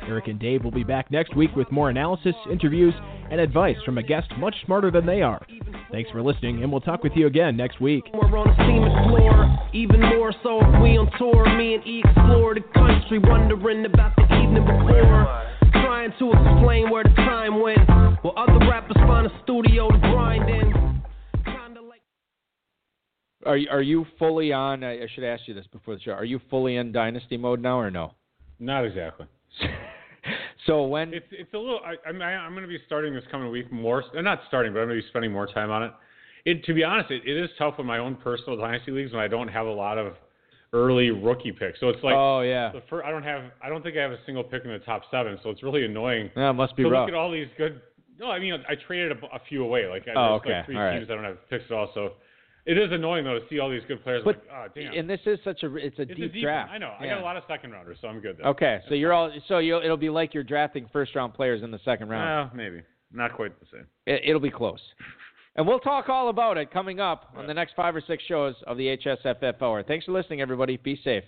Eric 0.08 0.28
and 0.28 0.40
Dave 0.40 0.64
will 0.64 0.72
be 0.72 0.84
back 0.84 1.12
next 1.12 1.36
week 1.36 1.56
with 1.56 1.72
more 1.72 1.90
analysis, 1.90 2.36
interviews, 2.52 2.94
and 3.30 3.40
advice 3.40 3.76
from 3.84 3.98
a 3.98 4.04
guest 4.04 4.32
much 4.38 4.56
smarter 4.66 4.92
than 4.92 5.06
they 5.06 5.22
are. 5.22 5.46
Thanks 5.92 6.10
for 6.12 6.22
listening, 6.22 6.64
and 6.64 6.72
we'll 6.72 6.82
talk 6.82 7.04
with 7.04 7.14
you 7.16 7.28
again 7.28 7.58
next 7.58 7.82
week. 7.82 8.04
We're 8.14 8.38
on 8.38 8.48
the 8.48 8.56
cement 8.56 9.10
floor, 9.10 9.70
even 9.74 10.00
more 10.00 10.34
so 10.44 10.60
if 10.62 10.82
we 10.82 10.98
on 10.98 11.12
tour. 11.18 11.46
Me 11.58 11.76
and 11.76 11.86
E 11.86 12.02
explore 12.04 12.54
the 12.54 12.62
country, 12.74 13.20
wondering 13.20 13.86
about 13.86 14.16
the 14.16 14.24
evening 14.24 14.66
before. 14.66 15.55
Trying 15.96 16.12
to 16.20 16.32
explain 16.34 16.90
where 16.90 17.06
the 17.06 17.16
time 17.16 17.62
went, 17.62 17.88
while 18.22 18.34
other 18.36 18.60
rappers 18.70 18.98
find 19.08 19.26
a 19.28 19.40
studio 19.44 19.90
to 19.90 19.98
grind 19.98 20.50
in. 20.50 21.02
Kinda 21.46 21.80
like 21.80 22.02
Are 23.46 23.56
you, 23.56 23.70
are 23.72 23.82
you 23.82 24.06
fully 24.20 24.52
on? 24.52 24.84
I 24.84 25.04
I 25.04 25.08
should 25.16 25.24
ask 25.24 25.44
you 25.48 25.54
this 25.54 25.66
before 25.72 25.96
the 25.96 26.02
show. 26.02 26.12
Are 26.12 26.26
you 26.26 26.42
fully 26.50 26.76
in 26.76 26.92
dynasty 26.92 27.38
mode 27.38 27.62
now 27.62 27.80
or 27.80 27.90
no? 27.90 28.12
Not 28.60 28.84
exactly. 28.84 29.26
so 30.68 30.84
when 30.84 31.14
It's 31.14 31.28
it's 31.32 31.54
a 31.54 31.58
little. 31.58 31.80
I, 31.80 31.94
I'm 32.06 32.22
I'm 32.22 32.52
going 32.52 32.64
to 32.64 32.68
be 32.68 32.80
starting 32.86 33.14
this 33.14 33.24
coming 33.32 33.50
week 33.50 33.72
more. 33.72 34.04
Not 34.16 34.42
starting, 34.50 34.74
but 34.74 34.80
I'm 34.80 34.88
going 34.88 34.98
to 34.98 35.02
be 35.02 35.10
spending 35.12 35.32
more 35.32 35.48
time 35.48 35.72
on 35.72 35.84
it. 35.84 35.92
It 36.44 36.66
to 36.66 36.74
be 36.74 36.84
honest, 36.84 37.10
it, 37.10 37.22
it 37.26 37.42
is 37.42 37.50
tough 37.58 37.76
with 37.78 37.88
my 37.88 38.00
own 38.00 38.18
personal 38.18 38.58
dynasty 38.58 38.92
leagues 38.92 39.14
when 39.14 39.22
I 39.22 39.30
don't 39.30 39.48
have 39.48 39.66
a 39.66 39.72
lot 39.72 39.98
of 39.98 40.16
early 40.76 41.10
rookie 41.12 41.52
picks. 41.54 41.80
So 41.80 41.90
it's 41.90 42.04
like 42.04 42.14
oh 42.16 42.42
yeah, 42.42 42.72
the 42.72 42.82
fir- 42.90 43.04
I 43.04 43.10
don't 43.12 43.24
have 43.24 43.44
I 43.64 43.70
don't 43.70 43.82
think 43.82 43.98
I 43.98 44.02
have 44.02 44.12
a 44.12 44.20
single 44.26 44.44
pick 44.44 44.64
in 44.66 44.72
the 44.72 44.80
top 44.80 45.04
seven. 45.10 45.40
So 45.42 45.50
it's 45.50 45.64
really 45.64 45.86
annoying 45.86 46.30
that 46.36 46.54
must 46.54 46.76
be 46.76 46.84
to 46.84 46.90
rough. 46.90 47.08
look 47.08 47.10
at 47.10 47.16
all 47.16 47.32
these 47.32 47.48
good. 47.58 47.82
No, 48.20 48.30
I 48.30 48.40
mean 48.40 48.54
I 48.70 48.76
traded 48.88 49.12
a, 49.14 49.26
a 49.36 49.40
few 49.50 49.64
away. 49.64 49.88
Like 49.88 50.08
I- 50.08 50.14
Oh, 50.16 50.34
okay. 50.36 50.58
like 50.58 50.66
three 50.66 50.76
All 50.78 50.84
right. 50.84 51.00
teams 51.00 51.10
I 51.10 51.16
don't 51.16 51.24
have 51.24 51.38
picks 51.50 51.64
at 51.66 51.72
all. 51.72 51.90
So 51.94 52.14
it 52.66 52.78
is 52.78 52.92
annoying 52.92 53.24
though 53.26 53.40
to 53.40 53.46
see 53.50 53.60
all 53.60 53.70
these 53.70 53.84
good 53.88 54.04
players. 54.04 54.22
But- 54.26 54.36
like, 54.38 54.44
oh 54.54 54.66
damn. 54.76 54.94
And 54.94 55.10
this 55.10 55.22
is 55.26 55.40
such 55.44 55.64
a 55.64 55.76
it's 55.78 55.98
a 55.98 56.04
it's 56.04 56.16
deep 56.16 56.32
a 56.32 56.34
deep 56.34 56.44
draft. 56.44 56.72
I 56.72 56.78
know. 56.78 56.94
I 57.00 57.06
got 57.08 57.20
a 57.20 57.22
lot 57.24 57.38
of 57.38 57.44
second 57.48 57.72
rounders, 57.72 57.98
so 58.02 58.08
I'm 58.10 58.20
good. 58.20 58.38
There. 58.38 58.48
Okay, 58.48 58.80
so 58.90 58.96
you're 58.96 59.14
all 59.14 59.32
so 59.48 59.60
you 59.60 59.78
it'll 59.82 59.98
be 59.98 60.10
like 60.10 60.34
you're 60.34 60.44
drafting 60.44 60.88
first 60.92 61.16
round 61.16 61.34
players 61.34 61.64
in 61.64 61.72
the 61.72 61.80
second 61.86 62.10
round. 62.10 62.52
Well, 62.52 62.56
maybe 62.56 62.84
not 63.14 63.34
quite 63.34 63.58
the 63.60 63.66
same. 63.72 63.86
It, 64.06 64.22
it'll 64.26 64.42
be 64.42 64.52
close. 64.52 64.80
And 65.56 65.66
we'll 65.66 65.80
talk 65.80 66.10
all 66.10 66.30
about 66.30 66.58
it 66.58 66.72
coming 66.72 67.00
up 67.00 67.34
on 67.36 67.48
the 67.48 67.54
next 67.54 67.76
five 67.76 67.96
or 67.96 68.02
six 68.06 68.24
shows 68.24 68.56
of 68.68 68.78
the 68.78 68.98
HSFF 68.98 69.62
Hour. 69.62 69.84
Thanks 69.84 70.06
for 70.06 70.12
listening, 70.12 70.42
everybody. 70.42 70.78
Be 70.78 71.00
safe. 71.04 71.24